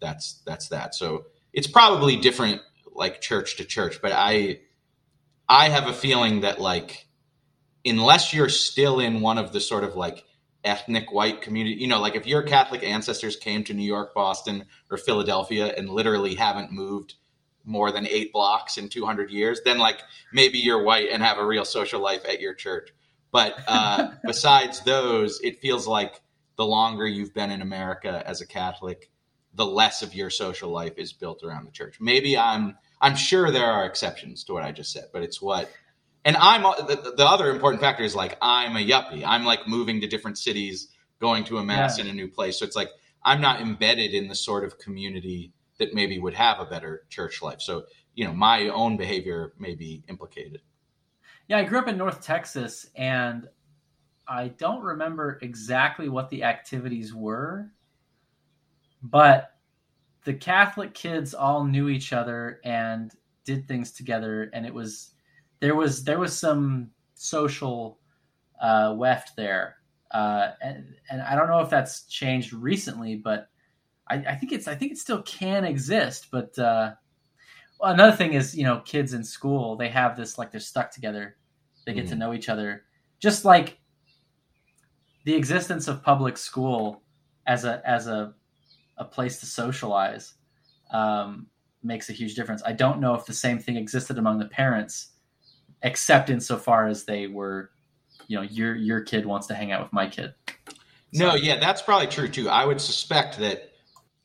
that's 0.00 0.42
that's 0.46 0.68
that. 0.68 0.94
So 0.94 1.26
it's 1.52 1.66
probably 1.66 2.16
different 2.16 2.60
like 2.92 3.20
church 3.20 3.56
to 3.56 3.64
church, 3.64 4.00
but 4.02 4.12
I 4.12 4.60
I 5.48 5.68
have 5.68 5.88
a 5.88 5.92
feeling 5.92 6.40
that 6.40 6.60
like 6.60 7.06
unless 7.84 8.32
you're 8.32 8.48
still 8.48 9.00
in 9.00 9.20
one 9.20 9.38
of 9.38 9.52
the 9.52 9.60
sort 9.60 9.84
of 9.84 9.96
like 9.96 10.24
ethnic 10.64 11.12
white 11.12 11.40
community, 11.40 11.76
you 11.76 11.88
know, 11.88 12.00
like 12.00 12.14
if 12.14 12.26
your 12.26 12.42
Catholic 12.42 12.82
ancestors 12.82 13.36
came 13.36 13.64
to 13.64 13.74
New 13.74 13.84
York, 13.84 14.14
Boston, 14.14 14.66
or 14.90 14.96
Philadelphia 14.96 15.72
and 15.76 15.88
literally 15.88 16.34
haven't 16.34 16.72
moved 16.72 17.14
more 17.64 17.90
than 17.90 18.06
eight 18.06 18.32
blocks 18.32 18.76
in 18.76 18.88
200 18.88 19.30
years, 19.30 19.60
then 19.64 19.78
like 19.78 20.00
maybe 20.32 20.58
you're 20.58 20.82
white 20.82 21.08
and 21.10 21.22
have 21.22 21.38
a 21.38 21.46
real 21.46 21.64
social 21.64 22.00
life 22.00 22.22
at 22.28 22.40
your 22.40 22.54
church. 22.54 22.90
But 23.32 23.54
uh, 23.66 24.10
besides 24.24 24.80
those, 24.82 25.40
it 25.42 25.60
feels 25.60 25.86
like 25.86 26.20
the 26.56 26.66
longer 26.66 27.06
you've 27.06 27.34
been 27.34 27.50
in 27.50 27.62
America 27.62 28.22
as 28.26 28.40
a 28.40 28.46
Catholic, 28.46 29.09
the 29.54 29.66
less 29.66 30.02
of 30.02 30.14
your 30.14 30.30
social 30.30 30.70
life 30.70 30.94
is 30.96 31.12
built 31.12 31.42
around 31.42 31.66
the 31.66 31.72
church. 31.72 31.96
Maybe 32.00 32.36
I'm 32.36 32.76
I'm 33.00 33.16
sure 33.16 33.50
there 33.50 33.70
are 33.70 33.86
exceptions 33.86 34.44
to 34.44 34.52
what 34.52 34.62
I 34.62 34.72
just 34.72 34.92
said, 34.92 35.06
but 35.12 35.22
it's 35.22 35.40
what 35.40 35.70
and 36.24 36.36
I'm 36.36 36.62
the, 36.62 37.14
the 37.16 37.26
other 37.26 37.50
important 37.50 37.80
factor 37.80 38.04
is 38.04 38.14
like 38.14 38.36
I'm 38.42 38.76
a 38.76 38.86
yuppie. 38.86 39.24
I'm 39.26 39.44
like 39.44 39.66
moving 39.66 40.00
to 40.02 40.06
different 40.06 40.38
cities, 40.38 40.88
going 41.20 41.44
to 41.44 41.58
a 41.58 41.64
mass 41.64 41.98
yeah. 41.98 42.04
in 42.04 42.10
a 42.10 42.14
new 42.14 42.28
place. 42.28 42.58
So 42.58 42.64
it's 42.64 42.76
like 42.76 42.90
I'm 43.24 43.40
not 43.40 43.60
embedded 43.60 44.14
in 44.14 44.28
the 44.28 44.34
sort 44.34 44.64
of 44.64 44.78
community 44.78 45.52
that 45.78 45.94
maybe 45.94 46.18
would 46.18 46.34
have 46.34 46.60
a 46.60 46.66
better 46.66 47.04
church 47.08 47.42
life. 47.42 47.60
So, 47.60 47.84
you 48.14 48.24
know, 48.24 48.32
my 48.32 48.68
own 48.68 48.96
behavior 48.96 49.54
may 49.58 49.74
be 49.74 50.04
implicated. 50.08 50.60
Yeah, 51.48 51.58
I 51.58 51.64
grew 51.64 51.78
up 51.78 51.88
in 51.88 51.96
North 51.96 52.22
Texas 52.22 52.86
and 52.94 53.48
I 54.28 54.48
don't 54.48 54.82
remember 54.82 55.38
exactly 55.42 56.08
what 56.08 56.30
the 56.30 56.44
activities 56.44 57.12
were, 57.12 57.72
but 59.02 59.56
the 60.24 60.34
Catholic 60.34 60.94
kids 60.94 61.34
all 61.34 61.64
knew 61.64 61.88
each 61.88 62.12
other 62.12 62.60
and 62.64 63.12
did 63.44 63.66
things 63.66 63.92
together, 63.92 64.50
and 64.52 64.66
it 64.66 64.74
was 64.74 65.12
there 65.60 65.74
was 65.74 66.04
there 66.04 66.18
was 66.18 66.36
some 66.36 66.90
social 67.14 67.98
uh, 68.60 68.94
weft 68.96 69.36
there, 69.36 69.76
uh, 70.10 70.50
and 70.62 70.94
and 71.10 71.22
I 71.22 71.34
don't 71.34 71.48
know 71.48 71.60
if 71.60 71.70
that's 71.70 72.04
changed 72.06 72.52
recently, 72.52 73.16
but 73.16 73.48
I, 74.08 74.16
I 74.16 74.34
think 74.34 74.52
it's 74.52 74.68
I 74.68 74.74
think 74.74 74.92
it 74.92 74.98
still 74.98 75.22
can 75.22 75.64
exist. 75.64 76.28
But 76.30 76.58
uh, 76.58 76.92
well, 77.80 77.92
another 77.92 78.16
thing 78.16 78.34
is 78.34 78.56
you 78.56 78.64
know 78.64 78.80
kids 78.80 79.14
in 79.14 79.24
school 79.24 79.76
they 79.76 79.88
have 79.88 80.16
this 80.16 80.36
like 80.36 80.50
they're 80.50 80.60
stuck 80.60 80.90
together, 80.90 81.36
they 81.86 81.94
get 81.94 82.06
mm. 82.06 82.10
to 82.10 82.16
know 82.16 82.34
each 82.34 82.48
other, 82.48 82.84
just 83.20 83.44
like 83.44 83.78
the 85.24 85.34
existence 85.34 85.88
of 85.88 86.02
public 86.02 86.36
school 86.36 87.02
as 87.46 87.64
a 87.64 87.82
as 87.88 88.06
a 88.06 88.34
a 89.00 89.04
place 89.04 89.40
to 89.40 89.46
socialize 89.46 90.34
um, 90.92 91.46
makes 91.82 92.10
a 92.10 92.12
huge 92.12 92.34
difference. 92.34 92.62
I 92.64 92.72
don't 92.72 93.00
know 93.00 93.14
if 93.14 93.24
the 93.26 93.32
same 93.32 93.58
thing 93.58 93.76
existed 93.76 94.18
among 94.18 94.38
the 94.38 94.46
parents, 94.46 95.08
except 95.82 96.30
insofar 96.30 96.86
as 96.86 97.04
they 97.04 97.26
were, 97.26 97.70
you 98.28 98.36
know, 98.36 98.42
your 98.42 98.76
your 98.76 99.00
kid 99.00 99.26
wants 99.26 99.46
to 99.48 99.54
hang 99.54 99.72
out 99.72 99.82
with 99.82 99.92
my 99.92 100.06
kid. 100.06 100.34
So. 101.12 101.26
No, 101.26 101.34
yeah, 101.34 101.58
that's 101.58 101.82
probably 101.82 102.06
true 102.06 102.28
too. 102.28 102.48
I 102.48 102.64
would 102.64 102.80
suspect 102.80 103.38
that 103.38 103.72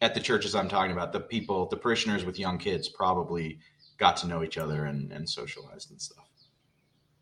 at 0.01 0.13
the 0.13 0.19
churches 0.19 0.53
I'm 0.53 0.69
talking 0.69 0.91
about, 0.91 1.13
the 1.13 1.21
people, 1.21 1.65
the 1.67 1.77
parishioners 1.77 2.25
with 2.25 2.37
young 2.37 2.57
kids, 2.59 2.87
probably 2.89 3.59
got 3.97 4.17
to 4.17 4.27
know 4.27 4.43
each 4.43 4.57
other 4.57 4.85
and, 4.85 5.11
and 5.11 5.27
socialized 5.27 5.89
and 5.89 5.99
stuff. 6.01 6.27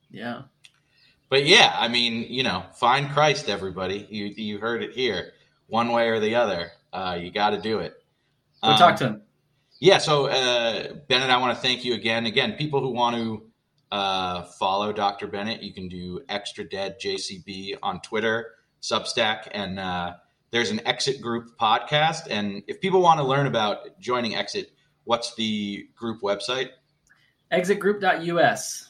Yeah. 0.09 0.41
But 1.29 1.45
yeah, 1.45 1.73
I 1.77 1.87
mean, 1.87 2.25
you 2.29 2.43
know, 2.43 2.65
find 2.73 3.09
Christ, 3.09 3.47
everybody. 3.49 4.07
You 4.09 4.25
you 4.25 4.57
heard 4.59 4.83
it 4.83 4.91
here, 4.91 5.33
one 5.67 5.91
way 5.91 6.09
or 6.09 6.19
the 6.19 6.35
other. 6.35 6.71
Uh, 6.93 7.17
you 7.19 7.31
got 7.31 7.49
to 7.49 7.59
do 7.59 7.79
it. 7.79 7.95
Go 8.63 8.69
um, 8.69 8.77
talk 8.77 8.95
to 8.97 9.07
him. 9.07 9.21
Yeah. 9.79 9.97
So, 9.97 10.27
uh, 10.27 10.93
Bennett, 11.09 11.29
I 11.29 11.37
want 11.37 11.57
to 11.57 11.61
thank 11.61 11.83
you 11.83 11.95
again. 11.95 12.25
Again, 12.25 12.53
people 12.53 12.79
who 12.79 12.91
want 12.91 13.15
to 13.15 13.43
uh, 13.91 14.43
follow 14.43 14.93
Dr. 14.93 15.27
Bennett, 15.27 15.61
you 15.61 15.73
can 15.73 15.89
do 15.89 16.21
Extra 16.29 16.63
Dead 16.63 16.97
JCB 17.03 17.77
on 17.81 17.99
Twitter, 18.01 18.51
Substack, 18.81 19.47
and 19.51 19.79
uh, 19.79 20.13
there's 20.51 20.71
an 20.71 20.85
Exit 20.85 21.19
Group 21.19 21.57
podcast. 21.59 22.27
And 22.29 22.63
if 22.67 22.79
people 22.79 23.01
want 23.01 23.19
to 23.19 23.25
learn 23.25 23.47
about 23.47 23.99
joining 23.99 24.35
Exit, 24.35 24.71
what's 25.03 25.35
the 25.35 25.87
group 25.95 26.21
website? 26.21 26.69
Exitgroup.us. 27.51 28.89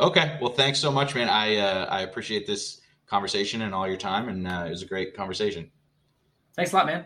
Okay. 0.00 0.38
Well, 0.40 0.52
thanks 0.52 0.78
so 0.78 0.90
much, 0.90 1.14
man. 1.14 1.28
I 1.28 1.56
uh, 1.56 1.86
I 1.86 2.00
appreciate 2.00 2.46
this 2.46 2.80
conversation 3.06 3.62
and 3.62 3.74
all 3.74 3.86
your 3.86 3.96
time, 3.96 4.28
and 4.28 4.48
uh, 4.48 4.64
it 4.66 4.70
was 4.70 4.82
a 4.82 4.86
great 4.86 5.14
conversation. 5.14 5.70
Thanks 6.56 6.72
a 6.72 6.76
lot, 6.76 6.86
man. 6.86 7.04